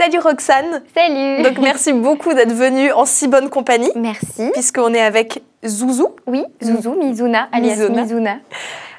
Salut 0.00 0.18
Roxane. 0.20 0.80
Salut. 0.96 1.42
Donc 1.42 1.58
merci 1.58 1.92
beaucoup 1.92 2.32
d'être 2.32 2.54
venue 2.54 2.90
en 2.90 3.04
si 3.04 3.28
bonne 3.28 3.50
compagnie. 3.50 3.90
Merci. 3.94 4.48
Puisqu'on 4.54 4.94
est 4.94 5.00
avec 5.02 5.42
Zouzou. 5.62 6.14
Oui, 6.26 6.42
Zouzou, 6.64 6.94
Mizuna, 6.94 7.50
alias 7.52 7.76
Mizuna. 7.76 8.02
Mizuna. 8.02 8.36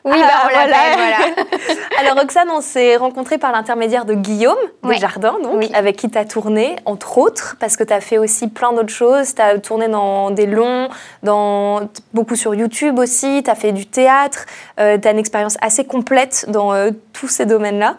Oui, 0.06 0.20
bah, 0.20 0.28
on 0.46 0.48
l'appelle, 0.48 0.96
voilà. 0.96 1.78
Alors 2.00 2.20
Roxane, 2.20 2.50
on 2.52 2.62
s'est 2.62 2.98
rencontrés 2.98 3.40
par 3.40 3.52
l'intermédiaire 3.52 4.06
de 4.06 4.14
Guillaume 4.14 4.58
Ouais. 4.84 4.94
Desjardins, 4.94 5.38
donc, 5.42 5.56
Oui. 5.58 5.72
avec 5.74 5.96
qui 5.96 6.08
tu 6.08 6.20
as 6.20 6.26
tourné, 6.26 6.76
entre 6.86 7.18
autres, 7.18 7.56
parce 7.60 7.78
que 7.78 7.84
tu 7.84 7.94
as 7.94 8.02
fait 8.02 8.20
aussi 8.20 8.48
plein 8.48 8.72
d'autres 8.72 8.94
choses. 8.94 9.34
Tu 9.34 9.42
as 9.42 9.58
tourné 9.58 9.88
dans 9.88 10.30
des 10.30 10.46
longs, 10.46 10.88
dans, 11.24 11.82
beaucoup 12.14 12.36
sur 12.36 12.54
YouTube 12.54 13.00
aussi, 13.00 13.42
tu 13.44 13.50
as 13.50 13.56
fait 13.56 13.72
du 13.72 13.88
théâtre, 13.88 14.46
tu 14.78 14.84
as 14.84 15.12
une 15.12 15.18
expérience 15.20 15.58
assez 15.62 15.84
complète 15.84 16.46
dans 16.48 16.74
euh, 16.74 16.92
tous 17.12 17.28
ces 17.28 17.48
domaines-là. 17.48 17.96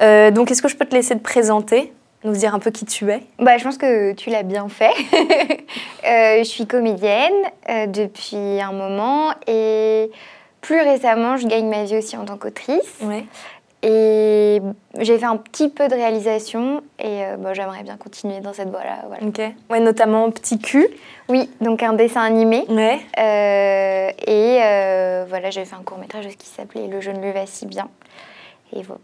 Euh, 0.00 0.30
donc 0.30 0.50
est-ce 0.50 0.62
que 0.62 0.68
je 0.68 0.76
peux 0.76 0.86
te 0.86 0.94
laisser 0.94 1.14
te 1.14 1.22
présenter, 1.22 1.92
nous 2.26 2.36
dire 2.36 2.54
un 2.54 2.58
peu 2.58 2.70
qui 2.70 2.84
tu 2.84 3.10
es 3.10 3.22
Bah, 3.38 3.56
je 3.56 3.64
pense 3.64 3.78
que 3.78 4.12
tu 4.12 4.30
l'as 4.30 4.42
bien 4.42 4.68
fait. 4.68 4.92
Euh, 6.06 6.38
je 6.38 6.44
suis 6.44 6.66
comédienne 6.68 7.32
euh, 7.68 7.88
depuis 7.88 8.60
un 8.60 8.70
moment 8.70 9.32
et 9.48 10.08
plus 10.60 10.80
récemment, 10.80 11.36
je 11.36 11.48
gagne 11.48 11.68
ma 11.68 11.82
vie 11.82 11.96
aussi 11.96 12.16
en 12.16 12.24
tant 12.24 12.36
qu'autrice. 12.36 13.00
Ouais. 13.02 13.24
Et 13.82 14.62
j'ai 15.00 15.18
fait 15.18 15.24
un 15.24 15.36
petit 15.36 15.68
peu 15.68 15.88
de 15.88 15.94
réalisation 15.94 16.82
et 17.00 17.24
euh, 17.24 17.36
bah, 17.38 17.54
j'aimerais 17.54 17.82
bien 17.82 17.96
continuer 17.96 18.38
dans 18.38 18.52
cette 18.52 18.70
voie-là. 18.70 19.02
Voilà. 19.08 19.26
Ok. 19.26 19.40
Ouais, 19.68 19.80
notamment 19.80 20.30
Petit 20.30 20.60
cul. 20.60 20.86
Oui, 21.28 21.50
donc 21.60 21.82
un 21.82 21.94
dessin 21.94 22.22
animé. 22.22 22.64
Ouais. 22.68 23.00
Euh, 23.18 24.10
et 24.24 25.26
voilà, 25.28 25.50
j'ai 25.50 25.64
fait 25.64 25.74
un 25.74 25.82
court 25.82 25.98
métrage 25.98 26.28
qui 26.38 26.46
s'appelait 26.46 26.86
Le 26.86 27.00
jeune 27.00 27.20
lui 27.20 27.32
va 27.32 27.46
si 27.46 27.66
bien. 27.66 27.88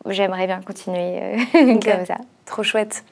J'aimerais 0.06 0.46
bien 0.46 0.60
continuer 0.60 1.20
euh, 1.54 1.74
comme 1.82 2.06
ça. 2.06 2.16
Trop 2.46 2.62
chouette. 2.62 3.04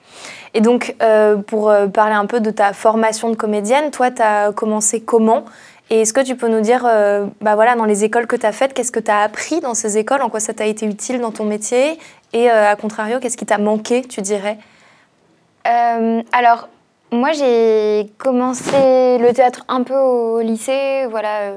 Et 0.54 0.60
donc, 0.60 0.94
euh, 1.02 1.36
pour 1.36 1.70
euh, 1.70 1.86
parler 1.86 2.14
un 2.14 2.26
peu 2.26 2.40
de 2.40 2.50
ta 2.50 2.72
formation 2.72 3.30
de 3.30 3.36
comédienne, 3.36 3.90
toi, 3.90 4.10
tu 4.10 4.22
as 4.22 4.52
commencé 4.52 5.00
comment? 5.00 5.44
Et 5.88 6.02
est-ce 6.02 6.12
que 6.12 6.20
tu 6.20 6.36
peux 6.36 6.48
nous 6.48 6.60
dire, 6.60 6.84
euh, 6.86 7.26
bah 7.40 7.54
voilà, 7.54 7.74
dans 7.74 7.84
les 7.84 8.04
écoles 8.04 8.26
que 8.26 8.36
tu 8.36 8.46
as 8.46 8.52
faites, 8.52 8.74
qu'est-ce 8.74 8.92
que 8.92 9.00
tu 9.00 9.10
as 9.10 9.22
appris 9.22 9.60
dans 9.60 9.74
ces 9.74 9.98
écoles? 9.98 10.22
En 10.22 10.28
quoi 10.28 10.40
ça 10.40 10.54
t'a 10.54 10.66
été 10.66 10.86
utile 10.86 11.20
dans 11.20 11.32
ton 11.32 11.44
métier? 11.44 11.98
Et 12.32 12.50
euh, 12.50 12.70
à 12.70 12.76
contrario, 12.76 13.18
qu'est-ce 13.20 13.36
qui 13.36 13.46
t'a 13.46 13.58
manqué, 13.58 14.02
tu 14.02 14.20
dirais? 14.20 14.58
Alors, 15.64 16.68
moi, 17.12 17.32
j'ai 17.32 18.10
commencé 18.18 19.18
le 19.18 19.32
théâtre 19.32 19.64
un 19.68 19.82
peu 19.82 19.94
au 19.94 20.40
lycée, 20.40 21.06
voilà, 21.10 21.52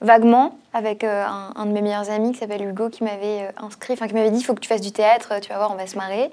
vaguement, 0.00 0.58
avec 0.74 1.04
euh, 1.04 1.24
un, 1.24 1.52
un 1.56 1.66
de 1.66 1.72
mes 1.72 1.80
meilleurs 1.82 2.10
amis 2.10 2.32
qui 2.32 2.38
s'appelle 2.38 2.62
Hugo, 2.62 2.90
qui 2.90 3.02
m'avait 3.04 3.42
euh, 3.42 3.50
inscrit, 3.64 3.94
enfin, 3.94 4.06
qui 4.08 4.14
m'avait 4.14 4.30
dit 4.30 4.40
il 4.40 4.44
faut 4.44 4.54
que 4.54 4.60
tu 4.60 4.68
fasses 4.68 4.80
du 4.82 4.92
théâtre, 4.92 5.34
tu 5.40 5.48
vas 5.48 5.56
voir, 5.56 5.70
on 5.72 5.76
va 5.76 5.86
se 5.86 5.96
marrer. 5.96 6.30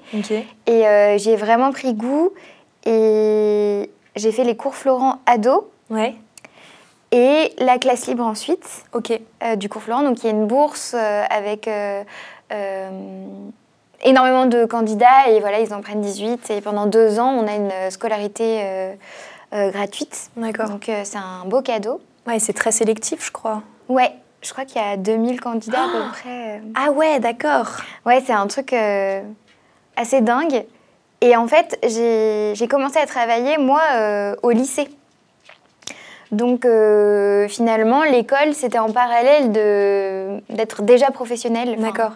Et 0.66 0.86
euh, 0.86 1.16
j'y 1.18 1.30
ai 1.30 1.36
vraiment 1.36 1.72
pris 1.72 1.94
goût. 1.94 2.30
Et 2.86 3.90
j'ai 4.16 4.32
fait 4.32 4.44
les 4.44 4.56
cours 4.56 4.74
Florent 4.74 5.16
ado 5.26 5.70
Ouais. 5.90 6.14
et 7.12 7.52
la 7.58 7.78
classe 7.78 8.06
libre 8.06 8.24
ensuite. 8.24 8.84
Ok. 8.92 9.18
euh, 9.42 9.56
du 9.56 9.68
cours 9.68 9.82
Florent. 9.82 10.02
Donc, 10.02 10.22
il 10.22 10.26
y 10.26 10.28
a 10.28 10.32
une 10.32 10.46
bourse 10.46 10.94
euh, 10.94 11.24
avec 11.30 11.68
énormément 14.02 14.46
de 14.46 14.66
candidats 14.66 15.28
et 15.30 15.40
voilà, 15.40 15.60
ils 15.60 15.72
en 15.72 15.80
prennent 15.80 16.02
18. 16.02 16.50
Et 16.50 16.60
pendant 16.60 16.86
deux 16.86 17.18
ans, 17.18 17.30
on 17.32 17.46
a 17.46 17.54
une 17.54 17.90
scolarité 17.90 18.92
gratuite. 19.52 20.30
D'accord. 20.36 20.68
Donc, 20.68 20.90
c'est 21.04 21.16
un 21.16 21.44
beau 21.46 21.62
cadeau. 21.62 22.00
Ouais, 22.26 22.38
c'est 22.38 22.52
très 22.52 22.72
sélectif, 22.72 23.26
je 23.26 23.30
crois. 23.32 23.62
Ouais, 23.88 24.12
je 24.42 24.50
crois 24.52 24.64
qu'il 24.64 24.80
y 24.80 24.84
a 24.84 24.96
2000 24.96 25.40
candidats 25.40 25.84
à 25.84 25.88
peu 25.88 26.08
près. 26.12 26.56
euh. 26.56 26.60
Ah 26.74 26.90
ouais, 26.90 27.20
d'accord. 27.20 27.68
Ouais, 28.06 28.22
c'est 28.24 28.32
un 28.32 28.46
truc 28.46 28.72
euh, 28.72 29.22
assez 29.96 30.20
dingue. 30.20 30.64
Et 31.20 31.36
en 31.36 31.46
fait, 31.48 31.78
j'ai 31.86 32.68
commencé 32.68 32.98
à 32.98 33.06
travailler, 33.06 33.56
moi, 33.58 33.80
euh, 33.94 34.36
au 34.42 34.50
lycée. 34.50 34.88
Donc, 36.32 36.64
euh, 36.64 37.46
finalement, 37.48 38.02
l'école, 38.02 38.54
c'était 38.54 38.78
en 38.78 38.90
parallèle 38.90 39.52
d'être 39.52 40.82
déjà 40.82 41.10
professionnelle. 41.10 41.76
D'accord. 41.78 42.12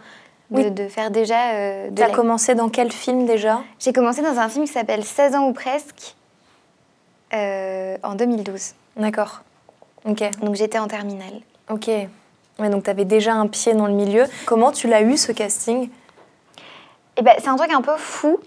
De, 0.51 0.57
Oui. 0.63 0.71
de 0.71 0.89
faire 0.89 1.11
déjà 1.11 1.51
euh, 1.53 1.91
de 1.91 1.95
Tu 1.97 2.03
as 2.03 2.09
la- 2.09 2.15
commencé 2.15 2.55
dans 2.55 2.71
quel 2.71 2.91
film 2.91 3.27
déjà? 3.27 3.61
J'ai 3.79 3.93
commencé 3.93 4.23
dans 4.23 4.39
un 4.39 4.49
film 4.49 4.65
qui 4.65 4.73
s'appelle 4.73 5.05
16 5.05 5.35
ans 5.35 5.47
ou 5.49 5.53
presque, 5.53 6.15
en 7.33 8.15
2012. 8.15 8.73
D'accord. 8.97 9.43
Ok. 10.05 10.23
Donc, 10.43 10.55
j'étais 10.55 10.79
en 10.79 10.87
terminale. 10.89 11.41
Ok. 11.71 11.89
Ouais, 12.59 12.71
donc 12.71 12.85
tu 12.85 12.91
avais 12.91 13.05
déjà 13.05 13.35
un 13.35 13.47
pied 13.47 13.75
dans 13.75 13.87
le 13.87 13.93
milieu. 13.93 14.25
Comment 14.47 14.73
tu 14.73 14.89
l'as 14.89 15.03
eu, 15.03 15.17
ce 15.17 15.33
casting? 15.33 15.89
Et 17.17 17.23
ben, 17.23 17.35
c'est 17.39 17.49
un 17.49 17.57
truc 17.57 17.73
un 17.73 17.83
peu 17.83 17.97
fou. 17.97 18.39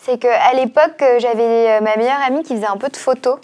C'est 0.00 0.18
qu'à 0.18 0.52
l'époque, 0.54 1.00
euh, 1.02 1.18
j'avais 1.18 1.70
euh, 1.70 1.80
ma 1.80 1.96
meilleure 1.96 2.20
amie 2.26 2.42
qui 2.42 2.54
faisait 2.54 2.66
un 2.66 2.76
peu 2.76 2.88
de 2.88 2.96
photos. 2.96 3.38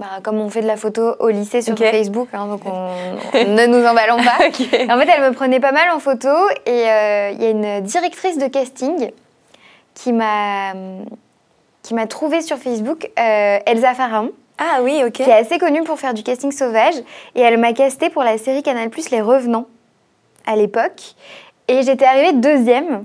Bah, 0.00 0.06
comme 0.22 0.38
on 0.40 0.48
fait 0.48 0.60
de 0.60 0.66
la 0.66 0.76
photo 0.76 1.16
au 1.18 1.28
lycée 1.28 1.60
sur 1.62 1.72
Ok. 1.72 1.80
Facebook, 1.80 2.28
hein, 2.32 2.46
donc 2.46 2.60
on, 2.66 2.70
on 3.34 3.44
ne 3.44 3.66
nous 3.66 3.84
emballons 3.84 4.16
pas. 4.22 4.36
En 4.46 4.98
fait, 4.98 5.08
elle 5.08 5.22
me 5.22 5.32
prenait 5.32 5.60
pas 5.60 5.72
mal 5.72 5.90
en 5.90 5.98
photo 5.98 6.28
et 6.66 6.70
euh, 6.88 7.30
il 7.32 7.42
y 7.42 7.46
a 7.46 7.50
une 7.50 7.80
directrice 7.80 8.38
de 8.38 8.46
casting 8.46 9.10
qui 9.94 10.12
m'a 10.12 10.72
qui 11.82 11.94
m'a 11.94 12.06
trouvée 12.06 12.42
sur 12.42 12.58
Facebook, 12.58 13.10
euh, 13.18 13.58
Elsa 13.66 13.94
Pharaon, 13.94 14.30
Ah 14.58 14.80
oui, 14.82 15.02
ok. 15.04 15.12
qui 15.12 15.22
est 15.22 15.32
assez 15.32 15.58
connue 15.58 15.84
pour 15.84 15.98
faire 15.98 16.14
du 16.14 16.22
casting 16.22 16.50
sauvage 16.50 16.96
et 17.34 17.40
elle 17.40 17.58
m'a 17.58 17.72
castée 17.72 18.10
pour 18.10 18.24
la 18.24 18.38
série 18.38 18.62
Canal+ 18.62 18.90
Les 19.12 19.20
Revenants 19.20 19.66
à 20.46 20.56
l'époque 20.56 21.14
et 21.68 21.82
j'étais 21.82 22.04
arrivée 22.04 22.32
deuxième. 22.32 23.04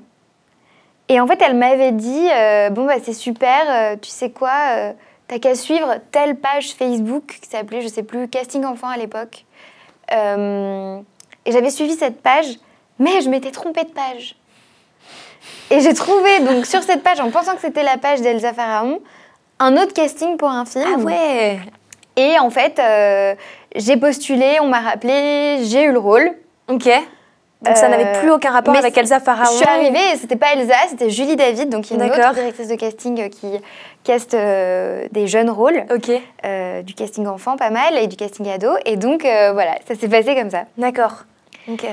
Et 1.09 1.19
en 1.19 1.27
fait, 1.27 1.39
elle 1.41 1.55
m'avait 1.55 1.91
dit 1.91 2.27
euh, 2.31 2.69
bon 2.69 2.85
bah 2.85 2.95
c'est 3.03 3.13
super, 3.13 3.65
euh, 3.69 3.95
tu 4.01 4.09
sais 4.09 4.31
quoi, 4.31 4.51
euh, 4.71 4.93
t'as 5.27 5.37
qu'à 5.37 5.53
suivre 5.53 5.95
telle 6.11 6.37
page 6.37 6.73
Facebook 6.73 7.37
qui 7.41 7.49
s'appelait 7.49 7.81
je 7.81 7.87
sais 7.87 8.03
plus 8.03 8.27
casting 8.27 8.65
enfant 8.65 8.87
à 8.87 8.97
l'époque. 8.97 9.45
Et 11.45 11.51
j'avais 11.51 11.71
suivi 11.71 11.93
cette 11.93 12.21
page, 12.21 12.45
mais 12.99 13.21
je 13.21 13.29
m'étais 13.29 13.51
trompée 13.51 13.83
de 13.83 13.89
page. 13.89 14.35
Et 15.69 15.81
j'ai 15.81 15.93
trouvé 15.93 16.39
donc 16.41 16.65
sur 16.65 16.83
cette 16.83 17.03
page, 17.03 17.19
en 17.19 17.31
pensant 17.31 17.55
que 17.55 17.61
c'était 17.61 17.83
la 17.83 17.97
page 17.97 18.21
d'Elsa 18.21 18.53
Pharaon, 18.53 18.99
un 19.59 19.77
autre 19.77 19.93
casting 19.93 20.37
pour 20.37 20.49
un 20.49 20.65
film. 20.65 20.85
Ah 20.95 20.99
ouais 20.99 21.59
Et 22.15 22.37
en 22.39 22.49
fait, 22.49 22.79
euh, 22.79 23.35
j'ai 23.75 23.97
postulé, 23.97 24.57
on 24.61 24.67
m'a 24.67 24.79
rappelé, 24.81 25.59
j'ai 25.63 25.83
eu 25.83 25.91
le 25.91 25.99
rôle. 25.99 26.31
Ok. 26.69 26.89
Donc 27.61 27.77
ça 27.77 27.85
Euh, 27.85 27.89
n'avait 27.89 28.19
plus 28.19 28.29
aucun 28.29 28.51
rapport 28.51 28.73
mais 28.73 28.79
avec 28.79 28.97
Elsa 28.97 29.21
Pharaon 29.21 29.45
Je 29.49 29.55
suis 29.57 29.65
arrivée 29.65 29.97
et 30.13 30.17
c'était 30.17 30.35
pas 30.35 30.47
Elsa, 30.53 30.75
c'était 30.89 31.09
Julie 31.09 31.37
David, 31.37 31.69
donc 31.69 31.89
une 31.91 32.03
autre 32.03 32.33
directrice 32.33 32.67
de 32.67 32.75
casting 32.75 33.21
euh, 33.21 33.29
qui 33.29 33.47
caste 34.03 34.33
euh, 34.33 35.07
des 35.13 35.27
jeunes 35.27 35.49
rôles, 35.49 35.85
Ok, 35.89 36.11
euh, 36.45 36.81
du 36.81 36.93
casting 36.93 37.25
enfant 37.25 37.55
pas 37.55 37.69
mal 37.69 37.97
et 37.97 38.07
du 38.07 38.17
casting 38.17 38.49
ado. 38.49 38.67
Et 38.85 38.97
donc 38.97 39.23
euh, 39.23 39.53
voilà, 39.53 39.75
ça 39.87 39.95
s'est 39.95 40.09
passé 40.09 40.35
comme 40.35 40.49
ça. 40.49 40.63
d'accord. 40.77 41.23
Ok, 41.71 41.85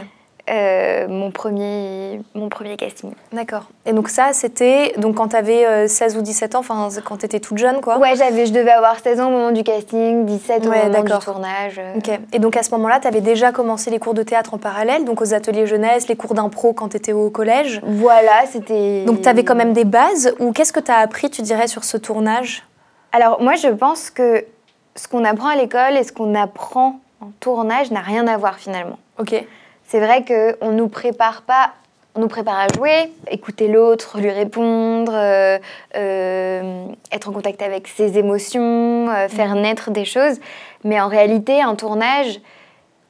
Euh, 0.51 1.07
mon, 1.09 1.31
premier, 1.31 2.21
mon 2.35 2.49
premier 2.49 2.77
casting. 2.77 3.13
d'accord. 3.33 3.67
Et 3.87 3.93
donc 3.93 4.09
ça, 4.09 4.33
c'était 4.33 4.93
donc 4.97 5.15
quand 5.15 5.29
tu 5.29 5.37
avais 5.37 5.87
16 5.87 6.17
ou 6.17 6.23
17 6.23 6.57
ans, 6.57 6.59
enfin 6.59 6.89
quand 7.05 7.19
tu 7.19 7.27
étais 7.27 7.39
toute 7.39 7.59
jeune, 7.59 7.81
quoi 7.81 7.99
Ouais, 7.99 8.17
j'avais, 8.17 8.47
je 8.47 8.53
devais 8.53 8.73
avoir 8.73 8.99
16 8.99 9.21
ans 9.21 9.29
au 9.29 9.31
moment 9.31 9.53
du 9.53 9.63
casting, 9.63 10.25
17 10.27 10.67
au 10.67 10.71
Ouais, 10.71 10.89
moment 10.89 11.03
du 11.05 11.25
tournage. 11.25 11.79
euh. 11.79 11.95
Ok. 11.99 12.11
Et 12.33 12.41
donc 12.41 12.57
à 12.57 12.65
ce 12.65 12.71
moment-là, 12.73 12.99
tu 13.01 13.07
avais 13.07 13.21
déjà 13.21 13.53
commencé 13.53 13.91
les 13.91 14.01
cours 14.01 14.15
de 14.15 14.25
théâtre 14.25 14.55
en 14.55 14.59
parallèle, 14.59 15.05
donc 15.05 15.21
aux 15.23 15.35
ateliers 15.35 15.69
jeunesse, 15.69 16.09
les 16.09 16.17
cours 16.17 16.35
d'impro 16.35 16.73
quand 16.73 16.89
tu 16.89 16.97
étais 16.97 17.13
au 17.13 17.31
collège. 17.31 17.81
Voilà, 17.85 18.45
c'était. 18.51 19.05
Donc 19.05 19.23
tu 19.23 19.29
avais 19.29 19.45
quand 19.45 19.55
même 19.55 19.73
des 19.73 19.85
bases, 19.85 20.35
ou 20.41 20.51
qu'est-ce 20.53 20.73
que 20.73 20.81
tu 20.81 20.91
as 20.91 20.97
appris, 20.97 21.31
tu 21.31 21.43
dirais, 21.43 21.69
sur 21.69 21.85
ce 21.85 21.97
tournage? 21.97 22.65
Alors 23.13 23.41
moi 23.41 23.55
je 23.55 23.69
pense 23.69 24.11
que 24.11 24.45
ce 24.97 25.07
qu'on 25.07 25.25
apprend 25.25 25.49
à 25.51 25.55
l'école 25.57 25.97
et 25.97 26.03
ce 26.03 26.13
qu'on 26.13 26.35
apprend 26.35 26.99
en 27.21 27.29
tournage 27.39 27.93
n'a 27.93 28.01
rien 28.01 28.27
à 28.27 28.37
voir 28.37 28.57
finalement. 28.57 28.99
Ok. 29.19 29.45
C'est 29.91 29.99
vrai 29.99 30.25
qu'on 30.25 30.71
nous 30.71 30.87
prépare 30.87 31.43
pas, 31.43 31.73
on 32.15 32.21
nous 32.21 32.29
prépare 32.29 32.61
à 32.61 32.69
jouer, 32.73 33.11
écouter 33.29 33.67
l'autre, 33.67 34.21
lui 34.21 34.31
répondre, 34.31 35.11
euh, 35.13 35.59
euh, 35.97 36.87
être 37.11 37.29
en 37.29 37.33
contact 37.33 37.61
avec 37.61 37.89
ses 37.89 38.17
émotions, 38.17 39.11
euh, 39.11 39.27
faire 39.27 39.57
naître 39.57 39.91
des 39.91 40.05
choses. 40.05 40.39
Mais 40.85 41.01
en 41.01 41.09
réalité, 41.09 41.61
un 41.61 41.75
tournage 41.75 42.41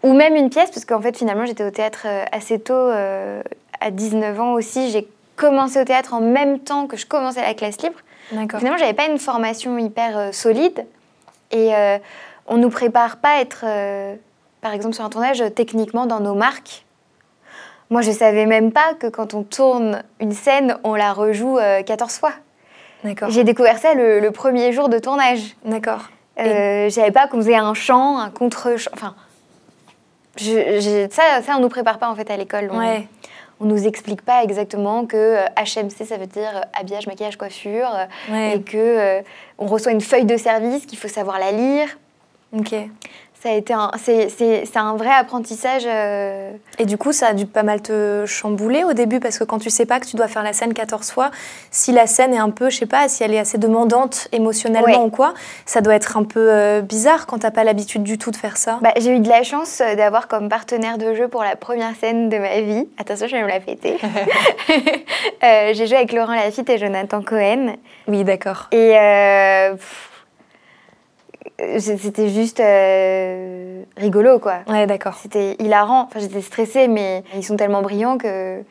ou 0.03 0.15
même 0.15 0.35
une 0.35 0.49
pièce, 0.49 0.71
parce 0.71 0.87
qu'en 0.87 1.03
fait 1.03 1.19
finalement 1.19 1.45
j'étais 1.45 1.65
au 1.65 1.71
théâtre 1.71 2.07
assez 2.33 2.59
tôt, 2.59 2.89
à 2.89 3.91
19 3.91 4.41
ans 4.41 4.55
aussi, 4.55 4.91
j'ai 4.91 5.07
commencé 5.37 5.79
au 5.79 5.85
théâtre 5.85 6.15
en 6.15 6.23
même 6.23 6.61
temps 6.61 6.87
que 6.87 6.97
je 6.97 7.05
commençais 7.05 7.43
la 7.43 7.53
classe 7.53 7.83
libre. 7.83 7.99
Finalement, 8.31 8.79
j'avais 8.79 8.95
pas 8.95 9.07
une 9.07 9.19
formation 9.19 9.77
hyper 9.77 10.33
solide 10.33 10.87
et 11.51 11.73
on 12.47 12.57
nous 12.57 12.71
prépare 12.71 13.19
pas 13.19 13.37
à 13.37 13.41
être, 13.43 13.67
par 14.61 14.73
exemple, 14.73 14.95
sur 14.95 15.05
un 15.05 15.11
tournage 15.11 15.41
euh, 15.41 15.51
techniquement 15.51 16.07
dans 16.07 16.21
nos 16.21 16.35
marques. 16.35 16.85
Moi, 17.91 18.03
je 18.03 18.11
savais 18.13 18.47
même 18.47 18.71
pas 18.73 18.95
que 18.95 19.07
quand 19.09 19.35
on 19.35 19.43
tourne 19.43 20.03
une 20.21 20.33
scène, 20.33 20.77
on 20.85 20.95
la 20.95 21.13
rejoue 21.13 21.59
euh, 21.59 21.83
14 21.83 22.19
fois. 22.19 22.33
D'accord. 23.03 23.31
J'ai 23.31 23.43
découvert 23.45 23.79
ça 23.79 23.95
le, 23.95 24.21
le 24.21 24.31
premier 24.31 24.73
jour 24.73 24.89
de 24.89 24.99
tournage. 24.99 25.57
D'accord. 25.65 26.03
Euh, 26.39 26.85
je 26.85 26.91
savais 26.91 27.11
pas 27.11 27.27
qu'on 27.27 27.39
faisait 27.39 27.57
un 27.57 27.75
chant, 27.75 28.19
un 28.19 28.31
contre-chant. 28.31 28.91
Enfin, 28.95 29.15
je- 30.37 30.81
je- 30.81 31.09
ça, 31.11 31.43
ça, 31.43 31.55
on 31.57 31.61
nous 31.61 31.69
prépare 31.69 31.99
pas 31.99 32.09
en 32.09 32.15
fait 32.15 32.31
à 32.31 32.37
l'école. 32.37 32.69
On, 32.73 32.79
Ouais. 32.79 33.09
on 33.61 33.65
nous 33.65 33.87
explique 33.87 34.23
pas 34.23 34.43
exactement 34.45 35.05
que 35.07 35.37
HMC 35.57 36.05
ça 36.07 36.17
veut 36.17 36.27
dire 36.27 36.65
habillage, 36.79 37.07
maquillage, 37.07 37.37
coiffure, 37.37 37.91
et 38.33 38.61
que 38.63 39.23
on 39.59 39.67
reçoit 39.67 39.93
une 39.93 40.01
feuille 40.01 40.25
de 40.25 40.37
service 40.37 40.87
qu'il 40.87 40.99
faut 40.99 41.09
savoir 41.09 41.39
la 41.39 41.51
lire. 41.53 41.89
Ok 42.57 42.75
ça 43.43 43.49
a 43.49 43.53
été 43.53 43.75
c'est, 43.99 44.77
un 44.77 44.97
vrai 44.97 45.11
apprentissage. 45.11 45.85
Euh. 45.87 46.53
Et 46.79 46.85
du 46.85 46.99
coup, 46.99 47.13
ça 47.13 47.29
a 47.29 47.33
dû 47.33 47.47
pas 47.47 47.63
mal 47.63 47.81
te 47.81 48.25
chambouler 48.27 48.85
au 48.85 48.93
début 48.93 49.19
parce 49.19 49.39
que 49.39 49.45
quand 49.45 49.59
tu 49.59 49.71
sais 49.71 49.87
pas 49.87 49.99
que 49.99 50.07
tu 50.07 50.17
dois 50.17 50.29
faire 50.29 50.43
la 50.43 50.53
scène 50.53 50.75
14 50.75 51.11
fois, 51.11 51.31
si 51.71 51.93
la 51.93 52.07
scène 52.07 52.35
est 52.35 52.39
un 52.39 52.51
peu, 52.51 52.69
je 52.69 52.77
sais 52.77 52.87
pas, 52.87 53.09
si 53.09 53.25
elle 53.25 53.33
est 53.33 53.39
assez 53.39 53.57
demandante 53.57 54.29
émotionnellement 54.33 55.07
ou 55.07 55.11
quoi, 55.11 55.33
ça 55.65 55.81
doit 55.81 55.95
être 55.95 56.19
un 56.19 56.25
peu 56.25 56.51
euh, 56.51 56.83
bizarre 56.83 57.27
quand 57.27 57.39
t'as 57.39 57.51
pas 57.51 57.65
l'habitude 57.65 58.03
du 58.03 58.19
tout 58.19 58.31
de 58.31 58.37
faire 58.37 58.59
ça. 58.59 58.79
Bah, 58.83 58.93
j'ai 59.01 59.17
eu 59.17 59.21
de 59.21 59.29
la 59.29 59.43
chance 59.43 59.81
euh, 59.81 59.95
d'avoir 59.95 60.29
comme 60.29 60.51
partenaire 60.51 60.99
de 60.99 61.15
jeu 61.15 61.29
pour 61.29 61.43
la 61.43 61.57
première 61.57 61.97
scène 61.97 62.29
de 62.29 62.37
ma 62.37 62.61
vie. 62.61 62.89
Attention, 62.99 63.27
je 63.27 63.37
vais 63.37 63.43
me 63.43 63.49
la 63.49 63.61
fêter. 63.61 63.97
j'ai 65.73 65.87
joué 65.87 65.97
avec 65.97 66.13
Laurent 66.13 66.35
Lafitte 66.35 66.69
et 66.69 66.77
Jonathan 66.77 67.23
Cohen. 67.23 67.77
Oui, 68.07 68.23
d'accord. 68.23 68.69
Et 68.73 68.97
c'était 71.79 72.29
juste 72.29 72.61
euh, 72.61 73.83
rigolo, 73.97 74.39
quoi. 74.39 74.61
Ouais, 74.69 74.87
d'accord. 74.87 75.15
C'était 75.15 75.57
hilarant. 75.59 76.03
Enfin, 76.03 76.21
j'étais 76.21 76.43
stressée, 76.43 76.89
mais 76.89 77.23
ils 77.35 77.45
sont 77.45 77.57
tellement 77.57 77.83
brillants 77.83 78.19
que 78.19 78.63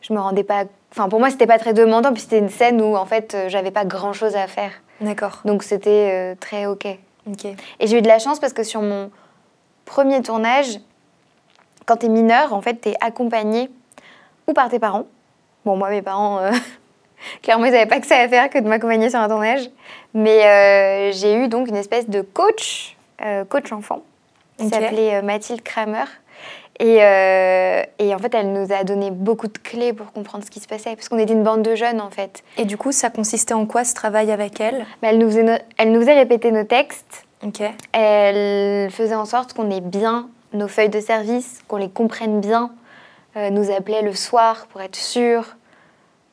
je 0.00 0.12
me 0.12 0.18
rendais 0.18 0.44
pas. 0.44 0.64
Enfin, 0.92 1.08
pour 1.08 1.20
moi, 1.20 1.30
c'était 1.30 1.46
pas 1.46 1.58
très 1.58 1.74
demandant, 1.74 2.12
puis 2.12 2.22
c'était 2.22 2.38
une 2.38 2.48
scène 2.48 2.80
où, 2.80 2.96
en 2.96 3.06
fait, 3.06 3.34
euh, 3.34 3.48
j'avais 3.48 3.70
pas 3.70 3.84
grand 3.84 4.12
chose 4.12 4.36
à 4.36 4.46
faire. 4.46 4.72
D'accord. 5.00 5.40
Donc, 5.44 5.62
c'était 5.62 6.10
euh, 6.12 6.34
très 6.38 6.66
OK. 6.66 6.86
OK. 7.30 7.44
Et 7.80 7.86
j'ai 7.86 7.98
eu 7.98 8.02
de 8.02 8.08
la 8.08 8.18
chance 8.18 8.40
parce 8.40 8.52
que 8.52 8.62
sur 8.62 8.80
mon 8.80 9.10
premier 9.84 10.22
tournage, 10.22 10.80
quand 11.86 11.96
t'es 11.96 12.08
mineur, 12.08 12.52
en 12.52 12.60
fait, 12.60 12.74
t'es 12.74 12.94
accompagné 13.00 13.70
ou 14.46 14.52
par 14.52 14.68
tes 14.68 14.78
parents. 14.78 15.06
Bon, 15.64 15.76
moi, 15.76 15.90
mes 15.90 16.02
parents. 16.02 16.40
Clairement, 17.42 17.64
ils 17.66 17.72
n'avaient 17.72 17.86
pas 17.86 18.00
que 18.00 18.06
ça 18.06 18.16
à 18.16 18.28
faire 18.28 18.50
que 18.50 18.58
de 18.58 18.68
m'accompagner 18.68 19.10
sur 19.10 19.18
un 19.18 19.28
tournage. 19.28 19.68
Mais 20.14 20.44
euh, 20.44 21.12
j'ai 21.12 21.34
eu 21.34 21.48
donc 21.48 21.68
une 21.68 21.76
espèce 21.76 22.08
de 22.08 22.22
coach, 22.22 22.96
euh, 23.24 23.44
coach 23.44 23.72
enfant, 23.72 24.02
qui 24.58 24.68
s'appelait 24.68 25.16
euh, 25.16 25.22
Mathilde 25.22 25.62
Kramer. 25.62 26.04
Et, 26.80 26.98
et, 27.98 28.14
en 28.14 28.18
fait, 28.18 28.32
elle 28.36 28.52
nous 28.52 28.72
a 28.72 28.84
donné 28.84 29.10
beaucoup 29.10 29.48
de 29.48 29.58
clés 29.58 29.92
pour 29.92 30.12
comprendre 30.12 30.44
ce 30.44 30.50
qui 30.50 30.60
se 30.60 30.68
passait, 30.68 30.94
parce 30.94 31.08
qu'on 31.08 31.18
était 31.18 31.32
une 31.32 31.42
bande 31.42 31.62
de 31.62 31.74
jeunes 31.74 32.00
en 32.00 32.08
fait. 32.08 32.44
Et 32.56 32.64
du 32.64 32.76
coup, 32.76 32.92
ça 32.92 33.10
consistait 33.10 33.54
en 33.54 33.66
quoi 33.66 33.82
ce 33.82 33.94
travail 33.94 34.30
avec 34.30 34.60
elle? 34.60 34.86
Bah, 35.02 35.08
elle, 35.10 35.18
nous 35.18 35.28
faisait 35.28 35.60
elle 35.76 35.90
nous 35.90 35.98
faisait 35.98 36.14
répéter 36.14 36.52
nos 36.52 36.62
textes. 36.62 37.26
Elle 37.92 38.92
faisait 38.92 39.16
en 39.16 39.24
sorte 39.24 39.54
qu'on 39.54 39.72
ait 39.72 39.80
bien 39.80 40.28
nos 40.52 40.68
feuilles 40.68 40.88
de 40.88 41.00
service, 41.00 41.62
qu'on 41.66 41.78
les 41.78 41.90
comprenne 41.90 42.40
bien. 42.40 42.70
nous 43.34 43.72
appelait 43.72 44.02
le 44.02 44.14
soir 44.14 44.68
pour 44.68 44.80
être 44.80 44.94
sûr 44.94 45.56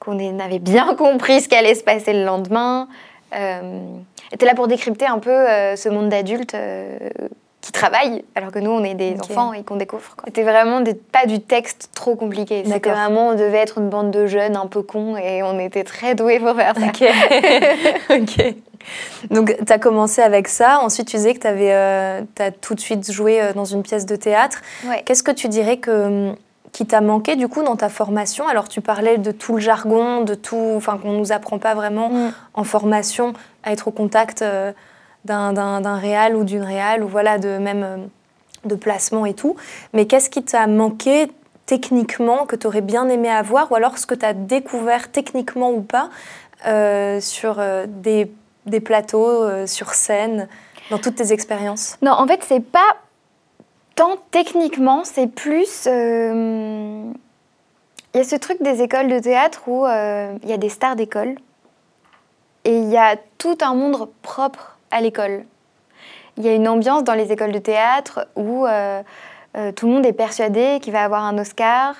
qu'on 0.05 0.39
avait 0.39 0.59
bien 0.59 0.95
compris 0.97 1.41
ce 1.41 1.49
qui 1.49 1.55
allait 1.55 1.75
se 1.75 1.83
passer 1.83 2.13
le 2.13 2.23
lendemain. 2.23 2.87
Euh, 3.35 3.79
était 4.31 4.45
là 4.45 4.55
pour 4.55 4.67
décrypter 4.67 5.05
un 5.05 5.19
peu 5.19 5.31
euh, 5.31 5.75
ce 5.75 5.89
monde 5.89 6.09
d'adultes 6.09 6.53
euh, 6.53 6.97
qui 7.61 7.71
travaillent, 7.71 8.23
alors 8.35 8.51
que 8.51 8.59
nous, 8.59 8.69
on 8.69 8.83
est 8.83 8.93
des 8.93 9.15
enfants 9.19 9.51
et 9.51 9.63
qu'on 9.63 9.75
découvre. 9.75 10.15
C'était 10.25 10.43
vraiment 10.43 10.81
des, 10.81 10.93
pas 10.93 11.25
du 11.25 11.39
texte 11.39 11.89
trop 11.95 12.15
compliqué. 12.15 12.63
C'était 12.65 12.91
vraiment, 12.91 13.29
on 13.29 13.35
devait 13.35 13.57
être 13.57 13.79
une 13.79 13.89
bande 13.89 14.11
de 14.11 14.27
jeunes 14.27 14.55
un 14.55 14.67
peu 14.67 14.83
cons 14.83 15.17
et 15.17 15.41
on 15.41 15.59
était 15.59 15.83
très 15.83 16.13
doués 16.13 16.39
pour 16.39 16.55
faire 16.55 16.75
ça. 16.75 18.15
Ok. 18.15 18.55
Donc, 19.31 19.55
tu 19.65 19.73
as 19.73 19.79
commencé 19.79 20.21
avec 20.21 20.47
ça. 20.47 20.79
Ensuite, 20.81 21.07
tu 21.07 21.17
disais 21.17 21.33
que 21.33 21.39
tu 21.39 22.41
as 22.41 22.51
tout 22.51 22.75
de 22.75 22.79
suite 22.79 23.11
joué 23.11 23.41
dans 23.55 23.65
une 23.65 23.81
pièce 23.81 24.05
de 24.05 24.15
théâtre. 24.15 24.61
Qu'est-ce 25.05 25.23
que 25.23 25.31
tu 25.31 25.47
dirais 25.47 25.77
que 25.77 26.35
qui 26.75 26.85
t'a 26.85 26.99
manqué 26.99 27.37
du 27.37 27.47
coup 27.47 27.63
dans 27.63 27.77
ta 27.77 27.87
formation? 27.87 28.49
Alors 28.49 28.67
tu 28.67 28.81
parlais 28.81 29.17
de 29.17 29.31
tout 29.31 29.53
le 29.53 29.61
jargon, 29.61 30.23
de 30.23 30.35
tout, 30.35 30.73
enfin 30.75 30.97
qu'on 30.97 31.13
nous 31.13 31.31
apprend 31.31 31.57
pas 31.57 31.73
vraiment 31.73 32.09
mm. 32.09 32.33
en 32.53 32.63
formation 32.65 33.31
à 33.63 33.71
être 33.71 33.87
au 33.87 33.91
contact 33.91 34.41
euh, 34.41 34.73
d'un 35.23 35.95
réal 35.95 36.35
ou 36.35 36.43
d'une 36.43 36.63
réal 36.63 37.01
ou 37.01 37.07
voilà 37.07 37.37
de 37.37 37.57
même 37.59 37.83
euh, 37.83 37.97
de 38.65 38.75
placement 38.75 39.25
et 39.25 39.33
tout. 39.33 39.55
Mais 39.93 40.05
qu'est-ce 40.05 40.29
qui 40.29 40.43
t'a 40.43 40.67
manqué 40.67 41.31
techniquement 41.65 42.45
que 42.45 42.57
tu 42.57 42.67
aurais 42.67 42.81
bien 42.81 43.07
aimé 43.07 43.29
avoir 43.29 43.71
ou 43.71 43.75
alors 43.75 43.97
ce 43.97 44.05
que 44.05 44.13
tu 44.13 44.25
as 44.25 44.33
découvert 44.33 45.09
techniquement 45.09 45.71
ou 45.71 45.79
pas 45.79 46.09
euh, 46.67 47.21
sur 47.21 47.63
des, 47.87 48.29
des, 48.65 48.81
plateaux, 48.81 49.65
sur 49.65 49.93
scène, 49.93 50.49
dans 50.91 50.97
toutes 50.97 51.15
tes 51.15 51.31
expériences? 51.31 51.97
Non, 52.01 52.11
en 52.11 52.27
fait, 52.27 52.43
c'est 52.43 52.59
pas 52.59 52.97
tant 53.95 54.17
techniquement, 54.31 55.03
c'est 55.03 55.27
plus. 55.27 55.85
Euh, 55.87 57.03
il 58.13 58.17
y 58.17 58.21
a 58.21 58.23
ce 58.23 58.35
truc 58.35 58.61
des 58.61 58.81
écoles 58.81 59.07
de 59.07 59.19
théâtre 59.19 59.63
où 59.67 59.85
euh, 59.85 60.33
il 60.43 60.49
y 60.49 60.53
a 60.53 60.57
des 60.57 60.69
stars 60.69 60.95
d'école 60.95 61.35
et 62.63 62.77
il 62.77 62.89
y 62.89 62.97
a 62.97 63.15
tout 63.37 63.57
un 63.61 63.73
monde 63.73 64.09
propre 64.21 64.77
à 64.91 65.01
l'école. 65.01 65.43
Il 66.37 66.45
y 66.45 66.49
a 66.49 66.53
une 66.53 66.67
ambiance 66.67 67.03
dans 67.03 67.13
les 67.13 67.31
écoles 67.31 67.51
de 67.51 67.59
théâtre 67.59 68.27
où 68.35 68.65
euh, 68.67 69.01
tout 69.75 69.87
le 69.87 69.93
monde 69.93 70.05
est 70.05 70.13
persuadé 70.13 70.79
qu'il 70.81 70.91
va 70.91 71.03
avoir 71.03 71.23
un 71.23 71.37
Oscar, 71.37 71.95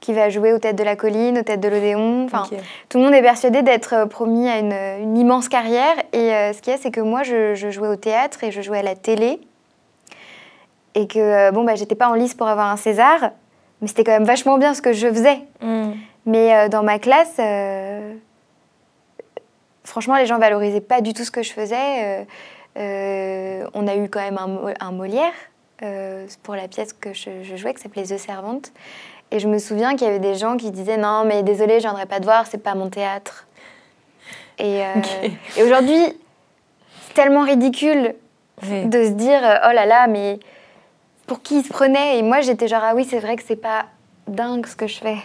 qu'il 0.00 0.14
va 0.14 0.30
jouer 0.30 0.52
aux 0.52 0.58
têtes 0.58 0.76
de 0.76 0.84
la 0.84 0.96
colline, 0.96 1.38
aux 1.38 1.42
têtes 1.42 1.60
de 1.60 1.68
l'Odéon. 1.68 2.24
Enfin, 2.24 2.44
Tout 2.88 2.98
le 2.98 3.04
monde 3.04 3.14
est 3.14 3.22
persuadé 3.22 3.62
d'être 3.62 4.06
promis 4.06 4.48
à 4.48 4.58
une, 4.58 5.16
immense 5.16 5.48
carrière. 5.48 5.96
Et 6.12 6.52
ce 6.52 6.60
qu'il 6.60 6.72
y 6.72 6.76
a, 6.76 6.78
c'est 6.78 6.90
que 6.90 7.00
moi, 7.00 7.22
je, 7.22 7.54
jouais 7.70 7.88
au 7.88 7.96
théâtre 7.96 8.44
et 8.44 8.50
je 8.50 8.62
jouais 8.62 8.78
à 8.78 8.82
la 8.82 8.94
télé 8.94 9.40
et 10.94 11.06
que 11.06 11.18
euh, 11.18 11.50
bon 11.50 11.64
bah 11.64 11.74
j'étais 11.74 11.94
pas 11.94 12.08
en 12.08 12.14
lice 12.14 12.34
pour 12.34 12.48
avoir 12.48 12.70
un 12.70 12.76
César, 12.76 13.30
mais 13.80 13.88
c'était 13.88 14.04
quand 14.04 14.12
même 14.12 14.24
vachement 14.24 14.58
bien 14.58 14.74
ce 14.74 14.82
que 14.82 14.92
je 14.92 15.08
faisais. 15.08 15.40
Mm. 15.60 15.92
Mais 16.26 16.54
euh, 16.54 16.68
dans 16.68 16.82
ma 16.82 16.98
classe, 16.98 17.36
euh, 17.38 18.14
franchement, 19.82 20.16
les 20.16 20.26
gens 20.26 20.38
valorisaient 20.38 20.80
pas 20.80 21.00
du 21.00 21.12
tout 21.12 21.24
ce 21.24 21.30
que 21.30 21.42
je 21.42 21.52
faisais. 21.52 22.26
on 22.76 23.86
a 23.86 23.96
eu 23.96 24.08
quand 24.08 24.20
même 24.20 24.38
un, 24.38 24.92
Molière 24.92 25.34
pour 26.42 26.54
la 26.54 26.68
pièce 26.68 26.92
que 26.92 27.12
je, 27.12 27.56
jouais 27.56 27.74
qui 27.74 27.82
s'appelait 27.82 28.04
The 28.04 28.18
Servante. 28.18 28.72
Et 29.30 29.38
je 29.38 29.48
me 29.48 29.58
souviens 29.58 29.96
qu'il 29.96 30.06
y 30.06 30.10
avait 30.10 30.20
des 30.20 30.36
gens 30.36 30.56
qui 30.56 30.70
disaient 30.70 30.96
non 30.96 31.24
mais 31.24 31.42
désolé, 31.42 31.74
je 31.74 31.84
viendrai 31.84 32.06
pas 32.06 32.20
te 32.20 32.24
voir, 32.24 32.46
c'est 32.46 32.62
pas 32.62 32.74
mon 32.74 32.88
théâtre. 32.88 33.46
Et, 34.58 34.82
et 35.56 35.62
aujourd'hui, 35.62 36.00
c'est 37.02 37.14
tellement 37.14 37.42
ridicule 37.42 38.14
de 38.62 39.04
se 39.04 39.10
dire 39.10 39.40
oh 39.42 39.72
là 39.72 39.84
là 39.84 40.06
mais 40.06 40.38
pour 41.26 41.42
qui 41.42 41.58
il 41.58 41.64
se 41.64 41.68
prenait. 41.68 42.18
Et 42.18 42.22
moi, 42.22 42.40
j'étais 42.40 42.68
genre, 42.68 42.82
ah 42.84 42.94
oui, 42.94 43.06
c'est 43.08 43.18
vrai 43.18 43.36
que 43.36 43.42
c'est 43.46 43.56
pas 43.56 43.86
dingue 44.26 44.66
ce 44.66 44.76
que 44.76 44.86
je 44.86 44.98
fais. 44.98 45.18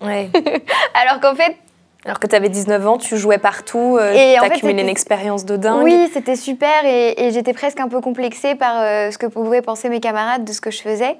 Ouais. 0.00 0.30
Alors 0.94 1.20
qu'en 1.20 1.34
fait. 1.34 1.56
Alors 2.04 2.18
que 2.18 2.26
tu 2.26 2.34
avais 2.34 2.48
19 2.48 2.86
ans, 2.86 2.96
tu 2.96 3.18
jouais 3.18 3.36
partout, 3.36 3.98
euh, 4.00 4.14
tu 4.14 4.42
accumulais 4.42 4.82
une 4.82 4.88
expérience 4.88 5.44
de 5.44 5.58
dingue. 5.58 5.82
Oui, 5.82 6.08
c'était 6.14 6.36
super 6.36 6.86
et, 6.86 7.30
j'étais 7.30 7.52
presque 7.52 7.78
un 7.78 7.88
peu 7.88 8.00
complexée 8.00 8.54
par 8.54 8.80
euh, 8.80 9.10
ce 9.10 9.18
que 9.18 9.26
pouvaient 9.26 9.60
penser 9.60 9.90
mes 9.90 10.00
camarades 10.00 10.44
de 10.44 10.52
ce 10.52 10.62
que 10.62 10.70
je 10.70 10.80
faisais. 10.80 11.18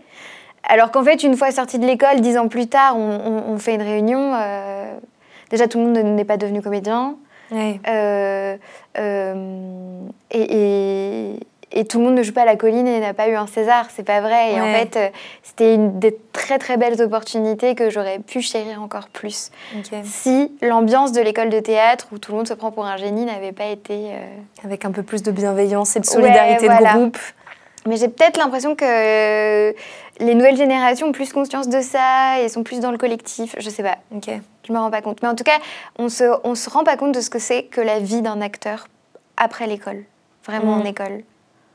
Alors 0.64 0.90
qu'en 0.90 1.04
fait, 1.04 1.22
une 1.22 1.36
fois 1.36 1.50
sortie 1.50 1.78
de 1.78 1.86
l'école, 1.86 2.22
dix 2.22 2.38
ans 2.38 2.48
plus 2.48 2.66
tard, 2.66 2.96
on, 2.96 3.58
fait 3.58 3.74
une 3.74 3.82
réunion. 3.82 4.32
Euh, 4.34 4.94
déjà, 5.50 5.68
tout 5.68 5.78
le 5.78 5.84
monde 5.84 5.98
n'est 5.98 6.24
pas 6.24 6.38
devenu 6.38 6.62
comédien. 6.62 7.16
Ouais. 7.50 7.78
et, 10.30 10.40
et 10.40 11.40
tout 11.88 11.98
le 11.98 12.04
monde 12.04 12.14
ne 12.14 12.22
joue 12.22 12.32
pas 12.32 12.42
à 12.42 12.46
la 12.46 12.56
colline 12.56 12.86
et 12.86 13.00
n'a 13.00 13.14
pas 13.14 13.28
eu 13.28 13.34
un 13.34 13.46
César, 13.46 13.86
c'est 13.94 14.02
pas 14.02 14.20
vrai. 14.20 14.52
Et 14.52 14.60
en 14.60 14.72
fait, 14.72 14.96
euh, 14.96 15.08
c'était 15.42 15.74
une 15.74 15.98
des 15.98 16.16
très 16.32 16.58
très 16.58 16.76
belles 16.76 17.00
opportunités 17.00 17.74
que 17.74 17.90
j'aurais 17.90 18.18
pu 18.18 18.40
chérir 18.40 18.82
encore 18.82 19.08
plus. 19.08 19.50
Si 20.04 20.52
l'ambiance 20.62 21.12
de 21.12 21.20
l'école 21.20 21.48
de 21.48 21.60
théâtre 21.60 22.08
où 22.12 22.18
tout 22.18 22.32
le 22.32 22.38
monde 22.38 22.48
se 22.48 22.54
prend 22.54 22.72
pour 22.72 22.86
un 22.86 22.96
génie 22.96 23.24
n'avait 23.24 23.52
pas 23.52 23.66
été. 23.66 24.10
Euh, 24.12 24.26
Avec 24.64 24.84
un 24.84 24.90
peu 24.90 25.02
plus 25.02 25.22
de 25.22 25.30
bienveillance 25.30 25.96
et 25.96 26.00
de 26.00 26.06
solidarité 26.06 26.68
de 26.68 26.98
groupe. 26.98 27.18
Mais 27.86 27.96
j'ai 27.96 28.08
peut-être 28.08 28.36
l'impression 28.36 28.74
que 28.74 29.74
les 30.20 30.34
nouvelles 30.34 30.56
générations 30.56 31.08
ont 31.08 31.12
plus 31.12 31.32
conscience 31.32 31.68
de 31.68 31.80
ça 31.80 32.40
et 32.40 32.48
sont 32.48 32.62
plus 32.62 32.80
dans 32.80 32.90
le 32.90 32.98
collectif. 32.98 33.56
Je 33.58 33.70
sais 33.70 33.82
pas. 33.82 33.96
Ok. 34.14 34.28
Je 34.66 34.72
me 34.72 34.78
rends 34.78 34.90
pas 34.90 35.00
compte. 35.00 35.22
Mais 35.22 35.28
en 35.28 35.34
tout 35.34 35.44
cas, 35.44 35.58
on 35.98 36.08
se, 36.08 36.24
on 36.44 36.54
se 36.54 36.68
rend 36.68 36.84
pas 36.84 36.96
compte 36.96 37.12
de 37.12 37.20
ce 37.20 37.30
que 37.30 37.38
c'est 37.38 37.64
que 37.64 37.80
la 37.80 37.98
vie 37.98 38.20
d'un 38.20 38.42
acteur 38.42 38.88
après 39.36 39.66
l'école. 39.66 40.04
Vraiment 40.46 40.74
en 40.74 40.84
mm. 40.84 40.86
école. 40.86 41.22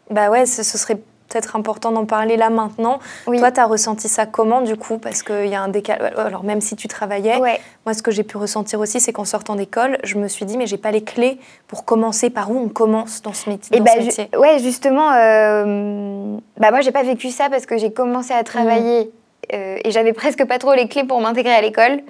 Bah 0.09 0.29
ouais, 0.29 0.45
ce, 0.45 0.63
serait 0.63 0.95
peut-être 1.29 1.55
important 1.55 1.91
d'en 1.91 2.05
parler 2.05 2.38
là 2.38 2.50
maintenant. 2.50 3.00
Toi, 3.25 3.51
tu 3.51 3.59
as 3.59 3.65
ressenti 3.65 4.07
ça 4.07 4.25
comment 4.25 4.62
du 4.62 4.75
coup? 4.75 4.97
Parce 4.97 5.24
qu'il 5.24 5.47
y 5.47 5.55
a 5.55 5.62
un 5.62 5.67
décalage. 5.67 6.13
Alors, 6.17 6.43
même 6.43 6.62
si 6.62 6.75
tu 6.75 6.88
travaillais, 6.88 7.38
moi, 7.85 7.93
ce 7.93 8.03
que 8.03 8.12
j'ai 8.12 8.24
pu 8.24 8.38
ressentir 8.38 8.79
aussi, 8.79 9.00
c'est 9.00 9.13
qu'en 9.13 9.25
sortant 9.25 9.55
d'école, 9.55 9.97
je 10.03 10.17
me 10.17 10.27
suis 10.27 10.45
dit, 10.45 10.57
mais 10.57 10.67
j'ai 10.67 10.77
pas 10.77 10.91
les 10.91 11.03
clés 11.03 11.39
pour 11.67 11.85
commencer. 11.85 12.29
Par 12.29 12.51
où 12.51 12.57
on 12.57 12.69
commence 12.69 13.21
dans 13.21 13.33
ce, 13.33 13.50
métier, 13.50 13.77
et 13.77 13.81
bah, 13.81 13.91
Ouais, 14.38 14.59
justement, 14.59 15.12
euh... 15.13 16.38
bah, 16.57 16.71
moi, 16.71 16.81
j'ai 16.81 16.91
pas 16.91 17.03
vécu 17.03 17.29
ça 17.29 17.50
parce 17.50 17.65
que 17.65 17.77
j'ai 17.77 17.91
commencé 17.91 18.33
à 18.33 18.43
travailler 18.43 19.12
euh, 19.53 19.77
et 19.83 19.91
j'avais 19.91 20.13
presque 20.13 20.45
pas 20.45 20.57
trop 20.57 20.74
les 20.74 20.88
clés 20.88 21.03
pour 21.03 21.19
m'intégrer 21.21 21.53
à 21.53 21.62
l'école. 21.62 22.01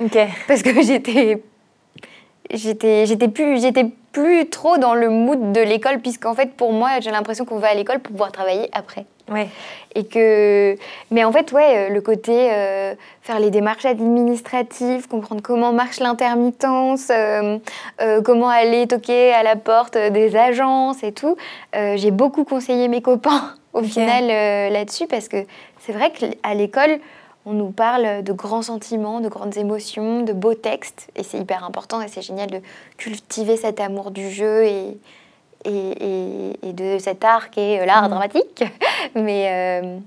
Parce 0.47 0.61
que 0.61 0.81
j'étais 0.83 1.41
j'étais 2.51 3.05
j'étais 3.05 3.27
plus 3.27 3.61
j'étais 3.61 3.85
plus 4.11 4.49
trop 4.49 4.77
dans 4.77 4.93
le 4.93 5.09
mood 5.09 5.51
de 5.51 5.61
l'école 5.61 5.99
puisqu'en 5.99 6.33
fait 6.33 6.53
pour 6.53 6.71
moi 6.71 6.99
j'ai 7.01 7.11
l'impression 7.11 7.43
qu'on 7.45 7.57
va 7.59 7.69
à 7.69 7.73
l'école 7.73 7.99
pour 7.99 8.11
pouvoir 8.11 8.31
travailler 8.31 8.69
après 8.71 9.05
Ouais. 9.27 9.47
et 9.95 10.05
que 10.05 10.77
mais 11.09 11.23
en 11.23 11.31
fait 11.31 11.51
ouais 11.51 11.89
le 11.89 11.99
côté 11.99 12.51
euh, 12.53 12.93
faire 13.23 13.39
les 13.39 13.49
démarches 13.49 13.85
administratives 13.85 15.07
comprendre 15.07 15.41
comment 15.41 15.73
marche 15.73 15.99
l'intermittence 15.99 17.07
euh, 17.09 17.57
euh, 18.01 18.21
comment 18.21 18.49
aller 18.49 18.85
toquer 18.85 19.33
à 19.33 19.41
la 19.41 19.55
porte 19.55 19.97
des 19.97 20.35
agences 20.35 21.03
et 21.03 21.11
tout 21.11 21.37
j'ai 21.73 22.11
beaucoup 22.11 22.43
conseillé 22.43 22.87
mes 22.87 23.01
copains 23.01 23.55
au 23.73 23.81
final 23.81 24.27
là-dessus 24.71 25.07
parce 25.07 25.27
que 25.27 25.37
c'est 25.79 25.91
vrai 25.91 26.11
qu'à 26.11 26.53
l'école 26.53 26.99
on 27.45 27.53
nous 27.53 27.69
parle 27.71 28.23
de 28.23 28.33
grands 28.33 28.61
sentiments, 28.63 29.19
de 29.19 29.29
grandes 29.29 29.57
émotions, 29.57 30.21
de 30.21 30.33
beaux 30.33 30.55
textes, 30.55 31.07
et 31.15 31.23
c'est 31.23 31.37
hyper 31.37 31.63
important 31.63 32.01
et 32.01 32.07
c'est 32.07 32.21
génial 32.21 32.49
de 32.49 32.59
cultiver 32.97 33.55
cet 33.57 33.79
amour 33.79 34.11
du 34.11 34.29
jeu 34.31 34.63
et, 34.63 34.97
et, 35.65 35.69
et- 35.71 36.69
et 36.69 36.73
de 36.73 36.97
cet 36.99 37.23
art 37.23 37.49
qui 37.51 37.59
est 37.59 37.85
l'art 37.85 38.03
Mhm. 38.03 38.09
dramatique. 38.09 38.63
Mais, 39.15 39.81
euh, 39.83 39.97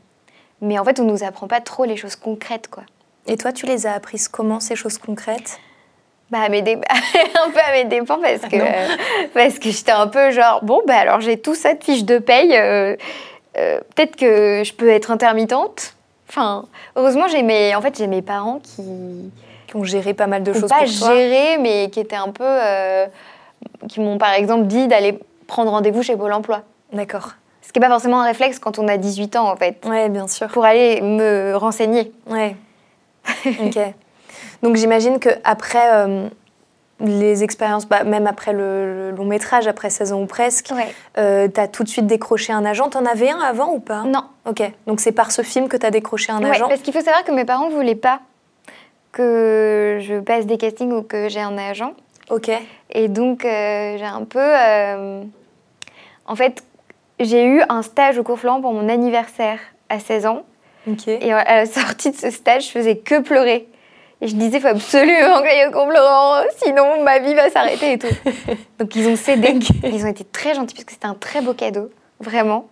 mais 0.61 0.78
en 0.78 0.85
fait, 0.85 0.99
on 1.00 1.04
nous 1.04 1.23
apprend 1.23 1.47
pas 1.47 1.61
trop 1.61 1.85
les 1.85 1.97
choses 1.97 2.16
concrètes, 2.16 2.68
quoi. 2.68 2.83
Et 3.28 3.37
toi, 3.37 3.52
tu 3.52 3.66
les 3.66 3.87
as 3.87 3.92
apprises 3.92 4.26
comment, 4.28 4.59
ces 4.61 4.75
choses 4.75 4.99
concrètes? 4.99 5.61
Bah, 6.30 6.40
à 6.40 6.49
mes 6.49 6.62
dé- 6.62 6.75
un 7.47 7.50
peu 7.50 7.61
à 7.61 7.73
mes 7.73 7.85
dépens 7.85 8.18
parce 8.21 8.40
que, 8.42 8.57
euh, 8.57 8.88
parce 9.35 9.59
que 9.61 9.71
j'étais 9.71 9.92
un 9.92 10.09
peu 10.09 10.30
genre, 10.33 10.62
bon, 10.64 10.83
bah 10.87 10.97
alors 10.97 11.21
j'ai 11.21 11.38
tout 11.40 11.54
ça 11.54 11.75
de 11.75 11.83
fiche 11.85 12.04
de 12.04 12.18
paye, 12.18 12.54
euh, 12.57 12.97
euh, 13.57 13.80
peut-être 13.95 14.16
que 14.16 14.62
je 14.64 14.73
peux 14.75 14.88
être 14.90 15.11
intermittente. 15.11 15.95
Enfin, 16.29 16.65
heureusement, 16.97 17.27
j'ai 17.29 17.43
mes, 17.43 17.75
en 17.75 17.81
fait, 17.81 17.97
j'ai 17.97 18.07
mes 18.07 18.23
parents 18.23 18.61
qui, 18.63 18.83
Qui 19.67 19.77
ont 19.77 19.85
géré 19.85 20.15
pas 20.15 20.27
mal 20.27 20.43
de 20.43 20.53
choses 20.53 20.69
pas 20.69 20.81
pour 20.85 20.99
toi 20.99 21.15
géré, 21.15 21.59
mais 21.59 21.89
qui 21.91 22.01
étaient 22.01 22.17
un 22.17 22.31
peu. 22.31 22.45
euh, 22.45 23.07
qui 23.89 24.01
m'ont 24.01 24.19
par 24.19 24.33
exemple 24.35 24.67
dit 24.67 24.87
d'aller 24.89 25.19
prendre 25.47 25.71
rendez-vous 25.71 26.03
chez 26.03 26.17
Pôle 26.17 26.33
emploi. 26.33 26.63
D'accord. 26.93 27.31
Ce 27.63 27.73
qui 27.73 27.81
n'est 27.81 27.87
pas 27.87 27.93
forcément 27.93 28.21
un 28.23 28.25
réflexe 28.25 28.59
quand 28.59 28.79
on 28.79 28.89
a 28.89 28.97
18 28.97 29.37
ans, 29.37 29.51
en 29.51 29.57
fait, 29.57 29.77
Ouais, 29.87 30.09
bien 30.09 30.27
sûr. 30.29 30.47
pour 30.49 30.65
aller 30.65 31.01
me 31.01 31.55
renseigner. 31.57 32.13
Ouais. 32.27 32.57
ok. 33.47 33.79
Donc 34.63 34.77
j'imagine 34.77 35.19
que 35.19 35.29
après 35.45 35.87
euh, 35.93 36.29
les 37.00 37.45
expériences, 37.45 37.87
bah, 37.87 38.02
même 38.05 38.26
après 38.26 38.52
le, 38.52 39.11
le 39.11 39.17
long 39.17 39.25
métrage, 39.25 39.67
après 39.69 39.88
16 39.90 40.12
ans 40.12 40.23
ou 40.23 40.26
presque, 40.26 40.71
Ouais. 40.75 40.88
euh, 41.19 41.47
t'as 41.49 41.69
tout 41.69 41.85
de 41.85 41.88
suite 41.88 42.07
décroché 42.07 42.52
un 42.52 42.64
agent. 42.64 42.88
T'en 42.90 43.05
avais 43.05 43.31
un 43.31 43.38
avant 43.40 43.73
ou 43.73 43.78
pas? 43.81 44.02
Non. 44.02 44.25
Ok. 44.47 44.62
Donc 44.87 45.00
c'est 45.00 45.12
par 45.12 45.31
ce 45.31 45.43
film 45.43 45.69
que 45.69 45.76
t'as 45.76 45.90
décroché 45.90 46.33
un 46.33 46.43
Ouais, 46.43 46.50
agent? 46.50 46.69
parce 46.69 46.81
qu'il 46.81 46.93
faut 46.93 47.00
savoir 47.00 47.23
que 47.25 47.31
mes 47.33 47.45
parents 47.45 47.69
voulaient 47.71 47.95
pas 47.95 48.21
que 49.12 49.99
je 50.02 50.21
passe 50.21 50.47
des 50.47 50.59
castings 50.59 50.93
ou 50.93 51.02
que 51.02 51.28
j'ai 51.28 51.40
un 51.40 51.57
agent. 51.57 51.95
Ok. 52.31 52.50
Et 52.90 53.09
donc, 53.09 53.45
euh, 53.45 53.97
j'ai 53.99 54.05
un 54.05 54.25
peu. 54.25 54.38
euh, 54.40 55.23
En 56.26 56.37
fait, 56.37 56.62
j'ai 57.21 57.45
eu 57.45 57.62
un 57.69 57.83
stage 57.83 58.19
au 58.19 58.23
cours 58.23 58.38
Florent 58.38 58.61
pour 58.61 58.73
mon 58.73 58.88
anniversaire 58.88 59.59
à 59.88 59.99
16 59.99 60.26
ans. 60.26 60.43
Ok. 60.87 61.09
Et 61.09 61.33
à 61.33 61.57
la 61.57 61.67
sortie 61.67 62.11
de 62.11 62.17
ce 62.17 62.31
stage, 62.31 62.67
je 62.67 62.71
faisais 62.71 62.97
que 62.99 63.21
pleurer. 63.21 63.67
Et 64.21 64.27
je 64.29 64.35
disais, 64.35 64.57
il 64.57 64.61
faut 64.61 64.69
absolument 64.69 65.43
j'aille 65.45 65.67
au 65.69 65.71
cours 65.71 65.89
Florent, 65.89 66.43
sinon 66.65 67.05
ma 67.05 67.21
vie 67.21 67.35
va 67.35 67.51
s'arrêter 67.51 67.93
et 67.93 67.99
tout. 67.99 68.09
Donc, 68.79 68.95
ils 68.97 69.07
ont 69.09 69.17
cédé. 69.17 69.55
Ils 69.85 70.05
ont 70.05 70.09
été 70.09 70.25
très 70.25 70.55
gentils 70.55 70.75
parce 70.75 70.85
que 70.85 70.93
c'était 70.93 71.07
un 71.07 71.15
très 71.15 71.41
beau 71.41 71.55
cadeau, 71.55 71.91
vraiment. 72.21 72.69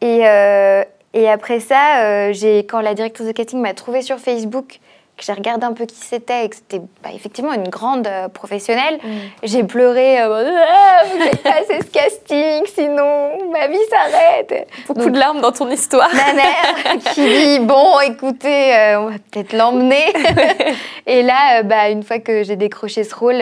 Et, 0.00 0.26
euh, 0.26 0.82
et 1.12 1.30
après 1.30 1.60
ça, 1.60 2.02
euh, 2.02 2.32
j'ai, 2.32 2.66
quand 2.66 2.80
la 2.80 2.94
directrice 2.94 3.26
de 3.26 3.32
casting 3.32 3.60
m'a 3.60 3.72
trouvée 3.72 4.02
sur 4.02 4.18
Facebook, 4.18 4.80
que 5.16 5.22
j'ai 5.24 5.32
regardé 5.32 5.64
un 5.64 5.72
peu 5.74 5.86
qui 5.86 5.94
c'était 5.94 6.44
et 6.44 6.48
que 6.48 6.56
c'était 6.56 6.80
bah, 7.02 7.10
effectivement 7.14 7.52
une 7.52 7.68
grande 7.68 8.06
euh, 8.08 8.26
professionnelle, 8.28 8.98
Mm. 9.02 9.08
j'ai 9.44 9.62
pleuré, 9.62 10.20
euh, 10.20 10.50
ah, 10.68 11.04
faut 11.04 11.16
que 11.18 11.22
j'aille 11.24 11.36
passer 11.36 11.78
ce 11.82 11.90
casting, 11.90 12.64
sinon 12.74 13.50
ma 13.52 13.68
vie 13.68 13.78
s'arrête. 13.90 14.68
Beaucoup 14.88 15.00
Donc- 15.02 15.12
de 15.12 15.18
larmes 15.18 15.40
dans 15.40 15.52
ton 15.52 15.70
histoire. 15.70 16.08
Ma 16.12 16.32
mère 16.32 16.98
qui 17.12 17.20
dit 17.24 17.58
bon, 17.60 18.00
écoutez, 18.00 18.74
euh, 18.76 19.00
on 19.02 19.04
va 19.10 19.16
peut-être 19.30 19.52
l'emmener. 19.52 20.12
et 21.06 21.22
là, 21.22 21.60
euh, 21.60 21.62
bah, 21.62 21.90
une 21.90 22.02
fois 22.02 22.18
que 22.18 22.42
j'ai 22.42 22.56
décroché 22.56 23.04
ce 23.04 23.14
rôle, 23.14 23.38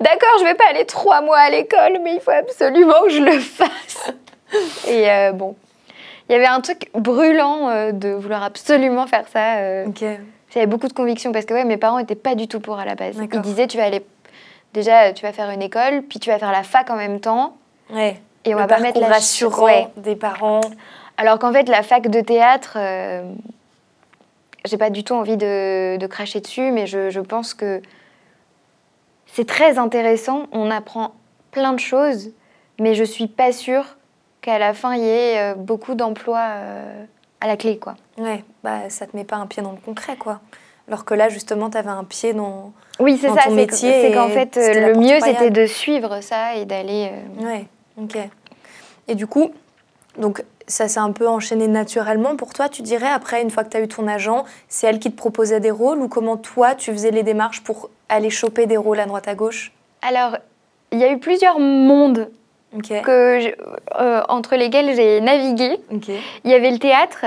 d'accord, 0.00 0.30
je 0.40 0.44
vais 0.44 0.54
pas 0.54 0.64
aller 0.70 0.84
trois 0.84 1.20
mois 1.20 1.38
à 1.38 1.50
l'école, 1.50 1.98
mais 2.02 2.14
il 2.14 2.20
faut 2.20 2.32
absolument 2.32 3.02
que 3.04 3.10
je 3.10 3.22
le 3.22 3.38
fasse. 3.38 4.12
et 4.88 5.06
bon, 5.32 5.54
il 6.28 6.32
y 6.32 6.34
avait 6.34 6.46
un 6.46 6.60
truc 6.60 6.90
brûlant 6.94 7.90
de 7.92 8.08
vouloir 8.14 8.42
absolument 8.42 9.06
faire 9.06 9.24
ça. 9.32 9.84
Ok. 9.86 10.02
J'avais 10.52 10.66
beaucoup 10.66 10.88
de 10.88 10.92
conviction 10.92 11.32
parce 11.32 11.44
que 11.44 11.54
ouais, 11.54 11.64
mes 11.64 11.76
parents 11.76 11.98
n'étaient 11.98 12.14
pas 12.14 12.34
du 12.34 12.48
tout 12.48 12.60
pour 12.60 12.78
à 12.78 12.84
la 12.84 12.94
base. 12.94 13.16
Ils 13.20 13.40
disaient 13.40 13.66
tu 13.66 13.76
vas 13.76 13.84
aller 13.84 14.04
déjà, 14.72 15.12
tu 15.12 15.22
vas 15.24 15.32
faire 15.32 15.50
une 15.50 15.62
école, 15.62 16.02
puis 16.02 16.18
tu 16.18 16.30
vas 16.30 16.38
faire 16.38 16.52
la 16.52 16.62
fac 16.62 16.88
en 16.90 16.96
même 16.96 17.20
temps. 17.20 17.56
Ouais. 17.90 18.20
Et 18.44 18.54
on 18.54 18.58
le 18.58 18.62
va 18.64 18.68
pas 18.68 18.80
mettre 18.80 19.00
la 19.00 19.08
rassurant 19.08 19.64
Ouais. 19.64 19.88
des 19.96 20.14
parents. 20.16 20.60
Alors 21.16 21.38
qu'en 21.38 21.52
fait, 21.52 21.68
la 21.68 21.82
fac 21.82 22.08
de 22.08 22.20
théâtre, 22.20 22.74
euh, 22.76 23.22
j'ai 24.64 24.76
pas 24.76 24.90
du 24.90 25.02
tout 25.02 25.14
envie 25.14 25.36
de, 25.36 25.96
de 25.96 26.06
cracher 26.06 26.40
dessus, 26.40 26.70
mais 26.70 26.86
je, 26.86 27.10
je 27.10 27.20
pense 27.20 27.54
que 27.54 27.80
c'est 29.26 29.46
très 29.46 29.78
intéressant. 29.78 30.46
On 30.52 30.70
apprend 30.70 31.12
plein 31.50 31.72
de 31.72 31.80
choses, 31.80 32.30
mais 32.78 32.94
je 32.94 33.04
suis 33.04 33.26
pas 33.26 33.52
sûre 33.52 33.84
qu'à 34.42 34.58
la 34.58 34.74
fin, 34.74 34.94
il 34.94 35.02
y 35.02 35.08
ait 35.08 35.38
euh, 35.38 35.54
beaucoup 35.54 35.94
d'emplois 35.94 36.46
euh, 36.50 37.04
à 37.40 37.46
la 37.46 37.56
clé, 37.56 37.78
quoi. 37.78 37.96
Ouais. 38.18 38.44
Bah 38.64 38.88
ça 38.88 39.06
te 39.06 39.16
met 39.16 39.24
pas 39.24 39.36
un 39.36 39.46
pied 39.46 39.62
dans 39.62 39.72
le 39.72 39.78
concret 39.78 40.16
quoi. 40.16 40.40
Alors 40.88 41.04
que 41.04 41.14
là 41.14 41.28
justement 41.28 41.70
t'avais 41.70 41.90
un 41.90 42.04
pied 42.04 42.32
dans. 42.32 42.72
Oui, 42.98 43.18
c'est 43.20 43.28
ça. 43.28 43.50
métier 43.50 44.02
c'est 44.02 44.12
qu'en 44.12 44.28
fait, 44.28 44.56
euh, 44.56 44.92
le 44.92 44.94
mieux, 44.98 45.20
c'était 45.20 45.50
de 45.50 45.66
suivre 45.66 46.20
ça 46.22 46.54
et 46.54 46.64
d'aller. 46.64 47.10
euh, 47.12 47.44
Ouais, 47.44 47.66
ok. 48.00 48.16
Et 49.08 49.14
du 49.14 49.26
coup, 49.26 49.50
donc 50.18 50.42
ça 50.66 50.88
s'est 50.88 50.98
un 51.00 51.12
peu 51.12 51.28
enchaîné 51.28 51.68
naturellement 51.68 52.36
pour 52.36 52.52
toi, 52.52 52.68
tu 52.68 52.82
dirais, 52.82 53.08
après, 53.08 53.42
une 53.42 53.50
fois 53.50 53.62
que 53.64 53.68
tu 53.68 53.76
as 53.76 53.80
eu 53.80 53.88
ton 53.88 54.08
agent, 54.08 54.44
c'est 54.68 54.86
elle 54.86 54.98
qui 54.98 55.12
te 55.12 55.16
proposait 55.16 55.60
des 55.60 55.70
rôles 55.70 55.98
ou 56.00 56.08
comment 56.08 56.36
toi, 56.36 56.74
tu 56.74 56.90
faisais 56.92 57.10
les 57.12 57.22
démarches 57.22 57.62
pour 57.62 57.90
aller 58.08 58.30
choper 58.30 58.66
des 58.66 58.76
rôles 58.76 58.98
à 58.98 59.06
droite 59.06 59.28
à 59.28 59.34
gauche? 59.34 59.72
Alors, 60.02 60.38
il 60.90 60.98
y 60.98 61.04
a 61.04 61.12
eu 61.12 61.18
plusieurs 61.18 61.58
mondes 61.60 62.30
Ok. 62.74 63.00
que 63.02 63.40
je- 63.40 63.48
euh, 64.00 64.22
entre 64.28 64.56
lesquels 64.56 64.94
j'ai 64.96 65.20
navigué. 65.20 65.78
Il 66.44 66.50
y 66.50 66.54
avait 66.54 66.70
le 66.70 66.78
théâtre 66.78 67.26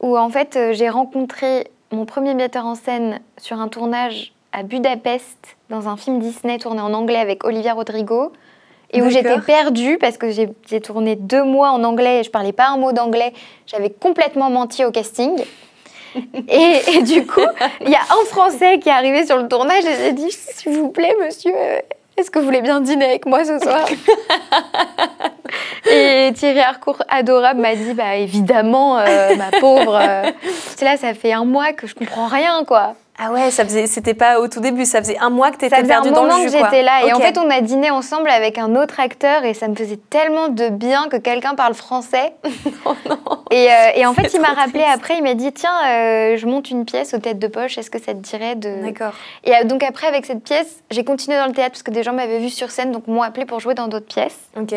où 0.00 0.16
en 0.16 0.28
fait 0.30 0.56
euh, 0.56 0.72
j'ai 0.72 0.88
rencontré 0.88 1.68
mon 1.92 2.04
premier 2.06 2.34
metteur 2.34 2.66
en 2.66 2.74
scène 2.76 3.20
sur 3.36 3.60
un 3.60 3.68
tournage 3.68 4.32
à 4.52 4.62
Budapest 4.62 5.38
dans 5.70 5.88
un 5.88 5.96
film 5.96 6.18
Disney 6.20 6.58
tourné 6.58 6.80
en 6.80 6.94
anglais 6.94 7.18
avec 7.18 7.44
Olivia 7.44 7.74
Rodrigo 7.74 8.32
et 8.92 9.02
où 9.02 9.10
j'étais 9.10 9.40
perdue 9.40 9.98
parce 9.98 10.16
que 10.16 10.30
j'ai 10.30 10.48
j'ai 10.68 10.80
tourné 10.80 11.14
deux 11.16 11.44
mois 11.44 11.70
en 11.70 11.84
anglais 11.84 12.20
et 12.20 12.22
je 12.24 12.30
parlais 12.30 12.52
pas 12.52 12.68
un 12.68 12.76
mot 12.76 12.92
d'anglais. 12.92 13.32
J'avais 13.66 13.90
complètement 13.90 14.50
menti 14.50 14.84
au 14.84 14.90
casting. 14.90 15.32
et, 16.48 16.76
et 16.94 17.02
du 17.02 17.24
coup, 17.24 17.40
il 17.82 17.88
y 17.88 17.94
a 17.94 18.00
un 18.00 18.24
Français 18.26 18.80
qui 18.80 18.88
est 18.88 18.92
arrivé 18.92 19.24
sur 19.26 19.36
le 19.36 19.46
tournage 19.46 19.84
et 19.84 19.94
j'ai 19.96 20.12
dit 20.12 20.30
S'il 20.32 20.72
vous 20.72 20.88
plaît, 20.88 21.14
monsieur, 21.24 21.52
euh, 21.54 21.78
est-ce 22.20 22.30
que 22.30 22.38
vous 22.38 22.44
voulez 22.44 22.60
bien 22.60 22.80
dîner 22.82 23.06
avec 23.06 23.24
moi 23.26 23.44
ce 23.44 23.58
soir 23.58 23.84
Et 25.90 26.30
Thierry 26.34 26.60
Harcourt, 26.60 27.02
adorable, 27.08 27.60
m'a 27.60 27.74
dit 27.74 27.94
Bah 27.94 28.16
évidemment, 28.16 28.98
euh, 28.98 29.34
ma 29.36 29.50
pauvre. 29.58 29.98
euh, 30.00 30.30
c'est 30.76 30.84
là, 30.84 30.96
ça 30.98 31.14
fait 31.14 31.32
un 31.32 31.44
mois 31.46 31.72
que 31.72 31.86
je 31.86 31.94
comprends 31.94 32.26
rien, 32.26 32.64
quoi. 32.66 32.94
Ah 33.22 33.32
ouais, 33.32 33.50
ça 33.50 33.64
faisait, 33.64 33.86
c'était 33.86 34.14
pas 34.14 34.40
au 34.40 34.48
tout 34.48 34.60
début, 34.60 34.86
ça 34.86 34.98
faisait 34.98 35.18
un 35.18 35.28
mois 35.28 35.50
que 35.50 35.56
tu 35.58 35.60
Ça 35.60 35.66
étais 35.66 35.82
faisait 35.82 35.92
un 35.92 36.02
perdu 36.02 36.10
dans 36.10 36.22
moment 36.22 36.38
le 36.38 36.44
que 36.44 36.50
jus. 36.50 36.56
j'étais 36.56 36.82
là. 36.82 37.04
Et 37.06 37.12
en 37.12 37.20
fait, 37.20 37.36
on 37.36 37.50
a 37.50 37.60
dîné 37.60 37.90
ensemble 37.90 38.30
avec 38.30 38.56
un 38.56 38.74
autre 38.76 38.98
acteur 38.98 39.44
et 39.44 39.52
ça 39.52 39.68
me 39.68 39.74
faisait 39.74 39.98
tellement 40.08 40.48
de 40.48 40.70
bien 40.70 41.08
que 41.08 41.16
quelqu'un 41.18 41.54
parle 41.54 41.74
français. 41.74 42.32
Et, 43.52 43.66
euh, 43.68 43.74
et 43.96 44.06
en 44.06 44.14
fait, 44.14 44.32
il 44.32 44.40
m'a 44.40 44.52
rappelé 44.52 44.84
triste. 44.84 44.94
après, 44.94 45.16
il 45.16 45.24
m'a 45.24 45.34
dit 45.34 45.52
Tiens, 45.52 45.74
euh, 45.84 46.36
je 46.36 46.46
monte 46.46 46.70
une 46.70 46.84
pièce 46.84 47.14
aux 47.14 47.18
têtes 47.18 47.40
de 47.40 47.48
poche, 47.48 47.78
est-ce 47.78 47.90
que 47.90 47.98
ça 48.00 48.12
te 48.14 48.18
dirait 48.18 48.54
de. 48.54 48.84
D'accord. 48.84 49.12
Et 49.42 49.52
euh, 49.52 49.64
donc, 49.64 49.82
après, 49.82 50.06
avec 50.06 50.24
cette 50.24 50.44
pièce, 50.44 50.82
j'ai 50.92 51.02
continué 51.02 51.36
dans 51.36 51.46
le 51.46 51.52
théâtre 51.52 51.72
parce 51.72 51.82
que 51.82 51.90
des 51.90 52.04
gens 52.04 52.12
m'avaient 52.12 52.38
vu 52.38 52.48
sur 52.48 52.70
scène, 52.70 52.92
donc 52.92 53.08
m'ont 53.08 53.22
appelé 53.22 53.46
pour 53.46 53.58
jouer 53.58 53.74
dans 53.74 53.88
d'autres 53.88 54.06
pièces. 54.06 54.38
Ok. 54.56 54.74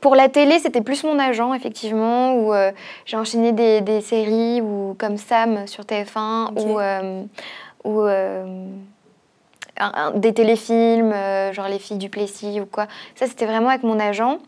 Pour 0.00 0.14
la 0.14 0.28
télé, 0.28 0.58
c'était 0.60 0.80
plus 0.80 1.02
mon 1.04 1.18
agent, 1.18 1.52
effectivement, 1.54 2.34
où 2.34 2.54
euh, 2.54 2.70
j'ai 3.04 3.16
enchaîné 3.16 3.52
des, 3.52 3.80
des 3.80 4.00
séries 4.00 4.60
ou 4.60 4.94
comme 4.98 5.16
Sam 5.16 5.66
sur 5.66 5.84
TF1 5.84 6.50
Ok. 6.52 6.58
ou, 6.64 6.78
euh, 6.78 7.22
ou 7.84 8.00
euh, 8.02 8.66
un- 9.80 9.92
un- 9.94 10.10
des 10.12 10.32
téléfilms, 10.32 11.12
genre 11.52 11.68
Les 11.68 11.78
filles 11.80 11.98
du 11.98 12.08
Plessis 12.10 12.60
ou 12.60 12.66
quoi. 12.66 12.86
Ça, 13.16 13.26
c'était 13.26 13.46
vraiment 13.46 13.70
avec 13.70 13.82
mon 13.82 13.98
agent, 13.98 14.38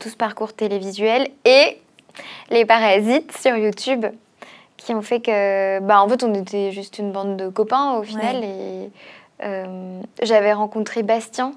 tout 0.00 0.08
ce 0.08 0.16
parcours 0.16 0.52
télévisuel 0.54 1.28
et 1.44 1.78
les 2.50 2.64
parasites 2.64 3.36
sur 3.36 3.56
YouTube 3.56 4.06
qui 4.78 4.94
ont 4.94 5.02
fait 5.02 5.20
que, 5.20 5.80
bah, 5.80 6.02
en 6.02 6.08
fait, 6.08 6.22
on 6.22 6.32
était 6.34 6.70
juste 6.72 6.98
une 6.98 7.12
bande 7.12 7.36
de 7.36 7.48
copains 7.48 7.94
au 7.98 8.02
final 8.02 8.42
et 8.44 8.90
j'avais 10.22 10.52
rencontré 10.54 11.02
Bastien 11.02 11.52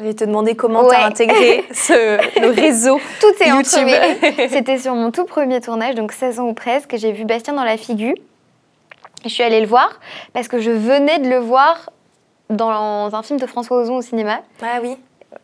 Je 0.00 0.04
vais 0.06 0.14
te 0.14 0.24
demander 0.24 0.54
comment 0.56 0.82
Ouais. 0.84 0.96
tu 0.96 1.02
as 1.02 1.06
intégré 1.06 1.64
ce, 1.72 2.40
le 2.40 2.50
réseau. 2.50 2.98
Tout 3.20 3.42
est 3.42 3.48
YouTube. 3.48 3.80
entremêlé. 3.88 4.48
C'était 4.48 4.78
sur 4.78 4.94
mon 4.94 5.10
tout 5.10 5.24
premier 5.24 5.60
tournage, 5.60 5.94
donc 5.94 6.12
16 6.12 6.40
ans 6.40 6.48
ou 6.48 6.54
presque. 6.54 6.96
J'ai 6.96 7.12
vu 7.12 7.24
Bastien 7.24 7.54
dans 7.54 7.64
la 7.64 7.76
figure. 7.76 8.14
Je 9.24 9.28
suis 9.28 9.42
allée 9.44 9.60
le 9.60 9.66
voir 9.66 10.00
parce 10.32 10.48
que 10.48 10.58
je 10.60 10.70
venais 10.70 11.18
de 11.20 11.28
le 11.28 11.38
voir 11.38 11.90
dans 12.50 13.14
un 13.14 13.22
film 13.22 13.38
de 13.38 13.46
François 13.46 13.78
Ozon 13.78 13.96
au 13.96 14.02
cinéma. 14.02 14.40
Ah 14.62 14.80
oui. 14.82 14.96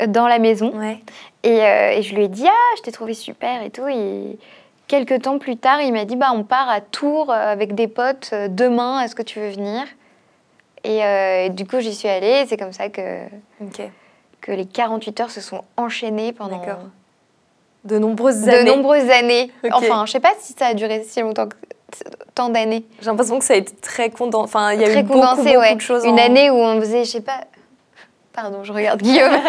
Dans 0.08 0.26
la 0.26 0.38
maison. 0.38 0.72
Ouais. 0.76 0.98
Et, 1.44 1.62
euh, 1.62 1.90
et, 1.92 2.02
je 2.02 2.14
lui 2.14 2.24
ai 2.24 2.28
dit 2.28 2.46
Ah, 2.46 2.74
je 2.76 2.82
t'ai 2.82 2.90
trouvé 2.92 3.14
super 3.14 3.62
et 3.62 3.70
tout. 3.70 3.86
Et 3.86 4.38
quelques 4.88 5.22
temps 5.22 5.38
plus 5.38 5.56
tard, 5.56 5.80
il 5.80 5.92
m'a 5.92 6.04
dit 6.04 6.16
Bah, 6.16 6.32
on 6.34 6.42
part 6.42 6.68
à 6.68 6.80
Tours 6.80 7.32
avec 7.32 7.74
des 7.74 7.86
potes 7.88 8.34
demain, 8.50 9.00
est-ce 9.02 9.14
que 9.14 9.22
tu 9.22 9.38
veux 9.38 9.50
venir? 9.50 9.84
Et, 10.84 10.98
et, 10.98 11.50
du 11.50 11.66
coup, 11.66 11.78
j'y 11.80 11.94
suis 11.94 12.08
allée. 12.08 12.44
C'est 12.48 12.56
comme 12.56 12.72
ça 12.72 12.88
que, 12.88 13.22
que 14.40 14.52
les 14.52 14.66
48 14.66 15.21
heures 15.21 15.30
se 15.30 15.40
sont 15.40 15.62
enchaînées 15.76 16.33
pendant 16.33 16.62
de 17.85 17.99
nombreuses 17.99 18.49
années. 18.49 18.64
De 18.64 18.68
nombreuses 18.68 19.11
années. 19.11 19.50
Enfin, 19.73 20.07
je 20.07 20.12
sais 20.12 20.21
pas 20.21 20.35
si 20.40 20.54
ça 20.59 20.66
a 20.66 20.75
duré 20.75 21.04
si 21.04 21.21
longtemps 21.21 21.49
que 21.49 21.57
tant 22.35 22.49
d'années. 22.50 22.85
J'ai 23.00 23.07
l'impression 23.07 23.38
que 23.38 23.45
ça 23.45 23.54
a 23.54 23.57
été 23.57 23.75
très 23.76 24.11
condensé. 24.11 24.45
Enfin, 24.45 24.73
il 24.73 24.80
y 24.80 24.85
a 24.85 25.00
eu 25.00 25.02
beaucoup, 25.02 25.21
beaucoup 25.21 25.42
ouais. 25.42 25.75
de 25.75 25.80
choses. 25.80 26.04
Une 26.04 26.18
année 26.18 26.50
où 26.50 26.57
on 26.57 26.80
faisait, 26.80 27.04
je 27.04 27.11
sais 27.11 27.21
pas. 27.21 27.40
Pardon, 28.33 28.62
je 28.62 28.73
regarde 28.73 29.02
Guillaume. 29.02 29.33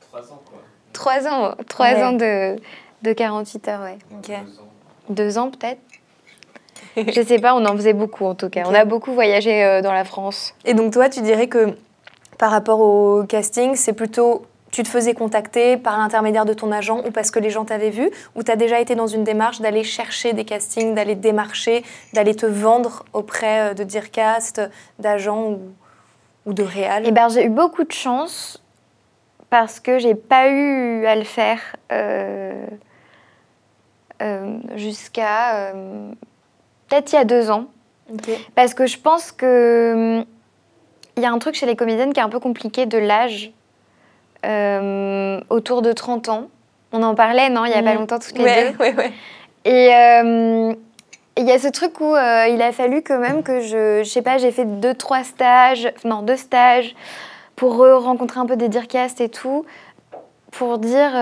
Trois 0.00 0.22
ans, 0.32 0.40
quoi. 0.46 0.62
Trois 0.92 1.26
ans, 1.26 1.54
trois 1.68 1.92
ouais. 1.92 2.02
ans 2.02 2.12
de, 2.12 2.56
de 3.02 3.12
48 3.12 3.68
heures, 3.68 3.82
ouais. 3.82 3.98
Ok. 4.12 4.32
Deux 5.10 5.36
ans, 5.36 5.50
peut-être 5.50 5.80
Je 6.96 7.20
sais 7.20 7.38
pas, 7.38 7.54
on 7.54 7.66
en 7.66 7.76
faisait 7.76 7.92
beaucoup 7.92 8.24
en 8.24 8.34
tout 8.34 8.48
cas. 8.48 8.62
Okay. 8.62 8.70
On 8.70 8.74
a 8.74 8.84
beaucoup 8.84 9.12
voyagé 9.12 9.62
euh, 9.64 9.82
dans 9.82 9.92
la 9.92 10.04
France. 10.04 10.54
Et 10.64 10.72
donc, 10.72 10.92
toi, 10.92 11.08
tu 11.08 11.20
dirais 11.20 11.48
que 11.48 11.76
par 12.38 12.50
rapport 12.50 12.80
au 12.80 13.24
casting, 13.24 13.74
c'est 13.76 13.92
plutôt 13.92 14.46
tu 14.74 14.82
te 14.82 14.88
faisais 14.88 15.14
contacter 15.14 15.76
par 15.76 15.98
l'intermédiaire 15.98 16.44
de 16.44 16.52
ton 16.52 16.72
agent 16.72 16.98
ou 17.06 17.12
parce 17.12 17.30
que 17.30 17.38
les 17.38 17.48
gens 17.48 17.64
t'avaient 17.64 17.90
vu? 17.90 18.10
Ou 18.34 18.42
tu 18.42 18.50
as 18.50 18.56
déjà 18.56 18.80
été 18.80 18.96
dans 18.96 19.06
une 19.06 19.22
démarche 19.22 19.60
d'aller 19.60 19.84
chercher 19.84 20.32
des 20.32 20.44
castings, 20.44 20.96
d'aller 20.96 21.14
démarcher, 21.14 21.84
d'aller 22.12 22.34
te 22.34 22.44
vendre 22.44 23.04
auprès 23.12 23.70
euh, 23.70 23.74
de 23.74 23.84
Dearcast, 23.84 24.60
d'agents 24.98 25.50
ou, 25.50 25.60
ou, 26.46 26.52
de 26.52 26.64
réal 26.64 27.04
Eh 27.06 27.12
ben, 27.12 27.28
j'ai 27.28 27.44
eu 27.44 27.50
beaucoup 27.50 27.84
de 27.84 27.92
chance 27.92 28.60
parce 29.48 29.78
que 29.78 30.00
j'ai 30.00 30.16
pas 30.16 30.48
eu 30.48 31.06
à 31.06 31.14
le 31.14 31.22
faire 31.22 31.60
euh, 31.92 32.66
euh, 34.20 34.58
jusqu'à 34.74 35.68
euh, 35.68 36.10
peut-être 36.88 37.12
il 37.12 37.14
y 37.14 37.18
a 37.18 37.24
deux 37.24 37.52
ans. 37.52 37.66
Okay. 38.12 38.38
Parce 38.56 38.74
que 38.74 38.86
je 38.86 38.98
pense 38.98 39.30
que 39.30 40.24
il 41.16 41.22
y 41.22 41.26
a 41.26 41.30
un 41.30 41.38
truc 41.38 41.54
chez 41.54 41.66
les 41.66 41.76
comédiennes 41.76 42.12
qui 42.12 42.20
est 42.20 42.22
un 42.22 42.28
peu 42.28 42.40
compliqué 42.40 42.86
de 42.86 42.98
l'âge 42.98 43.52
euh, 44.44 45.40
autour 45.50 45.82
de 45.82 45.92
30 45.92 46.28
ans. 46.28 46.48
On 46.92 47.02
en 47.02 47.14
parlait, 47.14 47.50
non, 47.50 47.64
il 47.64 47.70
n'y 47.70 47.74
a 47.74 47.82
mmh. 47.82 47.84
pas 47.84 47.94
longtemps, 47.94 48.18
toutes 48.18 48.38
les 48.38 48.44
ouais, 48.44 48.70
deux. 48.70 48.78
Ouais, 48.78 48.94
ouais. 48.94 49.12
Et 49.64 49.94
euh, 49.94 50.74
il 51.36 51.44
y 51.44 51.52
a 51.52 51.58
ce 51.58 51.68
truc 51.68 52.00
où 52.00 52.14
euh, 52.14 52.46
il 52.48 52.60
a 52.62 52.72
fallu 52.72 53.02
quand 53.02 53.18
même 53.18 53.42
que 53.42 53.60
je, 53.60 54.02
je 54.04 54.08
sais 54.08 54.22
pas, 54.22 54.38
j'ai 54.38 54.50
fait 54.50 54.64
deux, 54.64 54.94
trois 54.94 55.24
stages, 55.24 55.92
non, 56.04 56.22
deux 56.22 56.36
stages 56.36 56.94
pour 57.56 57.78
rencontrer 57.78 58.40
un 58.40 58.46
peu 58.46 58.56
des 58.56 58.68
dircasts 58.68 59.20
et 59.20 59.28
tout, 59.28 59.64
pour 60.50 60.78
dire, 60.78 61.12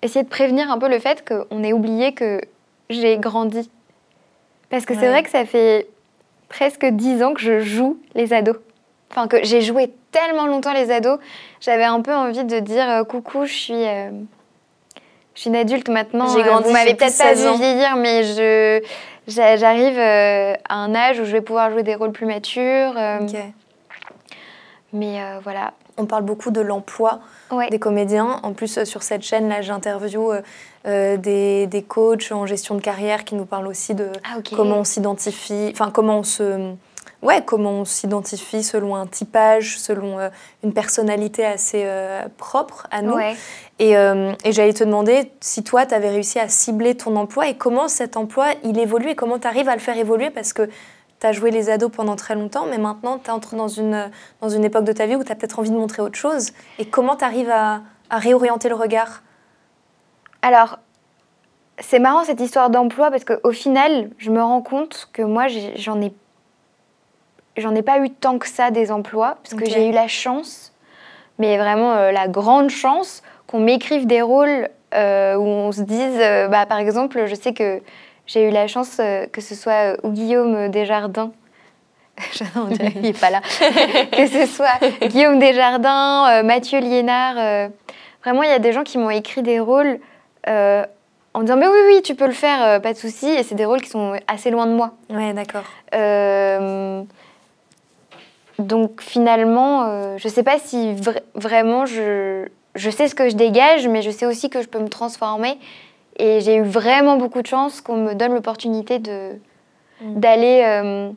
essayer 0.00 0.22
de 0.22 0.28
prévenir 0.28 0.70
un 0.70 0.78
peu 0.78 0.88
le 0.88 0.98
fait 0.98 1.22
qu'on 1.26 1.62
ait 1.62 1.74
oublié 1.74 2.14
que 2.14 2.40
j'ai 2.88 3.18
grandi. 3.18 3.70
Parce 4.70 4.86
que 4.86 4.94
c'est 4.94 5.08
vrai 5.08 5.22
que 5.22 5.30
ça 5.30 5.44
fait 5.44 5.86
presque 6.54 6.86
dix 6.86 7.22
ans 7.22 7.34
que 7.34 7.40
je 7.40 7.58
joue 7.58 7.98
les 8.14 8.32
ados. 8.32 8.56
Enfin, 9.10 9.26
que 9.26 9.44
j'ai 9.44 9.60
joué 9.60 9.92
tellement 10.12 10.46
longtemps 10.46 10.72
les 10.72 10.90
ados, 10.90 11.18
j'avais 11.60 11.84
un 11.84 12.00
peu 12.00 12.14
envie 12.14 12.44
de 12.44 12.58
dire 12.60 12.88
euh, 12.88 13.04
coucou, 13.04 13.44
je 13.44 13.52
suis, 13.52 13.84
euh, 13.84 14.10
je 15.34 15.40
suis 15.40 15.50
une 15.50 15.56
adulte 15.56 15.88
maintenant. 15.88 16.28
J'ai 16.28 16.42
grandi. 16.42 16.68
Vous 16.68 16.72
m'avez 16.72 16.94
peut-être 16.94 17.18
pas 17.18 17.34
vu 17.34 17.58
vieillir, 17.58 17.96
mais 17.96 18.22
je, 18.22 18.80
j'arrive 19.26 19.98
euh, 19.98 20.54
à 20.68 20.76
un 20.76 20.94
âge 20.94 21.18
où 21.18 21.24
je 21.24 21.32
vais 21.32 21.40
pouvoir 21.40 21.70
jouer 21.72 21.82
des 21.82 21.96
rôles 21.96 22.12
plus 22.12 22.26
matures. 22.26 22.94
Okay. 23.22 23.52
Mais 24.92 25.18
voilà. 25.42 25.72
On 25.96 26.06
parle 26.06 26.24
beaucoup 26.24 26.50
de 26.50 26.60
l'emploi 26.60 27.20
ouais. 27.50 27.68
des 27.70 27.78
comédiens. 27.78 28.40
En 28.42 28.52
plus, 28.52 28.82
sur 28.84 29.02
cette 29.02 29.22
chaîne, 29.22 29.48
là, 29.48 29.62
j'interviewe 29.62 30.42
euh, 30.86 31.16
des, 31.16 31.66
des, 31.66 31.82
coachs 31.82 32.32
en 32.32 32.46
gestion 32.46 32.74
de 32.74 32.80
carrière 32.80 33.24
qui 33.24 33.34
nous 33.34 33.46
parlent 33.46 33.68
aussi 33.68 33.94
de 33.94 34.08
ah, 34.24 34.38
okay. 34.38 34.56
comment 34.56 34.78
on 34.78 34.84
s'identifie, 34.84 35.70
enfin 35.72 35.90
comment 35.90 36.18
on 36.18 36.22
se 36.24 36.74
ouais, 37.24 37.42
comment 37.44 37.80
on 37.80 37.84
s'identifie 37.84 38.62
selon 38.62 38.94
un 38.94 39.06
typage, 39.06 39.78
selon 39.78 40.20
euh, 40.20 40.28
une 40.62 40.72
personnalité 40.72 41.44
assez 41.44 41.82
euh, 41.84 42.22
propre 42.36 42.86
à 42.90 43.02
nous. 43.02 43.14
Ouais. 43.14 43.34
Et, 43.80 43.96
euh, 43.96 44.32
et 44.44 44.52
j'allais 44.52 44.74
te 44.74 44.84
demander 44.84 45.32
si 45.40 45.64
toi, 45.64 45.84
tu 45.86 45.94
avais 45.94 46.10
réussi 46.10 46.38
à 46.38 46.48
cibler 46.48 46.94
ton 46.94 47.16
emploi 47.16 47.48
et 47.48 47.56
comment 47.56 47.88
cet 47.88 48.16
emploi, 48.16 48.48
il 48.62 48.78
évolue 48.78 49.10
et 49.10 49.14
comment 49.16 49.38
tu 49.40 49.48
arrives 49.48 49.68
à 49.68 49.74
le 49.74 49.80
faire 49.80 49.96
évoluer 49.96 50.30
parce 50.30 50.52
que 50.52 50.68
tu 51.24 51.28
as 51.28 51.32
joué 51.32 51.50
les 51.50 51.70
ados 51.70 51.90
pendant 51.90 52.16
très 52.16 52.34
longtemps, 52.34 52.66
mais 52.66 52.76
maintenant, 52.76 53.18
tu 53.18 53.30
entres 53.30 53.54
dans 53.54 53.68
une, 53.68 54.10
dans 54.42 54.50
une 54.50 54.62
époque 54.62 54.84
de 54.84 54.92
ta 54.92 55.06
vie 55.06 55.16
où 55.16 55.24
tu 55.24 55.32
as 55.32 55.34
peut-être 55.34 55.58
envie 55.58 55.70
de 55.70 55.76
montrer 55.76 56.02
autre 56.02 56.18
chose. 56.18 56.50
Et 56.78 56.84
comment 56.84 57.16
tu 57.16 57.24
arrives 57.24 57.48
à, 57.50 57.80
à 58.10 58.18
réorienter 58.18 58.68
le 58.68 58.74
regard? 58.74 59.22
Alors, 60.42 60.78
c'est 61.78 61.98
marrant 61.98 62.24
cette 62.24 62.40
histoire 62.40 62.68
d'emploi 62.68 63.10
parce 63.10 63.24
qu'au 63.24 63.52
final, 63.52 64.10
je 64.18 64.30
me 64.30 64.42
rends 64.42 64.60
compte 64.60 65.08
que 65.14 65.22
moi, 65.22 65.46
j'en 65.76 66.02
ai 66.02 66.12
j'en 67.56 67.74
ai 67.74 67.82
pas 67.82 68.00
eu 68.00 68.10
tant 68.10 68.38
que 68.38 68.48
ça 68.48 68.70
des 68.70 68.90
emplois, 68.90 69.38
parce 69.42 69.54
que 69.54 69.64
j'ai 69.64 69.88
eu 69.88 69.92
la 69.92 70.08
chance, 70.08 70.74
mais 71.38 71.56
vraiment 71.56 71.92
euh, 71.92 72.10
la 72.12 72.28
grande 72.28 72.68
chance, 72.68 73.22
qu'on 73.46 73.60
m'écrive 73.60 74.06
des 74.06 74.20
rôles 74.20 74.68
euh, 74.94 75.36
où 75.36 75.44
on 75.44 75.72
se 75.72 75.82
dise, 75.82 76.18
euh, 76.18 76.48
bah, 76.48 76.66
par 76.66 76.78
exemple, 76.78 77.26
je 77.26 77.34
sais 77.34 77.54
que 77.54 77.80
j'ai 78.26 78.48
eu 78.48 78.50
la 78.50 78.66
chance 78.66 78.98
euh, 79.00 79.26
que 79.26 79.40
ce 79.40 79.54
soit 79.54 79.96
Guillaume 80.04 80.68
Desjardins, 80.68 81.32
on 82.56 82.66
dirait 82.66 82.92
qu'il 82.92 83.02
n'est 83.02 83.12
pas 83.12 83.30
là, 83.30 83.40
que 84.12 84.26
ce 84.26 84.46
soit 84.46 84.78
Guillaume 85.08 85.38
Desjardins, 85.38 86.28
euh, 86.28 86.42
Mathieu 86.42 86.80
Liénard, 86.80 87.34
euh, 87.38 87.68
vraiment 88.22 88.42
il 88.42 88.50
y 88.50 88.52
a 88.52 88.58
des 88.58 88.72
gens 88.72 88.84
qui 88.84 88.98
m'ont 88.98 89.10
écrit 89.10 89.42
des 89.42 89.60
rôles 89.60 89.98
euh, 90.48 90.84
en 91.34 91.40
disant 91.40 91.56
mais 91.56 91.66
oui 91.66 91.78
oui 91.88 92.02
tu 92.02 92.14
peux 92.14 92.26
le 92.26 92.32
faire, 92.32 92.62
euh, 92.62 92.78
pas 92.80 92.92
de 92.92 92.98
souci, 92.98 93.28
et 93.28 93.42
c'est 93.42 93.56
des 93.56 93.64
rôles 93.64 93.82
qui 93.82 93.90
sont 93.90 94.14
assez 94.28 94.50
loin 94.50 94.66
de 94.66 94.72
moi. 94.72 94.92
Ouais, 95.10 95.32
d'accord. 95.32 95.64
Euh, 95.94 97.02
donc 98.58 99.00
finalement, 99.02 99.84
euh, 99.84 100.16
je 100.16 100.28
sais 100.28 100.44
pas 100.44 100.58
si 100.58 100.94
vra 100.94 101.14
vraiment 101.34 101.86
je, 101.86 102.46
je 102.76 102.90
sais 102.90 103.08
ce 103.08 103.14
que 103.14 103.28
je 103.28 103.34
dégage, 103.34 103.88
mais 103.88 104.00
je 104.02 104.10
sais 104.10 104.26
aussi 104.26 104.48
que 104.48 104.62
je 104.62 104.68
peux 104.68 104.78
me 104.78 104.88
transformer. 104.88 105.58
Et 106.18 106.40
j'ai 106.40 106.56
eu 106.56 106.62
vraiment 106.62 107.16
beaucoup 107.16 107.42
de 107.42 107.46
chance 107.46 107.80
qu'on 107.80 107.96
me 107.96 108.14
donne 108.14 108.34
l'opportunité 108.34 108.98
de 108.98 109.32
Mm. 110.00 110.20
d'aller. 110.20 110.62
euh, 110.64 111.10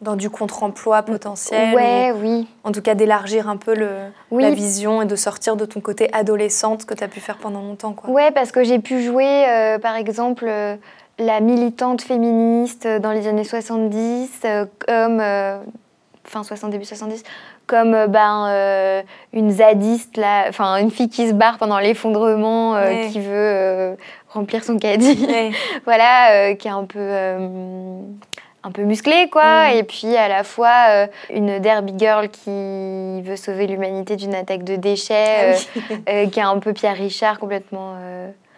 Dans 0.00 0.16
du 0.16 0.28
contre-emploi 0.28 1.02
potentiel 1.02 1.74
ouais, 1.74 2.12
ou 2.12 2.20
oui. 2.20 2.48
en 2.64 2.72
tout 2.72 2.82
cas 2.82 2.94
d'élargir 2.94 3.48
un 3.48 3.56
peu 3.56 3.74
le, 3.74 3.88
Oui. 4.30 4.42
la 4.42 4.50
vision 4.50 5.02
et 5.02 5.06
de 5.06 5.16
sortir 5.16 5.56
de 5.56 5.64
ton 5.64 5.80
côté 5.80 6.12
adolescente 6.12 6.84
que 6.84 6.94
tu 6.94 7.02
as 7.04 7.08
pu 7.08 7.20
faire 7.20 7.38
pendant 7.38 7.62
longtemps. 7.62 7.92
Quoi. 7.92 8.10
Ouais, 8.10 8.30
parce 8.32 8.52
que 8.52 8.62
j'ai 8.64 8.78
pu 8.80 9.02
jouer, 9.02 9.48
euh, 9.48 9.78
par 9.78 9.94
exemple, 9.96 10.46
euh, 10.48 10.76
la 11.18 11.40
militante 11.40 12.02
féministe 12.02 12.86
dans 12.86 13.12
les 13.12 13.26
années 13.28 13.44
70, 13.44 14.40
euh, 14.44 14.66
comme. 14.86 15.20
Fin 16.28 16.42
60, 16.42 16.70
début 16.70 16.84
70, 16.84 17.22
comme 17.66 17.94
euh, 17.94 18.06
ben, 18.06 18.46
euh, 18.48 19.02
une 19.32 19.50
zadiste, 19.50 20.16
là, 20.16 20.46
enfin 20.48 20.76
une 20.76 20.90
fille 20.90 21.08
qui 21.08 21.28
se 21.28 21.32
barre 21.32 21.58
pendant 21.58 21.78
l'effondrement, 21.78 22.74
euh, 22.76 22.84
Ouais. 22.88 23.08
qui 23.10 23.20
veut 23.20 23.32
euh, 23.32 23.94
remplir 24.28 24.62
son 24.64 24.78
caddie, 24.78 25.26
Ouais. 25.26 25.50
voilà, 25.84 26.54
qui 26.54 26.68
est 26.68 26.70
un 26.70 26.84
peu, 26.84 27.10
un 28.64 28.70
peu 28.72 28.82
musclée, 28.82 29.28
quoi, 29.30 29.68
Mhm. 29.68 29.76
et 29.76 29.82
puis 29.84 30.16
à 30.16 30.28
la 30.28 30.44
fois 30.44 31.08
une 31.30 31.58
derby 31.60 31.94
girl 31.96 32.28
qui 32.28 33.22
veut 33.22 33.36
sauver 33.36 33.66
l'humanité 33.66 34.16
d'une 34.16 34.34
attaque 34.34 34.64
de 34.64 34.76
déchets, 34.76 35.56
Ah 36.06 36.26
qui 36.26 36.38
est 36.40 36.42
un 36.42 36.58
peu 36.58 36.72
Pierre 36.72 36.96
Richard, 36.96 37.38
complètement, 37.38 37.94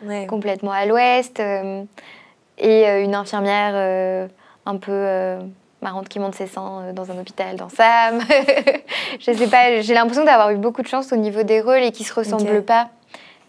Ouais. 0.05 0.27
complètement 0.27 0.73
à 0.73 0.87
l'ouest, 0.87 1.41
et 2.59 3.03
une 3.03 3.15
infirmière 3.15 4.29
un 4.67 4.77
peu 4.77 5.39
marrante 5.83 6.09
qui 6.09 6.19
monte 6.19 6.35
ses 6.35 6.47
seins 6.47 6.83
euh, 6.83 6.93
dans 6.93 7.11
un 7.11 7.19
hôpital 7.19 7.57
dans 7.57 7.69
Sam. 7.69 8.21
je 9.21 9.33
sais 9.33 9.47
pas, 9.47 9.81
j'ai 9.81 9.95
l'impression 9.95 10.25
d'avoir 10.25 10.51
eu 10.51 10.57
beaucoup 10.57 10.83
de 10.83 10.89
chance 10.89 11.13
au 11.13 11.17
niveau 11.17 11.43
des 11.43 11.61
rôles 11.61 11.83
et 11.83 11.93
qui 11.93 12.05
se 12.05 12.13
ressemblent 12.15 12.63
pas. 12.63 12.89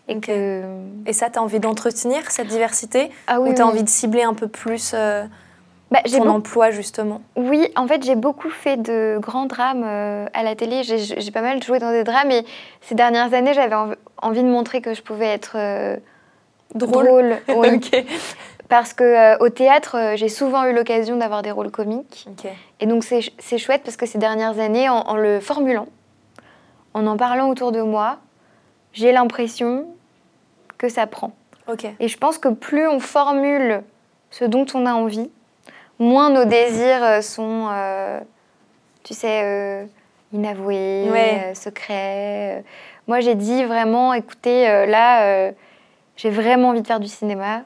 Et 0.07 0.19
que. 0.19 0.63
Et 1.05 1.13
ça, 1.13 1.29
tu 1.29 1.39
as 1.39 1.43
envie 1.43 1.59
d'entretenir 1.59 2.29
cette 2.31 2.47
diversité 2.47 3.11
Ah 3.27 3.39
oui, 3.39 3.49
Ou 3.49 3.53
tu 3.53 3.61
as 3.61 3.65
oui. 3.65 3.71
envie 3.71 3.83
de 3.83 3.89
cibler 3.89 4.23
un 4.23 4.33
peu 4.33 4.47
plus 4.47 4.91
euh, 4.93 5.23
Bah, 5.91 5.99
ton 6.03 6.27
emploi, 6.27 6.71
justement? 6.71 7.21
Oui, 7.35 7.67
en 7.75 7.87
fait, 7.87 8.03
j'ai 8.03 8.15
beaucoup 8.15 8.49
fait 8.49 8.77
de 8.77 9.17
grands 9.21 9.45
drames 9.45 9.83
euh, 9.85 10.25
à 10.33 10.43
la 10.43 10.55
télé. 10.55 10.81
J'ai 10.83 11.31
pas 11.31 11.41
mal 11.41 11.61
joué 11.63 11.79
dans 11.79 11.91
des 11.91 12.03
drames 12.03 12.31
et 12.31 12.43
ces 12.81 12.95
dernières 12.95 13.33
années, 13.33 13.53
j'avais 13.53 13.75
env- 13.75 13.95
envie 14.21 14.41
de 14.43 14.47
montrer 14.49 14.81
que 14.81 14.93
je 14.93 15.01
pouvais 15.01 15.27
être 15.27 15.53
euh, 15.55 15.95
Drôle. 16.75 17.37
oui. 17.49 17.75
Ok. 17.75 18.05
Parce 18.71 18.93
que 18.93 19.03
euh, 19.03 19.37
au 19.41 19.49
théâtre, 19.49 19.97
euh, 19.97 20.15
j'ai 20.15 20.29
souvent 20.29 20.63
eu 20.63 20.71
l'occasion 20.73 21.17
d'avoir 21.17 21.41
des 21.41 21.51
rôles 21.51 21.71
comiques. 21.71 22.25
Et 22.79 22.85
donc, 22.85 23.03
c'est 23.03 23.21
ch- 23.21 23.33
c'est 23.37 23.57
chouette 23.57 23.81
parce 23.83 23.97
que 23.97 24.05
ces 24.05 24.17
dernières 24.17 24.59
années, 24.59 24.87
en, 24.87 24.95
en 24.99 25.17
le 25.17 25.41
formulant, 25.41 25.87
en 26.93 27.05
en 27.05 27.17
parlant 27.17 27.49
autour 27.49 27.73
de 27.73 27.81
moi, 27.81 28.19
j'ai 28.93 29.11
l'impression 29.11 29.87
que 30.77 30.87
ça 30.87 31.05
prend. 31.05 31.33
Et 31.99 32.07
je 32.07 32.17
pense 32.17 32.37
que 32.37 32.47
plus 32.47 32.87
on 32.87 33.01
formule 33.01 33.83
ce 34.29 34.45
dont 34.45 34.65
on 34.73 34.85
a 34.85 34.93
envie, 34.93 35.29
moins 35.99 36.29
nos 36.29 36.45
désirs 36.45 37.21
sont, 37.21 37.67
tu 39.03 39.13
sais, 39.13 39.85
inavoués, 40.31 41.53
secrets. 41.55 42.63
Moi, 43.09 43.19
j'ai 43.19 43.35
dit 43.35 43.65
vraiment, 43.65 44.13
écoutez, 44.13 44.63
là, 44.87 45.51
j'ai 46.15 46.29
vraiment 46.29 46.69
envie 46.69 46.81
de 46.81 46.87
faire 46.87 47.01
du 47.01 47.09
cinéma. 47.09 47.63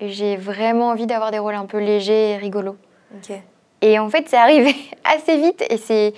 J'ai 0.00 0.36
vraiment 0.36 0.88
envie 0.88 1.06
d'avoir 1.06 1.30
des 1.30 1.38
rôles 1.38 1.54
un 1.54 1.66
peu 1.66 1.78
légers 1.78 2.32
et 2.32 2.36
rigolos. 2.36 2.76
Et 3.80 3.98
en 3.98 4.08
fait, 4.08 4.28
c'est 4.28 4.36
arrivé 4.36 4.74
assez 5.04 5.36
vite. 5.36 5.64
Et 5.70 5.76
c'est. 5.76 6.14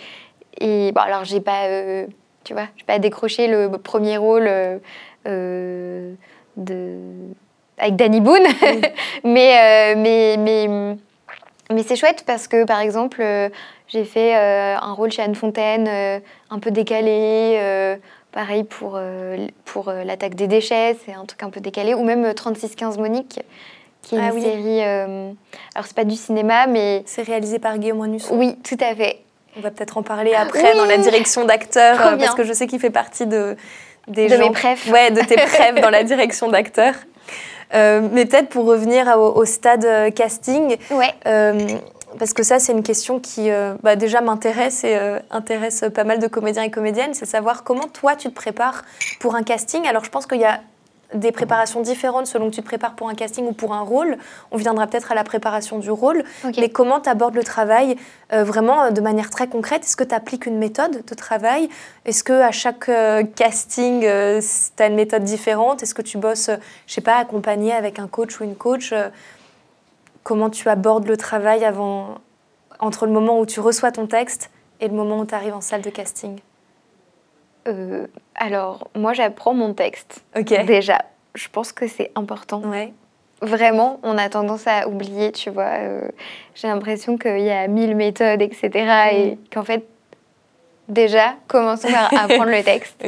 Et 0.59 0.93
bon, 0.93 1.01
alors, 1.03 1.25
j'ai 1.25 1.41
pas. 1.41 1.67
tu 2.45 2.55
vois, 2.55 2.69
j'ai 2.77 2.85
pas 2.85 2.99
décroché 2.99 3.49
le 3.49 3.71
premier 3.71 4.17
rôle 4.17 4.49
euh, 5.27 6.15
de, 6.57 6.99
avec 7.79 7.97
Danny 7.97 8.21
Boone. 8.21 8.47
mais, 9.25 9.95
euh, 9.95 9.95
mais, 9.99 10.37
mais, 10.39 10.97
mais 11.71 11.83
c'est 11.83 11.97
chouette 11.97 12.25
parce 12.27 12.49
que, 12.49 12.65
par 12.65 12.81
exemple, 12.81 13.21
euh, 13.21 13.51
j'ai 13.89 14.05
fait 14.05 14.35
un 14.35 14.93
rôle 14.93 15.12
chez 15.12 15.23
Anne 15.23 15.35
Fontaine, 15.35 15.89
un 16.51 16.59
peu 16.59 16.71
décalé. 16.71 17.99
Pareil 18.37 18.64
pour, 18.64 19.01
pour 19.64 19.90
l'attaque 19.90 20.35
des 20.35 20.46
déchets, 20.46 20.94
c'est 21.05 21.14
un 21.14 21.25
truc 21.25 21.42
un 21.42 21.49
peu 21.49 21.61
décalé. 21.61 21.94
Ou 21.94 22.05
même 22.05 22.35
3615 22.35 22.99
Monique, 22.99 23.40
qui 24.03 24.14
est 24.14 24.18
ah 24.20 24.31
une 24.33 24.42
série. 24.42 24.83
alors, 24.83 25.87
c'est 25.87 25.96
pas 25.96 26.05
du 26.05 26.16
cinéma, 26.16 26.66
mais. 26.66 27.03
C'est 27.07 27.22
réalisé 27.22 27.59
par 27.59 27.79
Guillaume 27.79 28.01
Onus. 28.01 28.29
Oui, 28.31 28.57
tout 28.62 28.77
à 28.79 28.94
fait. 28.94 29.20
On 29.57 29.61
va 29.61 29.70
peut-être 29.70 29.96
en 29.96 30.03
parler 30.03 30.35
après 30.35 30.77
dans 30.77 30.85
la 30.85 30.99
direction 30.99 31.46
d'acteur, 31.46 31.96
parce 32.18 32.35
que 32.35 32.44
je 32.44 32.53
sais 32.53 32.66
qu'il 32.66 32.79
fait 32.79 32.90
partie 32.90 33.27
de, 33.27 33.57
des 34.07 34.29
de 34.29 34.37
mes 34.37 34.51
prefs. 34.51 34.87
Ouais, 34.90 35.11
de 35.11 35.22
tes 35.22 35.37
prefs 35.37 35.81
dans 35.81 35.90
la 35.90 36.05
direction 36.05 36.49
d'acteur. 36.49 36.92
Euh, 37.75 38.07
mais 38.12 38.27
peut-être 38.27 38.49
pour 38.49 38.66
revenir 38.66 39.09
au, 39.18 39.44
stade 39.44 39.85
euh, 39.85 40.11
casting, 40.11 40.77
ouais. 40.92 41.14
Euh, 42.09 42.16
parce 42.19 42.33
que 42.33 42.42
ça 42.42 42.59
c'est 42.59 42.73
une 42.73 42.83
question 42.83 43.21
qui 43.21 43.49
bah, 43.83 43.97
déjà 43.97 44.21
m'intéresse 44.21 44.85
et 44.85 44.99
intéresse 45.31 45.85
pas 45.95 46.05
mal 46.05 46.19
de 46.19 46.27
comédiens 46.27 46.62
et 46.62 46.71
comédiennes, 46.71 47.14
c'est 47.14 47.27
savoir 47.27 47.64
comment 47.64 47.88
toi 47.88 48.16
tu 48.16 48.29
te 48.29 48.35
prépares 48.35 48.85
pour 49.21 49.35
un 49.35 49.42
casting. 49.42 49.87
Alors 49.87 50.05
je 50.05 50.11
pense 50.11 50.27
qu'il 50.27 50.40
y 50.40 50.45
a 50.45 50.61
des 51.14 51.33
préparations 51.33 51.81
différentes 51.81 52.27
selon 52.27 52.51
que 52.51 52.55
tu 52.55 52.61
te 52.61 52.66
prépares 52.66 52.95
pour 52.95 53.09
un 53.09 53.14
casting 53.14 53.47
ou 53.47 53.53
pour 53.53 53.73
un 53.73 53.81
rôle. 53.81 54.19
On 54.51 54.57
viendra 54.57 54.87
peut-être 54.87 55.12
à 55.12 55.14
la 55.14 55.25
préparation 55.25 55.79
du 55.79 55.90
rôle. 55.90 56.25
Mais 56.57 56.69
comment 56.69 57.01
tu 57.01 57.09
abordes 57.09 57.35
le 57.35 57.45
travail 57.45 57.97
euh, 58.33 58.45
vraiment 58.45 58.83
euh, 58.83 58.90
de 58.90 59.01
manière 59.01 59.31
très 59.31 59.47
concrète? 59.47 59.85
Est-ce 59.85 59.97
que 59.97 60.05
tu 60.05 60.14
appliques 60.14 60.47
une 60.47 60.59
méthode 60.59 61.05
de 61.05 61.14
travail? 61.14 61.69
Est-ce 62.05 62.25
que 62.25 62.33
à 62.33 62.51
chaque 62.51 62.88
euh, 62.88 63.23
casting, 63.23 64.01
tu 64.01 64.83
as 64.83 64.87
une 64.87 64.97
méthode 64.97 65.25
différente? 65.25 65.83
Est-ce 65.83 65.95
que 65.95 66.03
tu 66.03 66.19
bosses, 66.19 66.51
je 66.87 66.92
sais 66.92 67.01
pas, 67.01 67.16
accompagné 67.16 67.73
avec 67.73 67.99
un 67.99 68.09
coach 68.09 68.40
ou 68.40 68.45
une 68.45 68.57
coach 68.57 68.92
Comment 70.27 70.51
tu 70.51 70.69
abordes 70.69 71.07
le 71.07 71.17
travail 71.17 71.65
avant, 71.65 72.17
entre 72.81 73.07
le 73.07 73.12
moment 73.12 73.39
où 73.39 73.47
tu 73.47 73.61
reçois 73.61 73.93
ton 73.93 74.09
texte 74.09 74.51
et 74.81 74.89
le 74.89 74.93
moment 74.93 75.21
où 75.21 75.25
tu 75.25 75.37
arrives 75.37 75.55
en 75.55 75.61
salle 75.61 75.83
de 75.83 75.91
casting 75.91 76.41
euh, 77.69 78.09
alors, 78.35 78.91
moi, 78.97 79.12
j'apprends 79.12 79.55
mon 79.55 79.73
texte. 79.73 80.25
Déjà, 80.35 81.05
je 81.37 81.49
pense 81.49 81.71
que 81.71 81.87
c'est 81.87 82.11
important. 82.17 82.61
Ouais. 82.62 82.93
Vraiment, 83.41 84.01
on 84.03 84.19
a 84.19 84.29
tendance 84.29 84.67
à 84.67 84.89
oublier, 84.89 85.31
tu 85.31 85.51
vois. 85.51 85.79
Euh, 85.79 86.09
j'ai 86.57 86.67
l'impression 86.67 87.19
qu'il 87.19 87.41
y 87.41 87.51
a 87.51 87.69
mille 87.69 87.95
méthodes, 87.95 88.43
etc. 88.43 88.71
Et 89.12 89.31
mm. 89.33 89.39
qu'en 89.53 89.62
fait, 89.62 89.87
déjà, 90.89 91.35
commençons 91.47 91.89
par 91.89 92.12
apprendre 92.25 92.51
le 92.51 92.65
texte. 92.65 93.01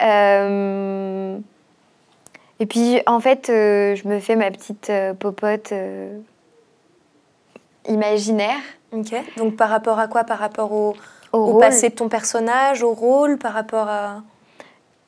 Euh, 0.00 1.38
et 2.60 2.66
puis, 2.66 3.00
en 3.06 3.18
fait, 3.18 3.46
je 3.48 4.06
me 4.06 4.20
fais 4.20 4.36
ma 4.36 4.52
petite 4.52 4.92
popote 5.18 5.72
imaginaire. 7.88 8.60
Ok. 8.92 9.14
Donc, 9.36 9.56
par 9.56 9.68
rapport 9.68 9.98
à 9.98 10.08
quoi? 10.08 10.24
Par 10.24 10.38
rapport 10.38 10.72
au 10.72 10.94
au, 11.32 11.58
passé 11.58 11.90
de 11.90 11.94
ton 11.94 12.08
personnage, 12.08 12.82
au 12.82 12.92
rôle, 12.92 13.38
par 13.38 13.52
rapport 13.52 13.88
à... 13.88 14.22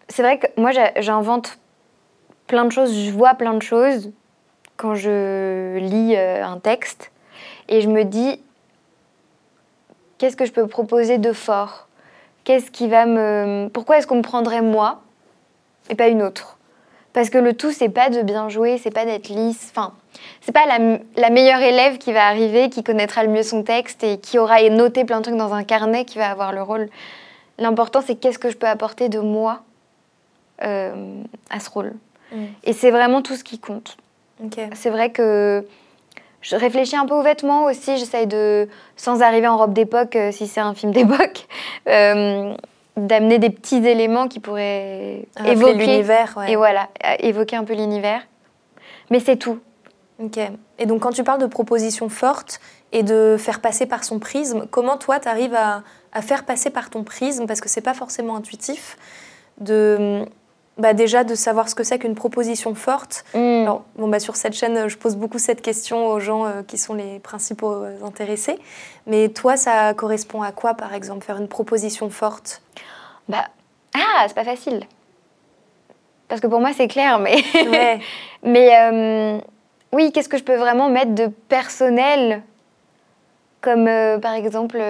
C'est 0.09 0.23
vrai 0.23 0.39
que 0.39 0.47
moi, 0.57 0.71
j'invente 0.97 1.59
plein 2.47 2.65
de 2.65 2.73
choses, 2.73 2.95
je 2.95 3.11
vois 3.11 3.35
plein 3.35 3.55
de 3.55 3.63
choses 3.63 4.11
quand 4.77 4.95
je 4.95 5.77
lis 5.79 6.15
euh, 6.17 6.45
un 6.45 6.59
texte 6.59 7.11
et 7.69 7.81
je 7.81 7.89
me 7.89 8.05
dis, 8.05 8.41
qu'est-ce 10.17 10.37
que 10.37 10.47
je 10.47 10.53
peux 10.53 10.67
proposer 10.67 11.19
de 11.19 11.33
fort? 11.33 11.89
Qu'est-ce 12.45 12.71
qui 12.71 12.89
va 12.89 13.05
me... 13.05 13.69
Pourquoi 13.73 13.99
est-ce 13.99 14.07
qu'on 14.07 14.17
me 14.17 14.23
prendrait 14.23 14.63
moi 14.63 15.03
et 15.91 15.95
pas 15.95 16.09
une 16.09 16.23
autre? 16.23 16.58
Parce 17.19 17.31
que 17.31 17.39
le 17.39 17.53
tout, 17.53 17.73
c'est 17.73 17.89
pas 17.89 18.11
de 18.11 18.23
bien 18.23 18.49
jouer, 18.49 18.79
c'est 18.81 18.93
pas 18.93 19.05
d'être 19.05 19.29
lisse. 19.29 19.73
Enfin, 19.73 19.93
c'est 20.41 20.53
pas 20.53 20.67
la, 20.67 21.31
meilleure 21.31 21.61
élève 21.61 21.99
qui 21.99 22.13
va 22.13 22.29
arriver, 22.29 22.71
qui 22.71 22.85
connaîtra 22.85 23.25
le 23.25 23.29
mieux 23.29 23.43
son 23.43 23.65
texte 23.65 24.05
et 24.05 24.21
qui 24.21 24.39
aura 24.39 24.63
noté 24.71 25.05
plein 25.05 25.19
de 25.19 25.25
trucs 25.25 25.37
dans 25.37 25.53
un 25.53 25.65
carnet 25.65 26.05
qui 26.05 26.17
va 26.17 26.31
avoir 26.31 26.53
le 26.53 26.63
rôle. 26.63 26.89
L'important, 27.59 28.03
c'est 28.07 28.15
qu'est-ce 28.15 28.39
que 28.39 28.51
je 28.51 28.57
peux 28.57 28.69
apporter 28.69 29.09
de 29.09 29.19
moi 29.19 29.63
euh, 30.63 31.25
à 31.51 31.59
ce 31.59 31.69
rôle. 31.69 31.95
Mm. 32.31 32.45
Et 32.63 32.73
c'est 32.73 32.93
vraiment 32.93 33.21
tout 33.21 33.35
ce 33.35 33.43
qui 33.43 33.59
compte. 33.59 33.97
C'est 34.75 34.91
vrai 34.91 35.11
que 35.11 35.67
je 36.41 36.55
réfléchis 36.55 36.95
un 36.95 37.07
peu 37.07 37.15
aux 37.15 37.23
vêtements 37.23 37.65
aussi. 37.65 37.97
J'essaye 37.97 38.29
de, 38.29 38.69
sans 38.95 39.23
arriver 39.23 39.49
en 39.49 39.57
robe 39.57 39.73
d'époque, 39.73 40.15
euh, 40.15 40.31
si 40.31 40.47
c'est 40.47 40.61
un 40.61 40.75
film 40.75 40.93
d'époque, 40.93 41.49
euh, 41.89 42.55
d'amener 43.07 43.39
des 43.39 43.51
petits 43.51 43.87
éléments 43.87 44.29
qui 44.29 44.41
pourraient 44.41 45.27
évoquer 45.45 45.75
l'univers. 45.75 46.37
Et 46.49 46.57
voilà, 46.57 46.89
évoquer 47.21 47.57
un 47.57 47.65
peu 47.65 47.75
l'univers. 47.75 48.23
Mais 49.11 49.21
c'est 49.21 49.37
tout. 49.37 49.59
Ok. 50.19 50.39
Et 50.79 50.87
donc, 50.87 51.03
quand 51.03 51.13
tu 51.13 51.23
parles 51.25 51.41
de 51.41 51.47
propositions 51.47 52.09
fortes 52.09 52.61
et 52.93 53.03
de 53.03 53.37
faire 53.39 53.61
passer 53.61 53.87
par 53.87 54.05
son 54.05 54.19
prisme, 54.19 54.67
comment 54.71 54.97
toi, 54.97 55.21
tu 55.21 55.29
arrives 55.29 55.55
à, 55.55 55.83
faire 56.23 56.45
passer 56.45 56.71
par 56.71 56.91
ton 56.91 57.05
prisme, 57.05 57.47
parce 57.47 57.61
que 57.61 57.69
c'est 57.69 57.81
pas 57.81 57.95
forcément 57.95 58.35
intuitif, 58.37 58.97
de, 59.61 60.25
bah 60.79 60.95
déjà 60.95 61.25
de 61.25 61.35
savoir 61.35 61.69
ce 61.69 61.75
que 61.75 61.83
c'est 61.83 61.99
qu'une 61.99 62.15
proposition 62.15 62.75
forte. 62.75 63.25
Mm. 63.35 63.63
Alors, 63.63 63.83
bon, 63.97 64.09
bah, 64.09 64.21
sur 64.21 64.37
cette 64.37 64.55
chaîne, 64.55 64.89
je 64.89 64.97
pose 64.97 65.17
beaucoup 65.17 65.39
cette 65.39 65.61
question 65.61 66.07
aux 66.07 66.21
gens 66.21 66.47
euh, 66.47 66.63
qui 66.67 66.79
sont 66.79 66.95
les 66.95 67.19
principaux 67.19 67.73
euh, 67.73 67.97
intéressés. 68.05 68.59
Mais 69.07 69.29
toi, 69.29 69.57
ça 69.57 69.93
correspond 69.95 70.43
à 70.43 70.53
quoi, 70.53 70.75
par 70.75 70.95
exemple, 70.95 71.25
faire 71.25 71.39
une 71.39 71.49
proposition 71.49 72.11
forte? 72.11 72.63
Bah, 73.29 73.49
ah, 73.95 74.25
c'est 74.29 74.35
pas 74.35 74.45
facile. 74.45 74.85
Parce 76.29 76.41
que 76.41 76.47
pour 76.47 76.61
moi, 76.61 76.71
c'est 76.77 76.89
clair, 76.89 77.19
mais. 77.19 77.43
mais 78.43 78.71
euh, 78.81 79.39
oui, 79.93 80.13
qu'est-ce 80.13 80.29
que 80.29 80.39
je 80.39 80.45
peux 80.45 80.57
vraiment 80.57 80.89
mettre 80.91 81.15
de 81.15 81.27
personnel? 81.49 82.43
Comme 83.61 83.87
par 84.21 84.35
exemple 84.35 84.81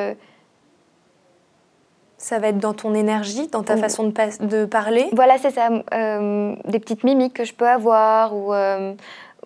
ça 2.19 2.41
va 2.41 2.49
être 2.49 2.59
dans 2.59 2.75
ton 2.75 2.95
énergie, 2.95 3.47
dans 3.47 3.63
ta 3.63 3.77
façon 3.77 4.09
de, 4.09 4.47
de 4.47 4.65
parler 4.65 5.07
Voilà, 5.13 5.39
c'est 5.39 5.53
ça. 5.53 5.69
Euh, 5.95 6.55
des 6.65 6.81
petites 6.81 7.05
mimiques 7.05 7.35
que 7.35 7.45
je 7.45 7.55
peux 7.55 7.67
avoir 7.67 8.35
ou, 8.35 8.53
euh, 8.53 8.95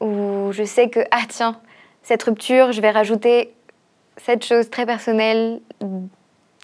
je 0.01 0.65
sais 0.65 0.89
que, 0.89 1.01
ah 1.11 1.21
tiens, 1.29 1.61
cette 2.03 2.23
rupture, 2.23 2.73
je 2.73 2.81
vais 2.81 2.91
rajouter 2.91 3.53
cette 4.17 4.45
chose 4.45 4.71
très 4.71 4.87
personnelle 4.87 5.61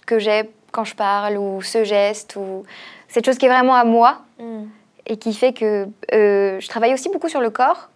que 0.07 0.19
j'ai 0.19 0.51
quand 0.73 0.85
je 0.85 0.95
parle 0.95 1.37
ou 1.37 1.61
ce 1.61 1.85
geste 1.85 2.37
ou 2.37 2.65
cette 3.09 3.27
chose 3.27 3.37
qui 3.37 3.47
est 3.47 3.51
vraiment 3.51 3.75
à 3.75 3.85
moi 3.85 4.23
hmm. 4.39 4.65
et 5.07 5.19
qui 5.19 5.35
fait 5.35 5.53
que 5.53 5.89
euh, 6.13 6.59
je 6.59 6.69
travaille 6.69 6.95
aussi 6.95 7.11
beaucoup 7.11 7.29
sur 7.29 7.41
le 7.41 7.51
corps. 7.51 7.91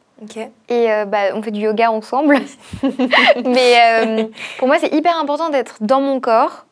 Et 0.68 0.86
bah, 1.08 1.34
on 1.34 1.42
fait 1.42 1.50
du 1.50 1.62
yoga 1.62 1.90
ensemble. 1.90 2.38
Mais 3.44 4.30
pour 4.58 4.68
moi, 4.68 4.76
c'est 4.78 4.94
hyper 4.94 5.18
important 5.18 5.48
d'être 5.48 5.78
dans 5.80 6.00
mon 6.00 6.20
corps 6.20 6.66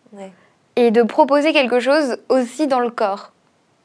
et 0.76 0.90
de 0.90 1.02
proposer 1.02 1.52
quelque 1.52 1.80
chose 1.80 2.18
aussi 2.28 2.66
dans 2.66 2.80
le 2.80 2.90
corps. 2.90 3.33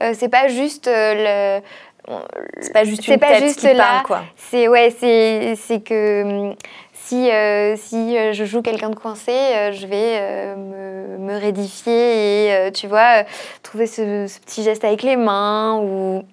Euh, 0.03 0.13
c'est 0.13 0.29
pas 0.29 0.47
juste 0.47 0.87
euh, 0.87 1.61
le 2.07 2.13
c'est 2.61 2.73
pas 2.73 2.83
juste 2.83 3.07
une 3.07 3.17
pas 3.17 3.29
tête 3.29 3.43
juste 3.43 3.59
qui 3.61 3.73
là. 3.73 3.73
parle 3.73 4.03
quoi. 4.03 4.23
C'est 4.35 4.67
ouais, 4.67 4.95
c'est 4.99 5.55
c'est 5.55 5.79
que 5.79 6.23
hum, 6.23 6.55
si 6.93 7.31
euh, 7.31 7.75
si 7.77 8.15
je 8.33 8.45
joue 8.45 8.61
quelqu'un 8.61 8.89
de 8.89 8.95
coincé, 8.95 9.31
je 9.71 9.87
vais 9.87 10.55
me, 10.55 11.17
me, 11.17 11.39
rédifier 11.39 12.67
et 12.67 12.71
tu 12.73 12.87
vois 12.87 13.23
trouver 13.63 13.87
ce, 13.87 14.27
petit 14.41 14.63
geste 14.63 14.83
avec 14.83 15.01
les 15.01 15.15
mains 15.15 15.79
ou 15.79 16.23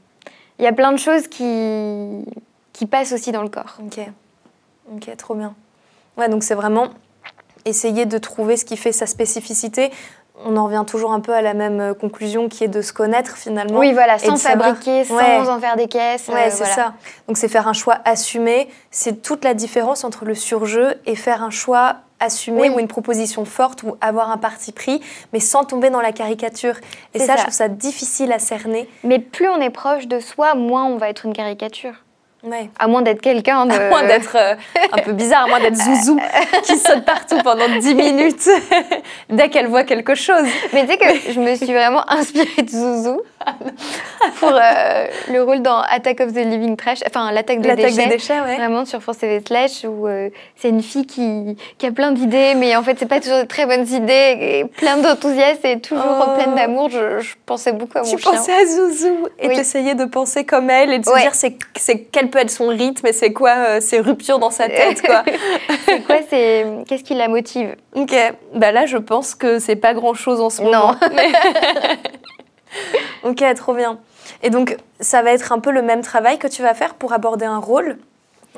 il 0.58 0.64
y 0.64 0.68
a 0.68 0.72
plein 0.72 0.92
de 0.92 0.98
choses 0.98 1.28
qui 1.28 2.24
qui 2.72 2.86
passent 2.86 3.12
aussi 3.12 3.32
dans 3.32 3.42
le 3.42 3.48
corps. 3.48 3.78
Ok, 3.80 4.00
ok, 4.94 5.16
trop 5.16 5.34
bien. 5.34 5.54
Ouais, 6.18 6.28
donc 6.28 6.42
c'est 6.42 6.54
vraiment 6.54 6.88
essayer 7.64 8.06
de 8.06 8.18
trouver 8.18 8.56
ce 8.56 8.64
qui 8.64 8.76
fait 8.76 8.92
sa 8.92 9.06
spécificité 9.06 9.90
on 10.44 10.56
en 10.56 10.64
revient 10.66 10.84
toujours 10.86 11.12
un 11.12 11.20
peu 11.20 11.32
à 11.32 11.42
la 11.42 11.54
même 11.54 11.80
euh, 11.80 11.94
conclusion 11.94 12.48
qui 12.48 12.64
est 12.64 12.68
de 12.68 12.82
se 12.82 12.92
connaître 12.92 13.36
finalement. 13.36 13.78
Oui, 13.78 13.92
voilà, 13.92 14.18
sans 14.18 14.36
fabriquer, 14.36 15.04
sans 15.04 15.48
en 15.48 15.58
faire 15.58 15.76
des 15.76 15.88
caisses. 15.88 16.28
Ouais, 16.28 16.48
euh, 16.48 16.50
c'est 16.50 16.64
ça. 16.64 16.94
Donc 17.28 17.36
c'est 17.36 17.48
faire 17.48 17.68
un 17.68 17.72
choix 17.72 17.98
assumé. 18.04 18.68
C'est 18.90 19.22
toute 19.22 19.44
la 19.44 19.54
différence 19.54 20.04
entre 20.04 20.24
le 20.24 20.34
surjeu 20.34 20.94
et 21.06 21.16
faire 21.16 21.42
un 21.42 21.50
choix 21.50 21.96
assumé 22.20 22.70
ou 22.70 22.78
une 22.78 22.88
proposition 22.88 23.44
forte 23.44 23.82
ou 23.82 23.96
avoir 24.00 24.30
un 24.30 24.38
parti 24.38 24.70
pris, 24.70 25.00
mais 25.32 25.40
sans 25.40 25.64
tomber 25.64 25.90
dans 25.90 26.00
la 26.00 26.12
caricature. 26.12 26.76
Et 27.14 27.18
ça, 27.18 27.36
je 27.36 27.42
trouve 27.42 27.54
ça 27.54 27.68
difficile 27.68 28.32
à 28.32 28.38
cerner. 28.38 28.88
Mais 29.02 29.18
plus 29.18 29.48
on 29.48 29.60
est 29.60 29.70
proche 29.70 30.06
de 30.06 30.20
soi, 30.20 30.54
moins 30.54 30.84
on 30.84 30.98
va 30.98 31.08
être 31.08 31.26
une 31.26 31.32
caricature. 31.32 31.94
Ouais. 32.44 32.70
À 32.78 32.88
moins 32.88 33.02
d'être 33.02 33.20
quelqu'un 33.20 33.66
de... 33.66 33.72
À 33.72 33.88
moins 33.88 34.02
d'être 34.04 34.36
euh, 34.36 34.54
un 34.92 34.98
peu 34.98 35.12
bizarre, 35.12 35.44
à 35.44 35.46
moins 35.48 35.60
d'être 35.60 35.76
Zouzou 35.76 36.18
qui 36.64 36.76
saute 36.76 37.04
partout 37.04 37.38
pendant 37.44 37.68
10 37.78 37.94
minutes 37.96 38.48
dès 39.30 39.48
qu'elle 39.48 39.68
voit 39.68 39.84
quelque 39.84 40.14
chose. 40.14 40.44
Mais 40.72 40.82
tu 40.86 40.92
sais 40.92 40.98
que 40.98 41.32
je 41.32 41.38
me 41.40 41.54
suis 41.54 41.66
vraiment 41.72 42.08
inspirée 42.10 42.62
de 42.62 42.68
Zouzou 42.68 43.20
pour 44.38 44.50
euh, 44.52 45.06
le 45.32 45.42
rôle 45.42 45.62
dans 45.62 45.80
Attack 45.80 46.20
of 46.20 46.32
the 46.32 46.36
Living 46.44 46.76
Trash, 46.76 47.00
enfin 47.06 47.32
l'attaque 47.32 47.60
des 47.60 47.68
L'attaque 47.68 47.86
déchets. 47.92 48.04
des 48.08 48.14
déchets, 48.16 48.40
ouais. 48.40 48.56
Vraiment 48.56 48.84
sur 48.84 49.02
France 49.02 49.18
TV 49.18 49.42
Slash 49.44 49.84
où 49.84 50.06
euh, 50.06 50.28
c'est 50.56 50.68
une 50.68 50.82
fille 50.82 51.06
qui, 51.06 51.56
qui 51.78 51.86
a 51.86 51.90
plein 51.92 52.12
d'idées, 52.12 52.54
mais 52.56 52.76
en 52.76 52.82
fait 52.84 52.96
c'est 52.98 53.06
pas 53.08 53.18
toujours 53.20 53.38
de 53.38 53.44
très 53.46 53.66
bonnes 53.66 53.86
idées, 53.88 54.36
et 54.40 54.64
plein 54.64 54.96
d'enthousiasme 54.96 55.64
et 55.66 55.80
toujours 55.80 56.02
Oh. 56.24 56.34
pleine 56.40 56.54
d'amour. 56.54 56.88
Je, 56.90 57.20
je 57.20 57.34
pensais 57.46 57.72
beaucoup 57.72 57.98
à 57.98 58.02
mon 58.02 58.10
Tu 58.10 58.18
chien. 58.18 58.30
pensais 58.32 58.52
à 58.52 58.64
Zouzou 58.66 59.28
et 59.40 59.48
Oui. 59.48 59.56
t'essayais 59.56 59.94
de 59.94 60.04
penser 60.04 60.44
comme 60.44 60.70
elle 60.70 60.92
et 60.92 60.98
de 60.98 61.04
se 61.04 61.10
Ouais. 61.10 61.22
dire 61.22 61.34
c'est, 61.34 61.56
c'est, 61.76 61.98
quel 62.12 62.30
peut 62.32 62.40
être 62.40 62.50
son 62.50 62.66
rythme 62.68 63.06
et 63.06 63.12
c'est 63.12 63.32
quoi 63.32 63.50
euh, 63.56 63.80
ses 63.80 64.00
ruptures 64.00 64.38
dans 64.40 64.50
sa 64.50 64.68
tête, 64.68 65.00
quoi. 65.02 65.22
C'est 65.86 66.00
quoi 66.04 66.16
c'est 66.28 66.66
Qu'est-ce 66.88 67.04
qui 67.04 67.14
la 67.14 67.28
motive? 67.28 67.76
Ok, 67.94 68.14
bah 68.54 68.72
là 68.72 68.86
je 68.86 68.96
pense 68.96 69.34
que 69.36 69.58
c'est 69.58 69.76
pas 69.76 69.94
grand 69.94 70.14
chose 70.14 70.40
en 70.40 70.50
ce 70.50 70.62
Non. 70.62 70.70
moment. 70.70 70.94
Ok, 73.24 73.44
trop 73.54 73.74
bien. 73.74 73.98
Et 74.42 74.50
donc 74.50 74.76
ça 74.98 75.22
va 75.22 75.32
être 75.32 75.52
un 75.52 75.58
peu 75.60 75.70
le 75.70 75.82
même 75.82 76.00
travail 76.00 76.38
que 76.38 76.46
tu 76.48 76.62
vas 76.62 76.74
faire 76.74 76.94
pour 76.94 77.12
aborder 77.12 77.44
un 77.44 77.58
rôle? 77.58 77.98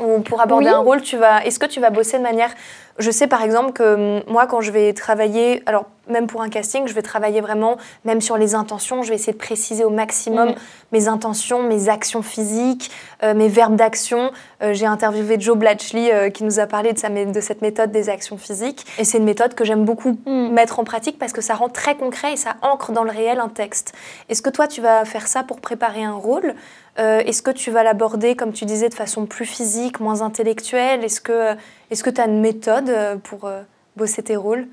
Ou 0.00 0.20
pour 0.20 0.40
aborder 0.40 0.66
Oui. 0.66 0.72
un 0.74 0.78
rôle, 0.78 1.02
tu 1.02 1.16
vas. 1.16 1.44
Est-ce 1.44 1.58
que 1.58 1.66
tu 1.66 1.80
vas 1.80 1.90
bosser 1.90 2.18
de 2.18 2.22
manière 2.22 2.50
Je 2.98 3.10
sais 3.10 3.26
par 3.26 3.42
exemple 3.42 3.72
que 3.72 4.18
hum, 4.18 4.22
moi, 4.32 4.46
quand 4.46 4.60
je 4.60 4.70
vais 4.70 4.92
travailler, 4.92 5.62
alors 5.66 5.86
même 6.08 6.26
pour 6.28 6.42
un 6.42 6.48
casting, 6.50 6.86
je 6.86 6.92
vais 6.94 7.02
travailler 7.02 7.40
vraiment, 7.40 7.76
même 8.04 8.20
sur 8.20 8.36
les 8.36 8.54
intentions, 8.54 9.02
je 9.02 9.08
vais 9.08 9.14
essayer 9.16 9.32
de 9.32 9.38
préciser 9.38 9.82
au 9.84 9.90
maximum 9.90 10.50
Mhm. 10.50 10.54
mes 10.92 11.08
intentions, 11.08 11.62
mes 11.62 11.88
actions 11.88 12.22
physiques, 12.22 12.90
euh, 13.24 13.34
mes 13.34 13.48
verbes 13.48 13.74
d'action. 13.74 14.30
Euh, 14.62 14.74
J'ai 14.74 14.86
interviewé 14.86 15.40
Joe 15.40 15.56
Blatchley 15.56 16.12
euh, 16.12 16.30
qui 16.30 16.44
nous 16.44 16.60
a 16.60 16.66
parlé 16.66 16.92
de, 16.92 16.98
sa 16.98 17.08
mé- 17.08 17.30
de 17.32 17.40
cette 17.40 17.62
méthode 17.62 17.90
des 17.90 18.08
actions 18.10 18.36
physiques. 18.36 18.84
Et 18.98 19.04
c'est 19.04 19.18
une 19.18 19.24
méthode 19.24 19.54
que 19.54 19.64
j'aime 19.64 19.84
beaucoup 19.84 20.16
Mhm. 20.26 20.52
mettre 20.52 20.78
en 20.78 20.84
pratique 20.84 21.18
parce 21.18 21.32
que 21.32 21.40
ça 21.40 21.54
rend 21.54 21.68
très 21.68 21.96
concret 21.96 22.34
et 22.34 22.36
ça 22.36 22.54
ancre 22.62 22.92
dans 22.92 23.02
le 23.02 23.10
réel 23.10 23.40
un 23.40 23.48
texte. 23.48 23.92
Est-ce 24.28 24.42
que 24.42 24.50
toi, 24.50 24.68
tu 24.68 24.80
vas 24.82 25.04
faire 25.04 25.26
ça 25.26 25.42
pour 25.42 25.60
préparer 25.60 26.04
un 26.04 26.14
rôle? 26.14 26.54
Euh, 26.98 27.20
Est-ce 27.20 27.42
que 27.42 27.50
tu 27.50 27.70
vas 27.70 27.82
l'aborder, 27.82 28.36
comme 28.36 28.52
tu 28.52 28.64
disais, 28.64 28.88
de 28.88 28.94
façon 28.94 29.26
plus 29.26 29.46
physique, 29.46 29.98
moins 30.00 30.22
intellectuelle? 30.22 31.02
Est-ce 31.04 31.20
que 31.20 32.10
tu 32.10 32.20
as 32.20 32.26
une 32.26 32.40
méthode 32.40 32.88
euh, 32.88 33.16
pour 33.16 33.46
euh, 33.46 33.62
bosser 33.96 34.22
tes 34.22 34.36
rôles? 34.36 34.66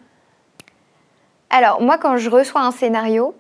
Alors, 1.50 1.82
moi, 1.82 1.98
quand 1.98 2.18
je 2.18 2.30
reçois 2.30 2.62
un 2.62 2.72
scénario 2.72 3.34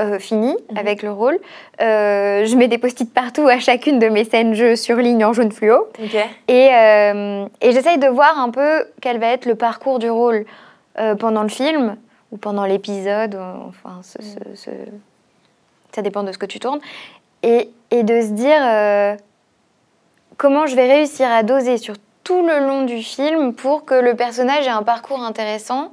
euh, 0.00 0.18
fini 0.18 0.54
Mhm. 0.70 0.76
avec 0.78 1.02
le 1.02 1.10
rôle, 1.12 1.38
euh, 1.80 2.44
je 2.44 2.56
mets 2.56 2.68
des 2.68 2.76
post-it 2.78 3.12
partout 3.12 3.46
à 3.48 3.58
chacune 3.58 3.98
de 3.98 4.08
mes 4.08 4.24
scènes, 4.24 4.54
je 4.54 4.74
surligne 4.76 5.24
en 5.24 5.32
jaune 5.32 5.52
fluo. 5.52 5.86
Et, 6.48 6.68
euh, 6.72 7.46
et 7.62 7.72
j'essaye 7.72 7.98
de 7.98 8.08
voir 8.08 8.38
un 8.38 8.50
peu 8.50 8.84
quel 9.00 9.18
va 9.18 9.28
être 9.28 9.46
le 9.46 9.54
parcours 9.54 9.98
du 9.98 10.10
rôle 10.10 10.44
pendant 11.18 11.42
le 11.42 11.48
film 11.50 11.96
ou 12.32 12.36
pendant 12.38 12.64
l'épisode. 12.66 13.36
Enfin, 13.68 14.00
ce- 14.02 14.22
ce- 14.22 14.54
ce- 14.56 14.70
ça 15.94 16.02
dépend 16.02 16.22
de 16.24 16.32
ce 16.32 16.38
que 16.38 16.46
tu 16.46 16.58
tournes. 16.58 16.80
Et, 17.42 17.70
et 17.90 18.02
de 18.02 18.20
se 18.20 18.28
dire 18.28 18.60
euh, 18.62 19.16
comment 20.36 20.66
je 20.66 20.76
vais 20.76 20.86
réussir 20.86 21.28
à 21.28 21.42
doser 21.42 21.78
sur 21.78 21.94
tout 22.24 22.46
le 22.46 22.66
long 22.66 22.82
du 22.82 23.02
film 23.02 23.54
pour 23.54 23.84
que 23.84 23.94
le 23.94 24.14
personnage 24.14 24.66
ait 24.66 24.70
un 24.70 24.82
parcours 24.82 25.22
intéressant 25.22 25.92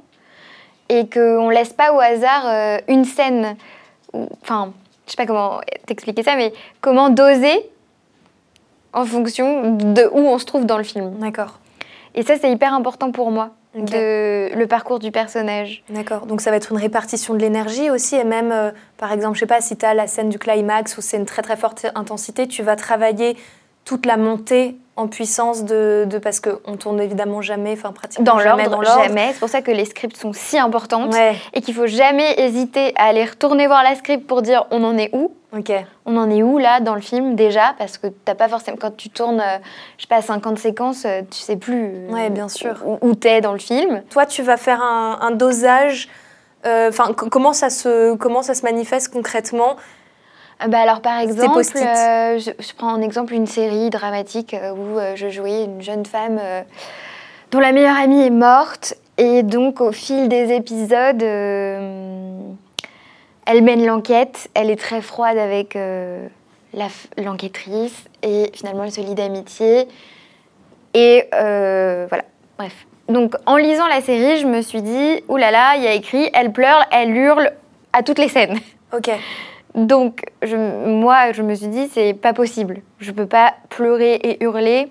et 0.88 1.08
qu'on 1.08 1.48
ne 1.48 1.54
laisse 1.54 1.72
pas 1.72 1.92
au 1.92 2.00
hasard 2.00 2.46
euh, 2.46 2.78
une 2.88 3.04
scène. 3.04 3.56
Enfin, 4.42 4.72
je 5.06 5.12
sais 5.12 5.16
pas 5.16 5.26
comment 5.26 5.60
t'expliquer 5.86 6.22
ça, 6.22 6.36
mais 6.36 6.52
comment 6.80 7.10
doser 7.10 7.70
en 8.92 9.04
fonction 9.04 9.76
de 9.76 10.08
où 10.12 10.20
on 10.20 10.38
se 10.38 10.44
trouve 10.44 10.66
dans 10.66 10.78
le 10.78 10.84
film. 10.84 11.18
D'accord. 11.18 11.58
Et 12.14 12.22
ça, 12.22 12.36
c'est 12.36 12.50
hyper 12.50 12.72
important 12.72 13.10
pour 13.10 13.30
moi, 13.30 13.50
De, 13.74 14.54
le 14.54 14.66
parcours 14.66 15.00
du 15.00 15.10
personnage. 15.10 15.82
D'accord. 15.88 16.26
Donc 16.26 16.40
ça 16.40 16.50
va 16.50 16.56
être 16.56 16.70
une 16.70 16.78
répartition 16.78 17.34
de 17.34 17.40
l'énergie 17.40 17.90
aussi 17.90 18.14
et 18.14 18.22
même, 18.22 18.52
euh, 18.52 18.70
par 18.98 19.12
exemple, 19.12 19.34
je 19.34 19.40
sais 19.40 19.46
pas 19.46 19.60
si 19.60 19.76
tu 19.76 19.84
as 19.84 19.94
la 19.94 20.06
scène 20.06 20.28
du 20.28 20.38
climax 20.38 20.96
où 20.96 21.00
c'est 21.00 21.16
une 21.16 21.26
très 21.26 21.42
très 21.42 21.56
forte 21.56 21.86
intensité, 21.96 22.46
tu 22.46 22.62
vas 22.62 22.76
travailler 22.76 23.36
toute 23.84 24.06
la 24.06 24.16
montée 24.16 24.76
en 24.96 25.08
puissance 25.08 25.64
de, 25.64 26.04
de 26.08 26.18
parce 26.18 26.38
qu'on 26.38 26.76
tourne 26.76 27.00
évidemment 27.00 27.42
jamais, 27.42 27.72
enfin 27.72 27.90
pratiquement 27.92 28.24
Dans 28.24 28.38
jamais 28.38 28.68
dans 28.68 28.80
l'ordre. 28.80 29.02
jamais. 29.04 29.30
C'est 29.32 29.40
pour 29.40 29.48
ça 29.48 29.60
que 29.60 29.72
les 29.72 29.84
scripts 29.86 30.16
sont 30.16 30.32
si 30.32 30.56
importantes 30.56 31.12
Ouais. 31.12 31.34
et 31.52 31.62
qu'il 31.62 31.74
faut 31.74 31.88
jamais 31.88 32.38
hésiter 32.40 32.92
à 32.96 33.06
aller 33.06 33.24
retourner 33.24 33.66
voir 33.66 33.82
la 33.82 33.96
script 33.96 34.24
pour 34.26 34.40
dire 34.42 34.66
on 34.70 34.84
en 34.84 34.96
est 34.96 35.10
où 35.12 35.32
Ok. 35.56 35.72
On 36.06 36.16
en 36.16 36.30
est 36.30 36.42
où 36.42 36.58
là 36.58 36.80
dans 36.80 36.94
le 36.96 37.00
film 37.00 37.34
déjà? 37.36 37.74
Parce 37.78 37.98
que 37.98 38.06
t'as 38.08 38.34
pas 38.36 38.48
forcément 38.48 38.76
quand 38.80 38.96
tu 38.96 39.08
tournes, 39.10 39.40
euh, 39.40 39.58
je 39.98 40.02
sais 40.02 40.08
pas, 40.08 40.20
50 40.22 40.58
séquences, 40.58 41.04
euh, 41.06 41.22
tu 41.30 41.38
sais 41.38 41.56
plus 41.56 41.92
euh, 41.94 42.08
Ouais, 42.10 42.28
bien 42.30 42.48
sûr. 42.48 42.74
où, 42.84 42.98
où 43.00 43.14
t'es 43.14 43.40
dans 43.40 43.52
le 43.52 43.58
film. 43.60 44.02
Toi, 44.10 44.26
tu 44.26 44.42
vas 44.42 44.56
faire 44.56 44.80
un, 44.82 45.18
un 45.20 45.30
dosage. 45.32 46.08
Enfin, 46.66 47.12
comment 47.14 47.52
ça 47.52 47.68
se 47.68 48.14
comment 48.14 48.42
ça 48.42 48.54
se 48.54 48.62
manifeste 48.62 49.12
concrètement? 49.12 49.76
Bah 50.68 50.80
alors 50.80 51.00
par 51.00 51.18
exemple, 51.18 51.58
euh, 51.58 52.38
je, 52.38 52.50
je 52.58 52.74
prends 52.74 52.92
en 52.92 53.02
exemple 53.02 53.34
une 53.34 53.46
série 53.46 53.90
dramatique 53.90 54.54
euh, 54.54 54.72
où 54.72 54.98
euh, 54.98 55.16
je 55.16 55.28
jouais 55.28 55.64
une 55.64 55.82
jeune 55.82 56.06
femme 56.06 56.40
dont 57.50 57.60
la 57.60 57.72
meilleure 57.72 57.96
amie 57.96 58.22
est 58.22 58.30
morte 58.30 58.94
et 59.18 59.42
donc 59.42 59.80
au 59.80 59.92
fil 59.92 60.28
des 60.28 60.52
épisodes, 60.52 61.22
elle 61.22 62.56
mène 63.62 63.84
l'enquête, 63.84 64.48
elle 64.54 64.70
est 64.70 64.80
très 64.80 65.02
froide 65.02 65.38
avec 65.38 65.78
l'enquêtrice 67.16 68.04
et 68.22 68.50
finalement 68.54 68.84
elle 68.84 68.92
se 68.92 69.00
lie 69.00 69.14
d'amitié 69.14 69.86
et 70.94 71.28
voilà, 71.30 72.24
bref. 72.58 72.86
Donc 73.08 73.34
en 73.46 73.56
lisant 73.56 73.86
la 73.86 74.00
série, 74.00 74.40
je 74.40 74.46
me 74.46 74.62
suis 74.62 74.82
dit, 74.82 75.22
oulala, 75.28 75.76
il 75.76 75.82
y 75.82 75.86
a 75.86 75.92
écrit, 75.92 76.30
elle 76.32 76.52
pleure, 76.52 76.84
elle 76.90 77.14
hurle 77.14 77.52
à 77.92 78.02
toutes 78.02 78.18
les 78.18 78.28
scènes. 78.28 78.58
Ok. 78.92 79.10
Donc, 79.74 80.24
je, 80.42 80.56
moi, 80.56 81.32
je 81.32 81.42
me 81.42 81.54
suis 81.54 81.66
dit, 81.66 81.88
c'est 81.88 82.14
pas 82.14 82.32
possible. 82.32 82.82
Je 83.00 83.10
peux 83.10 83.26
pas 83.26 83.54
pleurer 83.70 84.14
et 84.14 84.42
hurler. 84.44 84.88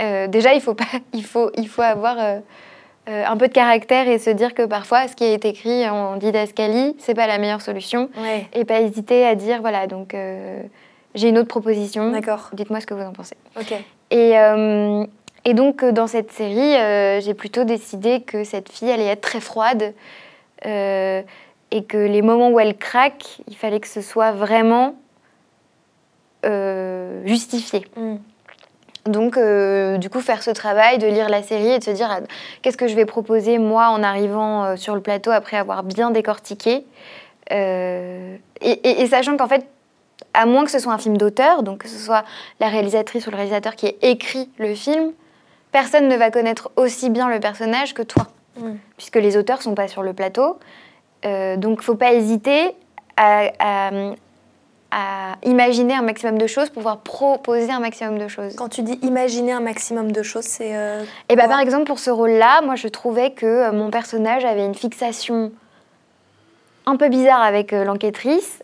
Euh, 0.00 0.26
déjà, 0.26 0.54
il 0.54 0.60
faut, 0.62 0.74
pas, 0.74 0.86
il 1.12 1.24
faut, 1.24 1.50
il 1.56 1.68
faut 1.68 1.82
avoir 1.82 2.16
euh, 2.18 2.38
euh, 3.10 3.24
un 3.26 3.36
peu 3.36 3.48
de 3.48 3.52
caractère 3.52 4.08
et 4.08 4.18
se 4.18 4.30
dire 4.30 4.54
que 4.54 4.64
parfois, 4.64 5.06
ce 5.06 5.14
qui 5.14 5.24
est 5.24 5.44
écrit 5.44 5.86
en 5.88 6.16
didascalie, 6.16 6.96
c'est 6.98 7.14
pas 7.14 7.26
la 7.26 7.36
meilleure 7.36 7.60
solution. 7.60 8.08
Ouais. 8.16 8.46
Et 8.54 8.64
pas 8.64 8.80
hésiter 8.80 9.26
à 9.26 9.34
dire, 9.34 9.60
voilà, 9.60 9.86
donc 9.86 10.16
j'ai 11.14 11.28
une 11.28 11.38
autre 11.38 11.48
proposition. 11.48 12.10
D'accord. 12.10 12.50
Dites-moi 12.54 12.80
ce 12.80 12.86
que 12.86 12.94
vous 12.94 13.02
en 13.02 13.12
pensez. 13.12 13.36
Ok. 13.58 13.74
Et, 14.12 14.32
et 15.44 15.54
donc, 15.54 15.84
dans 15.84 16.06
cette 16.06 16.32
série, 16.32 17.20
j'ai 17.20 17.34
plutôt 17.34 17.64
décidé 17.64 18.22
que 18.22 18.44
cette 18.44 18.70
fille 18.70 18.90
allait 18.90 19.06
être 19.06 19.20
très 19.20 19.40
froide 19.40 19.92
et 21.70 21.84
que 21.84 21.96
les 21.98 22.22
moments 22.22 22.50
où 22.50 22.58
elle 22.60 22.76
craque, 22.76 23.40
il 23.48 23.56
fallait 23.56 23.80
que 23.80 23.88
ce 23.88 24.00
soit 24.00 24.32
vraiment 24.32 24.96
euh, 26.44 27.22
justifié. 27.26 27.86
Mm. 27.96 28.16
Donc, 29.06 29.36
euh, 29.36 29.96
du 29.96 30.10
coup, 30.10 30.20
faire 30.20 30.42
ce 30.42 30.50
travail 30.50 30.98
de 30.98 31.06
lire 31.06 31.28
la 31.28 31.42
série 31.42 31.70
et 31.70 31.78
de 31.78 31.84
se 31.84 31.90
dire 31.90 32.08
ah, 32.10 32.20
qu'est-ce 32.62 32.76
que 32.76 32.86
je 32.86 32.94
vais 32.94 33.06
proposer 33.06 33.58
moi 33.58 33.88
en 33.88 34.02
arrivant 34.02 34.64
euh, 34.64 34.76
sur 34.76 34.94
le 34.94 35.00
plateau 35.00 35.30
après 35.30 35.56
avoir 35.56 35.82
bien 35.82 36.10
décortiqué. 36.10 36.84
Euh, 37.52 38.36
et, 38.60 38.70
et- 38.70 39.00
et 39.02 39.06
sachant 39.06 39.36
qu'en 39.36 39.48
fait, 39.48 39.66
à 40.34 40.44
moins 40.46 40.64
que 40.64 40.70
ce 40.70 40.78
soit 40.78 40.92
un 40.92 40.98
film 40.98 41.16
d'auteur, 41.16 41.62
donc 41.62 41.78
que 41.78 41.88
ce 41.88 41.98
soit 41.98 42.24
la 42.60 42.68
réalisatrice 42.68 43.26
ou 43.26 43.30
le 43.30 43.36
réalisateur 43.36 43.74
qui 43.74 43.86
ait 43.86 43.96
écrit 44.02 44.50
le 44.58 44.74
film, 44.74 45.12
personne 45.72 46.06
ne 46.08 46.16
va 46.16 46.30
connaître 46.30 46.70
aussi 46.76 47.08
bien 47.10 47.28
le 47.28 47.40
personnage 47.40 47.94
que 47.94 48.02
toi, 48.02 48.26
Mm. 48.58 48.72
puisque 48.96 49.16
les 49.16 49.36
auteurs 49.36 49.62
sont 49.62 49.74
pas 49.74 49.88
sur 49.88 50.02
le 50.02 50.12
plateau. 50.12 50.58
Euh, 51.24 51.56
donc, 51.56 51.82
faut 51.82 51.94
pas 51.96 52.12
hésiter 52.12 52.74
à, 53.16 53.50
à- 53.58 53.90
à 54.92 55.36
imaginer 55.44 55.94
un 55.94 56.02
maximum 56.02 56.36
de 56.38 56.46
choses 56.48 56.68
pouvoir 56.70 56.98
proposer 56.98 57.70
un 57.70 57.78
maximum 57.78 58.18
de 58.18 58.26
choses. 58.26 58.56
Quand 58.56 58.68
tu 58.68 58.82
dis 58.82 58.98
imaginer 59.02 59.52
un 59.52 59.60
maximum 59.60 60.10
de 60.10 60.22
choses, 60.24 60.44
c'est. 60.44 60.74
euh, 60.74 61.04
Et 61.28 61.36
bah, 61.36 61.42
quoi 61.44 61.52
par 61.52 61.60
exemple, 61.60 61.84
pour 61.84 62.00
ce 62.00 62.10
rôle-là, 62.10 62.60
moi, 62.62 62.74
je 62.74 62.88
trouvais 62.88 63.30
que 63.30 63.46
euh, 63.46 63.72
mon 63.72 63.90
personnage 63.90 64.44
avait 64.44 64.64
une 64.66 64.74
fixation 64.74 65.52
un 66.86 66.96
peu 66.96 67.08
bizarre 67.08 67.40
avec 67.42 67.72
euh, 67.72 67.84
l'enquêtrice. 67.84 68.60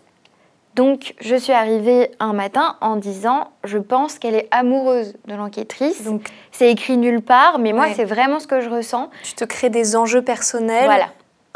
Donc, 0.74 1.14
je 1.20 1.36
suis 1.36 1.52
arrivée 1.52 2.10
un 2.18 2.32
matin 2.32 2.76
en 2.80 2.96
disant 2.96 3.48
Je 3.64 3.78
pense 3.78 4.18
qu'elle 4.18 4.34
est 4.34 4.48
amoureuse 4.50 5.14
de 5.26 5.34
l'enquêtrice. 5.34 6.02
Donc, 6.02 6.28
C'est 6.50 6.70
écrit 6.70 6.96
nulle 6.96 7.22
part, 7.22 7.58
mais 7.60 7.72
moi, 7.72 7.84
Ouais. 7.84 7.92
c'est 7.94 8.04
vraiment 8.04 8.40
ce 8.40 8.46
que 8.48 8.60
je 8.60 8.68
ressens. 8.68 9.10
tu 9.22 9.34
te 9.34 9.44
crées 9.44 9.70
des 9.70 9.94
enjeux 9.96 10.22
personnels. 10.22 10.86
Voilà. 10.86 11.06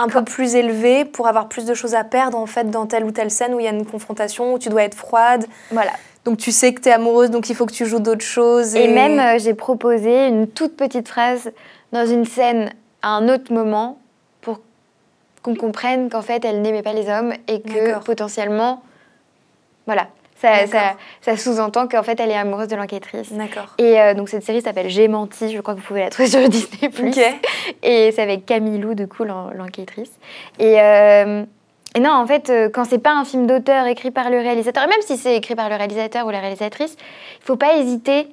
Un 0.00 0.08
peu 0.08 0.24
plus 0.24 0.54
élevés 0.54 1.04
pour 1.04 1.28
avoir 1.28 1.48
plus 1.48 1.66
de 1.66 1.74
choses 1.74 1.94
à 1.94 2.04
perdre 2.04 2.38
en 2.38 2.46
fait 2.46 2.70
dans 2.70 2.86
telle 2.86 3.04
ou 3.04 3.10
telle 3.10 3.30
scène 3.30 3.54
où 3.54 3.60
il 3.60 3.64
y 3.64 3.68
a 3.68 3.72
une 3.72 3.84
confrontation 3.84 4.54
où 4.54 4.58
tu 4.58 4.70
dois 4.70 4.84
être 4.84 4.94
froide. 4.94 5.44
Voilà. 5.70 5.92
donc 6.24 6.38
tu 6.38 6.52
sais 6.52 6.72
que 6.72 6.80
tu 6.80 6.88
es 6.88 6.92
amoureuse 6.92 7.30
donc 7.30 7.50
il 7.50 7.56
faut 7.56 7.66
que 7.66 7.72
tu 7.72 7.84
joues 7.84 8.00
d'autres 8.00 8.24
choses 8.24 8.74
Et, 8.74 8.88
même, 8.88 9.20
euh, 9.20 9.38
j'ai 9.38 9.54
proposé 9.54 10.26
une 10.28 10.48
toute 10.48 10.76
petite 10.76 11.08
phrase 11.08 11.52
dans 11.92 12.06
une 12.06 12.24
scène 12.24 12.70
à 13.02 13.10
un 13.10 13.28
autre 13.28 13.52
moment 13.52 13.98
pour 14.40 14.60
qu'on 15.42 15.54
comprenne 15.54 16.08
qu'en 16.08 16.22
fait, 16.22 16.44
elle 16.44 16.62
n'aimait 16.62 16.82
pas 16.82 16.92
les 16.92 17.08
hommes 17.08 17.34
et 17.46 17.60
que 17.60 18.02
potentiellement, 18.04 18.82
voilà, 19.86 20.08
Ça, 20.40 20.64
D'accord. 20.66 20.96
ça, 21.20 21.32
ça 21.32 21.36
sous-entend 21.36 21.86
qu'en 21.86 22.02
fait, 22.02 22.18
elle 22.18 22.30
est 22.30 22.36
amoureuse 22.36 22.68
de 22.68 22.76
l'enquêtrice. 22.76 23.30
D'accord. 23.32 23.74
Et 23.76 24.00
euh, 24.00 24.14
donc, 24.14 24.28
cette 24.30 24.42
série 24.42 24.62
s'appelle 24.62 24.88
J'ai 24.88 25.06
menti. 25.06 25.52
Je 25.54 25.60
crois 25.60 25.74
que 25.74 25.80
vous 25.80 25.86
pouvez 25.86 26.00
la 26.00 26.08
trouver 26.10 26.28
sur 26.30 26.48
Disney+. 26.48 26.88
Ok. 26.88 27.20
Et 27.82 28.10
c'est 28.12 28.22
avec 28.22 28.46
Camille 28.46 28.78
Lou, 28.78 28.94
du 28.94 29.06
coup, 29.06 29.24
l'en- 29.24 29.50
l'enquêtrice. 29.50 30.10
Et, 30.58 30.80
euh, 30.80 31.44
et 31.94 32.00
non, 32.00 32.12
en 32.12 32.26
fait, 32.26 32.48
euh, 32.48 32.70
quand 32.72 32.84
c'est 32.84 32.98
pas 33.02 33.12
un 33.12 33.24
film 33.24 33.46
d'auteur 33.46 33.86
écrit 33.86 34.10
par 34.10 34.30
le 34.30 34.38
réalisateur, 34.38 34.84
et 34.84 34.86
même 34.86 35.02
si 35.02 35.16
c'est 35.18 35.36
écrit 35.36 35.54
par 35.56 35.68
le 35.68 35.76
réalisateur 35.76 36.26
ou 36.26 36.30
la 36.30 36.40
réalisatrice, 36.40 36.96
il 37.40 37.44
faut 37.44 37.56
pas 37.56 37.76
hésiter 37.76 38.28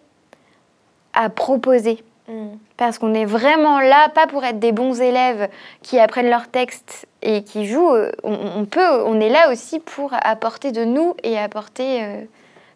à 1.13 1.29
proposer. 1.29 2.03
Mm. 2.29 2.57
Parce 2.77 2.99
qu'on 2.99 3.13
est 3.13 3.25
vraiment 3.25 3.79
là, 3.79 4.09
pas 4.13 4.27
pour 4.27 4.43
être 4.45 4.59
des 4.59 4.71
bons 4.71 5.01
élèves 5.01 5.49
qui 5.81 5.99
apprennent 5.99 6.29
leur 6.29 6.47
texte 6.47 7.07
et 7.27 7.43
qui 7.43 7.65
jouent. 7.67 7.93
euh, 7.93 8.11
On, 8.23 8.35
on 8.57 8.65
peut, 8.65 9.03
on 9.05 9.19
est 9.19 9.29
là 9.29 9.51
aussi 9.51 9.79
pour 9.79 10.11
apporter 10.21 10.71
de 10.71 10.83
nous 10.85 11.15
et 11.23 11.37
apporter 11.37 12.03
euh, 12.03 12.21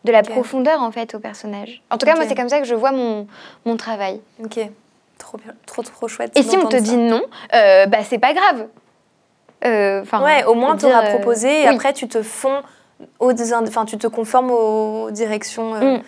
de 0.03 0.11
la 0.11 0.21
profondeur 0.23 0.81
en 0.83 0.91
fait 0.91 1.15
au 1.15 1.19
personnage. 1.19 1.81
En 1.89 1.97
tout 1.97 2.05
cas, 2.05 2.15
moi, 2.15 2.25
c'est 2.27 2.35
comme 2.35 2.49
ça 2.49 2.59
que 2.59 2.65
je 2.65 2.75
vois 2.75 2.91
mon, 2.91 3.27
mon 3.65 3.77
travail. 3.77 4.19
Ok. 4.43 4.59
Trop 5.17 5.37
bien. 5.37 5.53
Trop, 5.67 5.83
trop 5.83 6.07
chouette. 6.07 6.31
Et 6.37 6.41
si 6.43 6.57
on 6.57 6.67
te 6.67 6.75
dit 6.75 6.97
non, 6.97 7.21
euh, 7.53 7.85
bah 7.85 7.99
c'est 8.03 8.17
pas 8.19 8.33
grave. 8.33 8.67
Euh, 9.63 10.03
Ouais, 10.23 10.43
au 10.45 10.55
moins 10.55 10.75
tu 10.75 10.85
auras 10.87 11.03
proposé 11.09 11.47
et 11.63 11.69
oui. 11.69 11.75
après 11.75 11.93
tu 11.93 12.07
te 12.07 12.23
fonds 12.23 12.61
aux 13.19 13.31
ind- 13.31 13.67
enfin 13.67 13.85
tu 13.85 13.97
te 13.99 14.07
conformes 14.07 14.49
aux 14.49 15.11
directions 15.11 15.75
Mm. 15.75 16.01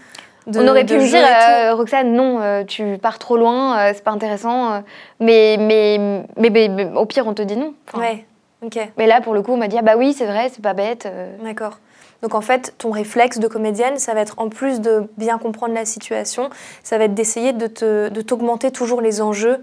de 0.48 0.60
on 0.60 0.68
aurait 0.68 0.84
pu 0.86 0.96
me 0.96 1.06
dire, 1.08 1.24
euh, 1.24 1.76
Roxane, 1.76 2.14
non, 2.14 2.40
euh, 2.42 2.64
tu 2.64 2.98
pars 3.00 3.20
trop 3.20 3.38
loin, 3.38 3.78
euh, 3.78 3.92
c'est 3.94 4.04
pas 4.04 4.10
intéressant. 4.12 4.82
mais, 5.20 5.58
mais, 5.60 6.00
mais, 6.36 6.50
mais- 6.50 6.68
mais 6.70 6.86
au 6.96 7.06
pire, 7.06 7.28
on 7.28 7.36
te 7.36 7.44
dit 7.44 7.56
non. 7.56 7.76
Enfin, 7.88 8.00
Ouais. 8.00 8.26
Mais 8.98 9.08
là, 9.08 9.22
pour 9.22 9.34
le 9.34 9.42
coup, 9.42 9.52
on 9.54 9.58
m'a 9.58 9.68
dit, 9.68 9.78
ah 9.78 9.82
bah 9.82 9.96
oui, 9.98 10.14
c'est 10.14 10.26
vrai, 10.26 10.50
c'est 10.54 10.62
pas 10.62 10.74
bête. 10.74 11.06
euh. 11.06 11.36
D'accord. 11.44 11.80
Donc 12.22 12.36
en 12.36 12.42
fait, 12.42 12.74
ton 12.78 12.92
réflexe 12.92 13.38
de 13.40 13.48
comédienne, 13.50 13.98
ça 13.98 14.14
va 14.14 14.22
être 14.22 14.36
en 14.38 14.48
plus 14.50 14.80
de 14.80 15.10
bien 15.18 15.38
comprendre 15.38 15.74
la 15.74 15.84
situation, 15.86 16.50
ça 16.82 16.98
va 16.98 17.04
être 17.04 17.14
d'essayer 17.14 17.52
de 17.52 17.68
te 17.68 18.08
de 18.08 18.22
t'augmenter 18.22 18.72
toujours 18.72 19.02
les 19.02 19.22
enjeux. 19.22 19.58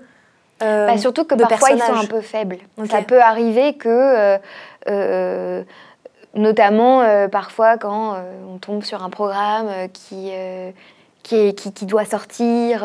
euh, 0.63 0.87
Bah, 0.87 0.99
surtout 0.99 1.25
que 1.25 1.35
de 1.35 1.41
parfois, 1.43 1.71
ils 1.71 1.79
sont 1.81 1.93
un 1.93 2.07
peu 2.07 2.21
faibles. 2.21 2.59
Ça 2.91 3.01
peut 3.03 3.21
arriver 3.23 3.75
que, 3.79 3.89
euh, 3.89 4.39
euh, 4.89 5.63
notamment 6.35 7.03
parfois 7.31 7.79
quand 7.79 8.17
on 8.53 8.59
tombe 8.59 8.83
sur 8.85 9.03
un 9.03 9.09
programme 9.11 9.69
qui, 9.95 10.31
qui, 11.23 11.55
qui, 11.55 11.73
qui 11.73 11.87
doit 11.87 12.05
sortir 12.05 12.85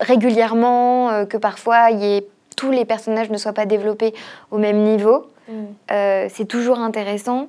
régulièrement, 0.00 1.24
que 1.26 1.36
parfois 1.36 1.90
il 1.90 2.00
y 2.00 2.16
ait- 2.16 2.26
tous 2.56 2.70
les 2.70 2.84
personnages 2.84 3.30
ne 3.30 3.36
soient 3.36 3.52
pas 3.52 3.66
développés 3.66 4.14
au 4.50 4.58
même 4.58 4.78
niveau. 4.82 5.26
Mm. 5.48 5.52
Euh, 5.92 6.26
c'est 6.32 6.44
toujours 6.46 6.78
intéressant 6.78 7.48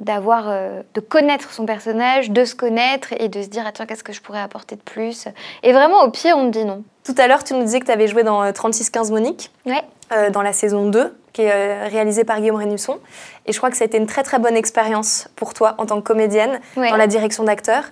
d'avoir 0.00 0.44
euh, 0.48 0.82
de 0.94 1.00
connaître 1.00 1.50
son 1.52 1.66
personnage, 1.66 2.30
de 2.30 2.44
se 2.44 2.54
connaître 2.54 3.12
et 3.18 3.28
de 3.28 3.42
se 3.42 3.48
dire 3.48 3.66
attends 3.66 3.84
qu'est-ce 3.86 4.04
que 4.04 4.12
je 4.14 4.22
pourrais 4.22 4.40
apporter 4.40 4.76
de 4.76 4.80
plus? 4.80 5.28
Et 5.62 5.72
vraiment 5.72 6.02
au 6.04 6.10
pire 6.10 6.36
on 6.38 6.50
te 6.50 6.58
dit 6.58 6.64
non. 6.64 6.82
Tout 7.04 7.14
à 7.18 7.26
l'heure, 7.26 7.44
tu 7.44 7.54
nous 7.54 7.62
disais 7.64 7.80
que 7.80 7.86
tu 7.86 7.90
avais 7.92 8.06
joué 8.08 8.22
dans 8.22 8.42
euh, 8.42 8.52
3615 8.52 9.10
Monique. 9.10 9.50
Ouais. 9.66 9.82
euh, 10.12 10.30
dans 10.30 10.42
la 10.42 10.52
saison 10.52 10.86
2, 10.88 11.14
qui 11.32 11.42
est 11.42 11.86
réalisée 11.88 12.24
par 12.24 12.40
Guillaume 12.40 12.56
Rénusson. 12.56 12.98
Et 13.46 13.52
je 13.52 13.58
crois 13.58 13.70
que 13.70 13.76
ça 13.76 13.84
a 13.84 13.86
été 13.86 13.96
une 13.98 14.06
très 14.06 14.22
très 14.22 14.38
bonne 14.38 14.56
expérience 14.56 15.28
pour 15.36 15.54
toi 15.54 15.74
en 15.78 15.86
tant 15.86 15.96
que 16.00 16.06
comédienne 16.06 16.60
Ouais. 16.76 16.90
dans 16.90 16.96
la 16.96 17.06
direction 17.06 17.44
d'acteur. 17.44 17.84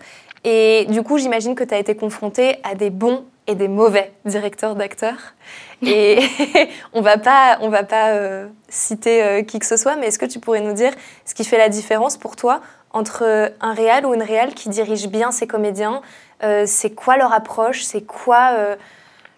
Et 0.45 0.87
du 0.89 1.03
coup, 1.03 1.19
j'imagine 1.19 1.55
que 1.55 1.65
tu 1.65 1.75
as 1.75 1.79
été 1.79 1.95
confrontée 1.97 2.57
à 2.65 2.75
des 2.75 2.91
bons 2.91 3.25
et 3.49 3.57
des 3.57 3.67
mauvais 3.67 4.13
directeurs 4.25 4.77
d'acteurs. 4.77 5.35
Et 5.83 6.21
on 6.93 7.01
va 7.01 7.19
pas, 7.19 7.59
on 7.63 7.69
va 7.71 7.83
pas 7.83 8.11
euh, 8.11 8.47
citer 8.69 9.23
euh, 9.25 9.43
qui 9.43 9.59
que 9.59 9.67
ce 9.67 9.77
soit, 9.77 9.97
mais 9.97 10.07
est-ce 10.07 10.19
que 10.21 10.27
tu 10.27 10.39
pourrais 10.39 10.61
nous 10.61 10.75
dire 10.75 10.93
ce 11.25 11.35
qui 11.35 11.45
fait 11.45 11.59
la 11.59 11.69
différence 11.69 12.17
pour 12.17 12.37
toi 12.37 12.61
entre 12.93 13.25
euh, 13.25 13.49
un 13.61 13.73
réal 13.75 14.07
ou 14.07 14.15
une 14.15 14.23
réal 14.23 14.55
qui 14.55 14.69
dirige 14.69 15.09
bien 15.09 15.33
ses 15.33 15.49
comédiens? 15.49 16.01
C'est 16.67 16.95
quoi 16.95 17.17
leur 17.17 17.33
approche? 17.33 17.83
C'est 17.83 18.03
quoi 18.03 18.53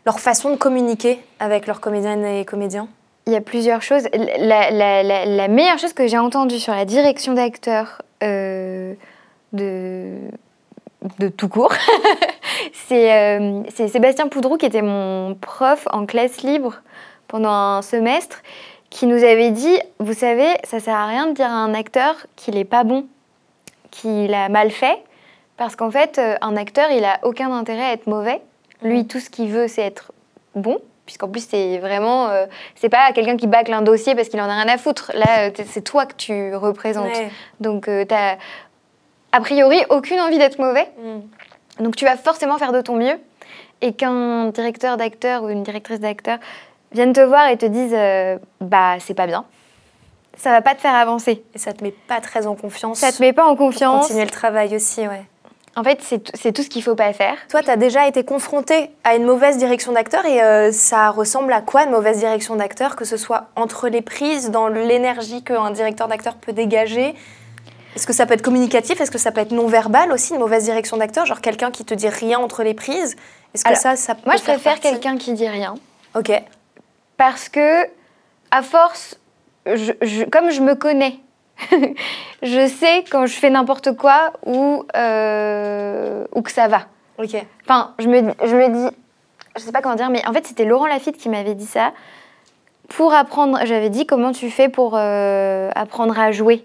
leur 0.05 0.21
façon 0.21 0.51
de 0.51 0.57
communiquer 0.57 1.19
avec 1.39 1.67
leurs 1.67 1.81
comédiennes 1.81 2.27
et 2.27 2.45
comédiens? 2.45 2.89
Il 3.27 3.33
y 3.33 3.37
a 3.37 3.41
plusieurs 3.41 3.81
choses. 3.81 4.05
La, 4.39 4.71
la- 4.71 5.49
meilleure 5.49 5.79
chose 5.79 5.95
que 5.95 6.07
j'ai 6.07 6.19
entendue 6.19 6.59
sur 6.59 6.75
la 6.75 6.85
direction 6.85 7.33
d'acteur 7.33 8.03
euh, 8.23 8.93
de, 9.55 10.13
de 11.19 11.29
tout 11.29 11.49
court, 11.49 11.73
c'est 12.73 13.13
euh, 13.13 13.63
c'est 13.75 13.89
Sébastien 13.89 14.29
Poudrou 14.29 14.57
qui 14.57 14.67
était 14.67 14.83
mon 14.83 15.35
prof 15.35 15.89
en 15.93 16.07
classe 16.07 16.43
libre 16.43 16.83
pendant 17.29 17.51
un 17.51 17.83
semestre 17.83 18.43
qui 18.91 19.07
nous 19.07 19.23
avait 19.25 19.51
dit, 19.51 19.79
vous 20.01 20.13
savez, 20.13 20.49
ça 20.65 20.81
sert 20.81 20.97
à 20.97 21.07
rien 21.07 21.29
de 21.29 21.33
dire 21.33 21.47
à 21.47 21.55
un 21.55 21.75
acteur 21.75 22.17
qu'il 22.37 22.57
est 22.57 22.65
pas 22.65 22.85
bon, 22.85 23.07
qu'il 23.91 24.35
a 24.35 24.49
mal 24.49 24.71
fait, 24.71 24.99
parce 25.57 25.77
qu'en 25.77 25.91
fait, 25.91 26.19
euh, 26.19 26.37
un 26.41 26.57
acteur, 26.57 26.91
il 26.91 27.05
a 27.05 27.21
aucun 27.23 27.53
intérêt 27.53 27.85
à 27.85 27.93
être 27.93 28.07
mauvais. 28.07 28.43
Lui, 28.83 29.07
tout 29.07 29.21
ce 29.21 29.31
qu'il 29.31 29.49
veut, 29.49 29.69
c'est 29.69 29.83
être 29.83 30.13
bon, 30.55 30.79
puisqu'en 31.07 31.29
plus, 31.29 31.47
c'est 31.49 31.79
vraiment, 31.79 32.29
euh, 32.29 32.47
c'est 32.75 32.89
pas 32.89 33.13
quelqu'un 33.13 33.37
qui 33.37 33.47
bâcle 33.47 33.73
un 33.73 33.83
dossier 33.83 34.15
parce 34.15 34.29
qu'il 34.29 34.41
en 34.41 34.49
a 34.49 34.55
rien 34.55 34.69
à 34.69 34.79
foutre. 34.79 35.13
Là, 35.15 35.49
euh, 35.49 35.51
c'est 35.67 35.83
toi 35.83 36.07
que 36.07 36.15
tu 36.15 36.55
représentes. 36.55 37.13
Ouais. 37.13 37.31
Donc, 37.61 37.89
t'as 38.09 38.39
a 39.33 39.41
priori 39.41 39.83
aucune 39.91 40.21
envie 40.21 40.39
d'être 40.39 40.59
mauvais. 40.59 40.89
Mm. 40.99 41.85
Donc 41.85 41.97
tu 41.97 42.05
vas 42.05 42.17
forcément 42.17 42.59
faire 42.59 42.73
de 42.73 42.81
ton 42.81 42.97
mieux. 42.97 43.19
Et 43.83 43.95
qu'un 43.95 44.51
directeur 44.51 44.99
d'acteur 44.99 45.43
ou 45.43 45.49
une 45.49 45.63
directrice 45.63 46.01
d'acteur 46.01 46.39
vienne 46.93 47.15
te 47.15 47.21
voir 47.21 47.49
et 47.49 47.57
te 47.57 47.65
dise 47.65 47.95
euh, 47.95 48.39
bah 48.61 48.97
c'est 49.01 49.15
pas 49.15 49.27
bien, 49.27 49.47
ça 50.37 50.51
va 50.51 50.61
pas 50.61 50.75
te 50.75 50.81
faire 50.81 50.95
avancer. 50.95 51.43
Et 51.55 51.59
ça 51.59 51.73
te 51.73 51.83
met 51.83 51.95
pas 52.07 52.21
très 52.21 52.47
en 52.47 52.55
confiance. 52.55 52.99
Ça 52.99 53.13
te 53.13 53.23
met 53.23 53.33
pas 53.33 53.45
en 53.45 53.57
pour 53.57 53.67
confiance. 53.67 54.03
continuer 54.07 54.25
le 54.25 54.31
travail 54.31 54.75
aussi, 54.77 55.01
ouais. 55.01 55.23
En 55.77 55.85
fait, 55.85 56.03
c'est 56.03 56.53
tout 56.53 56.63
ce 56.63 56.69
qu'il 56.69 56.83
faut 56.83 56.97
pas 56.97 57.13
faire. 57.13 57.37
Toi, 57.49 57.63
tu 57.63 57.71
as 57.71 57.77
déjà 57.77 58.09
été 58.09 58.25
confronté 58.25 58.91
à 59.05 59.15
une 59.15 59.25
mauvaise 59.25 59.57
direction 59.57 59.93
d'acteur 59.93 60.27
et 60.27 60.43
euh, 60.43 60.73
ça 60.73 61.11
ressemble 61.11 61.53
à 61.53 61.61
quoi 61.61 61.85
une 61.85 61.91
mauvaise 61.91 62.19
direction 62.19 62.57
d'acteur 62.57 62.97
Que 62.97 63.05
ce 63.05 63.17
soit 63.17 63.47
entre 63.55 63.89
les 63.89 64.03
prises, 64.03 64.51
dans 64.51 64.67
l'énergie 64.67 65.45
qu'un 65.45 65.71
directeur 65.71 66.09
d'acteur 66.09 66.35
peut 66.35 66.53
dégager 66.53 67.15
Est-ce 67.97 68.07
que 68.07 68.13
ça 68.13 68.27
peut 68.27 68.35
être 68.35 68.43
communicatif? 68.43 69.01
Est-ce 69.01 69.11
que 69.11 69.19
ça 69.19 69.33
peut 69.33 69.41
être 69.41 69.53
non-verbal 69.53 70.13
aussi, 70.13 70.33
une 70.35 70.41
mauvaise 70.41 70.65
direction 70.65 70.97
d'acteur? 70.97 71.27
Genre 71.27 71.41
quelqu'un 71.41 71.71
qui 71.71 71.85
te 71.85 71.95
dit 71.95 72.09
rien 72.09 72.39
entre 72.39 72.63
les 72.63 72.75
prises? 72.75 73.17
Est-ce 73.55 73.65
que 73.65 73.71
ça, 73.77 73.97
ça 73.97 74.15
peut 74.15 74.23
Moi, 74.27 74.37
je 74.37 74.43
préfère 74.43 74.75
quelqu'un 74.81 75.17
qui 75.17 75.33
dit 75.33 75.49
rien. 75.49 75.75
Ok. 76.15 76.31
Parce 77.17 77.49
que, 77.49 77.85
à 78.51 78.63
force, 78.63 79.19
je- 79.67 79.93
je- 80.03 80.25
comme 80.25 80.51
je 80.51 80.61
me 80.61 80.75
connais, 80.75 81.17
je 82.43 82.67
sais 82.69 83.05
quand 83.11 83.27
je 83.27 83.35
fais 83.35 83.51
n'importe 83.51 83.97
quoi 83.97 84.33
ou, 84.47 84.85
euh, 84.97 86.25
ou 86.35 86.43
que 86.43 86.51
ça 86.53 86.69
va. 86.69 86.83
Ok. 87.19 87.37
Enfin, 87.65 87.95
je 87.99 88.07
me, 88.09 88.33
je 88.45 88.57
me 88.57 88.69
dis, 88.89 88.97
je 89.57 89.61
sais 89.63 89.73
pas 89.73 89.83
comment 89.83 89.97
dire, 89.97 90.11
mais 90.11 90.27
en 90.27 90.33
fait, 90.33 90.47
c'était 90.47 90.65
Laurent 90.65 90.87
Lafitte 90.87 91.17
qui 91.19 91.29
m'avait 91.29 91.55
dit 91.55 91.67
ça. 91.67 91.93
Pour 92.89 93.13
apprendre, 93.15 93.59
j'avais 93.65 93.91
dit 93.91 94.07
comment 94.07 94.33
tu 94.33 94.51
fais 94.51 94.69
pour 94.69 94.95
euh, 94.97 95.71
apprendre 95.75 96.19
à 96.19 96.33
jouer. 96.33 96.65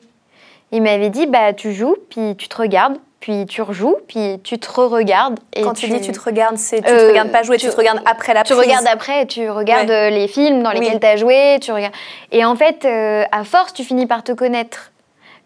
Il 0.72 0.82
m'avait 0.82 1.10
dit, 1.10 1.28
bah 1.28 1.54
tu 1.54 1.74
joues, 1.74 1.96
puis 2.10 2.36
tu 2.38 2.48
te 2.50 2.58
regardes, 2.58 2.98
puis 3.20 3.46
tu 3.46 3.62
rejoues, 3.62 3.96
puis 4.08 4.40
tu 4.44 4.60
te 4.60 4.68
re-regardes. 4.72 5.40
et 5.54 5.62
Quand 5.62 5.74
tu 5.74 5.88
dis 5.88 6.02
tu 6.02 6.12
te 6.12 6.20
regardes, 6.20 6.58
c'est 6.58 6.78
tu 6.78 6.84
te 6.84 6.90
Euh, 6.92 7.08
regardes 7.10 7.32
pas 7.32 7.44
jouer, 7.44 7.58
tu, 7.58 7.66
tu- 7.68 7.72
te 7.72 7.78
regardes 7.78 8.02
après 8.06 8.34
la 8.34 8.44
tu 8.44 8.54
prise. 8.54 8.66
regardes 8.68 8.88
après, 8.88 9.26
tu 9.26 9.50
regardes 9.50 9.90
Ouais. 9.90 9.96
euh, 9.96 10.10
les 10.10 10.28
films 10.28 10.64
dans 10.64 10.72
lesquels 10.72 10.94
Oui. 10.96 11.00
tu 11.00 11.08
as 11.08 11.16
joué, 11.16 11.58
tu 11.62 11.72
regardes. 11.72 11.94
Et 12.32 12.44
en 12.44 12.56
fait, 12.56 12.84
euh, 12.86 13.24
à 13.32 13.44
force, 13.44 13.74
tu 13.74 13.84
finis 13.84 14.06
par 14.08 14.24
te 14.24 14.32
connaître. 14.32 14.92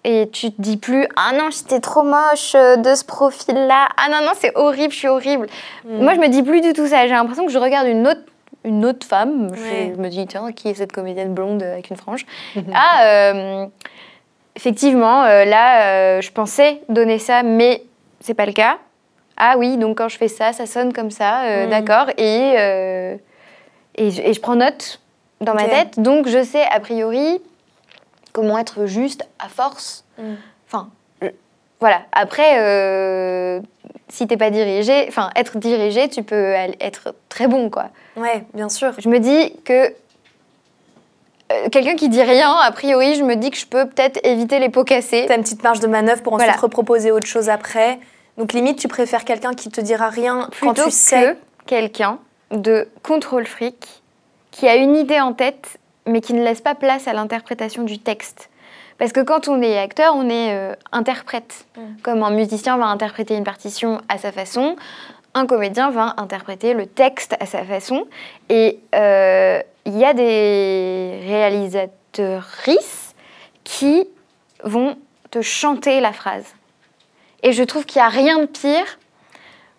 Et 0.05 0.29
tu 0.31 0.51
te 0.51 0.61
dis 0.61 0.77
plus 0.77 1.05
Ah 1.17 1.31
non, 1.37 1.49
j'étais 1.51 1.81
trop 1.81 2.03
moche 2.03 2.55
euh, 2.55 2.77
de 2.77 2.95
ce 2.95 3.03
profil-là. 3.03 3.89
Ah 3.97 4.07
non, 4.09 4.25
non, 4.25 4.31
c'est 4.39 4.55
horrible, 4.55 4.93
je 4.93 4.97
suis 4.97 5.07
horrible. 5.09 5.47
Mm. 5.85 6.01
Moi, 6.03 6.13
je 6.15 6.19
me 6.21 6.29
dis 6.29 6.41
plus 6.41 6.61
du 6.61 6.71
tout 6.71 6.87
ça. 6.87 7.05
J'ai 7.05 7.13
l'impression 7.13 7.45
que 7.45 7.51
je 7.51 7.57
regarde 7.59 7.85
une 7.87 8.07
autre, 8.07 8.21
une 8.63 8.85
autre 8.85 9.05
femme. 9.05 9.51
Je- 9.53 9.99
me 10.01 10.07
dis 10.07 10.25
Tiens, 10.25 10.53
qui 10.53 10.69
est 10.69 10.73
cette 10.73 10.93
comédienne 10.93 11.33
blonde 11.33 11.61
avec 11.61 11.89
une 11.89 11.97
frange? 11.97 12.25
Ah, 12.73 13.03
euh, 13.03 13.65
effectivement, 14.59 15.23
euh, 15.23 15.45
là, 15.45 16.17
euh, 16.17 16.21
je 16.21 16.31
pensais 16.31 16.81
donner 16.89 17.17
ça, 17.17 17.43
mais 17.43 17.81
c'est 18.19 18.33
pas 18.33 18.45
le 18.45 18.51
cas. 18.51 18.77
Ah 19.37 19.55
oui, 19.57 19.77
donc 19.77 19.97
quand 19.99 20.09
je 20.09 20.17
fais 20.17 20.27
ça, 20.27 20.51
ça 20.51 20.65
sonne 20.65 20.91
comme 20.91 21.11
ça, 21.11 21.43
euh, 21.45 21.65
Mm. 21.65 21.69
d'accord. 21.69 22.09
Et, 22.17 22.49
et, 23.95 24.11
je, 24.11 24.21
et 24.21 24.33
je 24.33 24.41
prends 24.41 24.57
note 24.57 24.99
dans 25.39 25.53
ma 25.53 25.63
tête, 25.63 26.01
donc 26.01 26.27
je 26.27 26.43
sais 26.43 26.63
a 26.69 26.81
priori 26.81 27.41
comment 28.33 28.57
être 28.57 28.85
juste 28.85 29.25
à 29.39 29.47
force. 29.47 30.03
Mm. 30.17 30.33
Enfin, 30.67 30.89
voilà. 31.79 32.01
Après, 32.11 33.61
si 34.09 34.27
t'es 34.27 34.35
pas 34.35 34.49
dirigé, 34.49 35.05
enfin, 35.07 35.29
être 35.37 35.57
dirigé, 35.57 36.09
tu 36.09 36.21
peux 36.23 36.51
être 36.81 37.15
très 37.29 37.47
bon, 37.47 37.69
quoi. 37.69 37.85
Ouais, 38.17 38.43
bien 38.53 38.67
sûr. 38.67 38.91
Je 38.97 39.07
me 39.07 39.19
dis 39.19 39.53
que 39.63 39.93
euh, 41.51 41.69
quelqu'un 41.69 41.95
qui 41.95 42.09
dit 42.09 42.21
rien, 42.21 42.55
a 42.55 42.71
priori, 42.71 43.15
je 43.15 43.23
me 43.23 43.35
dis 43.35 43.49
que 43.49 43.57
je 43.57 43.65
peux 43.65 43.87
peut-être 43.87 44.19
éviter 44.23 44.59
les 44.59 44.69
pots 44.69 44.83
cassés. 44.83 45.25
Tu 45.25 45.31
as 45.31 45.35
une 45.35 45.43
petite 45.43 45.63
marge 45.63 45.79
de 45.79 45.87
manœuvre 45.87 46.21
pour 46.21 46.33
ensuite 46.33 46.47
Voilà. 46.47 46.61
reproposer 46.61 47.11
autre 47.11 47.27
chose 47.27 47.49
après. 47.49 47.99
Donc 48.37 48.53
limite, 48.53 48.79
tu 48.79 48.87
préfères 48.87 49.25
quelqu'un 49.25 49.53
qui 49.53 49.69
te 49.69 49.81
dira 49.81 50.09
rien 50.09 50.47
quand 50.61 50.73
plutôt 50.73 50.85
tu 50.85 50.91
sais. 50.91 51.33
que 51.33 51.37
quelqu'un 51.65 52.19
de 52.51 52.87
contrôle 53.03 53.45
fric 53.45 54.01
qui 54.51 54.67
a 54.67 54.75
une 54.75 54.95
idée 54.95 55.19
en 55.19 55.33
tête 55.33 55.77
mais 56.05 56.21
qui 56.21 56.33
ne 56.33 56.43
laisse 56.43 56.61
pas 56.61 56.75
place 56.75 57.07
à 57.07 57.13
l'interprétation 57.13 57.83
du 57.83 57.99
texte. 57.99 58.49
Parce 58.97 59.11
que 59.11 59.21
quand 59.21 59.47
on 59.47 59.61
est 59.61 59.77
acteur, 59.77 60.13
on 60.15 60.29
est 60.29 60.53
euh, 60.53 60.73
interprète. 60.91 61.65
Mm. 61.77 61.81
Comme 62.03 62.23
un 62.23 62.31
musicien 62.31 62.77
va 62.77 62.85
interpréter 62.85 63.35
une 63.35 63.43
partition 63.43 64.01
à 64.09 64.17
sa 64.17 64.31
façon, 64.31 64.75
un 65.33 65.45
comédien 65.45 65.89
va 65.91 66.15
interpréter 66.17 66.73
le 66.73 66.85
texte 66.85 67.35
à 67.39 67.45
sa 67.45 67.63
façon. 67.63 68.07
Et 68.49 68.79
euh, 68.95 69.61
il 69.89 69.97
y 69.97 70.05
a 70.05 70.13
des 70.13 71.19
réalisatrices 71.25 73.15
qui 73.63 74.07
vont 74.63 74.97
te 75.31 75.41
chanter 75.41 75.99
la 75.99 76.13
phrase. 76.13 76.45
Et 77.41 77.53
je 77.53 77.63
trouve 77.63 77.85
qu'il 77.85 77.99
n'y 77.99 78.05
a 78.05 78.09
rien 78.09 78.39
de 78.39 78.45
pire 78.45 78.99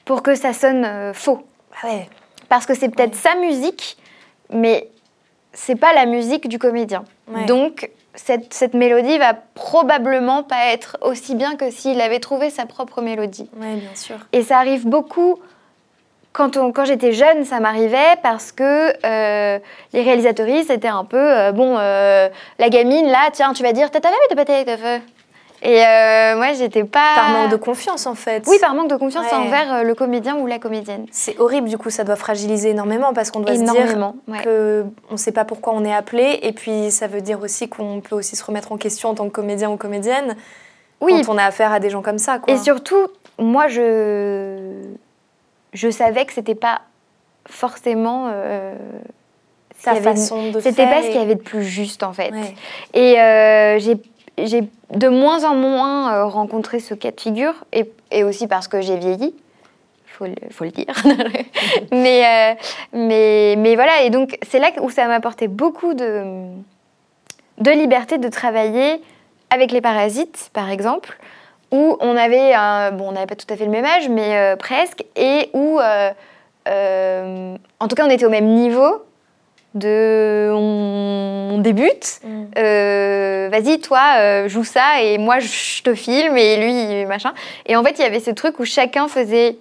pour 0.04 0.22
que 0.22 0.34
ça 0.34 0.52
sonne 0.52 0.84
euh, 0.84 1.12
faux. 1.12 1.46
Ah 1.80 1.86
ouais. 1.86 2.08
Parce 2.48 2.66
que 2.66 2.74
c'est 2.74 2.88
peut-être 2.88 3.14
sa 3.14 3.36
musique, 3.36 3.98
mais 4.52 4.88
c'est 5.52 5.76
pas 5.76 5.92
la 5.92 6.06
musique 6.06 6.48
du 6.48 6.58
comédien. 6.58 7.04
Ouais. 7.28 7.44
Donc, 7.44 7.90
cette, 8.14 8.52
cette 8.52 8.74
mélodie 8.74 9.18
va 9.18 9.34
probablement 9.34 10.42
pas 10.42 10.72
être 10.72 10.98
aussi 11.02 11.36
bien 11.36 11.54
que 11.54 11.70
s'il 11.70 12.00
avait 12.00 12.18
trouvé 12.18 12.50
sa 12.50 12.66
propre 12.66 13.00
mélodie. 13.00 13.48
Ouais, 13.56 13.76
bien 13.76 13.94
sûr. 13.94 14.16
Et 14.32 14.42
ça 14.42 14.58
arrive 14.58 14.88
beaucoup. 14.88 15.38
Quand, 16.32 16.56
quand 16.72 16.84
j'étais 16.84 17.12
jeune, 17.12 17.44
ça 17.44 17.58
m'arrivait 17.58 18.16
parce 18.22 18.52
que 18.52 18.92
euh, 19.04 19.58
les 19.92 20.02
réalisatrices 20.02 20.70
étaient 20.70 20.86
un 20.86 21.04
peu 21.04 21.18
euh, 21.18 21.50
bon, 21.50 21.76
euh, 21.76 22.28
la 22.58 22.68
gamine 22.68 23.08
là, 23.10 23.30
tiens, 23.32 23.52
tu 23.52 23.64
vas 23.64 23.72
dire 23.72 23.90
de 23.90 23.98
pâté 23.98 24.64
de 24.64 24.76
feu. 24.76 25.00
Et 25.62 25.82
moi, 26.36 26.52
j'étais 26.54 26.84
pas. 26.84 27.14
Par 27.16 27.30
manque 27.30 27.50
de 27.50 27.56
confiance, 27.56 28.06
en 28.06 28.14
fait. 28.14 28.44
Oui, 28.46 28.56
par 28.60 28.74
manque 28.74 28.88
de 28.88 28.96
confiance 28.96 29.26
Ouais. 29.26 29.36
envers 29.36 29.84
le 29.84 29.94
comédien 29.94 30.36
ou 30.36 30.46
la 30.46 30.58
comédienne. 30.58 31.04
C'est 31.10 31.38
horrible, 31.38 31.68
du 31.68 31.76
coup, 31.76 31.90
ça 31.90 32.02
doit 32.02 32.16
fragiliser 32.16 32.70
énormément 32.70 33.12
parce 33.12 33.30
qu'on 33.30 33.40
doit 33.40 33.54
se 33.54 33.60
dire 33.60 33.74
Énormément. 33.74 34.14
ouais. 34.28 34.40
que 34.42 34.86
on 35.10 35.14
ne 35.14 35.18
sait 35.18 35.32
pas 35.32 35.44
pourquoi 35.44 35.74
on 35.74 35.84
est 35.84 35.92
appelé. 35.92 36.38
Et 36.44 36.52
puis, 36.52 36.90
ça 36.90 37.08
veut 37.08 37.20
dire 37.20 37.42
aussi 37.42 37.68
qu'on 37.68 38.00
peut 38.00 38.14
aussi 38.16 38.36
se 38.36 38.44
remettre 38.44 38.72
en 38.72 38.78
question 38.78 39.10
en 39.10 39.14
tant 39.14 39.26
que 39.26 39.32
comédien 39.34 39.68
ou 39.70 39.76
comédienne 39.76 40.34
Oui, 41.02 41.20
quand 41.26 41.34
on 41.34 41.38
a 41.38 41.44
affaire 41.44 41.72
à 41.74 41.78
des 41.80 41.90
gens 41.90 42.00
comme 42.00 42.16
ça. 42.18 42.38
Quoi. 42.38 42.54
Et 42.54 42.56
surtout, 42.56 43.08
moi, 43.38 43.68
je, 43.68 44.72
je 45.72 45.90
savais 45.90 46.24
que 46.24 46.32
c'était 46.32 46.54
pas 46.54 46.80
forcément. 47.48 48.28
euh, 48.32 48.74
de- 49.86 50.00
façon 50.00 50.50
de. 50.50 50.60
C'était 50.60 50.86
pas 50.86 51.02
ce 51.02 51.06
qu'il 51.08 51.16
y 51.16 51.22
avait 51.22 51.36
de 51.36 51.42
plus 51.42 51.64
juste, 51.64 52.02
en 52.02 52.12
fait. 52.12 52.32
Ouais. 52.32 52.54
Et 52.94 53.20
euh, 53.20 53.78
j'ai 53.78 53.96
j'ai 54.42 54.62
de 54.94 55.08
moins 55.08 55.44
en 55.44 55.54
moins 55.54 56.12
euh, 56.14 56.24
rencontré 56.26 56.80
ce 56.80 56.94
cas 56.94 57.10
de 57.10 57.20
figure, 57.20 57.54
et, 57.72 57.90
et 58.10 58.24
aussi 58.24 58.46
parce 58.46 58.68
que 58.68 58.80
j'ai 58.80 58.96
vieilli. 58.96 59.34
Faut 60.06 60.24
le, 60.26 60.34
faut 60.50 60.64
le 60.64 60.70
dire. 60.70 60.94
mais, 61.92 62.24
euh, 62.26 62.54
mais, 62.92 63.54
mais 63.56 63.74
voilà, 63.74 64.02
et 64.02 64.10
donc 64.10 64.38
c'est 64.42 64.58
là 64.58 64.70
où 64.80 64.90
ça 64.90 65.06
m'a 65.06 65.14
apporté 65.14 65.48
beaucoup 65.48 65.94
de, 65.94 66.42
de 67.58 67.70
liberté 67.70 68.18
de 68.18 68.28
travailler 68.28 69.00
avec 69.50 69.72
les 69.72 69.80
parasites, 69.80 70.50
par 70.52 70.70
exemple, 70.70 71.18
où 71.72 71.96
on 72.00 72.16
avait, 72.16 72.52
un- 72.54 72.90
bon, 72.92 73.08
on 73.08 73.12
n'avait 73.12 73.26
pas 73.26 73.36
tout 73.36 73.46
à 73.52 73.56
fait 73.56 73.64
le 73.64 73.70
même 73.70 73.84
âge, 73.84 74.08
mais 74.08 74.36
euh, 74.36 74.56
presque, 74.56 75.04
et 75.16 75.50
où, 75.54 75.78
euh, 75.80 76.10
euh, 76.68 77.54
en 77.78 77.88
tout 77.88 77.94
cas, 77.94 78.04
on 78.06 78.10
était 78.10 78.24
au 78.26 78.30
même 78.30 78.46
niveau 78.46 79.02
de, 79.74 80.50
on, 80.52 81.54
on 81.54 81.58
débute, 81.58 82.20
Mm. 82.24 83.48
vas-y, 83.50 83.78
toi, 83.80 84.46
joue 84.48 84.64
ça, 84.64 85.00
et 85.02 85.18
moi, 85.18 85.38
je 85.38 85.82
te 85.82 85.94
filme, 85.94 86.36
et 86.36 86.56
lui, 86.56 87.06
machin. 87.06 87.32
Et 87.66 87.76
en 87.76 87.84
fait, 87.84 87.92
il 87.98 88.02
y 88.02 88.04
avait 88.04 88.20
ce 88.20 88.30
truc 88.32 88.58
où 88.58 88.64
chacun 88.64 89.06
faisait 89.08 89.56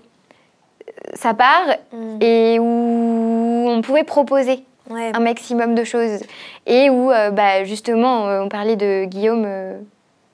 sa 1.14 1.34
part, 1.34 1.68
Mm. 1.94 2.18
et 2.22 2.58
où 2.60 3.66
on 3.70 3.82
pouvait 3.82 4.04
proposer 4.04 4.64
Ouais. 4.90 5.12
un 5.14 5.20
maximum 5.20 5.76
de 5.76 5.84
choses. 5.84 6.24
Et 6.66 6.90
où, 6.90 7.12
euh, 7.12 7.30
bah, 7.30 7.64
justement, 7.64 8.28
euh, 8.28 8.42
on 8.42 8.50
parlait 8.50 8.76
de 8.76 9.06
Guillaume... 9.06 9.44
euh, 9.46 9.78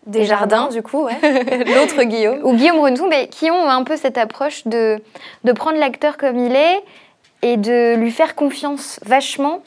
Des 0.06 0.26
jardins, 0.26 0.68
du 0.70 0.84
coup, 0.84 1.03
ouais. 1.06 1.18
L'autre 1.76 2.03
Guillaume. 2.03 2.39
ou 2.43 2.53
Guillaume 2.53 2.80
Rentou, 2.80 3.08
mais 3.08 3.28
qui 3.28 3.49
ont 3.49 3.68
un 3.70 3.84
peu 3.84 3.97
cette 3.97 4.18
approche 4.18 4.68
de, 4.68 5.01
de 5.43 5.51
prendre 5.51 5.78
l'acteur 5.80 6.18
comme 6.18 6.38
il 6.38 6.56
est 6.56 6.84
et 7.41 7.58
de 7.58 7.95
lui 7.95 8.12
faire 8.12 8.36
confiance 8.36 8.99
vachement, 9.03 9.62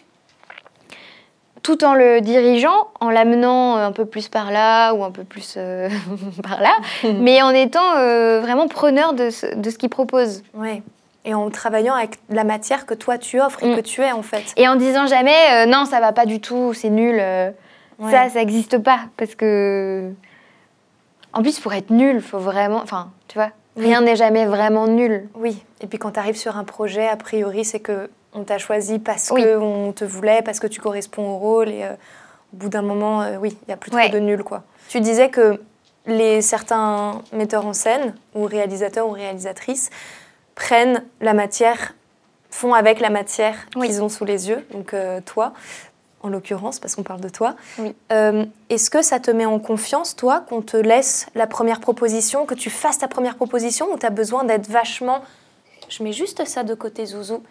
tout 1.62 1.84
en 1.84 1.94
le 1.94 2.20
dirigeant, 2.20 2.88
en 3.00 3.10
l'amenant 3.10 3.76
un 3.76 3.92
peu 3.92 4.04
plus 4.06 4.28
par 4.28 4.50
là 4.52 4.92
ou 4.94 5.02
un 5.04 5.10
peu 5.10 5.24
plus 5.24 5.54
euh, 5.56 5.88
par 6.42 6.60
là, 6.60 6.76
mais 7.20 7.42
en 7.42 7.50
étant 7.50 7.96
euh, 7.96 8.40
vraiment 8.40 8.68
preneur 8.68 9.12
de 9.12 9.30
ce, 9.30 9.54
de 9.54 9.70
ce 9.70 9.76
qu'il 9.76 9.90
propose. 9.90 10.44
Ouais. 10.54 10.82
Et 11.24 11.34
en 11.34 11.50
travaillant 11.50 11.94
avec 11.94 12.12
la 12.30 12.44
matière 12.44 12.86
que 12.86 12.94
toi 12.94 13.18
tu 13.18 13.40
offres 13.40 13.62
et 13.62 13.72
Mm. 13.72 13.76
que 13.76 13.80
tu 13.80 14.00
es, 14.02 14.12
en 14.12 14.22
fait. 14.22 14.44
Et 14.56 14.66
en 14.68 14.76
disant 14.76 15.06
jamais 15.06 15.34
euh, 15.52 15.66
non, 15.66 15.84
ça 15.84 16.00
va 16.00 16.12
pas 16.12 16.26
du 16.26 16.40
tout, 16.40 16.72
c'est 16.74 16.90
nul. 16.90 17.16
euh, 17.20 17.50
Ouais. 18.00 18.12
Ça, 18.12 18.28
ça 18.28 18.38
n'existe 18.38 18.78
pas 18.78 19.00
parce 19.16 19.34
que. 19.34 20.12
En 21.32 21.42
plus, 21.42 21.60
pour 21.60 21.72
être 21.74 21.90
nul, 21.90 22.20
faut 22.22 22.38
vraiment. 22.38 22.80
Enfin, 22.82 23.10
tu 23.28 23.38
vois, 23.38 23.50
rien 23.76 24.00
n'est 24.00 24.16
jamais 24.16 24.46
vraiment 24.46 24.86
nul. 24.86 25.28
Oui, 25.34 25.62
et 25.80 25.86
puis 25.86 25.98
quand 25.98 26.12
tu 26.12 26.18
arrives 26.18 26.36
sur 26.36 26.56
un 26.56 26.64
projet, 26.64 27.06
a 27.08 27.16
priori, 27.16 27.64
c'est 27.64 27.80
que 27.80 28.10
on 28.34 28.44
t'a 28.44 28.58
choisi 28.58 28.98
parce 28.98 29.30
Oui. 29.30 29.42
qu'on 29.44 29.92
te 29.92 30.04
voulait, 30.04 30.42
parce 30.42 30.60
que 30.60 30.66
tu 30.66 30.80
corresponds 30.80 31.28
au 31.30 31.36
rôle, 31.38 31.68
et 31.68 31.84
euh, 31.84 31.92
au 32.54 32.56
bout 32.56 32.68
d'un 32.68 32.82
moment, 32.82 33.22
euh, 33.22 33.36
oui, 33.38 33.56
il 33.62 33.68
n'y 33.68 33.74
a 33.74 33.76
plus 33.76 33.90
trop 33.90 34.00
Ouais. 34.00 34.10
de 34.10 34.18
nul, 34.18 34.42
quoi. 34.44 34.64
Tu 34.88 35.00
disais 35.00 35.28
que 35.30 35.60
les, 36.06 36.40
certains 36.42 37.22
metteurs 37.32 37.66
en 37.66 37.72
scène, 37.72 38.14
ou 38.34 38.44
réalisateurs 38.44 39.06
ou 39.08 39.12
réalisatrices, 39.12 39.90
prennent 40.54 41.04
la 41.20 41.34
matière, 41.34 41.94
font 42.50 42.74
avec 42.74 43.00
la 43.00 43.10
matière 43.10 43.54
Oui. 43.76 43.86
qu'ils 43.88 44.02
ont 44.02 44.08
sous 44.08 44.24
les 44.24 44.48
yeux, 44.48 44.66
donc 44.72 44.92
euh, 44.94 45.20
toi, 45.24 45.52
en 46.22 46.28
l'occurrence, 46.28 46.80
parce 46.80 46.94
qu'on 46.94 47.02
parle 47.02 47.20
de 47.20 47.28
toi. 47.28 47.54
Oui. 47.78 47.94
Euh, 48.12 48.44
Est-ce 48.70 48.90
que 48.90 49.02
ça 49.02 49.20
te 49.20 49.30
met 49.30 49.46
en 49.46 49.58
confiance, 49.58 50.16
toi, 50.16 50.40
qu'on 50.40 50.62
te 50.62 50.76
laisse 50.76 51.26
la 51.34 51.46
première 51.46 51.80
proposition, 51.80 52.44
que 52.46 52.54
tu 52.54 52.70
fasses 52.70 52.98
ta 52.98 53.08
première 53.08 53.36
proposition, 53.36 53.92
ou 53.92 53.98
tu 53.98 54.06
as 54.06 54.10
besoin 54.10 54.44
d'être 54.44 54.68
vachement. 54.68 55.20
Je 55.88 56.02
mets 56.02 56.12
juste 56.12 56.44
ça 56.44 56.64
de 56.64 56.74
côté, 56.74 57.06
Zouzou, 57.06 57.42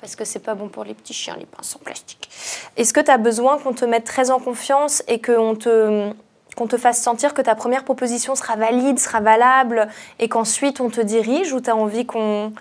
parce 0.00 0.14
que 0.14 0.24
c'est 0.24 0.38
pas 0.38 0.54
bon 0.54 0.68
pour 0.68 0.84
les 0.84 0.94
petits 0.94 1.14
chiens, 1.14 1.36
les 1.38 1.46
pinceaux 1.46 1.78
en 1.80 1.84
plastique. 1.84 2.28
Est-ce 2.76 2.92
que 2.92 3.00
tu 3.00 3.10
as 3.10 3.18
besoin 3.18 3.58
qu'on 3.58 3.72
te 3.72 3.84
mette 3.84 4.04
très 4.04 4.30
en 4.30 4.38
confiance 4.38 5.02
et 5.08 5.20
qu'on 5.20 5.56
te, 5.56 6.10
qu'on 6.56 6.66
te 6.68 6.76
fasse 6.76 7.02
sentir 7.02 7.34
que 7.34 7.42
ta 7.42 7.54
première 7.54 7.84
proposition 7.84 8.34
sera 8.34 8.56
valide, 8.56 8.98
sera 8.98 9.20
valable, 9.20 9.88
et 10.20 10.28
qu'ensuite 10.28 10.80
on 10.80 10.90
te 10.90 11.00
dirige, 11.00 11.52
ou 11.52 11.60
tu 11.60 11.70
as 11.70 11.76
envie 11.76 12.06
qu'on. 12.06 12.52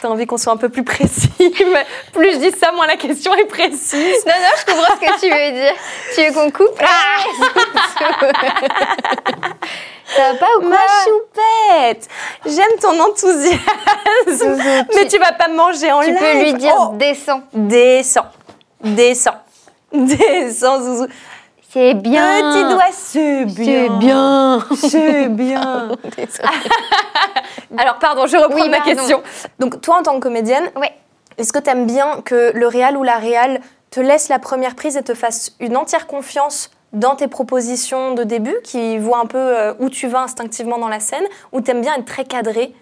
T'as 0.00 0.08
envie 0.08 0.26
qu'on 0.26 0.36
soit 0.38 0.52
un 0.52 0.56
peu 0.56 0.68
plus 0.68 0.82
précis 0.82 1.30
mais 1.38 1.86
Plus 2.12 2.32
je 2.32 2.38
dis 2.38 2.50
ça, 2.58 2.72
moins 2.72 2.86
la 2.88 2.96
question 2.96 3.34
est 3.34 3.44
précise. 3.44 4.24
Non, 4.26 4.32
non, 4.32 4.48
je 4.58 4.64
comprends 4.72 4.94
ce 4.94 5.00
que 5.00 5.20
tu 5.20 5.30
veux 5.30 5.52
dire. 5.52 5.74
Tu 6.14 6.24
veux 6.26 6.32
qu'on 6.32 6.50
coupe 6.50 6.76
Ça 10.14 10.32
va 10.32 10.38
pas 10.38 10.46
ou 10.58 10.60
quoi 10.60 10.70
Ma 10.70 10.76
choupette. 11.04 12.08
J'aime 12.44 12.78
ton 12.80 13.00
enthousiasme. 13.00 13.60
Zouzou, 14.28 14.62
Mais 14.94 15.02
tu, 15.04 15.16
tu 15.16 15.18
vas 15.18 15.32
pas 15.32 15.48
manger 15.48 15.90
en 15.92 16.00
tu 16.02 16.10
live 16.10 16.18
peux 16.18 16.38
lui 16.42 16.54
dire 16.54 16.74
Oh, 16.78 16.94
descends. 16.96 17.42
Descends 17.52 18.26
Descends 18.82 19.40
Descends, 19.92 20.80
Zouzou 20.80 21.06
C'est 21.72 21.94
bien. 21.94 22.52
Petit 22.52 22.64
doigt, 22.74 22.92
c'est 22.92 23.44
bien 23.46 23.54
C'est 23.54 23.88
bien. 23.98 24.66
C'est 24.76 25.28
bien 25.30 25.88
Alors, 27.78 27.98
pardon, 27.98 28.26
je 28.26 28.36
reprends 28.36 28.54
Oui, 28.62 28.68
ma 28.68 28.78
pardon. 28.78 28.94
question. 28.94 29.22
Donc, 29.58 29.80
toi, 29.80 29.98
en 29.98 30.02
tant 30.02 30.14
que 30.16 30.20
comédienne, 30.20 30.70
Ouais. 30.76 30.92
est-ce 31.38 31.52
que 31.52 31.58
tu 31.58 31.70
aimes 31.70 31.86
bien 31.86 32.20
que 32.22 32.52
le 32.54 32.66
réal 32.66 32.96
ou 32.98 33.02
la 33.02 33.16
réal 33.16 33.60
te 33.90 34.00
laisse 34.00 34.28
la 34.28 34.38
première 34.38 34.74
prise 34.74 34.96
et 34.98 35.02
te 35.02 35.14
fasse 35.14 35.52
une 35.60 35.76
entière 35.76 36.06
confiance 36.06 36.70
dans 36.92 37.16
tes 37.16 37.26
propositions 37.28 38.12
de 38.12 38.22
début, 38.22 38.56
qui 38.64 38.98
voit 38.98 39.20
un 39.20 39.26
peu 39.26 39.38
euh, 39.38 39.72
où 39.78 39.88
tu 39.88 40.08
vas 40.08 40.20
instinctivement 40.20 40.76
dans 40.76 40.88
la 40.88 41.00
scène, 41.00 41.24
ou 41.52 41.62
t'aimes 41.62 41.80
bien 41.80 41.94
être 41.94 42.04
très 42.04 42.26
cadré 42.26 42.74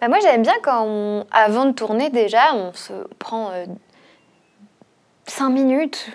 Bah, 0.00 0.08
moi, 0.08 0.16
j'aime 0.22 0.40
bien 0.42 0.54
quand, 0.62 0.82
on- 0.86 1.26
avant 1.30 1.66
de 1.66 1.72
tourner, 1.72 2.08
déjà, 2.08 2.54
on 2.54 2.72
se 2.72 2.94
prend 3.18 3.50
euh, 3.50 3.66
cinq 5.26 5.50
minutes, 5.50 6.06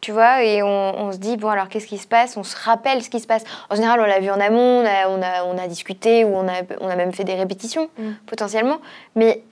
tu 0.00 0.12
vois, 0.12 0.42
et 0.42 0.62
on, 0.62 0.68
on 0.68 1.12
se 1.12 1.18
dit, 1.18 1.36
bon, 1.36 1.48
alors 1.48 1.68
qu'est-ce 1.68 1.86
qui 1.86 1.98
se 1.98 2.06
passe? 2.08 2.36
On 2.36 2.42
se 2.42 2.56
rappelle 2.56 3.02
ce 3.02 3.10
qui 3.10 3.20
se 3.20 3.26
passe. 3.26 3.44
En 3.68 3.74
général, 3.74 4.00
on 4.00 4.04
l'a 4.04 4.20
vu 4.20 4.30
en 4.30 4.40
amont, 4.40 4.82
on 4.82 4.86
a, 4.86 5.08
on 5.08 5.20
a, 5.22 5.44
on 5.44 5.58
a 5.58 5.66
discuté, 5.68 6.24
ou 6.24 6.34
on 6.34 6.48
a, 6.48 6.62
on 6.80 6.88
a 6.88 6.96
même 6.96 7.12
fait 7.12 7.24
des 7.24 7.34
répétitions, 7.34 7.88
Mm. 7.98 8.10
potentiellement. 8.26 8.78
Mais 9.16 9.42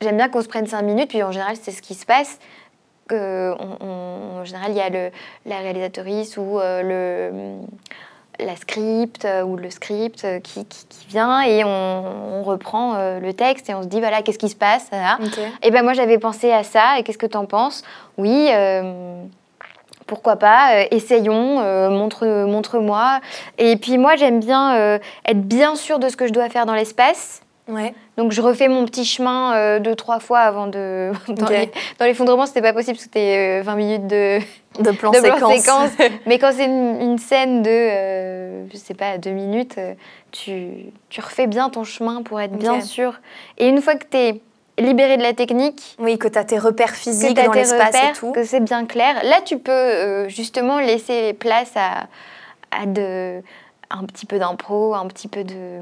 j'aime 0.00 0.16
bien 0.16 0.28
qu'on 0.28 0.42
se 0.42 0.48
prenne 0.48 0.66
cinq 0.66 0.82
minutes, 0.82 1.08
puis 1.08 1.22
en 1.22 1.32
général, 1.32 1.56
c'est 1.60 1.72
ce 1.72 1.82
qui 1.82 1.94
se 1.94 2.06
passe. 2.06 2.38
On- 3.10 4.38
en 4.40 4.44
général, 4.44 4.70
il 4.72 4.76
y 4.76 4.80
a 4.80 4.88
le, 4.90 5.10
la 5.44 5.58
réalisatrice 5.58 6.36
ou 6.36 6.58
euh, 6.58 6.82
le 6.82 7.66
la 8.38 8.54
script 8.56 9.24
euh, 9.24 9.42
ou 9.44 9.56
le 9.56 9.70
script 9.70 10.22
euh, 10.26 10.40
qui, 10.40 10.66
qui- 10.66 10.86
qui 10.86 11.06
vient 11.08 11.40
et 11.40 11.64
on, 11.64 12.42
reprend 12.42 12.94
euh, 12.96 13.18
le 13.18 13.32
texte 13.32 13.70
et 13.70 13.74
on 13.74 13.82
se 13.82 13.86
dit 13.86 13.98
voilà 13.98 14.20
qu'est-ce 14.20 14.38
qui 14.38 14.50
se 14.50 14.56
passe 14.56 14.88
là. 14.92 15.16
Et 15.62 15.70
ben 15.70 15.82
moi 15.82 15.94
j'avais 15.94 16.18
pensé 16.18 16.52
à 16.52 16.62
ça 16.62 16.98
et 16.98 17.02
qu'est-ce 17.02 17.16
que 17.16 17.24
t'en 17.26 17.46
penses? 17.46 17.82
Oui, 18.18 18.48
euh, 18.52 19.22
pourquoi 20.06 20.36
pas 20.36 20.74
euh, 20.76 20.84
Essayons, 20.90 21.60
euh, 21.60 21.90
montre 21.90 22.26
montre-moi. 22.46 23.20
Et 23.58 23.76
puis 23.76 23.98
moi 23.98 24.16
j'aime 24.16 24.40
bien 24.40 24.74
euh, 24.76 24.98
être 25.26 25.40
bien 25.42 25.74
sûre 25.76 25.98
de 25.98 26.08
ce 26.08 26.16
que 26.16 26.26
je 26.26 26.32
dois 26.32 26.48
faire 26.48 26.66
dans 26.66 26.74
l'espace 26.74 27.42
Ouais. 27.68 27.94
Donc 28.16 28.30
je 28.30 28.40
refais 28.40 28.68
mon 28.68 28.84
petit 28.84 29.04
chemin 29.04 29.80
deux, 29.80 29.96
trois 29.96 30.20
fois 30.20 30.38
avant 30.38 30.68
de... 30.68 31.10
dans, 31.28 31.46
Ok. 31.46 31.50
les- 31.50 31.72
dans 31.98 32.04
l'effondrement, 32.04 32.46
c'était 32.46 32.62
pas 32.62 32.72
possible 32.72 32.92
parce 32.96 33.06
que 33.08 33.10
c'était 33.12 33.58
euh, 33.58 33.62
20 33.64 33.74
minutes 33.74 34.06
de, 34.06 34.38
De 34.78 34.90
plan 34.96 35.10
de 35.10 35.18
plan 35.18 35.50
séquence. 35.50 35.90
séquence. 35.90 36.10
Mais 36.26 36.38
quand 36.38 36.52
c'est 36.52 36.66
une, 36.66 37.00
une 37.00 37.18
scène 37.18 37.62
de, 37.62 38.68
je 38.72 38.76
sais 38.76 38.94
pas, 38.94 39.18
deux 39.18 39.32
minutes, 39.32 39.80
tu, 40.30 40.68
tu 41.08 41.20
refais 41.20 41.48
bien 41.48 41.68
ton 41.68 41.82
chemin 41.82 42.22
pour 42.22 42.40
être 42.40 42.52
bien 42.56 42.80
sûr. 42.80 43.14
Et 43.58 43.66
une 43.68 43.82
fois 43.82 43.96
que 43.96 44.04
tu 44.08 44.16
es 44.16 44.40
libéré 44.78 45.16
de 45.16 45.22
la 45.22 45.32
technique, 45.32 45.96
Oui, 45.98 46.18
que 46.18 46.28
tu 46.28 46.38
as 46.38 46.44
tes 46.44 46.58
repères 46.58 46.92
que 46.92 46.96
physiques 46.98 47.38
as 47.38 47.46
dans 47.46 47.52
l'espace 47.52 47.94
et 47.94 48.12
tout. 48.18 48.32
que 48.32 48.44
c'est 48.44 48.60
bien 48.60 48.84
clair, 48.86 49.14
là 49.24 49.40
tu 49.44 49.58
peux 49.58 49.72
euh, 49.72 50.28
justement 50.28 50.78
laisser 50.78 51.32
place 51.32 51.72
à, 51.76 52.06
à 52.70 52.86
de, 52.86 53.40
un 53.90 54.04
petit 54.04 54.26
peu 54.26 54.38
d'impro, 54.38 54.94
un 54.94 55.06
petit 55.06 55.28
peu 55.28 55.44
de. 55.44 55.78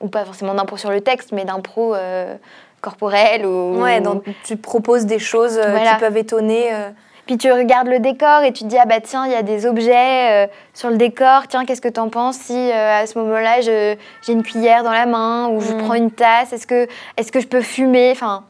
ou 0.00 0.08
pas 0.08 0.24
forcément 0.24 0.54
d'impro 0.54 0.76
sur 0.76 0.90
le 0.90 1.00
texte, 1.00 1.32
mais 1.32 1.44
d'impro 1.44 1.94
euh, 1.94 2.34
corporel. 2.80 3.44
Ou, 3.46 3.82
Ouais, 3.82 4.00
donc 4.00 4.24
tu 4.44 4.56
proposes 4.56 5.04
des 5.06 5.18
choses 5.18 5.58
euh, 5.58 5.70
Voilà. 5.70 5.94
qui 5.94 6.00
peuvent 6.00 6.16
étonner. 6.16 6.72
euh, 6.72 6.90
Puis 7.26 7.38
tu 7.38 7.50
regardes 7.50 7.88
le 7.88 8.00
décor 8.00 8.42
et 8.42 8.52
tu 8.52 8.64
te 8.64 8.68
dis 8.68 8.76
ah 8.78 8.84
bah 8.84 9.00
tiens 9.00 9.24
il 9.26 9.32
y 9.32 9.34
a 9.34 9.42
des 9.42 9.64
objets 9.66 10.44
euh, 10.44 10.46
sur 10.74 10.90
le 10.90 10.96
décor. 10.96 11.48
Tiens 11.48 11.64
qu'est-ce 11.64 11.80
que 11.80 11.88
t'en 11.88 12.10
penses 12.10 12.36
si 12.36 12.52
euh, 12.54 13.00
à 13.02 13.06
ce 13.06 13.18
moment-là 13.18 13.60
j'ai 13.62 13.96
une 14.28 14.42
cuillère 14.42 14.82
dans 14.84 14.92
la 14.92 15.06
main 15.06 15.48
ou 15.48 15.60
je 15.60 15.72
Mm. 15.72 15.78
prends 15.78 15.94
une 15.94 16.10
tasse? 16.10 16.52
Est-ce 16.52 16.66
que 16.66 16.86
est-ce 17.16 17.32
que 17.32 17.40
je 17.40 17.46
peux 17.46 17.62
fumer? 17.62 18.10
Enfin 18.12 18.44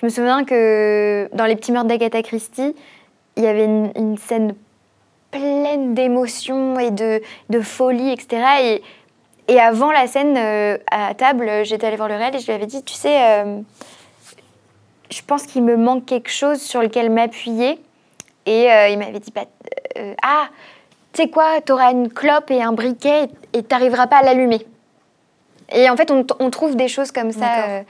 je 0.00 0.04
me 0.04 0.10
souviens 0.10 0.44
que 0.44 1.28
dans 1.34 1.44
les 1.46 1.54
petits 1.56 1.70
meurtres 1.72 1.88
d'Agatha 1.88 2.22
Christie 2.22 2.74
il 3.36 3.44
y 3.44 3.46
avait 3.46 3.64
une, 3.64 3.92
une 3.96 4.18
scène 4.18 4.54
pleine 5.30 5.94
d'émotions 5.94 6.78
et 6.80 6.90
de, 6.90 7.22
de 7.50 7.60
folie 7.60 8.10
etc 8.12 8.42
et, 8.62 8.82
et 9.48 9.60
avant 9.60 9.92
la 9.92 10.06
scène 10.08 10.34
euh, 10.36 10.78
à 10.90 11.14
table 11.14 11.50
j'étais 11.64 11.86
allée 11.86 11.96
voir 11.96 12.08
le 12.08 12.16
réel 12.16 12.34
et 12.34 12.38
je 12.40 12.46
lui 12.46 12.52
avais 12.54 12.66
dit 12.66 12.82
tu 12.82 12.94
sais 12.94 13.16
euh, 13.22 13.60
je 15.10 15.20
pense 15.26 15.44
qu'il 15.44 15.62
me 15.62 15.76
manque 15.76 16.04
quelque 16.06 16.30
chose 16.30 16.60
sur 16.60 16.82
lequel 16.82 17.10
m'appuyer 17.10 17.78
et 18.46 18.70
euh, 18.70 18.88
il 18.88 18.98
m'avait 18.98 19.18
dit, 19.18 19.32
bah, 19.34 19.44
euh, 19.98 20.14
ah, 20.22 20.48
tu 21.12 21.22
sais 21.22 21.28
quoi, 21.28 21.60
t'auras 21.60 21.90
une 21.90 22.10
clope 22.10 22.50
et 22.50 22.62
un 22.62 22.72
briquet 22.72 23.28
et 23.52 23.62
t'arriveras 23.62 24.06
pas 24.06 24.18
à 24.18 24.22
l'allumer. 24.22 24.64
Et 25.72 25.90
en 25.90 25.96
fait, 25.96 26.12
on, 26.12 26.50
trouve 26.50 26.76
des 26.76 26.86
choses 26.86 27.10
comme 27.10 27.32
ça. 27.32 27.64
Euh, 27.68 27.82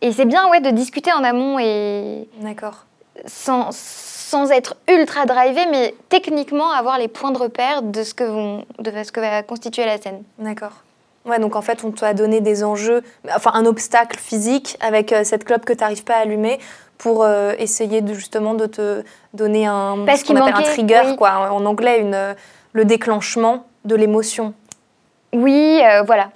et 0.00 0.12
c'est 0.12 0.24
bien 0.24 0.48
ouais, 0.50 0.60
de 0.60 0.70
discuter 0.70 1.12
en 1.12 1.24
amont 1.24 1.58
et 1.58 2.28
D'accord. 2.38 2.86
sans, 3.26 3.70
sans 3.72 4.52
être 4.52 4.76
ultra 4.88 5.26
drivé, 5.26 5.66
mais 5.70 5.96
techniquement 6.08 6.70
avoir 6.70 6.96
les 6.96 7.08
points 7.08 7.32
de 7.32 7.38
repère 7.38 7.82
de 7.82 8.04
ce 8.04 8.14
que, 8.14 8.22
vont, 8.22 8.64
de 8.78 9.02
ce 9.02 9.10
que 9.10 9.18
va 9.18 9.42
constituer 9.42 9.84
la 9.84 9.98
scène. 9.98 10.22
D'accord. 10.38 10.83
Ouais, 11.24 11.38
donc 11.38 11.56
en 11.56 11.62
fait, 11.62 11.84
on 11.84 11.90
t'a 11.90 12.12
donné 12.12 12.40
des 12.40 12.64
enjeux, 12.64 13.02
enfin 13.34 13.52
un 13.54 13.64
obstacle 13.64 14.18
physique 14.18 14.76
avec 14.80 15.12
euh, 15.12 15.24
cette 15.24 15.44
clope 15.44 15.64
que 15.64 15.72
tu 15.72 15.80
n'arrives 15.80 16.04
pas 16.04 16.14
à 16.16 16.18
allumer 16.18 16.58
pour 16.98 17.24
euh, 17.24 17.54
essayer 17.58 18.02
de, 18.02 18.12
justement 18.12 18.52
de 18.54 18.66
te 18.66 19.02
donner 19.32 19.66
un, 19.66 20.04
Parce 20.06 20.20
ce 20.20 20.26
qu'on 20.26 20.36
un 20.36 20.52
trigger, 20.62 21.00
oui. 21.06 21.16
quoi, 21.16 21.50
en 21.50 21.64
anglais, 21.64 22.00
une, 22.00 22.34
le 22.72 22.84
déclenchement 22.84 23.64
de 23.86 23.94
l'émotion. 23.96 24.52
Oui, 25.32 25.80
euh, 25.84 26.02
voilà. 26.02 26.30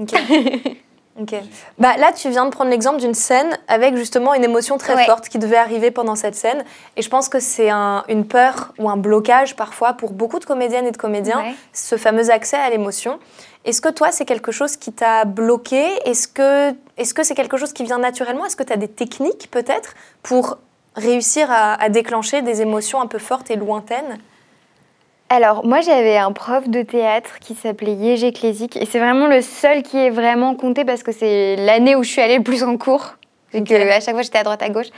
Ok. 0.00 0.12
Ok. 1.20 1.34
Bah, 1.78 1.96
là, 1.98 2.12
tu 2.12 2.30
viens 2.30 2.44
de 2.44 2.50
prendre 2.50 2.70
l'exemple 2.70 2.98
d'une 3.00 3.12
scène 3.12 3.48
avec 3.66 3.96
justement 3.96 4.34
une 4.34 4.44
émotion 4.44 4.78
très 4.78 4.94
Ouais. 4.94 5.04
forte 5.04 5.28
qui 5.28 5.40
devait 5.40 5.56
arriver 5.56 5.90
pendant 5.90 6.14
cette 6.14 6.36
scène. 6.36 6.62
Et 6.96 7.02
je 7.02 7.08
pense 7.10 7.28
que 7.28 7.40
c'est 7.40 7.70
un- 7.70 8.04
une 8.08 8.24
peur 8.24 8.72
ou 8.78 8.88
un 8.88 8.96
blocage 8.96 9.56
parfois 9.56 9.94
pour 9.94 10.12
beaucoup 10.12 10.38
de 10.38 10.44
comédiennes 10.44 10.86
et 10.86 10.92
de 10.92 10.96
comédiens, 10.96 11.40
Ouais. 11.40 11.54
ce 11.72 11.96
fameux 11.96 12.30
accès 12.30 12.56
à 12.56 12.70
l'émotion. 12.70 13.18
Est-ce 13.64 13.80
que 13.80 13.88
toi, 13.90 14.12
c'est 14.12 14.24
quelque 14.24 14.52
chose 14.52 14.76
qui 14.76 14.92
t'a 14.92 15.24
bloqué? 15.24 15.84
Est-ce 16.04 16.28
que 16.28 16.70
est-ce 16.96 17.12
que 17.14 17.22
c'est 17.22 17.34
quelque 17.34 17.56
chose 17.56 17.72
qui 17.72 17.84
vient 17.84 17.98
naturellement? 17.98 18.46
Est-ce 18.46 18.56
que 18.56 18.62
tu 18.62 18.72
as 18.72 18.76
des 18.76 18.88
techniques 18.88 19.48
peut-être 19.50 19.94
pour 20.22 20.58
réussir 20.96 21.50
à, 21.50 21.74
à 21.74 21.88
déclencher 21.88 22.42
des 22.42 22.62
émotions 22.62 23.00
un 23.00 23.06
peu 23.06 23.18
fortes 23.18 23.50
et 23.50 23.56
lointaines? 23.56 24.18
Alors, 25.30 25.66
moi, 25.66 25.82
j'avais 25.82 26.16
un 26.16 26.32
prof 26.32 26.68
de 26.68 26.80
théâtre 26.82 27.38
qui 27.40 27.54
s'appelait 27.54 27.92
Yégé 27.92 28.32
Clésic, 28.32 28.76
et 28.76 28.86
c'est 28.86 28.98
vraiment 28.98 29.26
le 29.26 29.42
seul 29.42 29.82
qui 29.82 29.98
est 29.98 30.08
vraiment 30.08 30.54
compté 30.54 30.86
parce 30.86 31.02
que 31.02 31.12
c'est 31.12 31.56
l'année 31.56 31.94
où 31.96 32.02
je 32.02 32.08
suis 32.10 32.22
allée 32.22 32.38
le 32.38 32.42
plus 32.42 32.62
en 32.64 32.78
cours. 32.78 33.14
Que 33.52 33.90
à 33.90 34.00
chaque 34.00 34.14
fois, 34.14 34.22
j'étais 34.22 34.38
à 34.38 34.44
droite, 34.44 34.62
à 34.62 34.70
gauche. 34.70 34.88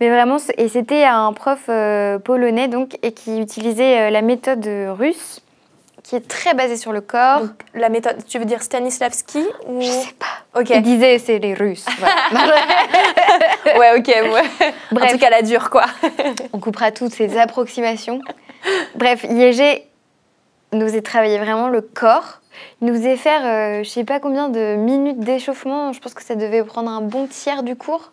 Mais 0.00 0.10
vraiment, 0.10 0.38
c'est- 0.38 0.54
et 0.58 0.68
c'était 0.68 1.04
un 1.04 1.32
prof 1.32 1.58
euh, 1.70 2.18
polonais, 2.18 2.68
donc, 2.68 2.98
et 3.02 3.12
qui 3.12 3.38
utilisait 3.40 4.08
euh, 4.08 4.10
la 4.10 4.20
méthode 4.20 4.66
euh, 4.66 4.92
russe, 4.92 5.40
qui 6.08 6.16
est 6.16 6.26
très 6.26 6.54
basée 6.54 6.78
sur 6.78 6.92
le 6.92 7.02
corps. 7.02 7.40
Donc, 7.42 7.50
la 7.74 7.90
méthode, 7.90 8.16
tu 8.26 8.38
veux 8.38 8.46
dire 8.46 8.62
Stanislavski 8.62 9.44
ou... 9.66 9.82
Je 9.82 9.86
sais 9.88 10.14
pas. 10.18 10.58
Ok. 10.58 10.70
Il 10.70 10.80
disait, 10.80 11.18
c'est 11.18 11.38
les 11.38 11.52
Russes. 11.52 11.84
Ouais, 13.78 13.98
ok, 13.98 14.06
ouais. 14.06 14.72
Bref. 14.92 15.10
En 15.10 15.12
tout 15.12 15.18
cas, 15.18 15.28
la 15.28 15.42
dure, 15.42 15.68
quoi. 15.68 15.84
On 16.54 16.58
coupera 16.58 16.90
toutes 16.90 17.12
ces 17.12 17.36
approximations. 17.36 18.22
Bref, 18.94 19.24
Yégé 19.28 19.86
nous 20.72 20.96
a 20.96 21.00
travaillé 21.02 21.38
vraiment 21.38 21.68
le 21.68 21.82
corps. 21.82 22.40
Il 22.80 22.88
nous 22.88 22.94
faisait 22.94 23.16
faire, 23.16 23.42
euh, 23.44 23.82
je 23.84 23.88
sais 23.88 24.04
pas 24.04 24.18
combien 24.18 24.48
de 24.48 24.76
minutes 24.76 25.20
d'échauffement. 25.20 25.92
Je 25.92 26.00
pense 26.00 26.14
que 26.14 26.22
ça 26.22 26.34
devait 26.34 26.64
prendre 26.64 26.90
un 26.90 27.02
bon 27.02 27.26
tiers 27.26 27.62
du 27.62 27.76
cours. 27.76 28.12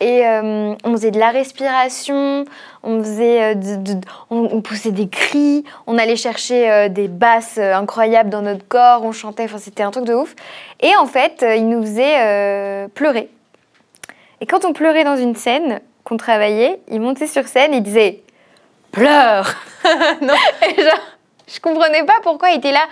Et 0.00 0.26
euh, 0.26 0.74
on 0.82 0.92
faisait 0.92 1.10
de 1.10 1.18
la 1.18 1.30
respiration, 1.30 2.46
on 2.82 3.02
faisait, 3.02 3.54
euh, 3.54 4.00
on, 4.30 4.62
poussait 4.62 4.92
des 4.92 5.08
cris, 5.08 5.62
on 5.86 5.98
allait 5.98 6.16
chercher 6.16 6.70
euh, 6.70 6.88
des 6.88 7.06
basses 7.06 7.58
incroyables 7.58 8.30
dans 8.30 8.40
notre 8.40 8.66
corps, 8.66 9.04
on 9.04 9.12
chantait. 9.12 9.44
Enfin, 9.44 9.58
c'était 9.58 9.82
un 9.82 9.90
truc 9.90 10.06
de 10.06 10.14
ouf. 10.14 10.34
Et 10.80 10.96
en 10.96 11.04
fait, 11.04 11.44
il 11.56 11.68
nous 11.68 11.82
faisait 11.82 12.88
pleurer. 12.94 13.28
Et 14.40 14.46
quand 14.46 14.64
on 14.64 14.72
pleurait 14.72 15.04
dans 15.04 15.16
une 15.16 15.36
scène 15.36 15.80
qu'on 16.04 16.16
travaillait, 16.16 16.80
il 16.90 17.00
montait 17.02 17.26
sur 17.26 17.46
scène 17.46 17.74
il 17.74 17.82
disait 17.82 18.22
pleure. 18.92 19.54
Non. 20.20 20.34
Et 20.68 20.82
genre, 20.82 21.00
je 21.46 21.58
comprenais 21.60 22.04
pas 22.04 22.18
pourquoi 22.22 22.50
il 22.50 22.58
était 22.58 22.72
là. 22.72 22.86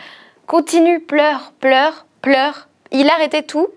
Continue, 0.47 1.01
pleure, 1.01 1.53
pleure, 1.61 2.07
pleure. 2.23 2.69
Il 2.91 3.09
arrêtait 3.11 3.43
tout 3.43 3.69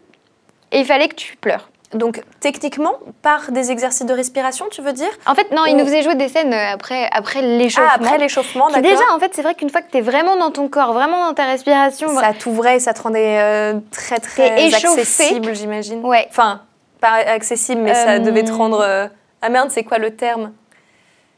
et 0.72 0.80
il 0.80 0.86
fallait 0.86 1.10
que 1.10 1.16
tu 1.16 1.36
pleures. 1.36 1.71
Donc, 1.94 2.24
techniquement, 2.40 2.94
par 3.22 3.52
des 3.52 3.70
exercices 3.70 4.06
de 4.06 4.14
respiration, 4.14 4.66
tu 4.72 4.82
veux 4.82 4.94
dire 4.94 5.10
En 5.26 5.36
fait, 5.36 5.52
non, 5.52 5.66
il 5.66 5.76
Ou- 5.76 5.80
nous 5.80 5.86
faisait 5.86 6.04
jouer 6.04 6.16
des 6.16 6.30
scènes 6.30 6.54
euh, 6.54 6.74
après, 6.74 7.10
après 7.12 7.42
l'échauffement. 7.42 7.90
Ah, 7.92 7.96
après 8.06 8.18
l'échauffement, 8.18 8.68
d'accord. 8.68 8.82
déjà, 8.84 9.04
en 9.14 9.20
fait, 9.20 9.32
c'est 9.34 9.42
vrai 9.42 9.56
qu'une 9.56 9.70
fois 9.70 9.82
que 9.82 9.92
tu 9.92 9.98
es 9.98 10.02
vraiment 10.02 10.38
dans 10.38 10.52
ton 10.52 10.70
corps, 10.70 10.94
vraiment 10.94 11.26
dans 11.28 11.34
ta 11.34 11.46
respiration, 11.46 12.08
Ça 12.18 12.32
t'ouvrait, 12.34 12.80
ça 12.80 12.94
te 12.94 13.02
rendait 13.02 13.40
euh, 13.42 13.74
très, 13.92 14.20
très 14.20 14.68
échauffé. 14.68 15.02
accessible, 15.02 15.54
j'imagine. 15.54 16.06
Ouais. 16.06 16.28
Enfin, 16.30 16.62
pas 17.02 17.16
accessible, 17.28 17.82
mais 17.82 17.94
ça 17.94 18.12
Euh, 18.12 18.20
devait 18.20 18.44
te 18.44 18.52
rendre... 18.54 18.80
euh, 18.82 19.08
Ah 19.42 19.50
merde, 19.50 19.70
c'est 19.72 19.84
quoi 19.84 19.98
le 19.98 20.16
terme? 20.16 20.54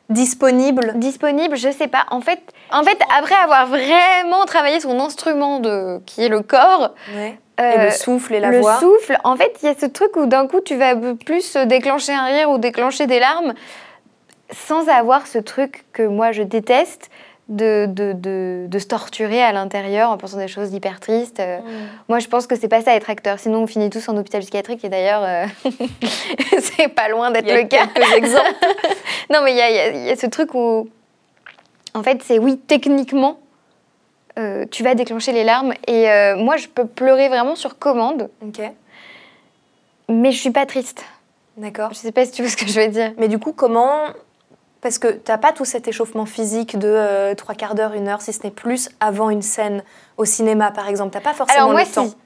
Disponible 0.10 0.92
disponible, 1.00 1.56
je 1.56 1.72
sais 1.72 1.88
pas. 1.88 2.06
En 2.12 2.20
fait, 2.22 2.40
en 2.72 2.84
fait, 2.84 3.00
après 3.18 3.36
avoir 3.36 3.66
vraiment 3.68 4.44
travaillé 4.46 4.80
son 4.82 5.00
instrument 5.00 5.60
de 5.60 6.00
qui 6.06 6.24
est 6.24 6.30
le 6.30 6.42
corps, 6.42 6.92
Ouais. 7.16 7.40
Euh, 7.60 7.72
Et 7.72 7.86
le 7.86 7.92
souffle 7.92 8.34
et 8.36 8.40
la 8.40 8.50
le 8.50 8.60
voix. 8.60 8.80
souffle, 8.80 9.18
en 9.24 9.36
fait, 9.36 9.56
il 9.62 9.66
y 9.68 9.70
a 9.70 9.76
ce 9.76 9.86
truc 9.86 10.16
où 10.16 10.26
d'un 10.26 10.48
coup, 10.48 10.60
tu 10.62 10.76
vas 10.76 10.96
plus 10.96 11.56
déclencher 11.58 12.14
un 12.14 12.26
rire 12.26 12.50
ou 12.50 12.58
déclencher 12.58 13.08
des 13.08 13.20
larmes 13.20 13.54
sans 14.52 14.88
avoir 14.90 15.26
ce 15.28 15.38
truc 15.40 15.86
que 15.94 16.04
moi 16.04 16.32
je 16.32 16.44
déteste 16.44 17.10
de, 17.50 17.88
de, 17.90 18.14
de, 18.14 18.66
de 18.68 18.80
se 18.80 18.86
torturer 18.88 19.42
à 19.44 19.52
l'intérieur 19.52 20.10
en 20.12 20.18
pensant 20.18 20.38
des 20.38 20.48
choses 20.48 20.74
hyper 20.74 21.00
tristes. 21.00 21.40
Euh, 21.40 21.60
Mm. 21.60 21.90
Moi, 22.10 22.20
je 22.20 22.28
pense 22.28 22.48
que 22.48 22.56
c'est 22.56 22.68
pas 22.70 22.82
ça 22.82 22.96
être 22.96 23.10
acteur. 23.10 23.38
Sinon, 23.40 23.64
on 23.64 23.68
finit 23.68 23.90
tous 23.90 24.08
en 24.10 24.18
hôpital 24.18 24.42
psychiatrique 24.42 24.84
et 24.86 24.90
d'ailleurs, 24.90 25.24
euh, 25.24 25.46
c'est 26.60 26.88
pas 26.88 27.10
loin 27.10 27.32
d'être 27.32 27.52
le 27.54 27.64
cas. 27.68 27.88
Non, 29.30 29.40
mais 29.44 29.54
il 29.54 29.58
y 29.58 30.04
y 30.04 30.08
y 30.08 30.10
a 30.12 30.16
ce 30.16 30.28
truc 30.28 30.54
où, 30.54 30.88
en 31.94 32.04
fait, 32.04 32.22
c'est 32.24 32.40
oui, 32.40 32.58
techniquement, 32.68 33.40
euh, 34.38 34.66
tu 34.72 34.84
vas 34.84 34.96
déclencher 34.96 35.32
les 35.32 35.44
larmes. 35.44 35.74
Et 35.88 36.10
euh, 36.10 36.36
moi, 36.38 36.58
je 36.58 36.68
peux 36.68 36.86
pleurer 36.86 37.30
vraiment 37.30 37.56
sur 37.56 37.78
commande, 37.78 38.30
Ok, 38.46 38.62
mais 40.10 40.32
je 40.32 40.40
suis 40.40 40.52
pas 40.52 40.66
triste. 40.66 41.04
d'accord. 41.58 41.90
Je 41.94 41.98
sais 42.00 42.12
pas 42.12 42.26
si 42.26 42.32
tu 42.32 42.42
vois 42.42 42.52
ce 42.52 42.58
que 42.58 42.68
je 42.68 42.80
veux 42.80 42.88
dire. 42.88 43.14
Mais 43.18 43.28
du 43.28 43.40
coup, 43.40 43.54
comment 43.54 43.92
Parce 44.82 44.98
que 45.00 45.08
t'as 45.08 45.38
pas 45.38 45.52
tout 45.52 45.66
cet 45.66 45.88
échauffement 45.88 46.26
physique 46.26 46.78
de 46.78 46.88
euh, 46.88 47.36
trois 47.36 47.56
quarts 47.56 47.76
d'heure, 47.76 47.94
une 47.94 48.08
heure, 48.08 48.22
si 48.22 48.34
ce 48.34 48.44
n'est 48.44 48.52
plus, 48.52 48.90
avant 49.00 49.30
une 49.30 49.42
scène 49.42 49.84
au 50.18 50.26
cinéma, 50.26 50.72
par 50.72 50.88
exemple. 50.90 51.12
T'as 51.14 51.22
pas 51.22 51.34
forcément 51.34 51.66
Alors, 51.66 51.72
moi, 51.72 51.84
le 51.84 51.90
temps. 51.92 52.08
si. 52.08 52.18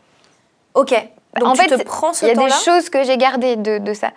Ok. 0.73 0.91
Donc 1.39 1.49
En 1.49 1.53
tu 1.53 1.61
fait, 1.61 1.77
te 1.77 1.83
prends 1.83 2.13
ce 2.13 2.25
Il 2.25 2.29
y 2.29 2.31
a 2.31 2.33
des 2.33 2.39
temps-là 2.41 2.55
choses 2.65 2.89
que 2.89 3.03
j'ai 3.03 3.17
gardées 3.17 3.57
de, 3.57 3.77
de 3.77 3.93
ça. 3.93 4.11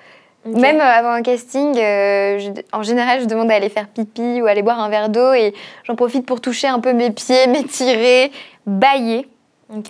Même 0.47 0.80
euh, 0.80 0.84
avant 0.84 1.11
un 1.11 1.22
casting, 1.22 1.76
euh, 1.78 2.38
je- 2.38 2.51
en 2.72 2.82
général, 2.82 3.20
je 3.20 3.26
demande 3.26 3.51
à 3.51 3.55
aller 3.55 3.68
faire 3.68 3.88
pipi 3.88 4.41
ou 4.41 4.47
aller 4.47 4.62
boire 4.62 4.80
un 4.80 4.88
verre 4.88 5.09
d'eau 5.11 5.32
et 5.34 5.53
j'en 5.84 5.97
profite 5.97 6.24
pour 6.24 6.41
toucher 6.41 6.66
un 6.68 6.80
peu 6.80 6.93
mes 6.93 7.11
pieds, 7.11 7.47
m'étirer, 7.49 8.32
bailler. 8.66 9.28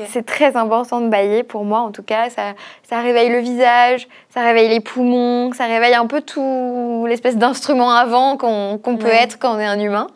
C'est 0.09 0.27
très 0.27 0.59
important 0.59 1.01
de 1.01 1.09
bailler 1.09 1.43
pour 1.43 1.65
moi 1.65 1.79
en 1.81 1.91
tout 1.91 2.03
cas. 2.03 2.29
Ça, 2.29 2.53
ça 2.87 3.01
réveille 3.01 3.31
le 3.31 3.39
visage, 3.39 4.09
ça 4.29 4.43
réveille 4.43 4.69
les 4.69 4.81
poumons, 4.81 5.53
ça 5.55 5.65
réveille 5.65 5.95
un 5.95 6.05
peu 6.07 6.21
tout 6.21 7.07
l'espèce 7.09 7.39
d'instrument 7.39 7.91
avant 7.93 8.37
qu'on 8.37 8.79
peut 8.83 9.07
Ouais. 9.07 9.23
être 9.23 9.39
quand 9.39 9.57
on 9.57 9.59
est 9.59 9.65
un 9.65 9.79
humain. 9.81 10.09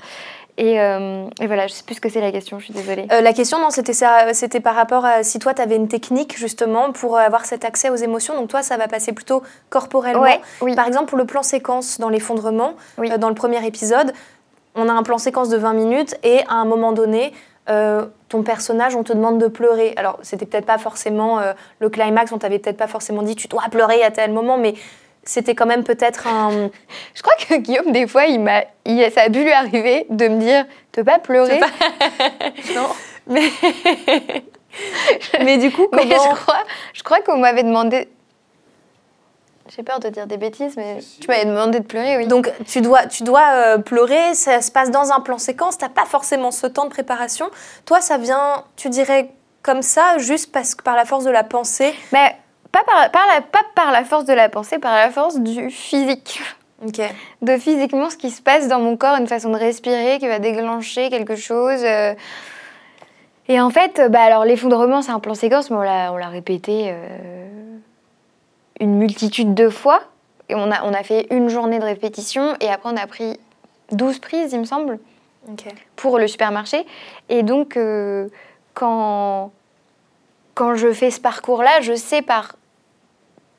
Et, 0.57 0.81
euh, 0.81 1.27
et 1.41 1.47
voilà, 1.49 1.67
je 1.67 1.73
sais 1.73 1.83
plus 1.83 1.97
ce 1.97 2.01
que 2.01 2.09
c'est 2.09 2.21
la 2.21 2.31
question, 2.31 2.61
je 2.61 2.67
suis 2.67 2.75
désolée. 2.75 3.07
Euh, 3.11 3.21
la 3.21 3.33
question, 3.33 3.59
non, 3.59 3.71
c'était 3.71 3.93
ça, 3.93 4.33
c'était 4.35 4.61
par 4.61 4.77
rapport 4.77 5.05
à 5.05 5.25
si 5.25 5.41
toi, 5.41 5.53
tu 5.53 5.61
avais 5.61 5.75
une 5.75 5.89
technique 5.89 6.39
justement 6.39 6.93
pour 6.93 7.19
avoir 7.19 7.45
cet 7.45 7.65
accès 7.65 7.91
aux 7.91 7.97
émotions. 7.97 8.35
Donc 8.37 8.49
toi, 8.49 8.63
ça 8.63 8.77
va 8.77 8.87
passer 8.87 9.13
plutôt 9.13 9.43
corporellement. 9.69 10.23
Ouais, 10.23 10.41
oui. 10.61 10.77
Par 10.77 10.87
exemple, 10.87 11.07
pour 11.07 11.19
le 11.19 11.25
plan 11.27 11.43
séquence 11.43 11.99
dans 11.99 12.09
l'effondrement, 12.09 12.75
Oui. 12.99 13.11
euh, 13.11 13.19
dans 13.19 13.29
le 13.29 13.35
premier 13.35 13.67
épisode, 13.67 14.13
on 14.77 14.89
a 14.89 14.93
un 14.93 15.03
plan 15.03 15.19
séquence 15.19 15.49
de 15.49 15.57
20 15.57 15.73
minutes 15.75 16.17
et 16.23 16.41
à 16.49 16.55
un 16.55 16.65
moment 16.65 16.93
donné, 16.93 17.33
euh, 17.69 18.05
ton 18.29 18.43
personnage, 18.43 18.95
on 18.95 19.03
te 19.03 19.13
demande 19.13 19.39
de 19.39 19.49
pleurer. 19.49 19.95
Alors, 19.97 20.19
c'était 20.23 20.47
peut-être 20.47 20.67
pas 20.67 20.79
forcément 20.79 21.41
euh, 21.41 21.53
le 21.81 21.89
climax, 21.89 22.31
on 22.31 22.39
t'avait 22.39 22.59
peut-être 22.59 22.77
pas 22.77 22.87
forcément 22.89 23.23
dit 23.23 23.35
tu 23.37 23.49
dois 23.49 23.63
pleurer 23.71 24.03
à 24.03 24.11
tel 24.11 24.33
moment, 24.33 24.59
mais 24.59 24.75
c'était 25.27 25.55
quand 25.55 25.66
même 25.66 25.85
peut-être 25.85 26.27
un. 26.27 26.70
Je 27.14 27.22
crois 27.22 27.35
que 27.37 27.55
Guillaume, 27.57 27.93
des 27.93 28.07
fois, 28.07 28.27
il 28.27 28.41
m'a, 28.41 28.64
il- 28.85 29.11
ça 29.12 29.22
a 29.22 29.29
dû 29.29 29.43
lui 29.43 29.53
arriver 29.53 30.07
de 30.11 30.29
me 30.29 30.39
dire 30.41 30.64
veux 30.97 31.05
pas 31.05 31.18
pleurer 31.18 31.61
non. 32.75 32.89
Mais, 33.27 33.43
mais 35.43 35.59
du 35.59 35.70
coup, 35.70 35.87
Mais 35.93 36.03
comment. 36.09 36.31
je 36.31 36.35
crois, 36.43 36.64
je 36.93 37.03
crois 37.03 37.20
qu'on 37.20 37.39
m'avait 37.39 37.62
demandé. 37.62 38.09
J'ai 39.75 39.83
peur 39.83 39.99
de 39.99 40.09
dire 40.11 40.27
des 40.27 40.37
bêtises, 40.37 40.77
mais 40.77 40.99
tu 41.20 41.27
m'avais 41.27 41.47
demandé 41.47 41.81
de 41.81 41.85
pleurer, 41.87 42.18
oui. 42.18 42.27
Donc 42.27 42.53
tu 42.66 42.81
dois, 42.83 43.07
tu 43.07 43.22
dois 43.22 43.49
euh, 43.55 43.79
pleurer, 43.79 44.35
ça 44.35 44.61
se 44.61 44.70
passe 44.70 44.91
dans 44.91 45.11
un 45.11 45.20
plan 45.20 45.39
séquence, 45.39 45.79
t'as 45.79 45.89
pas 45.89 46.05
forcément 46.05 46.51
ce 46.51 46.66
temps 46.66 46.85
de 46.85 46.91
préparation. 46.91 47.49
Toi, 47.87 48.01
ça 48.03 48.18
vient, 48.18 48.64
tu 48.77 48.91
dirais 48.91 49.31
comme 49.62 49.81
ça, 49.81 50.18
juste 50.18 50.53
parce 50.53 50.75
que 50.75 50.83
par 50.83 50.97
la 50.97 51.07
force 51.07 51.25
de 51.25 51.31
la 51.31 51.45
pensée. 51.45 51.95
Mais 52.12 52.37
pas 52.75 52.83
par, 52.83 53.11
par 53.12 53.22
la, 53.33 53.41
pas 53.41 53.62
par 53.77 53.93
la 53.93 54.05
force 54.05 54.25
de 54.25 54.33
la 54.33 54.49
pensée, 54.49 54.81
par 54.81 54.97
la 54.97 55.11
force 55.11 55.39
du 55.39 55.70
physique. 55.70 56.41
De 57.41 57.57
physiquement 57.57 58.11
ce 58.11 58.16
qui 58.16 58.31
se 58.31 58.43
passe 58.43 58.66
dans 58.66 58.81
mon 58.81 58.97
corps, 58.97 59.16
une 59.16 59.29
façon 59.29 59.51
de 59.51 59.57
respirer 59.57 60.18
qui 60.18 60.27
va 60.27 60.41
déclencher 60.41 61.09
quelque 61.09 61.37
chose. 61.37 61.83
euh. 61.85 62.14
Et 63.47 63.61
en 63.61 63.70
fait, 63.70 64.03
bah 64.11 64.22
alors 64.22 64.45
l'effondrement, 64.45 65.03
c'est 65.03 65.12
un 65.12 65.20
plan 65.20 65.35
séquence, 65.35 65.70
mais 65.70 65.77
on 65.77 65.83
l'a, 65.83 66.12
on 66.12 66.16
l'a 66.16 66.29
répété 66.29 66.87
euh, 66.89 67.79
une 68.81 68.97
multitude 68.97 69.55
de 69.55 69.68
fois. 69.68 70.03
Et 70.49 70.55
on 70.55 70.70
a, 70.70 70.83
on 70.85 70.93
a 70.93 71.03
fait 71.03 71.27
une 71.31 71.49
journée 71.49 71.79
de 71.79 71.85
répétition, 71.85 72.55
et 72.61 72.68
après 72.68 72.91
on 72.93 72.97
a 72.97 73.07
pris 73.07 73.39
12 73.93 74.18
prises, 74.18 74.53
il 74.53 74.61
me 74.61 74.64
semble. 74.64 74.99
Pour 75.95 76.18
le 76.18 76.27
supermarché. 76.27 76.87
Et 77.29 77.43
donc, 77.43 77.77
euh, 77.77 78.29
quand, 78.72 79.53
quand 80.55 80.75
je 80.75 80.91
fais 80.93 81.11
ce 81.11 81.20
parcours-là, 81.20 81.83
je 81.83 81.95
sais 81.95 82.22
par 82.22 82.57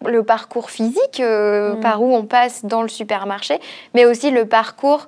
le 0.08 0.24
parcours 0.24 0.70
physique, 0.70 1.20
euh, 1.20 1.76
Mm. 1.76 1.80
par 1.82 2.01
où 2.01 2.16
on 2.16 2.26
passe 2.26 2.66
dans 2.66 2.82
le 2.82 2.88
supermarché, 2.88 3.60
mais 3.93 4.06
aussi 4.06 4.32
le 4.32 4.45
parcours 4.45 5.08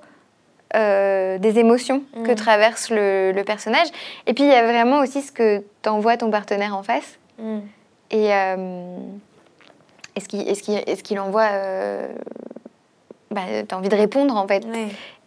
euh, 0.75 1.37
des 1.37 1.59
émotions 1.59 2.03
que 2.25 2.31
Mm. 2.31 2.35
traverse 2.35 2.89
le, 2.89 3.31
le 3.31 3.43
personnage. 3.45 3.87
Et 4.25 4.33
puis, 4.33 4.43
il 4.43 4.49
y 4.49 4.53
a 4.53 4.63
vraiment 4.65 4.99
aussi 4.99 5.21
ce 5.21 5.31
que 5.31 5.63
t'envoie 5.81 6.17
ton 6.17 6.29
partenaire 6.29 6.75
en 6.75 6.83
face. 6.83 7.17
Hmm. 7.39 7.59
Et, 8.11 8.33
euh, 8.33 8.97
et 10.15 10.19
ce 10.19 10.27
qu'il 10.27 10.45
est-ce 10.47 10.61
qu'il- 10.61 10.83
est-ce 10.85 11.03
qu'il 11.03 11.19
envoie... 11.21 11.47
Euh, 11.53 12.07
bah, 13.31 13.41
t'as 13.67 13.77
envie 13.77 13.87
de 13.89 13.95
répondre, 13.95 14.35
en 14.35 14.45
fait. 14.47 14.65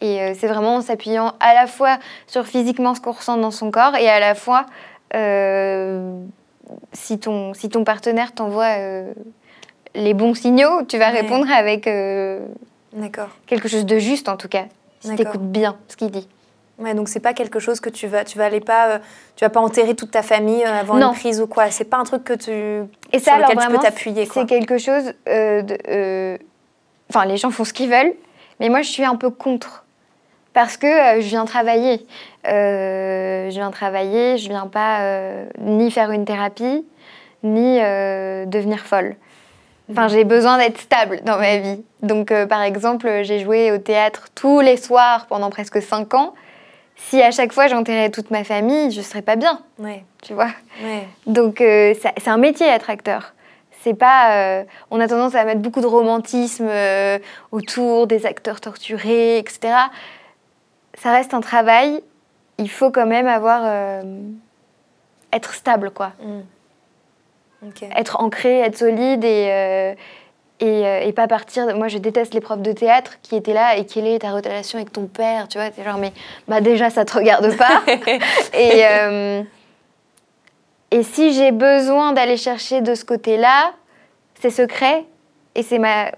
Et 0.03 0.21
euh, 0.21 0.35
c'est 0.39 0.47
vraiment 0.47 0.77
en 0.77 0.81
s'appuyant 0.83 1.33
à 1.41 1.55
la 1.55 1.67
fois 1.67 1.99
sur 2.27 2.47
physiquement 2.47 2.95
ce 2.95 3.01
qu'on 3.01 3.13
ressent 3.13 3.37
dans 3.39 3.51
son 3.51 3.71
corps 3.71 3.97
et 3.97 4.09
à 4.11 4.21
la 4.21 4.35
fois 4.35 4.67
euh, 5.15 6.13
si, 6.93 7.19
ton, 7.19 7.53
si 7.55 7.69
ton 7.69 7.85
partenaire 7.85 8.33
t'envoie 8.33 8.79
euh, 8.79 9.13
les 9.95 10.15
bons 10.15 10.35
signaux, 10.35 10.83
tu 10.89 10.99
vas 10.99 11.11
Ouais. 11.13 11.21
répondre 11.21 11.47
avec 11.51 11.87
euh, 11.87 12.41
quelque 13.47 13.69
chose 13.69 13.87
de 13.87 13.99
juste 13.99 14.29
en 14.29 14.37
tout 14.37 14.49
cas. 14.49 14.65
Si 15.01 15.09
D'accord. 15.09 15.33
t'écoutes 15.33 15.51
bien 15.51 15.77
ce 15.89 15.97
qu'il 15.97 16.11
dit. 16.11 16.29
Ouais, 16.79 16.95
donc 16.95 17.09
c'est 17.09 17.21
pas 17.21 17.35
quelque 17.35 17.59
chose 17.59 17.79
que 17.81 17.91
tu 17.91 18.07
vas, 18.07 18.25
tu 18.25 18.39
vas 18.39 18.47
aller 18.47 18.61
pas, 18.61 18.89
euh, 18.89 18.99
tu 19.37 19.45
vas 19.45 19.51
pas 19.51 19.61
enterrer 19.61 19.95
toute 19.95 20.11
ta 20.11 20.23
famille 20.23 20.65
euh, 20.65 20.81
avant 20.81 20.95
Non. 20.97 21.09
une 21.13 21.19
prise 21.19 21.41
ou 21.41 21.47
quoi. 21.47 21.71
C'est 21.71 21.85
pas 21.85 21.99
un 21.99 22.05
truc 22.05 22.25
que 22.25 22.33
tu, 22.33 22.51
Et 23.13 23.19
sur 23.19 23.27
ça, 23.27 23.35
alors 23.35 23.51
lequel 23.51 23.65
tu 23.67 23.71
peux 23.73 23.79
t'appuyer. 23.83 24.27
c'est 24.33 24.47
quelque 24.47 24.79
chose 24.79 25.13
de. 25.27 26.39
Enfin, 27.11 27.25
les 27.27 27.37
gens 27.37 27.51
font 27.51 27.65
ce 27.65 27.73
qu'ils 27.73 27.91
veulent, 27.91 28.15
mais 28.61 28.69
moi, 28.69 28.83
je 28.83 28.89
suis 28.91 29.05
un 29.05 29.17
peu 29.17 29.31
contre. 29.31 29.85
Parce 30.53 30.77
que 30.77 30.87
je 31.21 31.27
viens 31.29 31.45
travailler. 31.45 32.07
Je 32.45 33.51
viens 33.51 33.71
travailler, 33.71 34.39
je 34.39 34.49
viens 34.49 34.67
pas 34.67 35.45
ni 35.61 35.91
faire 35.91 36.11
une 36.13 36.25
thérapie, 36.25 36.85
ni 37.43 37.79
euh, 37.81 38.47
devenir 38.47 38.81
folle. 38.81 39.17
Enfin, 39.91 40.09
j'ai 40.09 40.25
besoin 40.25 40.59
d'être 40.59 40.79
stable 40.79 41.21
dans 41.25 41.37
ma 41.39 41.57
vie. 41.59 41.83
Donc, 42.03 42.31
euh, 42.31 42.47
par 42.47 42.63
exemple, 42.63 43.23
j'ai 43.23 43.41
joué 43.41 43.73
au 43.73 43.79
théâtre 43.79 44.29
tous 44.35 44.61
les 44.61 44.77
soirs 44.77 45.27
pendant 45.27 45.51
presque 45.51 45.83
cinq 45.83 46.15
ans. 46.15 46.35
Si 46.97 47.23
à 47.23 47.31
chaque 47.31 47.53
fois 47.53 47.67
j'enterrais 47.67 48.11
toute 48.11 48.31
ma 48.31 48.45
famille, 48.45 48.91
je 48.91 49.01
serais 49.01 49.23
pas 49.23 49.37
bien, 49.37 49.61
Ouais, 49.79 50.05
tu 50.23 50.35
vois? 50.35 50.51
ouais. 50.85 51.09
Donc 51.27 51.61
euh, 51.63 51.95
c'est 52.01 52.29
un 52.29 52.37
métier 52.37 52.67
être 52.67 52.91
acteur. 52.91 53.33
C'est 53.83 53.95
pas. 53.95 54.33
euh, 54.37 54.65
on 54.91 55.01
a 55.01 55.09
tendance 55.09 55.35
à 55.35 55.45
mettre 55.45 55.61
beaucoup 55.61 55.81
de 55.81 55.87
romantisme 55.87 56.69
autour 57.53 58.07
des 58.07 58.27
acteurs 58.27 58.61
torturés, 58.61 59.39
etc. 59.39 59.61
Ça 60.95 61.13
reste 61.13 61.33
un 61.33 61.41
travail. 61.41 62.03
Il 62.59 62.69
faut 62.69 62.91
quand 62.91 63.07
même 63.07 63.27
avoir 63.27 63.63
être 65.33 65.55
stable, 65.55 65.91
quoi. 65.91 66.13
Hmm. 66.23 66.41
Être 67.97 68.21
ancré, 68.21 68.61
être 68.61 68.79
solide 68.79 69.25
et 69.25 69.97
et, 70.61 70.87
euh, 70.87 71.01
et 71.01 71.13
pas 71.13 71.27
partir. 71.27 71.75
Moi, 71.77 71.89
je 71.89 71.99
déteste 71.99 72.35
les 72.35 72.41
profs 72.41 72.61
de 72.61 72.73
théâtre 72.73 73.19
qui 73.23 73.35
étaient 73.35 73.55
là 73.55 73.77
et 73.77 73.87
quelle 73.87 74.07
est 74.07 74.21
ta 74.21 74.31
relation 74.31 74.79
avec 74.79 74.93
ton 74.93 75.07
père, 75.07 75.49
tu 75.49 75.59
vois. 75.59 75.71
T'es 75.71 75.83
genre 75.83 75.99
mais 75.99 76.13
bah 76.49 76.61
déjà 76.61 76.91
ça 76.91 77.05
te 77.05 77.15
regarde 77.15 77.57
pas. 77.57 77.83
Et, 78.55 78.85
euh, 78.85 79.43
et 80.91 81.03
si 81.03 81.33
j'ai 81.33 81.51
besoin 81.51 82.13
d'aller 82.13 82.37
chercher 82.37 82.83
de 82.83 82.95
ce 82.95 83.05
côté-là, 83.05 83.73
c'est 84.41 84.51
secret 84.51 85.05
et 85.55 85.63
c'est 85.63 85.79
ma, 85.79 86.13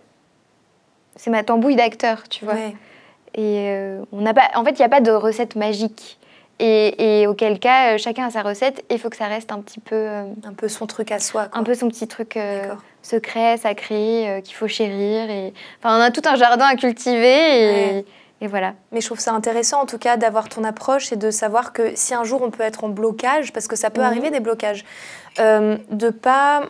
c'est 1.16 1.30
ma 1.30 1.44
tambouille 1.44 1.76
d'acteur, 1.76 2.24
tu 2.28 2.44
vois. 2.44 2.54
Ouais. 2.54 2.76
Et 3.34 3.70
euh, 3.70 4.02
on 4.12 4.20
n'a 4.20 4.34
pas, 4.34 4.50
en 4.56 4.64
fait, 4.64 4.72
il 4.72 4.78
n'y 4.78 4.84
a 4.84 4.90
pas 4.90 5.00
de 5.00 5.12
recette 5.12 5.56
magique. 5.56 6.18
Et, 6.64 7.22
et 7.22 7.26
auquel 7.26 7.58
cas, 7.58 7.94
euh, 7.94 7.98
chacun 7.98 8.26
a 8.26 8.30
sa 8.30 8.42
recette 8.42 8.84
et 8.88 8.94
il 8.94 8.98
faut 9.00 9.10
que 9.10 9.16
ça 9.16 9.26
reste 9.26 9.50
un 9.50 9.60
petit 9.60 9.80
peu, 9.80 9.96
euh, 9.96 10.22
Un 10.44 10.52
peu 10.52 10.68
son 10.68 10.86
truc 10.86 11.10
à 11.10 11.18
soi. 11.18 11.46
quoi. 11.46 11.58
un 11.58 11.64
peu 11.64 11.74
son 11.74 11.88
petit 11.88 12.06
truc 12.06 12.36
euh, 12.36 12.72
secret, 13.02 13.56
sacré, 13.56 14.30
euh, 14.30 14.40
qu'il 14.40 14.54
faut 14.54 14.68
chérir. 14.68 15.28
Et... 15.28 15.52
Enfin, 15.82 15.98
on 15.98 16.00
a 16.00 16.12
tout 16.12 16.22
un 16.24 16.36
jardin 16.36 16.66
à 16.66 16.76
cultiver 16.76 17.18
et, 17.18 17.72
Ouais. 17.96 18.04
et 18.42 18.46
voilà. 18.46 18.74
Mais 18.92 19.00
je 19.00 19.06
trouve 19.06 19.18
ça 19.18 19.32
intéressant 19.32 19.80
en 19.82 19.86
tout 19.86 19.98
cas 19.98 20.16
d'avoir 20.16 20.48
ton 20.48 20.62
approche 20.62 21.12
et 21.12 21.16
de 21.16 21.32
savoir 21.32 21.72
que 21.72 21.96
si 21.96 22.14
un 22.14 22.22
jour 22.22 22.42
on 22.44 22.50
peut 22.50 22.62
être 22.62 22.84
en 22.84 22.90
blocage, 22.90 23.52
parce 23.52 23.66
que 23.66 23.74
ça 23.74 23.90
peut 23.90 24.02
Mhm. 24.02 24.06
arriver 24.06 24.30
des 24.30 24.40
blocages, 24.40 24.84
euh, 25.40 25.76
de 25.90 26.10
pas 26.10 26.62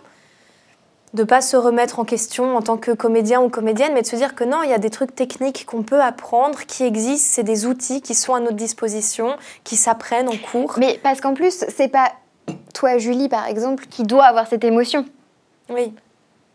de 1.15 1.25
pas 1.25 1.43
se 1.43 1.57
remettre 1.57 1.99
en 1.99 2.05
question 2.05 2.57
en 2.57 2.63
tant 2.63 2.79
que 2.79 2.91
comédien 2.91 3.43
ou 3.43 3.51
comédienne, 3.51 3.93
mais 3.93 4.03
de 4.03 4.07
se 4.07 4.17
dire 4.17 4.35
que 4.35 4.45
non, 4.45 4.63
il 4.63 4.71
y 4.71 4.75
a 4.75 4.79
des 4.79 4.91
trucs 4.91 5.15
techniques 5.15 5.67
qu'on 5.67 5.83
peut 5.83 6.01
apprendre, 6.01 6.61
qui 6.67 6.85
existent, 6.85 7.29
c'est 7.31 7.43
des 7.43 7.67
outils 7.67 8.01
qui 8.01 8.15
sont 8.15 8.35
à 8.35 8.41
notre 8.41 8.57
disposition, 8.57 9.37
qui 9.65 9.77
s'apprennent 9.77 10.29
en 10.29 10.37
cours. 10.37 10.75
Mais 10.79 10.99
parce 11.03 11.21
qu'en 11.21 11.35
plus, 11.35 11.65
c'est 11.69 11.89
pas 11.89 12.13
toi, 12.73 12.99
Julie, 12.99 13.29
par 13.29 13.47
exemple, 13.47 13.87
qui 13.87 14.05
doit 14.05 14.25
avoir 14.25 14.47
cette 14.47 14.65
émotion. 14.65 15.05
Oui, 15.69 15.93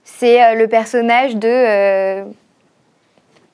c'est 0.03 0.43
euh, 0.43 0.55
le 0.55 0.67
personnage 0.67 1.35
de 1.35 1.47
euh, 1.47 2.25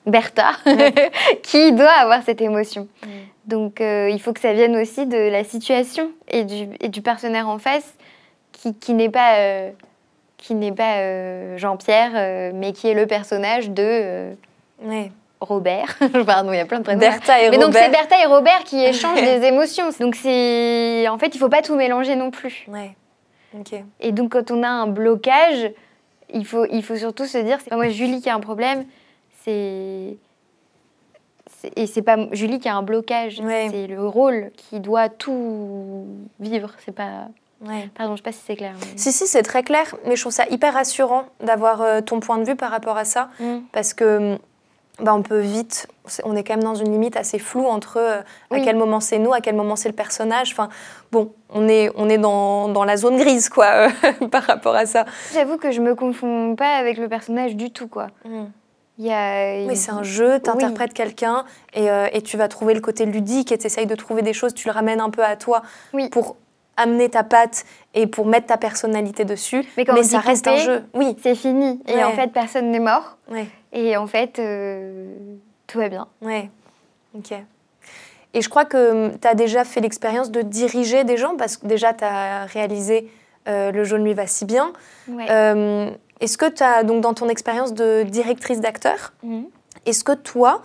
Bertha 0.06 0.52
qui 1.42 1.72
doit 1.72 1.92
avoir 1.92 2.22
cette 2.22 2.40
émotion. 2.40 2.88
Mm. 3.02 3.08
Donc 3.46 3.80
euh, 3.80 4.08
il 4.10 4.20
faut 4.20 4.32
que 4.32 4.40
ça 4.40 4.54
vienne 4.54 4.74
aussi 4.76 5.06
de 5.06 5.18
la 5.18 5.44
situation 5.44 6.10
et 6.28 6.44
du, 6.44 6.68
et 6.80 6.88
du 6.88 7.02
partenaire 7.02 7.48
en 7.48 7.58
face 7.58 7.94
qui, 8.52 8.74
qui 8.74 8.94
n'est 8.94 9.10
pas, 9.10 9.36
qui 10.44 10.54
n'est 10.54 10.72
pas 10.72 10.98
euh, 10.98 11.56
Jean-Pierre, 11.56 12.10
euh, 12.14 12.50
mais 12.54 12.72
qui 12.72 12.86
est 12.88 12.92
le 12.94 13.06
personnage 13.06 13.70
de 13.70 13.82
euh, 13.82 14.34
oui. 14.82 15.10
Robert. 15.40 15.96
Pardon, 16.26 16.52
il 16.52 16.56
y 16.56 16.60
a 16.60 16.66
plein 16.66 16.80
de 16.80 16.84
prénoms. 16.84 17.00
Bertha 17.00 17.40
et 17.42 17.48
mais 17.50 17.56
donc 17.56 17.72
c'est 17.72 17.86
Robert. 17.86 18.00
Bertha 18.08 18.22
et 18.22 18.26
Robert 18.26 18.64
qui 18.64 18.78
échangent 18.84 19.22
des 19.22 19.42
émotions. 19.46 19.86
Donc 20.00 20.14
c'est 20.16 21.06
en 21.08 21.16
fait 21.18 21.34
il 21.34 21.38
faut 21.38 21.48
pas 21.48 21.62
tout 21.62 21.76
mélanger 21.76 22.14
non 22.14 22.30
plus. 22.30 22.66
Ouais. 22.68 22.94
Ok. 23.58 23.72
Et 24.00 24.12
donc, 24.12 24.32
quand 24.32 24.50
on 24.50 24.62
a 24.62 24.68
un 24.68 24.86
blocage, 24.88 25.70
il 26.32 26.44
faut, 26.44 26.66
il 26.66 26.82
faut 26.82 26.96
surtout 26.96 27.24
se 27.24 27.38
dire 27.38 27.58
c'est 27.62 27.70
pas 27.70 27.76
moi, 27.76 27.88
Julie, 27.88 28.20
qui 28.20 28.28
a 28.28 28.34
un 28.34 28.40
problème, 28.40 28.84
c'est. 29.44 30.16
c'est- 31.60 31.72
Et 31.78 31.86
c'est 31.86 32.02
pas 32.02 32.16
Julie 32.32 32.58
qui 32.58 32.68
a 32.68 32.74
un 32.74 32.82
blocage, 32.82 33.40
Ouais. 33.40 33.68
c'est 33.70 33.86
le 33.86 34.04
rôle 34.06 34.50
qui 34.56 34.80
doit 34.80 35.08
tout 35.08 36.04
vivre. 36.40 36.70
C'est 36.84 36.94
pas. 36.94 37.28
Ouais. 37.60 37.90
Pardon, 37.94 38.12
je 38.12 38.18
sais 38.18 38.22
pas 38.22 38.32
si 38.32 38.40
c'est 38.46 38.56
clair. 38.56 38.74
mais- 38.78 38.98
Si, 38.98 39.12
si, 39.12 39.26
c'est 39.26 39.42
très 39.42 39.62
clair, 39.62 39.94
mais 40.06 40.16
je 40.16 40.20
trouve 40.20 40.32
ça 40.32 40.46
hyper 40.50 40.74
rassurant 40.74 41.24
d'avoir 41.40 41.82
euh, 41.82 42.00
ton 42.00 42.20
point 42.20 42.38
de 42.38 42.44
vue 42.44 42.56
par 42.56 42.70
rapport 42.70 42.96
à 42.96 43.04
ça. 43.04 43.28
Mm. 43.40 43.58
parce 43.72 43.94
que 43.94 44.38
bah, 45.00 45.12
on 45.12 45.22
peut 45.22 45.40
vite, 45.40 45.88
on 46.22 46.36
est 46.36 46.44
quand 46.44 46.54
même 46.54 46.62
dans 46.62 46.76
une 46.76 46.92
limite 46.92 47.16
assez 47.16 47.40
floue 47.40 47.66
entre 47.66 47.96
euh, 47.96 48.20
à 48.50 48.60
quel 48.60 48.76
moment 48.76 49.00
c'est 49.00 49.18
nous, 49.18 49.32
à 49.32 49.40
quel 49.40 49.56
moment 49.56 49.74
c'est 49.74 49.88
le 49.88 49.94
personnage. 49.94 50.52
Enfin, 50.52 50.68
bon, 51.10 51.32
on 51.50 51.66
est, 51.68 51.90
on 51.96 52.08
est 52.08 52.18
dans, 52.18 52.68
dans 52.68 52.84
la 52.84 52.96
zone 52.96 53.16
grise, 53.16 53.48
quoi, 53.48 53.66
euh, 53.66 54.26
par 54.30 54.44
rapport 54.44 54.74
à 54.76 54.86
ça. 54.86 55.04
J'avoue 55.32 55.56
que 55.56 55.72
je 55.72 55.80
me 55.80 55.96
confonds 55.96 56.54
pas 56.54 56.76
avec 56.76 56.96
le 56.98 57.08
personnage 57.08 57.56
du 57.56 57.70
tout, 57.72 57.88
quoi. 57.88 58.08
Il 58.96 59.04
y 59.04 59.12
a... 59.12 59.66
Oui, 59.66 59.74
c'est 59.74 59.90
un 59.90 60.04
jeu, 60.04 60.38
tu 60.40 60.48
interprètes 60.48 60.94
quelqu'un 60.94 61.44
et, 61.72 61.90
euh, 61.90 62.06
et, 62.12 62.22
tu 62.22 62.36
vas 62.36 62.46
trouver 62.46 62.74
le 62.74 62.80
côté 62.80 63.06
ludique 63.06 63.50
et 63.50 63.58
tu 63.58 63.66
essayes 63.66 63.86
de 63.86 63.96
trouver 63.96 64.22
des 64.22 64.32
choses, 64.32 64.54
tu 64.54 64.68
le 64.68 64.72
ramènes 64.72 65.00
un 65.00 65.10
peu 65.10 65.24
à 65.24 65.34
toi 65.34 65.62
oui. 65.92 66.08
pour 66.10 66.36
amener 66.76 67.08
ta 67.08 67.22
patte 67.24 67.64
et 67.94 68.06
pour 68.06 68.26
mettre 68.26 68.46
ta 68.48 68.56
personnalité 68.56 69.24
dessus. 69.24 69.64
Mais, 69.76 69.84
quand 69.84 70.02
ça 70.02 70.18
reste 70.20 70.48
un 70.48 70.56
jeu. 70.56 70.84
Oui. 70.94 71.16
C'est 71.22 71.34
fini. 71.34 71.80
Et 71.86 72.02
en 72.04 72.12
fait, 72.12 72.28
personne 72.32 72.70
n'est 72.70 72.80
mort. 72.80 73.16
Ouais. 73.30 73.46
Et 73.72 73.96
en 73.96 74.06
fait, 74.06 74.38
euh, 74.38 75.14
tout 75.66 75.78
va 75.78 75.88
bien. 75.88 76.08
Ouais. 76.22 76.50
Ok. 77.16 77.32
Et 78.36 78.40
je 78.42 78.48
crois 78.48 78.64
que 78.64 78.90
hum, 79.10 79.18
tu 79.20 79.28
as 79.28 79.34
déjà 79.34 79.64
fait 79.64 79.80
l'expérience 79.80 80.30
de 80.30 80.42
diriger 80.42 81.04
des 81.04 81.16
gens 81.16 81.36
parce 81.36 81.56
que 81.56 81.66
déjà 81.66 81.92
tu 81.92 82.04
as 82.04 82.46
réalisé 82.46 83.08
euh, 83.46 83.70
Le 83.72 83.84
jaune 83.84 84.02
lui 84.04 84.14
va 84.14 84.26
si 84.26 84.44
bien. 84.44 84.72
Ouais. 85.08 85.26
Euh, 85.30 85.90
est-ce 86.20 86.38
que 86.38 86.48
tu 86.48 86.62
as, 86.62 86.82
donc 86.82 87.00
dans 87.02 87.14
ton 87.14 87.28
expérience 87.28 87.74
de 87.74 88.02
directrice 88.04 88.60
d'acteur, 88.60 89.12
Mhm. 89.22 89.44
est-ce 89.86 90.02
que 90.02 90.12
toi, 90.12 90.62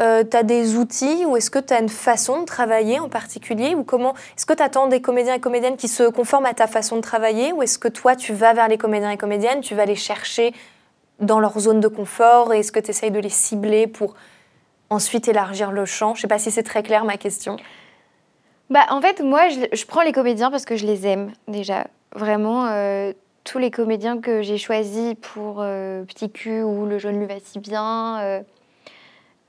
euh, 0.00 0.24
tu 0.24 0.36
as 0.36 0.42
des 0.42 0.76
outils 0.76 1.26
ou 1.26 1.36
est-ce 1.36 1.50
que 1.50 1.58
tu 1.58 1.74
as 1.74 1.80
une 1.80 1.88
façon 1.88 2.40
de 2.40 2.44
travailler 2.46 2.98
en 2.98 3.10
particulier 3.10 3.74
ou 3.74 3.84
comment 3.84 4.14
Est-ce 4.36 4.46
que 4.46 4.54
tu 4.54 4.62
attends 4.62 4.86
des 4.86 5.02
comédiens 5.02 5.34
et 5.34 5.40
comédiennes 5.40 5.76
qui 5.76 5.88
se 5.88 6.04
conforment 6.04 6.46
à 6.46 6.54
ta 6.54 6.66
façon 6.66 6.96
de 6.96 7.02
travailler 7.02 7.52
ou 7.52 7.62
est-ce 7.62 7.78
que 7.78 7.88
toi, 7.88 8.16
tu 8.16 8.32
vas 8.32 8.54
vers 8.54 8.68
les 8.68 8.78
comédiens 8.78 9.10
et 9.10 9.18
comédiennes, 9.18 9.60
tu 9.60 9.74
vas 9.74 9.84
les 9.84 9.96
chercher 9.96 10.54
dans 11.20 11.40
leur 11.40 11.58
zone 11.60 11.80
de 11.80 11.88
confort 11.88 12.54
et 12.54 12.60
est-ce 12.60 12.72
que 12.72 12.80
tu 12.80 12.90
essayes 12.90 13.10
de 13.10 13.20
les 13.20 13.28
cibler 13.28 13.86
pour 13.86 14.14
ensuite 14.88 15.28
élargir 15.28 15.72
le 15.72 15.84
champ? 15.84 16.14
Je 16.14 16.22
sais 16.22 16.28
pas 16.28 16.38
si 16.38 16.50
c'est 16.50 16.62
très 16.62 16.82
clair 16.82 17.04
ma 17.04 17.18
question. 17.18 17.58
Bah, 18.70 18.86
en 18.88 19.02
fait, 19.02 19.20
moi, 19.20 19.48
je, 19.50 19.84
prends 19.84 20.00
les 20.00 20.12
comédiens 20.12 20.50
parce 20.50 20.64
que 20.64 20.76
je 20.76 20.86
les 20.86 21.06
aime 21.06 21.32
déjà. 21.48 21.86
Vraiment, 22.14 22.66
euh, 22.66 23.12
tous 23.44 23.58
les 23.58 23.70
comédiens 23.70 24.18
que 24.18 24.40
j'ai 24.40 24.56
choisis 24.56 25.14
pour 25.20 25.56
euh, 25.58 26.02
Petit 26.04 26.30
cul 26.30 26.62
ou 26.62 26.86
Le 26.86 26.98
jaune 26.98 27.18
lui 27.18 27.26
va 27.26 27.34
si 27.44 27.58
bien, 27.58 28.42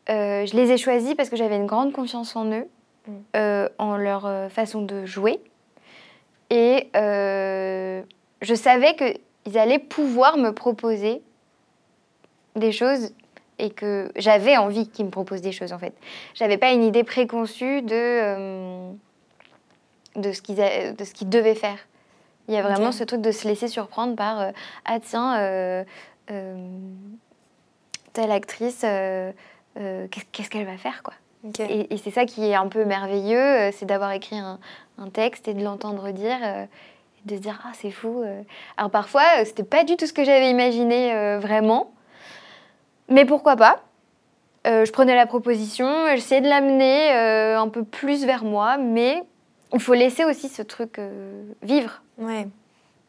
euh, 0.09 0.45
je 0.45 0.55
les 0.55 0.71
ai 0.71 0.77
choisis 0.77 1.15
parce 1.15 1.29
que 1.29 1.35
j'avais 1.35 1.55
une 1.55 1.65
grande 1.65 1.93
confiance 1.93 2.35
en 2.35 2.45
eux, 2.51 2.67
Mm. 3.05 3.11
euh, 3.35 3.69
en 3.79 3.97
leur 3.97 4.25
euh, 4.25 4.47
façon 4.47 4.81
de 4.81 5.05
jouer. 5.05 5.41
Et 6.49 6.89
euh, 6.95 8.01
je 8.41 8.53
savais 8.55 8.95
qu'ils 8.95 9.57
allaient 9.57 9.79
pouvoir 9.79 10.37
me 10.37 10.51
proposer 10.51 11.21
des 12.55 12.71
choses 12.71 13.13
et 13.59 13.71
que 13.71 14.09
j'avais 14.15 14.55
envie 14.55 14.87
qu'ils 14.87 15.05
me 15.05 15.09
proposent 15.09 15.41
des 15.41 15.51
choses 15.51 15.73
en 15.73 15.79
fait. 15.79 15.93
J'avais 16.33 16.57
pas 16.57 16.71
une 16.71 16.83
idée 16.83 17.03
préconçue 17.03 17.81
de, 17.81 18.93
de 20.15 20.31
ce 20.31 20.41
qu'ils 20.41 20.63
qu'ils 21.13 21.29
devaient 21.29 21.55
faire. 21.55 21.79
Il 22.47 22.53
y 22.53 22.57
a 22.57 22.61
vraiment 22.61 22.91
ce 22.91 23.03
truc 23.03 23.21
de 23.21 23.31
se 23.31 23.47
laisser 23.47 23.67
surprendre 23.67 24.15
par 24.15 24.51
ah 24.85 24.99
tiens 25.01 25.85
telle 28.13 28.31
actrice 28.31 28.85
euh, 29.77 30.07
qu'est- 30.09 30.27
qu'est-ce 30.31 30.49
qu'elle 30.49 30.65
va 30.65 30.77
faire 30.77 31.03
quoi. 31.03 31.13
Et, 31.59 31.93
et 31.93 31.97
c'est 31.97 32.11
ça 32.11 32.25
qui 32.25 32.45
est 32.49 32.55
un 32.55 32.67
peu 32.67 32.85
merveilleux, 32.85 33.37
euh, 33.37 33.71
c'est 33.73 33.85
d'avoir 33.85 34.11
écrit 34.13 34.37
un, 34.37 34.59
un 34.97 35.09
texte 35.09 35.47
et 35.49 35.53
de 35.53 35.61
l'entendre 35.63 36.11
dire, 36.11 36.37
euh, 36.41 36.65
de 37.25 37.35
se 37.35 37.41
dire 37.41 37.61
ah 37.65 37.71
c'est 37.73 37.91
fou. 37.91 38.23
Alors 38.77 38.91
parfois 38.91 39.23
c'était 39.45 39.63
pas 39.63 39.83
du 39.83 39.97
tout 39.97 40.05
ce 40.07 40.13
que 40.13 40.23
j'avais 40.23 40.49
imaginé 40.49 41.13
euh, 41.13 41.39
vraiment, 41.39 41.91
mais 43.09 43.25
pourquoi 43.25 43.55
pas. 43.55 43.81
Je 44.65 44.89
prenais 44.91 45.13
la 45.15 45.25
proposition, 45.25 45.89
j'essayais 46.15 46.39
de 46.39 46.47
l'amener 46.47 47.11
un 47.11 47.67
peu 47.67 47.83
plus 47.83 48.23
vers 48.25 48.45
moi, 48.45 48.77
mais 48.77 49.21
il 49.73 49.81
faut 49.81 49.93
laisser 49.93 50.23
aussi 50.23 50.47
ce 50.47 50.61
truc 50.61 51.01
vivre. 51.61 52.01
Ouais. 52.17 52.47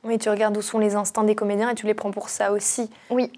Oui, 0.02 0.18
tu 0.18 0.28
regardes 0.30 0.56
où 0.56 0.62
sont 0.62 0.80
les 0.80 0.96
instincts 0.96 1.22
des 1.22 1.36
comédiens 1.36 1.70
et 1.70 1.76
tu 1.76 1.86
les 1.86 1.94
prends 1.94 2.10
pour 2.10 2.28
ça 2.28 2.50
aussi. 2.50 2.90
Oui. 3.08 3.30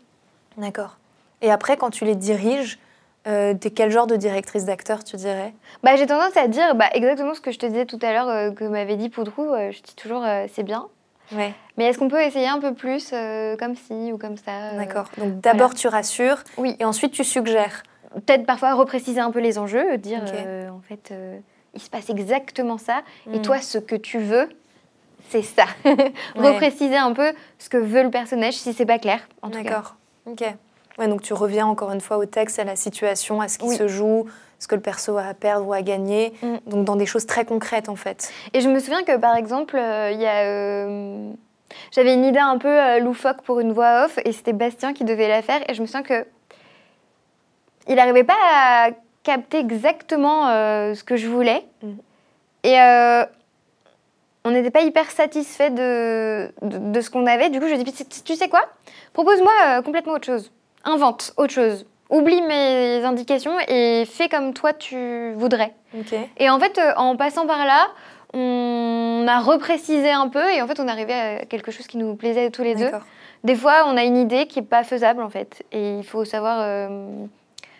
D'accord. 0.56 0.96
Et 1.42 1.50
après, 1.50 1.76
quand 1.76 1.90
tu 1.90 2.06
les 2.06 2.14
diriges, 2.14 2.78
euh, 3.26 3.54
t'es 3.54 3.70
quel 3.70 3.90
genre 3.90 4.06
de 4.06 4.16
directrice 4.16 4.64
d'acteur, 4.64 5.02
tu 5.04 5.16
dirais? 5.16 5.52
Bah, 5.82 5.96
j'ai 5.96 6.06
tendance 6.06 6.36
à 6.36 6.48
dire 6.48 6.74
bah, 6.74 6.86
exactement 6.92 7.34
ce 7.34 7.40
que 7.40 7.50
je 7.50 7.58
te 7.58 7.66
disais 7.66 7.86
tout 7.86 7.98
à 8.02 8.12
l'heure, 8.12 8.28
euh, 8.28 8.50
que 8.50 8.64
m'avait 8.64 8.96
dit 8.96 9.08
Poudrou. 9.08 9.52
euh, 9.52 9.70
je 9.72 9.82
dis 9.82 9.94
toujours 9.96 10.24
c'est 10.52 10.62
bien. 10.62 10.86
Ouais. 11.32 11.52
Mais 11.76 11.86
est-ce 11.86 11.98
qu'on 11.98 12.08
peut 12.08 12.22
essayer 12.22 12.46
un 12.46 12.60
peu 12.60 12.72
plus 12.74 13.12
comme 13.58 13.74
ci 13.74 14.12
ou 14.12 14.18
comme 14.18 14.36
ça 14.36 14.74
D'accord. 14.76 15.06
Donc 15.18 15.40
d'abord 15.40 15.74
tu 15.74 15.88
rassures 15.88 16.38
Oui. 16.56 16.76
et 16.78 16.84
ensuite 16.84 17.12
tu 17.12 17.24
suggères. 17.24 17.82
Peut-être 18.14 18.46
parfois 18.46 18.74
repréciser 18.74 19.20
un 19.20 19.30
peu 19.32 19.40
les 19.40 19.58
enjeux, 19.58 19.98
dire 19.98 20.22
Ok. 20.24 20.32
euh, 20.34 20.68
en 20.70 20.80
fait 20.80 21.12
il 21.74 21.80
se 21.82 21.90
passe 21.90 22.08
exactement 22.10 22.78
ça 22.78 23.02
et 23.32 23.38
Mm. 23.40 23.42
toi 23.42 23.60
ce 23.60 23.78
que 23.78 23.96
tu 23.96 24.18
veux 24.18 24.48
c'est 25.28 25.42
ça. 25.42 25.64
repréciser 26.36 26.96
un 26.96 27.12
peu 27.12 27.32
ce 27.58 27.68
que 27.68 27.76
veut 27.76 28.04
le 28.04 28.10
personnage 28.10 28.54
si 28.54 28.72
c'est 28.72 28.86
pas 28.86 28.98
clair 29.00 29.26
en 29.42 29.50
tout 29.50 29.62
cas. 29.62 29.70
D'accord. 29.70 29.96
Ok. 30.26 30.44
Ouais, 30.98 31.08
donc 31.08 31.22
tu 31.22 31.32
reviens 31.34 31.66
encore 31.66 31.92
une 31.92 32.00
fois 32.00 32.16
au 32.16 32.24
texte, 32.26 32.58
à 32.58 32.64
la 32.64 32.76
situation, 32.76 33.40
à 33.40 33.48
ce 33.48 33.58
qui 33.58 33.66
Oui. 33.66 33.76
se 33.76 33.86
joue, 33.88 34.26
ce 34.58 34.66
que 34.66 34.74
le 34.74 34.80
perso 34.80 35.16
a 35.18 35.24
à 35.24 35.34
perdre 35.34 35.66
ou 35.66 35.72
à 35.74 35.82
gagner. 35.82 36.32
Mm. 36.42 36.56
Donc 36.70 36.84
dans 36.84 36.96
des 36.96 37.04
choses 37.06 37.26
très 37.26 37.44
concrètes 37.44 37.88
en 37.88 37.96
fait. 37.96 38.32
Et 38.54 38.60
je 38.62 38.68
me 38.68 38.78
souviens 38.80 39.02
que 39.02 39.16
par 39.18 39.36
exemple 39.36 39.76
euh, 39.76 40.10
il 40.12 40.20
y 40.20 40.26
a 40.26 40.44
euh, 40.44 41.30
j'avais 41.92 42.14
une 42.14 42.24
idée 42.24 42.38
un 42.38 42.56
peu 42.58 42.68
euh, 42.68 42.98
loufoque 43.00 43.42
pour 43.42 43.60
une 43.60 43.72
voix 43.72 44.04
off 44.06 44.18
et 44.24 44.32
c'était 44.32 44.54
Bastien 44.54 44.94
qui 44.94 45.04
devait 45.04 45.28
la 45.28 45.42
faire 45.42 45.60
et 45.68 45.74
je 45.74 45.82
me 45.82 45.86
souviens 45.86 46.02
que 46.02 46.24
il 47.88 47.96
n'arrivait 47.96 48.24
pas 48.24 48.34
à 48.42 48.88
capter 49.22 49.58
exactement 49.58 50.46
ce 50.94 51.02
que 51.04 51.16
je 51.16 51.28
voulais 51.28 51.64
Mm. 51.82 51.90
et 52.64 52.76
on 54.44 54.50
n'était 54.52 54.70
pas 54.70 54.80
hyper 54.82 55.10
satisfait 55.10 55.70
de, 55.70 56.50
de, 56.62 56.78
de 56.92 57.00
ce 57.00 57.10
qu'on 57.10 57.26
avait. 57.26 57.50
Du 57.50 57.58
coup, 57.58 57.66
je 57.66 57.72
lui 57.74 57.80
ai 57.80 57.84
dit, 57.84 57.92
tu- 58.24 58.36
sais 58.36 58.48
quoi? 58.48 58.60
Propose-moi 59.12 59.82
complètement 59.84 60.12
autre 60.12 60.26
chose. 60.26 60.52
Invente 60.86 61.34
autre 61.36 61.52
chose. 61.52 61.84
Oublie 62.08 62.40
mes 62.42 63.04
indications 63.04 63.56
et 63.66 64.04
fais 64.06 64.28
comme 64.28 64.54
toi 64.54 64.72
tu 64.72 65.32
voudrais. 65.34 65.74
Et 66.38 66.48
en 66.48 66.60
fait, 66.60 66.78
euh, 66.78 66.92
en 66.96 67.16
passant 67.16 67.46
par 67.46 67.66
là, 67.66 67.88
on 68.32 69.24
a 69.28 69.40
reprécisé 69.40 70.10
un 70.10 70.28
peu 70.28 70.52
et 70.52 70.62
en 70.62 70.68
fait, 70.68 70.78
on 70.78 70.86
est 70.86 70.90
arrivé 70.90 71.12
à 71.12 71.44
quelque 71.44 71.72
chose 71.72 71.86
qui 71.86 71.96
nous 71.96 72.14
plaisait 72.14 72.50
tous 72.50 72.62
les 72.62 72.74
deux. 72.76 72.90
Des 73.44 73.56
fois, 73.56 73.84
on 73.86 73.96
a 73.96 74.04
une 74.04 74.16
idée 74.16 74.46
qui 74.46 74.60
est 74.60 74.62
pas 74.62 74.84
faisable 74.84 75.22
en 75.22 75.30
fait, 75.30 75.62
et 75.72 75.98
il 75.98 76.04
faut 76.04 76.24
savoir 76.24 76.58
euh, 76.60 77.08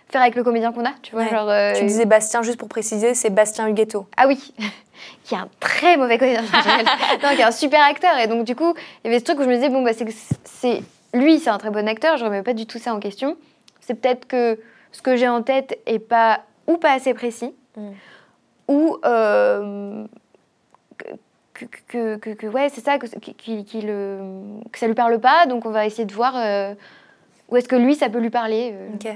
faire 0.09 0.21
avec 0.23 0.35
le 0.35 0.45
comédien 0.45 0.73
qu'on 0.73 0.85
a, 0.85 0.93
tu 1.03 1.13
vois. 1.13 1.23
Ouais. 1.25 1.31
Genre, 1.31 1.49
euh, 1.49 1.73
Tu 1.75 1.85
disais 1.85 2.05
Bastien, 2.05 2.43
juste 2.43 2.59
pour 2.59 2.69
préciser, 2.69 3.15
c'est 3.15 3.31
Bastien 3.31 3.67
Huguetto. 3.69 4.07
ah 4.17 4.27
oui, 4.29 4.55
qui 5.25 5.35
est 5.35 5.39
un 5.39 5.49
très 5.61 5.97
mauvais 5.97 6.19
comédien, 6.19 6.43
non, 7.23 7.35
qui 7.35 7.41
est 7.41 7.45
un 7.45 7.51
super 7.53 7.83
acteur. 7.85 8.17
Et 8.19 8.27
donc 8.27 8.45
du 8.45 8.55
coup, 8.57 8.75
il 9.05 9.09
y 9.09 9.11
avait 9.11 9.19
ce 9.19 9.25
truc 9.25 9.39
où 9.39 9.43
je 9.43 9.49
me 9.49 9.55
disais 9.55 9.69
bon 9.69 9.83
bah 9.83 9.93
c'est 9.93 10.05
que 10.05 10.13
c'est 10.45 10.83
lui, 11.19 11.39
c'est 11.39 11.51
un 11.51 11.59
très 11.59 11.71
bon 11.71 11.87
acteur. 11.89 12.17
Je 12.17 12.25
remets 12.25 12.43
pas 12.43 12.55
du 12.55 12.67
tout 12.67 12.79
ça 12.79 12.95
en 12.95 13.01
question. 13.01 13.37
C'est 13.81 13.95
peut-être 13.95 14.27
que 14.27 14.59
ce 14.93 15.03
que 15.03 15.17
j'ai 15.17 15.29
en 15.29 15.43
tête 15.43 15.79
est 15.87 15.99
pas 15.99 16.41
ou 16.67 16.77
pas 16.79 16.93
assez 16.93 17.15
précis, 17.15 17.55
Mm. 17.77 17.91
ou 18.69 18.97
euh, 19.05 20.05
que, 21.55 21.65
que, 21.89 22.17
que, 22.17 22.31
que- 22.31 22.47
ouais 22.47 22.69
c'est 22.71 22.81
ça 22.83 22.99
que, 22.99 23.07
que 23.07 24.79
ça 24.79 24.87
lui 24.87 24.95
parle 24.95 25.19
pas. 25.21 25.47
Donc 25.47 25.67
on 25.67 25.71
va 25.71 25.87
essayer 25.87 26.05
de 26.07 26.13
voir 26.15 26.35
euh, 26.37 26.75
où 27.49 27.57
est-ce 27.57 27.69
que 27.69 27.77
lui 27.77 27.95
ça 27.95 28.09
peut 28.09 28.19
lui 28.19 28.31
parler. 28.31 28.73
euh. 28.75 29.13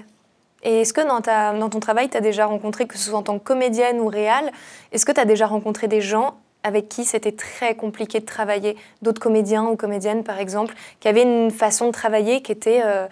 Et 0.63 0.83
est-ce 0.83 0.93
que 0.93 1.01
dans, 1.01 1.23
ta, 1.23 1.55
dans 1.55 1.71
ton 1.71 1.81
travail, 1.81 2.11
tu 2.11 2.19
as 2.19 2.21
déjà 2.21 2.45
rencontré, 2.45 2.87
que 2.87 2.99
ce 2.99 3.09
soit 3.09 3.19
en 3.19 3.23
tant 3.23 3.39
que 3.39 3.45
comédienne 3.45 3.99
ou 3.99 4.09
réal, 4.09 4.53
est-ce 4.93 5.07
que 5.07 5.13
tu 5.13 5.19
as 5.21 5.25
déjà 5.25 5.47
rencontré 5.47 5.89
des 5.89 6.03
gens 6.03 6.35
avec 6.63 6.89
qui 6.89 7.05
c'était 7.05 7.33
très 7.33 7.75
compliqué 7.75 8.21
de 8.21 8.27
travailler 8.27 8.77
D'autres 9.03 9.21
comédiens 9.21 9.65
ou 9.65 9.77
comédiennes, 9.77 10.25
par 10.25 10.39
exemple, 10.39 10.75
qui 11.01 11.09
avaient 11.09 11.23
une 11.23 11.51
façon 11.51 11.87
de 11.87 11.93
travailler 11.93 12.43
qui 12.43 12.53
était 12.53 12.83
euh, 12.85 13.07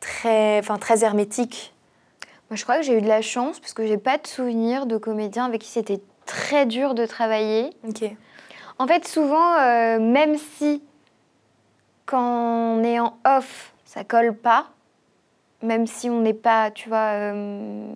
très, 0.00 0.58
enfin, 0.58 0.78
très 0.78 1.04
hermétique 1.04 1.74
Moi, 2.50 2.56
je 2.56 2.62
crois 2.62 2.76
que 2.76 2.82
j'ai 2.82 2.96
eu 2.96 3.02
de 3.02 3.08
la 3.08 3.22
chance 3.22 3.60
parce 3.60 3.74
que 3.74 3.86
j'ai 3.86 3.98
pas 3.98 4.18
de 4.18 4.26
souvenir 4.26 4.86
de 4.86 4.96
comédiens 4.96 5.44
avec 5.44 5.62
qui 5.62 5.68
c'était 5.68 6.00
très 6.26 6.66
dur 6.66 6.94
de 6.94 7.06
travailler. 7.06 7.70
Ok. 7.86 8.04
En 8.78 8.86
fait, 8.86 9.06
souvent, 9.06 9.54
euh, 9.54 9.98
même 9.98 10.36
si 10.36 10.82
quand 12.06 12.78
on 12.78 12.84
est 12.84 13.00
en 13.00 13.18
off, 13.26 13.72
ça 13.84 14.04
colle 14.04 14.34
pas, 14.34 14.68
même 15.62 15.86
si 15.86 16.08
on 16.08 16.20
n'est 16.20 16.34
pas, 16.34 16.70
tu 16.70 16.88
vois, 16.88 17.12
euh, 17.12 17.90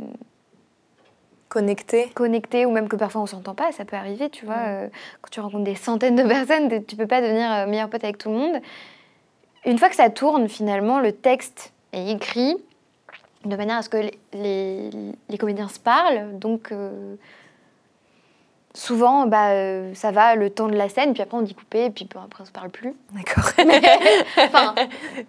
Connecté 1.53 2.09
connecté 2.15 2.65
ou 2.65 2.71
même 2.71 2.89
que 2.89 2.97
parfois 2.97 3.21
on 3.21 3.27
s'entend 3.27 3.55
pas, 3.55 3.73
ça 3.73 3.85
peut 3.85 3.97
arriver, 3.97 4.31
tu 4.31 4.47
vois. 4.47 4.57
Mm. 4.57 4.67
euh, 4.69 4.89
quand 5.21 5.29
tu 5.31 5.41
rencontres 5.41 5.65
des 5.65 5.75
centaines 5.75 6.17
de 6.17 6.23
personnes, 6.27 6.83
tu 6.87 6.97
peux 6.97 7.07
pas 7.07 7.21
devenir 7.21 7.53
euh, 7.53 7.67
meilleur 7.67 7.91
pote 7.91 8.03
avec 8.05 8.17
tout 8.17 8.31
le 8.31 8.37
monde. 8.37 8.57
Une 9.67 9.77
fois 9.79 9.91
que 9.91 9.95
ça 9.97 10.09
tourne, 10.09 10.49
finalement, 10.49 10.99
le 10.99 11.13
texte 11.13 11.73
est 11.93 12.11
écrit 12.11 12.57
de 13.45 13.55
manière 13.55 13.77
à 13.77 13.83
ce 13.83 13.91
que 13.91 13.99
les, 13.99 14.13
les- 14.33 14.91
les 15.29 15.37
comédiens 15.39 15.69
se 15.69 15.79
parlent. 15.79 16.39
Donc, 16.39 16.73
euh, 16.73 17.17
souvent, 18.75 19.27
bah, 19.27 19.51
euh, 19.51 19.93
ça 19.95 20.11
va 20.11 20.35
le 20.35 20.49
temps 20.49 20.69
de 20.69 20.77
la 20.77 20.89
scène, 20.89 21.13
puis 21.13 21.23
après 21.23 21.37
on 21.37 21.43
dit 21.43 21.55
couper, 21.55 21.85
et 21.87 21.91
puis 21.91 22.09
après 22.15 22.43
on 22.43 22.47
se 22.47 22.51
parle 22.53 22.71
plus. 22.71 22.95
D'accord. 23.13 23.45
Enfin, 24.39 24.75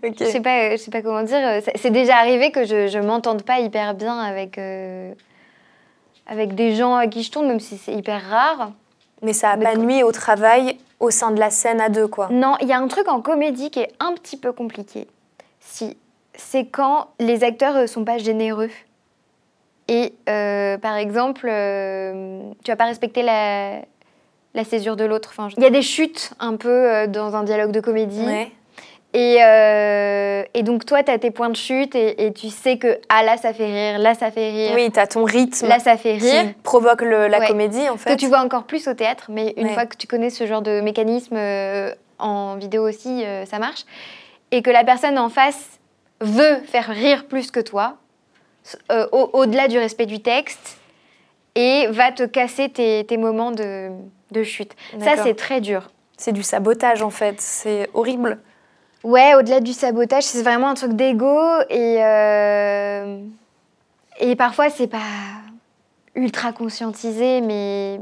je 0.03 0.23
sais 0.25 0.39
pas, 0.41 0.71
je 0.71 0.77
sais 0.77 0.91
pas 0.91 1.01
comment 1.01 1.23
dire. 1.23 1.61
c'est- 1.63 1.77
C'est 1.77 1.91
déjà 1.91 2.15
arrivé 2.15 2.51
que 2.51 2.63
je, 2.65 2.87
je 2.87 2.99
m'entende 2.99 3.43
pas 3.43 3.59
hyper 3.59 3.93
bien 3.93 4.17
avec, 4.17 4.57
euh, 4.57 5.13
avec 6.27 6.55
des 6.55 6.75
gens 6.75 6.95
à 6.95 7.07
qui 7.07 7.23
je 7.23 7.31
tourne, 7.31 7.47
même 7.47 7.59
si 7.59 7.77
c'est 7.77 7.93
hyper 7.93 8.21
rare. 8.29 8.71
Mais 9.21 9.33
ça 9.33 9.55
n'a 9.55 9.71
pas 9.71 9.75
nuit 9.75 10.03
au 10.03 10.11
travail 10.11 10.77
au 10.99 11.09
sein 11.09 11.31
de 11.31 11.39
la 11.39 11.49
scène 11.49 11.81
à 11.81 11.89
deux, 11.89 12.07
quoi. 12.07 12.29
Non, 12.31 12.55
il 12.61 12.67
y 12.67 12.73
a 12.73 12.79
un 12.79 12.87
truc 12.87 13.07
en 13.07 13.21
comédie 13.21 13.69
qui 13.71 13.79
est 13.79 13.91
un 13.99 14.13
petit 14.13 14.37
peu 14.37 14.51
compliqué. 14.51 15.07
Si 15.59 15.97
c'est 16.35 16.65
quand 16.65 17.07
les 17.19 17.43
acteurs 17.43 17.75
ne 17.75 17.87
sont 17.87 18.03
pas 18.03 18.17
généreux. 18.17 18.69
Et 19.87 20.13
euh, 20.29 20.77
par 20.77 20.95
exemple, 20.95 21.47
euh, 21.49 22.41
tu 22.63 22.71
vas 22.71 22.77
pas 22.77 22.85
respecter 22.85 23.21
la, 23.21 23.81
la 24.53 24.63
césure 24.63 24.95
de 24.95 25.03
l'autre. 25.03 25.29
Enfin, 25.31 25.49
il 25.57 25.63
y 25.63 25.65
a 25.65 25.69
des 25.69 25.81
chutes 25.81 26.33
un 26.39 26.55
peu 26.55 26.69
euh, 26.69 27.07
dans 27.07 27.35
un 27.35 27.43
dialogue 27.43 27.71
de 27.71 27.81
comédie. 27.81 28.25
Ouais. 28.25 28.51
Et, 29.15 29.37
euh, 29.43 30.43
et 30.55 30.63
donc 30.63 30.85
toi, 30.85 31.03
tu 31.03 31.11
as 31.11 31.19
tes 31.19 31.29
points 31.29 31.49
de 31.49 31.55
chute 31.55 31.93
et, 31.95 32.25
et 32.25 32.33
tu 32.33 32.49
sais 32.49 32.77
que 32.77 32.99
ah 33.09 33.21
là, 33.23 33.37
ça 33.37 33.53
fait 33.53 33.65
rire, 33.65 33.99
là, 33.99 34.15
ça 34.15 34.31
fait 34.31 34.49
rire, 34.49 34.71
Oui, 34.73 34.89
t'as 34.91 35.05
ton 35.05 35.23
rythme 35.23 35.67
là, 35.67 35.77
ça 35.79 35.97
fait 35.97 36.17
qui 36.17 36.31
rire. 36.31 36.53
provoque 36.63 37.01
le- 37.03 37.27
la 37.27 37.39
Ouais. 37.39 37.47
comédie 37.47 37.87
en 37.89 37.93
Que 37.93 37.99
fait. 37.99 38.15
tu 38.15 38.25
vois 38.27 38.39
encore 38.39 38.63
plus 38.63 38.87
au 38.87 38.93
théâtre, 38.95 39.25
mais 39.29 39.53
une 39.57 39.67
Ouais. 39.67 39.73
fois 39.73 39.85
que 39.85 39.95
tu 39.97 40.07
connais 40.07 40.31
ce 40.31 40.47
genre 40.47 40.63
de 40.63 40.81
mécanisme 40.81 41.35
euh, 41.37 41.93
en 42.17 42.55
vidéo 42.55 42.87
aussi, 42.89 43.23
euh, 43.23 43.45
ça 43.45 43.59
marche. 43.59 43.83
Et 44.51 44.63
que 44.63 44.71
la 44.71 44.83
personne 44.83 45.19
en 45.19 45.29
face 45.29 45.79
veut 46.19 46.57
faire 46.65 46.87
rire 46.87 47.25
plus 47.27 47.51
que 47.51 47.59
toi, 47.59 47.97
euh, 48.91 49.05
au- 49.11 49.29
au-delà 49.33 49.67
du 49.67 49.77
respect 49.77 50.07
du 50.07 50.21
texte, 50.21 50.77
et 51.55 51.85
va 51.91 52.11
te 52.11 52.23
casser 52.23 52.69
tes, 52.69 53.03
tes 53.03 53.17
moments 53.17 53.51
de, 53.51 53.89
de 54.31 54.41
chute. 54.43 54.71
Ça, 54.99 55.17
c'est 55.21 55.35
très 55.35 55.61
dur. 55.61 55.91
C'est 56.17 56.31
du 56.31 56.41
sabotage 56.41 57.03
en 57.03 57.11
fait, 57.11 57.39
c'est 57.39 57.89
horrible. 57.93 58.39
Ouais, 59.03 59.35
au-delà 59.35 59.59
du 59.59 59.73
sabotage, 59.73 60.23
c'est 60.23 60.43
vraiment 60.43 60.69
un 60.69 60.73
truc 60.75 60.93
d'ego 60.93 61.37
et 61.69 61.97
euh, 62.03 63.21
et 64.19 64.35
parfois 64.35 64.69
c'est 64.69 64.87
pas 64.87 64.99
ultra 66.15 66.53
conscientisé, 66.53 67.41
mais 67.41 67.99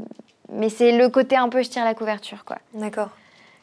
mais 0.52 0.68
c'est 0.68 0.92
le 0.92 1.08
côté 1.08 1.36
un 1.36 1.48
peu 1.48 1.62
je 1.62 1.70
tire 1.70 1.84
la 1.84 1.94
couverture 1.94 2.44
quoi. 2.44 2.58
D'accord. 2.74 3.10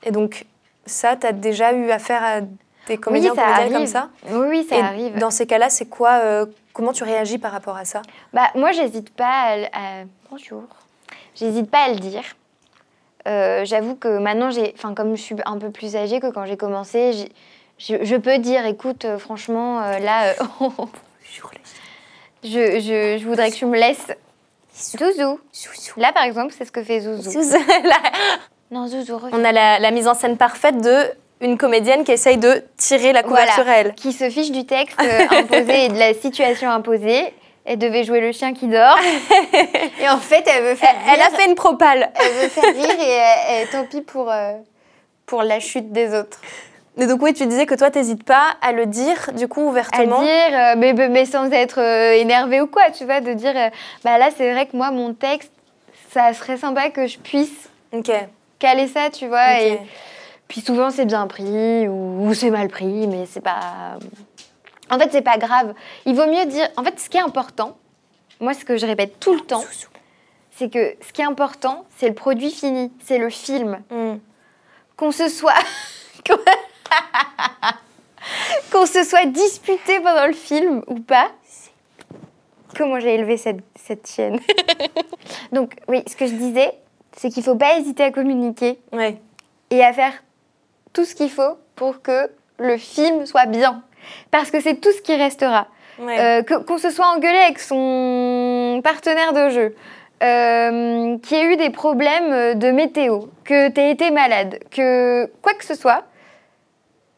Et 0.04 0.12
donc 0.12 0.46
ça, 0.86 1.16
t'as 1.16 1.32
déjà 1.32 1.72
eu 1.74 1.92
affaire 1.92 2.24
à 2.24 2.42
des 2.88 2.98
comédiens 2.98 3.32
oui, 3.32 3.38
ça 3.38 3.70
comme 3.72 3.88
ça? 3.88 4.10
Oui, 4.32 4.48
oui, 4.50 4.66
ça 4.68 4.76
Et 4.76 4.80
arrive. 4.82 5.18
Dans 5.18 5.32
ces 5.32 5.46
cas-là, 5.46 5.70
c'est 5.70 5.86
quoi 5.86 6.20
euh, 6.24 6.46
Comment 6.74 6.94
tu 6.94 7.04
réagis 7.04 7.38
par 7.38 7.52
rapport 7.52 7.78
à 7.78 7.86
ça? 7.86 8.02
Bah 8.34 8.50
moi 8.56 8.72
j'hésite 8.72 9.12
pas 9.12 9.56
à- 9.74 10.04
bonjour. 10.30 10.64
J'hésite 11.36 11.70
pas 11.72 11.84
à 11.86 11.90
le 11.90 12.00
dire. 12.00 12.24
Euh, 13.30 13.64
J'avoue 13.66 13.96
que 13.96 14.18
maintenant 14.18 14.50
enfin 14.76 14.94
comme 14.94 15.16
je 15.16 15.22
suis 15.22 15.36
un 15.46 15.58
peu 15.58 15.70
plus 15.70 15.96
âgée 15.96 16.20
que 16.20 16.32
quand 16.32 16.46
j'ai 16.46 16.58
commencé, 16.58 17.30
je, 17.78 17.96
je 18.02 18.16
peux 18.16 18.38
dire, 18.40 18.66
écoute, 18.66 19.06
euh, 19.06 19.18
franchement, 19.18 19.82
euh, 19.82 20.00
là, 20.00 20.30
euh, 20.30 20.34
je, 22.44 22.50
je, 22.80 23.18
je 23.20 23.26
voudrais 23.28 23.52
que 23.52 23.56
tu 23.56 23.66
me 23.66 23.78
laisses. 23.78 24.08
Zouzou. 24.76 25.40
Là, 25.98 26.12
par 26.14 26.24
exemple, 26.24 26.54
c'est 26.58 26.66
ce 26.66 26.72
que 26.72 26.82
fait 26.84 27.02
Zouzou. 27.02 27.32
Là, 27.84 27.98
Non, 28.72 28.88
Zouzou. 28.88 29.20
On 29.34 29.44
a 29.44 29.52
la, 29.52 29.78
la 29.80 29.92
mise 29.92 30.08
en 30.08 30.14
scène 30.14 30.38
parfaite 30.38 30.80
de 30.82 31.12
une 31.42 31.58
comédienne 31.58 32.04
qui 32.04 32.12
essaye 32.12 32.38
de 32.38 32.64
tirer 32.78 33.12
la 33.14 33.24
couverture 33.24 33.64
Voilà. 33.64 33.72
à 33.72 33.82
elle. 33.82 33.94
Qui 33.96 34.12
se 34.14 34.30
fiche 34.30 34.52
du 34.52 34.66
texte 34.66 35.00
euh, 35.02 35.26
imposé 35.38 35.86
et 35.86 35.90
de 35.90 35.98
la 35.98 36.14
situation 36.14 36.70
imposée. 36.70 37.34
Elle 37.66 37.78
devait 37.78 38.04
jouer 38.04 38.20
le 38.22 38.32
chien 38.32 38.54
qui 38.54 38.68
dort. 38.68 38.98
et 40.02 40.10
en 40.10 40.18
fait, 40.18 40.44
elle 40.48 40.64
veut 40.64 40.76
faire 40.76 40.96
Elle 41.14 41.22
a 41.22 41.26
rire. 41.26 41.36
fait 41.38 41.46
une 41.46 41.56
propale. 41.56 42.10
Elle 42.16 42.34
veut 42.34 42.48
faire 42.50 42.64
rire 42.74 43.00
et, 43.00 43.20
euh, 43.20 43.64
et 43.64 43.68
tant 43.72 43.86
pis 43.86 44.02
pour, 44.02 44.32
euh, 44.32 44.54
pour 45.26 45.44
la 45.44 45.60
chute 45.60 45.92
des 45.92 46.14
autres. 46.18 46.40
Et 46.98 47.06
donc 47.06 47.22
oui, 47.22 47.34
tu 47.34 47.46
disais 47.46 47.66
que 47.66 47.76
toi, 47.76 47.92
t'hésites 47.92 48.24
pas 48.24 48.56
à 48.62 48.72
le 48.72 48.86
dire, 48.86 49.30
du 49.34 49.48
coup, 49.48 49.62
À 49.62 49.66
ouvertement. 49.70 50.22
dire, 50.22 50.30
euh, 50.52 50.74
mais, 50.78 50.94
mais- 50.94 51.10
mais 51.10 51.26
sans 51.26 51.50
être 51.52 51.80
euh, 51.80 52.14
énervé 52.14 52.60
ou 52.62 52.68
quoi, 52.68 52.90
tu 52.92 53.06
vois, 53.06 53.22
de 53.22 53.34
dire, 53.34 53.54
euh, 53.56 53.70
bah 54.04 54.18
là, 54.18 54.30
c'est 54.36 54.52
vrai 54.52 54.66
que 54.66 54.76
moi, 54.76 54.92
mon 54.92 55.14
texte, 55.14 55.52
ça 56.12 56.34
serait 56.34 56.58
sympa 56.58 56.90
que 56.90 57.08
je 57.08 57.18
puisse 57.20 57.70
Ok. 57.94 58.12
caler 58.58 58.88
ça, 58.88 59.10
tu 59.12 59.28
vois. 59.28 59.62
Et 59.62 59.80
puis 60.48 60.62
souvent, 60.62 60.90
c'est 60.90 61.06
bien 61.06 61.28
pris 61.28 61.88
ou, 61.88 62.28
ou 62.28 62.34
c'est 62.34 62.50
mal 62.50 62.68
pris, 62.68 63.06
mais 63.08 63.26
c'est 63.32 63.42
pas. 63.44 63.98
En 64.90 64.98
fait, 65.00 65.10
c'est 65.12 65.22
pas 65.22 65.38
grave. 65.38 65.74
Il 66.06 66.16
vaut 66.16 66.28
mieux 66.28 66.46
dire. 66.46 66.68
En 66.78 66.84
fait, 66.84 67.00
ce 67.00 67.10
qui 67.10 67.18
est 67.18 67.22
important, 67.22 67.78
moi, 68.40 68.54
ce 68.54 68.66
que 68.66 68.78
je 68.78 68.86
répète 68.86 69.20
tout 69.20 69.34
le 69.34 69.42
temps, 69.42 69.64
c'est 70.52 70.72
que 70.72 70.96
ce 71.06 71.14
qui 71.14 71.22
est 71.22 71.26
important, 71.26 71.86
c'est 71.98 72.08
le 72.08 72.16
produit 72.16 72.52
fini, 72.52 72.92
c'est 73.04 73.18
le 73.18 73.30
film. 73.30 73.82
Hmm. 73.90 74.18
qu'on 74.98 75.12
se 75.12 75.30
soit 75.30 75.54
qu'on 78.72 78.86
se 78.86 79.04
soit 79.04 79.26
disputé 79.26 80.00
pendant 80.00 80.28
le 80.28 80.34
film 80.34 80.84
ou 80.88 81.00
pas. 81.00 81.32
Comment 82.78 83.00
j'ai 83.00 83.16
élevé 83.16 83.38
cette, 83.38 83.62
cette 83.76 84.08
chienne. 84.08 84.40
Donc 85.52 85.76
oui, 85.88 86.04
ce 86.08 86.16
que 86.16 86.28
je 86.28 86.34
disais, 86.34 86.72
c'est 87.18 87.30
qu'il 87.30 87.44
faut 87.44 87.56
pas 87.56 87.78
hésiter 87.78 88.04
à 88.04 88.12
communiquer 88.12 88.80
Ouais. 88.92 89.20
et 89.72 89.84
à 89.84 89.92
faire 89.92 90.14
tout 90.94 91.06
ce 91.06 91.16
qu'il 91.16 91.30
faut 91.30 91.58
pour 91.76 92.02
que 92.02 92.30
le 92.58 92.78
film 92.78 93.26
soit 93.26 93.48
bien. 93.48 93.84
Parce 94.32 94.52
que 94.52 94.60
c'est 94.62 94.76
tout 94.76 94.92
ce 94.92 95.02
qui 95.02 95.16
restera. 95.16 95.68
Ouais. 96.00 96.18
Euh, 96.20 96.44
qu'on 96.66 96.78
se 96.78 96.90
soit 96.92 97.08
engueulé 97.08 97.38
avec 97.40 97.60
son 97.60 98.80
partenaire 98.84 99.34
de 99.34 99.50
jeu, 99.50 99.76
euh, 100.24 101.18
qu'il 101.20 101.38
y 101.38 101.42
ait 101.42 101.46
eu 101.54 101.58
des 101.58 101.70
problèmes 101.70 102.58
de 102.58 102.72
météo, 102.72 103.22
que 103.44 103.70
tu 103.70 103.82
aies 103.82 103.92
été 103.92 104.10
malade, 104.12 104.60
que 104.72 105.26
quoi 105.42 105.54
que 105.54 105.66
ce 105.66 105.76
soit, 105.76 106.04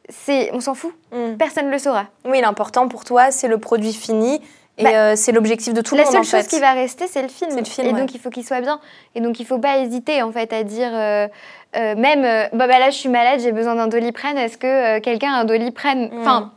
c'est, 0.09 0.49
on 0.53 0.59
s'en 0.59 0.73
fout, 0.73 0.93
Hmm. 1.11 1.35
personne 1.37 1.67
ne 1.67 1.71
le 1.71 1.77
saura. 1.77 2.05
Oui, 2.25 2.41
l'important 2.41 2.87
pour 2.87 3.03
toi, 3.05 3.31
c'est 3.31 3.47
le 3.47 3.57
produit 3.57 3.93
fini 3.93 4.41
et 4.77 4.83
Bah, 4.83 4.89
euh, 4.93 5.13
c'est 5.15 5.31
l'objectif 5.31 5.73
de 5.73 5.81
tout 5.81 5.95
le 5.95 5.99
La 5.99 6.05
monde 6.05 6.13
seule 6.13 6.21
en 6.21 6.23
chose 6.23 6.41
fait. 6.49 6.55
qui 6.55 6.59
va 6.59 6.71
rester, 6.71 7.07
c'est 7.07 7.21
le 7.21 7.27
film. 7.27 7.51
C'est 7.51 7.59
le 7.59 7.65
film, 7.65 7.87
et 7.87 7.93
ouais. 7.93 7.99
donc 7.99 8.15
il 8.15 8.19
faut 8.19 8.29
qu'il 8.29 8.45
soit 8.45 8.61
bien. 8.61 8.79
Et 9.15 9.21
donc 9.21 9.39
il 9.39 9.45
faut 9.45 9.59
pas 9.59 9.77
hésiter 9.79 10.21
en 10.23 10.31
fait 10.31 10.51
à 10.53 10.63
dire, 10.63 10.89
euh, 10.93 11.27
euh, 11.75 11.95
même, 11.95 12.21
bah, 12.53 12.67
bah 12.67 12.79
là 12.79 12.89
je 12.89 12.95
suis 12.97 13.09
malade, 13.09 13.41
j'ai 13.41 13.51
besoin 13.51 13.75
d'un 13.75 13.87
doliprane, 13.87 14.37
est-ce 14.37 14.57
que 14.57 14.99
quelqu'un 14.99 15.33
a 15.33 15.37
un 15.41 15.45
doliprane? 15.45 16.09
Mm. 16.09 16.19
Enfin, 16.21 16.51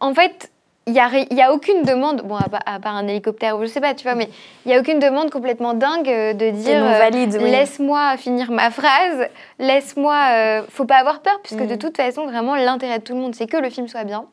en 0.00 0.14
fait, 0.14 0.50
il 0.86 0.92
n'y 0.94 1.00
a, 1.42 1.52
aucune 1.52 1.82
demande, 1.82 2.22
bon, 2.22 2.36
à, 2.36 2.48
pa- 2.48 2.62
à 2.64 2.80
part 2.80 2.94
un 2.96 3.06
hélicoptère 3.08 3.58
ou 3.58 3.62
je 3.62 3.66
sais 3.66 3.80
pas, 3.80 3.94
tu 3.94 4.04
vois, 4.04 4.14
mais 4.14 4.30
il 4.64 4.68
n'y 4.70 4.74
a 4.74 4.80
aucune 4.80 4.98
demande 4.98 5.30
complètement 5.30 5.74
dingue 5.74 6.08
euh, 6.08 6.32
de 6.32 6.48
dire 6.50 6.82
euh, 6.82 6.98
oui. 7.42 7.50
laisse-moi 7.50 8.16
finir 8.16 8.50
ma 8.50 8.70
phrase, 8.70 9.28
laisse-moi. 9.58 10.16
euh, 10.32 10.62
faut 10.70 10.86
pas 10.86 10.96
avoir 10.96 11.20
peur, 11.20 11.38
puisque 11.42 11.66
de 11.66 11.74
Mm. 11.74 11.78
toute 11.78 11.96
façon, 11.96 12.24
vraiment, 12.26 12.54
l'intérêt 12.56 13.00
de 13.00 13.04
tout 13.04 13.12
le 13.14 13.20
monde, 13.20 13.34
c'est 13.34 13.46
que 13.46 13.58
le 13.58 13.68
film 13.68 13.86
soit 13.86 14.04
bien. 14.04 14.24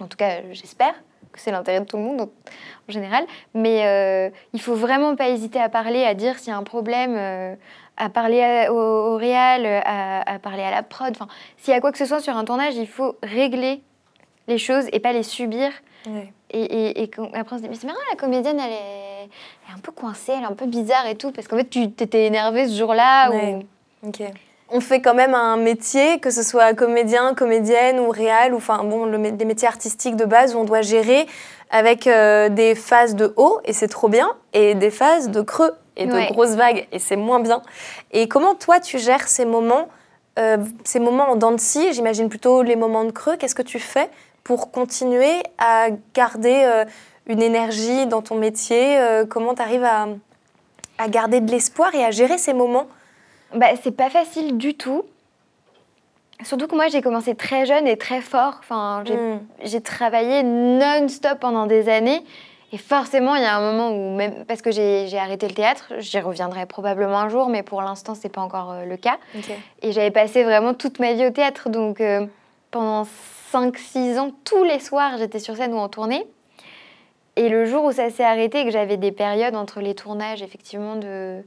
En 0.00 0.06
tout 0.06 0.16
cas, 0.16 0.42
j'espère 0.52 0.94
que 1.32 1.40
c'est 1.40 1.50
l'intérêt 1.50 1.80
de 1.80 1.84
tout 1.86 1.96
le 1.96 2.02
monde 2.04 2.20
en, 2.20 2.24
en 2.24 2.92
général. 2.92 3.24
Mais 3.54 3.86
euh, 3.86 4.30
il 4.52 4.60
faut 4.60 4.74
vraiment 4.74 5.16
pas 5.16 5.28
hésiter 5.30 5.60
à 5.60 5.68
parler, 5.68 6.04
à 6.04 6.14
dire 6.14 6.38
s'il 6.38 6.48
y 6.48 6.52
a 6.52 6.56
un 6.58 6.62
problème, 6.62 7.14
euh, 7.16 7.54
à 7.96 8.08
parler 8.08 8.42
à- 8.42 8.72
au, 8.72 8.76
au 8.76 9.16
réal, 9.16 9.66
à, 9.84 10.20
à 10.34 10.38
parler 10.38 10.62
à 10.62 10.70
la 10.70 10.82
prod. 10.84 11.10
Enfin, 11.10 11.26
s'il 11.56 11.74
y 11.74 11.76
a 11.76 11.80
quoi 11.80 11.90
que 11.90 11.98
ce 11.98 12.04
soit 12.06 12.20
sur 12.20 12.36
un 12.36 12.44
tournage, 12.44 12.76
il 12.76 12.86
faut 12.86 13.16
régler 13.22 13.82
les 14.48 14.58
choses 14.58 14.84
et 14.92 15.00
pas 15.00 15.12
les 15.12 15.22
subir. 15.22 15.70
Et, 16.50 17.02
et, 17.02 17.10
après, 17.34 17.56
on 17.56 17.58
se 17.58 17.62
dit, 17.62 17.68
mais 17.68 17.74
c'est 17.74 17.86
marrant, 17.86 17.98
la 18.10 18.16
comédienne, 18.16 18.60
elle 18.60 18.72
est, 18.72 19.24
elle 19.24 19.72
est 19.72 19.76
un 19.76 19.80
peu 19.82 19.90
coincée, 19.90 20.32
elle 20.36 20.44
est 20.44 20.46
un 20.46 20.52
peu 20.52 20.66
bizarre 20.66 21.06
et 21.06 21.16
tout, 21.16 21.32
parce 21.32 21.48
qu'en 21.48 21.56
fait, 21.56 21.68
tu 21.68 21.90
t'étais 21.90 22.26
énervée 22.26 22.68
ce 22.68 22.78
jour-là. 22.78 23.30
Ou... 23.30 23.64
On 24.68 24.80
fait 24.80 25.00
quand 25.00 25.14
même 25.14 25.34
un 25.34 25.56
métier, 25.56 26.18
que 26.20 26.30
ce 26.30 26.42
soit 26.42 26.74
comédien, 26.74 27.34
comédienne 27.34 28.00
ou 28.00 28.10
réal, 28.10 28.52
ou 28.54 28.56
enfin 28.56 28.82
bon, 28.84 29.04
le, 29.04 29.30
des 29.32 29.44
métiers 29.44 29.68
artistiques 29.68 30.16
de 30.16 30.24
base 30.24 30.54
où 30.54 30.58
on 30.58 30.64
doit 30.64 30.82
gérer 30.82 31.26
avec 31.70 32.06
euh, 32.06 32.48
des 32.48 32.74
phases 32.74 33.16
de 33.16 33.32
haut, 33.36 33.60
et 33.64 33.72
c'est 33.72 33.88
trop 33.88 34.08
bien, 34.08 34.28
et 34.52 34.74
des 34.74 34.90
phases 34.90 35.30
de 35.30 35.40
creux 35.40 35.72
et 35.96 36.06
de 36.06 36.12
Ouais. 36.12 36.28
grosses 36.30 36.54
vagues, 36.54 36.86
et 36.92 36.98
c'est 36.98 37.16
moins 37.16 37.40
bien. 37.40 37.62
Et 38.12 38.28
comment 38.28 38.54
toi 38.54 38.80
tu 38.80 38.98
gères 38.98 39.26
ces 39.28 39.44
moments, 39.44 39.88
euh, 40.38 40.58
ces 40.84 41.00
moments 41.00 41.30
en 41.30 41.36
dents 41.36 41.52
de 41.52 41.60
scie, 41.60 41.92
j'imagine 41.92 42.28
plutôt 42.28 42.62
les 42.62 42.76
moments 42.76 43.04
de 43.04 43.12
creux, 43.12 43.36
qu'est-ce 43.36 43.54
que 43.54 43.62
tu 43.62 43.78
fais 43.78 44.10
pour 44.46 44.70
continuer 44.70 45.42
à 45.58 45.88
garder 46.14 46.62
euh, 46.64 46.84
une 47.26 47.42
énergie 47.42 48.06
dans 48.06 48.22
ton 48.22 48.36
métier 48.36 48.96
euh, 48.96 49.26
Comment 49.26 49.54
tu 49.56 49.60
arrives 49.62 49.82
à, 49.82 50.06
à 50.98 51.08
garder 51.08 51.40
de 51.40 51.50
l'espoir 51.50 51.92
et 51.96 52.04
à 52.04 52.12
gérer 52.12 52.38
ces 52.38 52.54
moments? 52.54 52.86
Bah, 53.56 53.66
c'est 53.82 53.90
pas 53.96 54.08
facile 54.08 54.56
du 54.56 54.74
tout. 54.74 55.02
Surtout 56.44 56.68
que 56.68 56.76
moi, 56.76 56.86
j'ai 56.86 57.02
commencé 57.02 57.34
très 57.34 57.66
jeune 57.66 57.88
et 57.88 57.96
très 57.96 58.20
fort. 58.20 58.54
Enfin, 58.60 59.02
j'ai 59.04 59.16
Mm. 59.16 59.40
j'ai 59.64 59.80
travaillé 59.80 60.44
non-stop 60.44 61.40
pendant 61.40 61.66
des 61.66 61.88
années. 61.88 62.22
Et 62.70 62.78
forcément, 62.78 63.34
il 63.34 63.42
y 63.42 63.46
a 63.46 63.56
un 63.56 63.72
moment 63.72 63.90
où, 63.90 64.14
même 64.14 64.44
parce 64.44 64.62
que 64.62 64.70
j'ai 64.70 65.18
arrêté 65.18 65.48
le 65.48 65.54
théâtre, 65.54 65.92
j'y 65.98 66.20
reviendrai 66.20 66.66
probablement 66.66 67.18
un 67.18 67.28
jour, 67.28 67.48
mais 67.48 67.64
pour 67.64 67.82
l'instant, 67.82 68.14
c'est 68.14 68.28
pas 68.28 68.42
encore 68.42 68.70
euh, 68.70 68.84
le 68.84 68.96
cas. 68.96 69.18
Et 69.82 69.90
j'avais 69.90 70.12
passé 70.12 70.44
vraiment 70.44 70.72
toute 70.72 71.00
ma 71.00 71.14
vie 71.14 71.26
au 71.26 71.30
théâtre. 71.30 71.68
Donc, 71.68 72.00
euh, 72.00 72.26
pendant 72.70 73.06
5-6 73.60 74.18
ans, 74.18 74.32
tous 74.44 74.64
les 74.64 74.78
soirs, 74.80 75.16
j'étais 75.18 75.38
sur 75.38 75.56
scène 75.56 75.72
ou 75.72 75.78
en 75.78 75.88
tournée. 75.88 76.26
Et 77.36 77.48
le 77.48 77.64
jour 77.64 77.84
où 77.84 77.92
ça 77.92 78.10
s'est 78.10 78.24
arrêté 78.24 78.64
que 78.64 78.70
j'avais 78.70 78.96
des 78.98 79.12
périodes 79.12 79.54
entre 79.56 79.80
les 79.80 79.94
tournages, 79.94 80.42
effectivement, 80.42 80.96
de, 80.96 81.42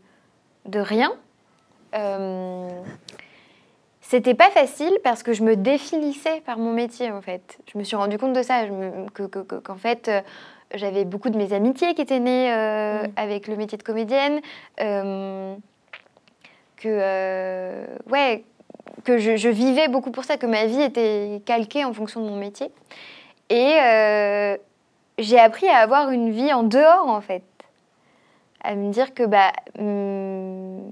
de 0.65 0.79
rien, 0.79 1.11
euh, 1.95 2.67
c'était 4.01 4.33
pas 4.35 4.49
facile 4.49 4.93
parce 5.03 5.21
que 5.23 5.33
je 5.33 5.43
me 5.43 5.55
définissais 5.55 6.41
par 6.41 6.57
mon 6.57 6.73
métier, 6.73 7.11
en 7.11 7.21
fait. 7.21 7.57
Je 7.71 7.77
me 7.77 7.83
suis 7.83 7.95
rendu 7.95 8.17
compte 8.17 8.33
de 8.33 8.41
ça, 8.43 8.65
me- 8.65 9.07
que- 9.11 9.23
que- 9.23 9.39
que- 9.39 9.55
qu'en 9.55 9.75
fait, 9.77 10.07
euh, 10.07 10.21
j'avais 10.75 11.05
beaucoup 11.05 11.29
de 11.29 11.37
mes 11.37 11.53
amitiés 11.53 11.93
qui 11.95 12.01
étaient 12.01 12.19
nées 12.19 12.51
euh, 12.53 13.03
Mm. 13.03 13.11
avec 13.17 13.47
le 13.47 13.55
métier 13.55 13.77
de 13.77 13.83
comédienne. 13.83 14.41
que, 16.77 17.85
ouais, 18.09 18.43
que 19.03 19.17
je, 19.17 19.37
je 19.37 19.49
vivais 19.49 19.87
beaucoup 19.87 20.11
pour 20.11 20.23
ça, 20.23 20.37
que 20.37 20.45
ma 20.45 20.65
vie 20.65 20.81
était 20.81 21.41
calquée 21.45 21.85
en 21.85 21.93
fonction 21.93 22.21
de 22.21 22.29
mon 22.29 22.35
métier. 22.35 22.71
Et 23.49 23.77
euh, 23.81 24.57
j'ai 25.17 25.39
appris 25.39 25.67
à 25.67 25.77
avoir 25.77 26.11
une 26.11 26.31
vie 26.31 26.53
en 26.53 26.63
dehors, 26.63 27.07
en 27.07 27.21
fait. 27.21 27.43
À 28.63 28.75
me 28.75 28.91
dire 28.91 29.13
que 29.13 29.23
bah, 29.23 29.51
hum, 29.79 30.91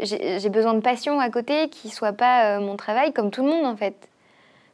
j'ai 0.00 0.48
besoin 0.48 0.74
de 0.74 0.80
passion 0.80 1.20
à 1.20 1.28
côté 1.28 1.68
qui 1.68 1.90
soit 1.90 2.12
pas 2.12 2.56
euh, 2.56 2.60
mon 2.60 2.76
travail, 2.76 3.12
comme 3.12 3.30
tout 3.30 3.42
le 3.42 3.50
monde, 3.50 3.66
en 3.66 3.76
fait. 3.76 3.94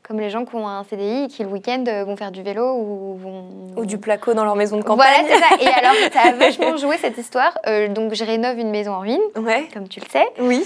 Comme 0.07 0.20
les 0.20 0.28
gens 0.28 0.45
qui 0.45 0.55
ont 0.55 0.68
un 0.68 0.85
CDI 0.85 1.24
et 1.24 1.28
qui, 1.28 1.43
le 1.43 1.49
week-end, 1.49 1.82
euh, 1.89 2.05
vont 2.05 2.14
faire 2.14 2.30
du 2.30 2.43
vélo 2.43 2.74
ou 2.74 3.16
vont... 3.16 3.45
Ou 3.76 3.87
du 3.87 3.97
placo 3.97 4.35
dans 4.35 4.45
leur 4.45 4.55
maison 4.55 4.76
de 4.76 4.82
campagne. 4.82 5.24
Voilà, 5.24 5.35
c'est 5.35 5.41
ça. 5.41 5.62
Et 5.62 5.74
alors, 5.74 5.95
ça 6.12 6.28
a 6.28 6.32
vachement 6.37 6.76
joué, 6.76 6.99
cette 6.99 7.16
histoire. 7.16 7.59
donc, 7.89 8.12
je 8.12 8.22
rénove 8.22 8.59
une 8.59 8.70
maison 8.70 8.93
en 8.93 9.01
ruine, 9.01 9.22
ouais. 9.37 9.66
comme 9.72 9.89
tu 9.89 10.01
le 10.01 10.07
sais. 10.11 10.26
Oui. 10.39 10.64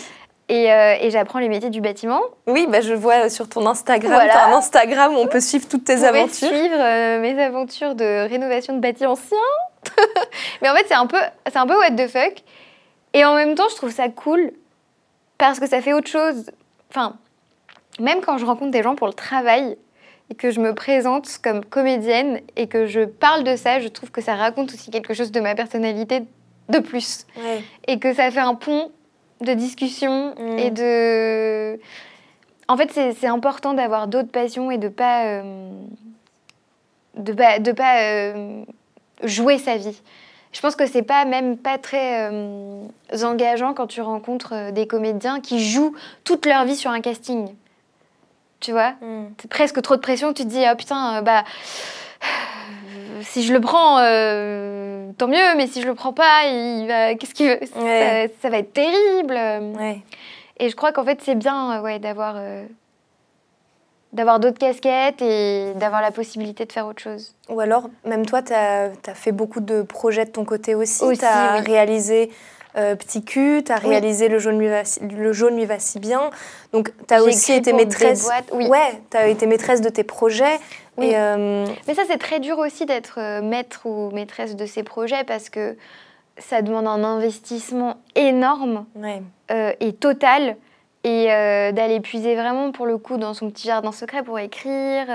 Euh, 0.51 0.95
et, 1.01 1.11
j'apprends 1.11 1.41
les 1.41 1.49
métiers 1.49 1.69
du 1.69 1.81
bâtiment. 1.81 2.23
Oui, 2.47 2.67
bah 2.69 2.81
je 2.81 2.95
vois 2.95 3.29
sur 3.29 3.49
ton 3.49 3.67
Instagram, 3.67 4.23
tu 4.25 4.31
as 4.31 4.47
un 4.47 4.53
Instagram 4.55 5.15
où 5.15 5.19
on 5.19 5.27
peut 5.27 5.41
suivre 5.41 5.69
toutes 5.69 5.85
tes 5.85 5.97
Vous 5.97 6.05
aventures. 6.05 6.49
suivre 6.49 6.79
euh, 6.79 7.21
mes 7.21 7.39
aventures 7.43 7.95
de 7.95 8.29
rénovation 8.29 8.75
de 8.75 8.81
bâtiments 8.81 9.13
anciens. 9.13 9.37
Mais 10.63 10.71
en 10.71 10.75
fait, 10.75 10.87
c'est 10.89 10.95
un, 10.95 11.07
peu, 11.07 11.19
un 11.55 11.67
peu 11.67 11.77
what 11.77 11.91
the 11.91 12.09
fuck. 12.09 12.43
Et 13.13 13.25
en 13.25 13.35
même 13.35 13.55
temps, 13.55 13.69
je 13.71 13.77
trouve 13.77 13.93
ça 13.93 14.09
cool 14.09 14.53
parce 15.37 15.61
que 15.61 15.69
ça 15.69 15.83
fait 15.83 15.93
autre 15.93 16.09
chose. 16.09 16.51
Enfin, 16.91 17.17
même 18.01 18.21
quand 18.23 18.39
je 18.39 18.47
rencontre 18.47 18.71
des 18.71 18.83
gens 18.83 18.95
pour 18.95 19.07
le 19.07 19.13
travail 19.13 19.77
et 20.31 20.35
que 20.35 20.51
je 20.51 20.61
me 20.61 20.75
présente 20.75 21.29
comme 21.43 21.63
comédienne 21.63 22.41
et 22.57 22.69
que 22.69 22.87
je 22.87 23.01
parle 23.01 23.45
de 23.45 23.55
ça, 23.55 23.81
je 23.81 23.89
trouve 23.89 24.11
que 24.11 24.23
ça 24.23 24.35
raconte 24.35 24.73
aussi 24.73 24.91
quelque 24.91 25.13
chose 25.13 25.31
de 25.31 25.41
ma 25.41 25.55
personnalité 25.55 26.23
de 26.69 26.79
plus. 26.79 27.27
Et 27.87 27.99
que 27.99 28.15
ça 28.15 28.31
fait 28.31 28.41
un 28.41 28.55
pont 28.55 28.91
de 29.41 29.53
discussion 29.55 30.35
mm. 30.39 30.59
et 30.59 30.71
de. 30.71 31.81
En 32.69 32.77
fait, 32.77 32.93
c'est 32.93 33.27
important 33.27 33.73
d'avoir 33.73 34.09
d'autres 34.09 34.31
passions 34.31 34.71
et 34.71 34.79
de 34.79 34.89
pas. 34.89 35.27
Euh, 35.27 35.71
de 37.17 37.33
pas, 37.33 37.59
de 37.59 37.73
pas 37.73 38.03
euh, 38.03 38.63
jouer 39.25 39.59
sa 39.59 39.77
vie. 39.77 40.01
Je 40.53 40.61
pense 40.61 40.77
que 40.77 40.87
c'est 40.87 41.03
pas 41.03 41.25
même 41.25 41.59
pas 41.59 41.77
très 41.77 42.31
euh, 42.31 42.87
engageant 43.23 43.75
quand 43.75 43.89
tu 43.89 44.01
rencontres 44.01 44.71
des 44.71 44.87
comédiens 44.87 45.41
qui 45.41 45.65
jouent 45.65 45.95
toute 46.23 46.47
leur 46.47 46.65
vie 46.65 46.77
sur 46.77 46.91
un 46.93 47.01
casting. 47.01 47.49
Tu 48.61 48.71
vois? 48.73 48.93
Mm. 49.01 49.31
C'est 49.41 49.51
presque 49.51 49.83
trop 49.83 49.97
de 49.97 50.01
pression. 50.01 50.33
Tu 50.33 50.45
te 50.45 50.49
dis, 50.49 50.65
oh 50.71 50.77
putain, 50.77 51.23
bah 51.23 51.45
si 53.23 53.45
je 53.45 53.53
le 53.53 53.61
prends, 53.61 53.99
euh, 54.01 55.11
tant 55.19 55.29
mieux, 55.29 55.57
mais 55.57 55.67
si 55.67 55.83
je 55.83 55.87
le 55.87 55.95
prends 55.95 56.13
pas, 56.13 56.47
il 56.47 56.87
va, 56.87 57.15
qu'est-ce 57.15 57.35
qu'il 57.35 57.49
veut? 57.49 57.61
Ça, 58.41 58.49
va 58.49 58.59
être 58.59 58.73
terrible. 58.73 59.39
Et 60.59 60.69
je 60.71 60.77
crois 60.77 60.93
qu'en 60.93 61.05
fait, 61.05 61.21
c'est 61.23 61.37
bien, 61.37 61.79
euh, 61.79 61.83
ouais, 61.83 61.99
d'avoir, 61.99 62.35
euh, 62.37 62.65
d'avoir 64.13 64.41
d'autres 64.41 64.59
casquettes 64.59 65.23
et 65.23 65.73
d'avoir 65.77 66.03
la 66.03 66.11
possibilité 66.11 66.65
de 66.65 66.73
faire 66.73 66.87
autre 66.87 67.01
chose. 67.01 67.35
Ou 67.49 67.61
alors, 67.61 67.89
même 68.05 68.27
toi, 68.27 68.43
tu 68.43 68.53
as, 68.53 68.91
fait 69.15 69.33
beaucoup 69.33 69.61
de 69.61 69.83
projets 69.83 70.25
de 70.25 70.31
ton 70.31 70.45
côté 70.45 70.75
aussi. 70.75 71.05
tu 71.17 71.25
as 71.25 71.61
réalisé 71.61 72.31
Petit 72.99 73.25
cul, 73.25 73.63
tu 73.65 73.73
as 73.73 73.77
réalisé 73.77 74.29
le, 74.29 74.39
jaune 74.39 74.59
lui 74.59 75.65
va, 75.65 75.79
si 75.79 75.99
bien. 75.99 76.31
Donc, 76.73 76.93
tu 77.09 77.15
as 77.15 77.23
aussi 77.23 77.53
été 77.53 77.73
maîtresse. 77.73 78.29
Oui. 78.53 78.69
Ouais, 78.69 79.01
tu 79.11 79.17
as 79.17 79.29
été 79.29 79.47
maîtresse 79.47 79.81
de 79.81 79.89
tes 79.89 80.05
projets. 80.05 80.59
Euh, 81.01 81.67
Mais 81.87 81.95
ça, 81.95 82.03
c'est 82.07 82.19
très 82.19 82.41
dur 82.41 82.59
aussi 82.59 82.87
d'être 82.87 83.19
euh, 83.19 83.43
maître 83.43 83.83
ou 83.85 84.11
maîtresse 84.11 84.57
de 84.57 84.67
ces 84.67 84.83
projets 84.83 85.25
parce 85.25 85.49
que 85.49 85.77
ça 86.37 86.63
demande 86.63 86.87
un 86.87 87.05
investissement 87.05 87.97
énorme 88.15 88.87
euh, 89.51 89.73
et 89.81 89.93
total 89.93 90.57
et 91.05 91.27
d'aller 91.73 92.01
puiser 92.01 92.35
vraiment 92.35 92.71
pour 92.71 92.85
le 92.85 92.99
coup 92.99 93.17
dans 93.17 93.33
son 93.33 93.51
petit 93.51 93.67
jardin 93.67 93.93
secret 93.93 94.23
pour 94.23 94.39
écrire, 94.39 95.07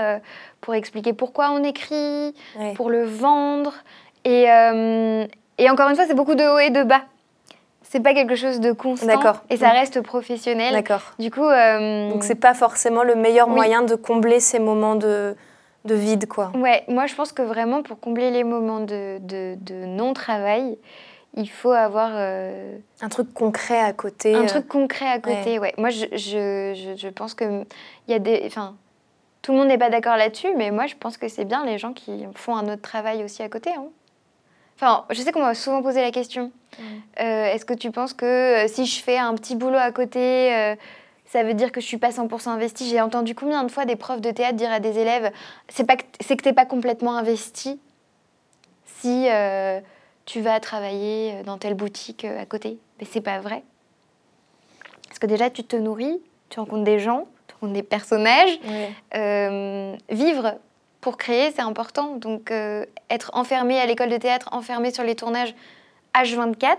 pour 0.59 0.73
expliquer 0.73 1.13
pourquoi 1.13 1.51
on 1.51 1.63
écrit, 1.63 2.33
pour 2.75 2.89
le 2.89 3.03
vendre. 3.03 3.73
Et, 4.25 4.45
et 4.45 5.69
encore 5.69 5.89
une 5.89 5.95
fois, 5.95 6.05
c'est 6.07 6.15
beaucoup 6.15 6.35
de 6.35 6.45
haut 6.45 6.57
et 6.57 6.71
de 6.71 6.83
bas. 6.83 7.03
C'est 7.93 7.99
pas 7.99 8.15
quelque 8.15 8.35
chose 8.35 8.59
de 8.59 8.71
constant 8.71 9.35
et 9.51 9.57
ça 9.57 9.69
reste 9.69 10.01
professionnel. 10.01 10.73
D'accord. 10.73 11.13
Du 11.19 11.29
coup, 11.29 11.47
donc 11.47 12.23
c'est 12.23 12.33
pas 12.33 12.55
forcément 12.55 13.03
le 13.03 13.13
meilleur 13.13 13.47
moyen 13.47 13.83
de 13.83 13.93
combler 13.93 14.39
ces 14.39 14.57
moments 14.57 14.95
de 14.95 15.35
de 15.85 15.93
vide, 15.93 16.27
quoi. 16.27 16.51
Ouais, 16.55 16.83
moi 16.87 17.05
je 17.05 17.13
pense 17.13 17.31
que 17.31 17.43
vraiment 17.43 17.83
pour 17.83 17.99
combler 17.99 18.31
les 18.31 18.43
moments 18.43 18.79
de, 18.79 19.19
de, 19.19 19.85
non-travail, 19.85 20.75
il 21.35 21.47
faut 21.47 21.71
avoir... 21.71 22.11
Euh, 22.13 22.77
un 22.99 23.09
truc 23.09 23.31
concret 23.31 23.79
à 23.79 23.93
côté. 23.93 24.33
Un 24.33 24.43
euh, 24.43 24.47
truc 24.47 24.67
concret 24.67 25.07
à 25.07 25.19
côté, 25.19 25.59
ouais. 25.59 25.73
Moi 25.77 25.91
je, 25.91 26.05
je, 26.13 26.95
je, 26.97 27.07
pense 27.09 27.35
que 27.35 27.43
il 28.07 28.11
y 28.11 28.13
a 28.15 28.19
des... 28.19 28.41
Enfin, 28.47 28.75
tout 29.43 29.51
le 29.51 29.59
monde 29.59 29.67
n'est 29.67 29.77
pas 29.77 29.91
d'accord 29.91 30.17
là-dessus, 30.17 30.55
mais 30.57 30.71
moi 30.71 30.87
je 30.87 30.95
pense 30.95 31.17
que 31.17 31.27
c'est 31.27 31.45
bien 31.45 31.63
les 31.63 31.77
gens 31.77 31.93
qui 31.93 32.25
font 32.33 32.55
un 32.55 32.71
autre 32.71 32.81
travail 32.81 33.23
aussi 33.23 33.43
à 33.43 33.49
côté. 33.49 33.69
Hein. 33.71 33.85
Enfin, 34.75 35.05
je 35.09 35.21
sais 35.21 35.31
qu'on 35.31 35.41
m'a 35.41 35.53
souvent 35.53 35.81
posé 35.81 36.01
la 36.01 36.11
question. 36.11 36.51
Euh, 36.79 37.45
est-ce 37.45 37.65
que 37.65 37.73
tu 37.73 37.91
penses 37.91 38.13
que 38.13 38.65
si 38.67 38.85
je 38.85 39.01
fais 39.01 39.17
un 39.17 39.35
petit 39.35 39.55
boulot 39.55 39.77
à 39.77 39.91
côté 39.91 40.75
ça 41.33 41.41
veut 41.41 41.55
dire 41.55 41.71
que 41.71 41.81
je 41.81 41.85
suis 41.87 41.97
pas 41.97 42.11
100% 42.11 42.49
investie? 42.49 42.87
J'ai 42.87 43.01
entendu 43.01 43.33
combien 43.33 43.63
de 43.63 43.71
fois 43.71 43.85
des 43.85 43.95
profs 43.95 44.21
de 44.21 44.29
théâtre 44.29 44.55
dire 44.55 44.71
à 44.71 44.79
des 44.79 44.99
élèves 44.99 45.31
c'est 45.67 45.83
pas 45.83 45.95
c'est 46.21 46.37
que 46.37 46.43
t'es 46.43 46.53
pas 46.53 46.67
complètement 46.67 47.17
investi 47.17 47.79
si 48.99 49.25
euh, 49.29 49.79
tu 50.25 50.41
vas 50.41 50.59
travailler 50.59 51.41
dans 51.43 51.57
telle 51.57 51.73
boutique 51.73 52.23
euh, 52.23 52.39
à 52.39 52.45
côté? 52.45 52.77
Mais 52.99 53.07
c'est 53.09 53.21
pas 53.21 53.39
vrai. 53.39 53.63
Parce 55.07 55.17
que 55.17 55.25
déjà 55.25 55.49
tu 55.49 55.63
te 55.63 55.75
nourris, 55.75 56.21
tu 56.49 56.59
rencontres 56.59 56.83
des 56.83 56.99
gens, 56.99 57.25
tu 57.47 57.55
rencontres 57.55 57.73
des 57.73 57.83
personnages. 57.83 58.59
Euh, 59.15 59.95
vivre 60.09 60.59
pour 61.03 61.17
créer, 61.17 61.51
c'est 61.51 61.61
important. 61.61 62.15
Donc 62.15 62.51
être 63.09 63.31
enfermé 63.33 63.79
à 63.79 63.85
l'école 63.85 64.09
de 64.09 64.17
théâtre, 64.17 64.49
enfermé 64.51 64.91
sur 64.91 65.03
les 65.03 65.15
tournages 65.15 65.53
H24, 66.15 66.77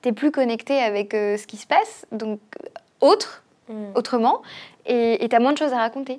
t'es 0.00 0.12
plus 0.12 0.30
connecté 0.30 0.78
avec 0.78 1.12
ce 1.12 1.46
qui 1.46 1.56
se 1.56 1.66
passe. 1.66 2.06
Donc 2.12 2.40
autre, 3.00 3.42
Mm. 3.68 3.92
autrement 3.94 4.42
et 4.86 5.26
tu 5.28 5.36
as 5.36 5.38
moins 5.38 5.52
de 5.52 5.58
choses 5.58 5.72
à 5.72 5.78
raconter. 5.78 6.18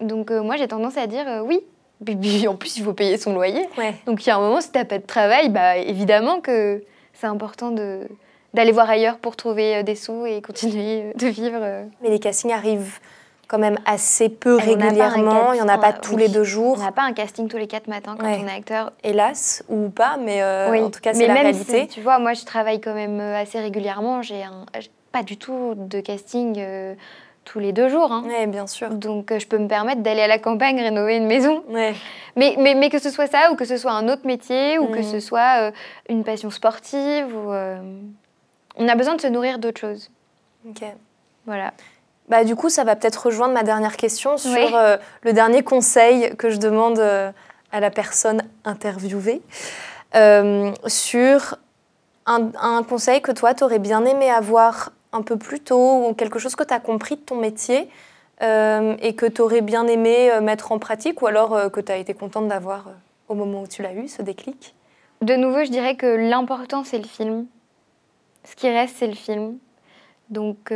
Donc 0.00 0.30
euh, 0.30 0.42
moi 0.42 0.56
j'ai 0.56 0.68
tendance 0.68 0.96
à 0.96 1.06
dire 1.06 1.24
euh, 1.26 1.40
oui. 1.40 1.60
Puis, 2.04 2.46
en 2.46 2.54
plus 2.56 2.76
il 2.76 2.84
faut 2.84 2.92
payer 2.92 3.16
son 3.16 3.32
loyer. 3.32 3.66
Donc 4.06 4.24
il 4.24 4.28
y 4.28 4.30
a 4.30 4.36
un 4.36 4.40
moment 4.40 4.60
si 4.60 4.70
tu 4.70 4.78
n'as 4.78 4.84
pas 4.84 4.98
de 4.98 5.06
travail, 5.06 5.48
bah, 5.48 5.78
évidemment 5.78 6.40
que 6.40 6.84
c'est 7.14 7.26
important 7.26 7.70
de 7.70 8.06
d'aller 8.54 8.72
voir 8.72 8.88
ailleurs 8.88 9.18
pour 9.18 9.36
trouver 9.36 9.76
euh, 9.76 9.82
des 9.82 9.96
sous 9.96 10.26
et 10.26 10.40
continuer 10.42 11.12
de 11.16 11.26
vivre. 11.26 11.86
Mais 12.02 12.10
les 12.10 12.20
castings 12.20 12.52
arrivent 12.52 13.00
quand 13.48 13.58
même 13.58 13.78
assez 13.84 14.28
peu 14.28 14.56
régulièrement. 14.56 15.52
Il 15.52 15.56
n'y 15.56 15.62
en 15.62 15.68
a 15.68 15.78
pas 15.78 15.92
tous 15.92 16.16
les 16.16 16.28
deux 16.28 16.44
jours. 16.44 16.76
On 16.78 16.84
n'a 16.84 16.92
pas 16.92 17.02
un 17.02 17.12
casting 17.12 17.48
tous 17.48 17.58
les 17.58 17.66
quatre 17.66 17.88
matins 17.88 18.16
quand 18.18 18.26
on 18.26 18.46
est 18.46 18.52
acteur. 18.52 18.92
Hélas, 19.02 19.64
ou 19.68 19.88
pas, 19.88 20.16
mais 20.16 20.42
en 20.42 20.90
tout 20.90 21.00
cas, 21.00 21.14
c'est 21.14 21.26
la 21.26 21.34
réalité. 21.34 21.86
tu 21.86 22.00
vois, 22.00 22.18
moi, 22.18 22.34
je 22.34 22.44
travaille 22.44 22.80
quand 22.80 22.94
même 22.94 23.20
assez 23.20 23.58
régulièrement. 23.60 24.22
J'ai 24.22 24.44
pas 25.16 25.22
du 25.22 25.38
tout 25.38 25.74
de 25.76 26.00
casting 26.00 26.56
euh, 26.58 26.94
tous 27.44 27.58
les 27.58 27.72
deux 27.72 27.88
jours. 27.88 28.12
Hein. 28.12 28.22
Oui, 28.26 28.46
bien 28.48 28.66
sûr. 28.66 28.90
Donc 28.90 29.32
euh, 29.32 29.38
je 29.38 29.46
peux 29.46 29.56
me 29.56 29.66
permettre 29.66 30.02
d'aller 30.02 30.20
à 30.20 30.26
la 30.26 30.38
campagne 30.38 30.78
rénover 30.78 31.16
une 31.16 31.26
maison. 31.26 31.64
Ouais. 31.70 31.94
Mais, 32.36 32.54
mais, 32.58 32.74
mais, 32.74 32.90
que 32.90 32.98
ce 32.98 33.08
soit 33.08 33.26
ça, 33.26 33.50
ou 33.50 33.56
que 33.56 33.64
ce 33.64 33.78
soit 33.78 33.92
un 33.92 34.10
autre 34.10 34.26
métier, 34.26 34.78
ou 34.78 34.88
que 34.88 34.98
mm. 34.98 35.04
ce 35.04 35.20
soit 35.20 35.62
euh, 35.62 35.70
une 36.10 36.22
passion 36.22 36.50
sportive, 36.50 37.34
ou, 37.34 37.50
on 38.78 38.88
a 38.88 38.94
besoin 38.94 39.14
de 39.16 39.22
se 39.22 39.26
nourrir 39.26 39.58
d'autres 39.58 39.80
choses. 39.80 40.10
Ok. 40.68 40.84
Voilà. 41.46 41.72
Bah, 42.28 42.44
du 42.44 42.56
coup, 42.56 42.68
ça 42.68 42.84
va 42.84 42.96
peut-être 42.96 43.26
rejoindre 43.26 43.54
ma 43.54 43.62
dernière 43.62 43.96
question 43.96 44.36
sur 44.36 44.50
le 45.22 45.32
dernier 45.32 45.62
conseil 45.62 46.34
que 46.36 46.50
je 46.50 46.56
demande 46.56 46.98
à 46.98 47.80
la 47.80 47.90
personne 47.90 48.42
interviewée 48.64 49.42
sur 50.86 51.56
un, 52.26 52.50
un, 52.60 52.82
conseil 52.82 53.20
que 53.20 53.30
toi, 53.32 53.54
tu 53.54 53.62
aurais 53.62 53.78
bien 53.78 54.04
aimé 54.04 54.28
avoir 54.28 54.90
un 55.12 55.22
peu 55.22 55.36
plus 55.36 55.60
tôt 55.60 56.08
ou 56.08 56.14
quelque 56.14 56.38
chose 56.38 56.56
que 56.56 56.64
tu 56.64 56.74
as 56.74 56.80
compris 56.80 57.16
de 57.16 57.20
ton 57.20 57.36
métier 57.36 57.88
euh, 58.42 58.96
et 59.00 59.14
que 59.14 59.26
tu 59.26 59.40
aurais 59.40 59.62
bien 59.62 59.86
aimé 59.86 60.30
euh, 60.30 60.40
mettre 60.40 60.72
en 60.72 60.78
pratique 60.78 61.22
ou 61.22 61.26
alors 61.26 61.54
euh, 61.54 61.68
que 61.70 61.80
tu 61.80 61.90
as 61.90 61.96
été 61.96 62.12
contente 62.12 62.48
d'avoir 62.48 62.90
au 63.28 63.34
moment 63.34 63.62
où 63.62 63.66
tu 63.66 63.82
l'as 63.82 63.94
eu, 63.94 64.08
ce 64.08 64.22
déclic? 64.22 64.74
De 65.22 65.34
nouveau, 65.34 65.64
je 65.64 65.70
dirais 65.70 65.96
que 65.96 66.06
l'important, 66.06 66.84
c'est 66.84 66.98
le 66.98 67.04
film. 67.04 67.46
Ce 68.44 68.54
qui 68.54 68.68
reste, 68.68 68.96
c'est 68.98 69.06
le 69.06 69.14
film. 69.14 69.56
Donc, 70.28 70.70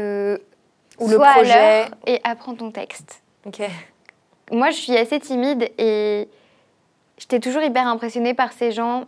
ou 1.00 1.08
le 1.08 1.18
projet. 1.18 1.86
et 2.06 2.20
apprends 2.24 2.54
ton 2.54 2.70
texte. 2.70 3.22
Ok. 3.46 3.62
Moi, 4.52 4.70
je 4.70 4.76
suis 4.76 4.96
assez 4.96 5.18
timide 5.20 5.70
et 5.78 6.28
j'étais 7.18 7.40
toujours 7.40 7.62
hyper 7.62 7.86
impressionnée 7.86 8.34
par 8.34 8.52
ces 8.52 8.72
gens, 8.72 9.04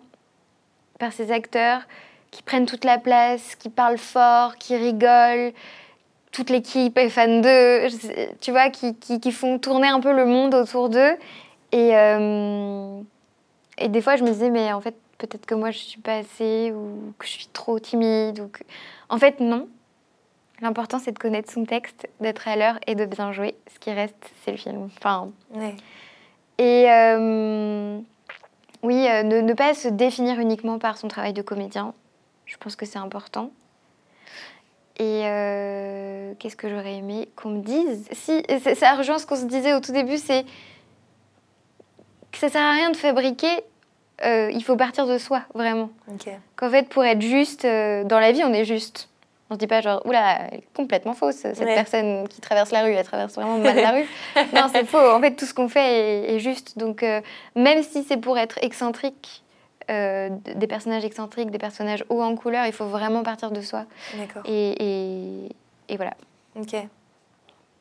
par 0.99 1.13
ces 1.13 1.33
acteurs 1.33 1.83
qui 2.33 2.43
prennent 2.43 2.67
toute 2.67 2.85
la 2.85 2.99
place, 2.99 3.55
qui 3.57 3.69
parlent 3.69 3.99
fort, 3.99 4.57
qui 4.57 4.75
rigolent. 4.77 5.53
Toute 6.33 6.49
l'équipe 6.49 6.97
est 6.97 7.11
fan 7.11 7.43
d'eux, 7.43 7.89
tu 8.41 8.53
vois, 8.53 8.71
qui, 8.71 8.97
qui, 8.97 9.33
font 9.33 9.59
tourner 9.59 9.89
un 9.89 10.01
peu 10.01 10.15
le 10.15 10.25
monde 10.25 10.55
autour 10.55 10.89
d'eux. 10.89 11.15
Et, 11.73 11.95
euh, 11.95 13.01
et 13.77 13.89
des 13.89 14.01
fois, 14.01 14.17
je 14.17 14.25
me 14.25 14.31
disais, 14.31 14.49
mais 14.49 14.73
en 14.73 14.81
fait, 14.81 14.97
peut-être 15.19 15.45
que 15.45 15.55
moi, 15.55 15.71
je 15.71 15.79
suis 15.79 16.01
pas 16.01 16.17
assez, 16.17 16.73
ou 16.73 17.13
que 17.19 17.27
je 17.27 17.33
suis 17.33 17.49
trop 17.53 17.79
timide. 17.79 18.41
Ou 18.41 18.49
que... 18.49 18.63
En 19.11 19.19
fait, 19.19 19.41
non. 19.41 19.69
L'important, 20.63 20.99
c'est 21.01 21.13
de 21.13 21.19
connaître 21.19 21.51
son 21.53 21.65
texte, 21.65 22.09
d'être 22.21 22.47
à 22.49 22.55
l'heure 22.57 22.79
et 22.87 22.95
de 22.95 23.05
bien 23.05 23.33
jouer. 23.33 23.57
Ce 23.75 23.79
qui 23.81 23.91
reste, 23.91 24.15
c'est 24.45 24.53
le 24.53 24.57
film. 24.57 24.89
Enfin, 24.97 25.31
Et 26.59 26.87
euh, 26.89 27.99
oui, 28.85 29.07
euh, 29.09 29.23
ne, 29.25 29.41
ne 29.41 29.53
pas 29.55 29.75
se 29.75 29.89
définir 29.89 30.39
uniquement 30.39 30.79
par 30.79 30.97
son 30.97 31.09
travail 31.09 31.33
de 31.33 31.43
comédien. 31.43 31.95
Je 32.47 32.57
pense 32.59 32.77
que 32.77 32.87
c'est 32.87 32.99
important. 33.01 33.51
Et 34.99 35.23
euh, 35.25 36.35
qu'est-ce 36.39 36.55
que 36.55 36.69
j'aurais 36.69 36.95
aimé 36.95 37.29
qu'on 37.35 37.49
me 37.51 37.61
dise? 37.63 38.07
Si, 38.13 38.43
ça- 38.77 38.95
rejoint 38.95 39.19
ce 39.19 39.27
qu'on 39.27 39.37
se 39.37 39.47
disait 39.47 39.75
au 39.75 39.81
tout 39.81 39.93
début, 39.93 40.19
c'est 40.19 40.45
que 42.31 42.39
ça 42.39 42.49
sert 42.49 42.63
à 42.63 42.73
rien 42.73 42.91
de 42.91 42.97
fabriquer. 42.97 43.65
euh, 44.25 44.51
il 44.53 44.63
faut 44.63 44.77
partir 44.77 45.07
de 45.09 45.19
soi, 45.19 45.43
vraiment. 45.55 45.91
Ok. 46.09 46.29
Qu'en 46.55 46.71
fait, 46.71 46.89
pour 46.89 47.05
être 47.05 47.21
juste, 47.23 47.65
dans 47.65 48.21
la 48.21 48.31
vie, 48.31 48.45
on 48.45 48.53
est 48.53 48.65
juste. 48.65 49.09
On 49.53 49.55
se 49.57 49.59
dit 49.59 49.67
pas 49.67 49.83
genre, 49.83 50.01
oula, 50.07 50.47
elle 50.51 50.61
est 50.61 50.65
complètement 50.75 51.13
fausse, 51.13 51.35
cette 51.37 51.59
Ouais. 51.61 51.75
personne 51.75 52.27
qui 52.27 52.41
traverse 52.41 52.71
la 52.71 52.85
rue, 52.85 52.93
elle 52.93 53.05
traverse 53.05 53.35
vraiment 53.35 53.59
mal 53.59 53.77
la 53.77 53.91
rue. 53.93 54.07
Non, 54.55 54.63
c'est 54.73 54.87
faux. 54.87 54.97
En 54.97 55.21
fait, 55.21 55.33
tout 55.37 55.45
ce 55.45 55.53
qu'on 55.53 55.69
fait 55.69 56.25
est, 56.25 56.35
est 56.35 56.39
juste. 56.39 56.79
Donc, 56.79 57.03
euh, 57.03 57.21
même 57.55 57.83
si 57.83 58.03
c'est 58.03 58.17
pour 58.17 58.39
être 58.39 58.59
excentrique, 58.63 59.43
euh, 59.91 60.31
des 60.57 60.67
personnages 60.67 61.05
excentriques, 61.05 61.51
des 61.51 61.59
personnages 61.59 62.03
hauts 62.09 62.23
en 62.23 62.35
couleur, 62.35 62.65
il 62.65 62.73
faut 62.73 62.87
vraiment 62.87 63.23
partir 63.23 63.51
de 63.51 63.61
soi. 63.61 63.85
D'accord. 64.17 64.41
Et, 64.47 64.75
et, 64.83 65.49
et 65.91 65.97
voilà. 65.97 66.13
Ok. 66.59 66.75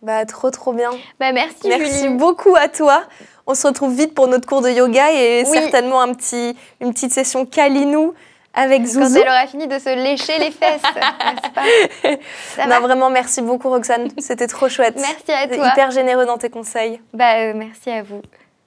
Bah, 0.02 0.26
trop, 0.26 0.50
trop 0.50 0.74
bien. 0.74 0.90
Bah, 1.22 1.32
merci, 1.32 1.70
Merci 1.70 2.04
Julie. 2.04 2.16
beaucoup 2.16 2.56
à 2.58 2.68
toi. 2.68 3.04
On 3.48 3.54
se 3.54 3.66
retrouve 3.66 3.96
vite 3.96 4.14
pour 4.14 4.28
notre 4.28 4.46
cours 4.48 4.62
de 4.62 4.70
yoga 4.72 5.12
et 5.14 5.44
Oui. 5.46 5.58
certainement 5.58 6.02
un 6.02 6.14
petit, 6.14 6.54
une 6.82 6.92
petite 6.92 7.14
session 7.14 7.46
Kalinou 7.46 8.14
avec 8.54 8.82
Quand 8.82 8.88
Zouzou. 8.90 9.18
elle 9.22 9.28
aura 9.30 9.48
fini 9.48 9.68
de 9.68 9.80
se 9.80 9.96
lécher 9.96 10.38
les 10.40 10.52
fesses, 10.52 10.82
n'est-ce 10.96 11.52
pas? 11.54 12.24
Ça 12.56 12.66
va 12.68 12.80
Non, 12.80 12.82
vraiment, 12.86 13.10
merci 13.10 13.42
beaucoup, 13.42 13.70
Roxane. 13.70 14.10
C'était 14.18 14.48
trop 14.48 14.68
chouette. 14.70 14.96
Merci 14.98 15.32
à 15.32 15.48
toi. 15.48 15.68
hyper 15.68 15.92
généreux 15.92 16.26
dans 16.26 16.38
tes 16.38 16.50
conseils. 16.50 17.02
Bah, 17.14 17.36
euh, 17.38 17.54
merci 17.56 17.90
à 17.90 18.04
vous. 18.04 18.22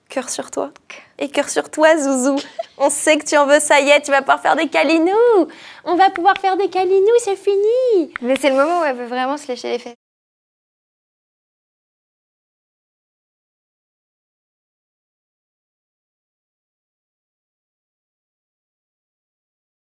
Cœur 0.08 0.28
sur 0.28 0.50
toi. 0.50 0.70
Et 1.18 1.28
cœur 1.28 1.48
sur 1.48 1.70
toi, 1.70 1.96
Zouzou. 1.96 2.36
On 2.78 2.90
sait 2.90 3.16
que 3.18 3.24
tu 3.24 3.36
en 3.36 3.46
veux, 3.46 3.60
ça 3.60 3.80
y 3.80 3.90
est, 3.90 4.00
tu 4.00 4.10
vas 4.10 4.18
pouvoir 4.20 4.40
faire 4.40 4.54
des 4.56 4.68
Kalinous. 4.68 5.48
On 5.84 5.94
va 5.96 6.10
pouvoir 6.10 6.34
faire 6.38 6.56
des 6.56 6.68
Kalinous, 6.68 7.18
c'est 7.24 7.36
fini. 7.36 8.12
Mais 8.20 8.36
c'est 8.40 8.50
le 8.50 8.56
moment 8.56 8.80
où 8.80 8.84
elle 8.84 8.96
veut 8.96 9.06
vraiment 9.06 9.36
se 9.36 9.48
lécher 9.48 9.70
les 9.72 9.78
fesses. 9.78 9.94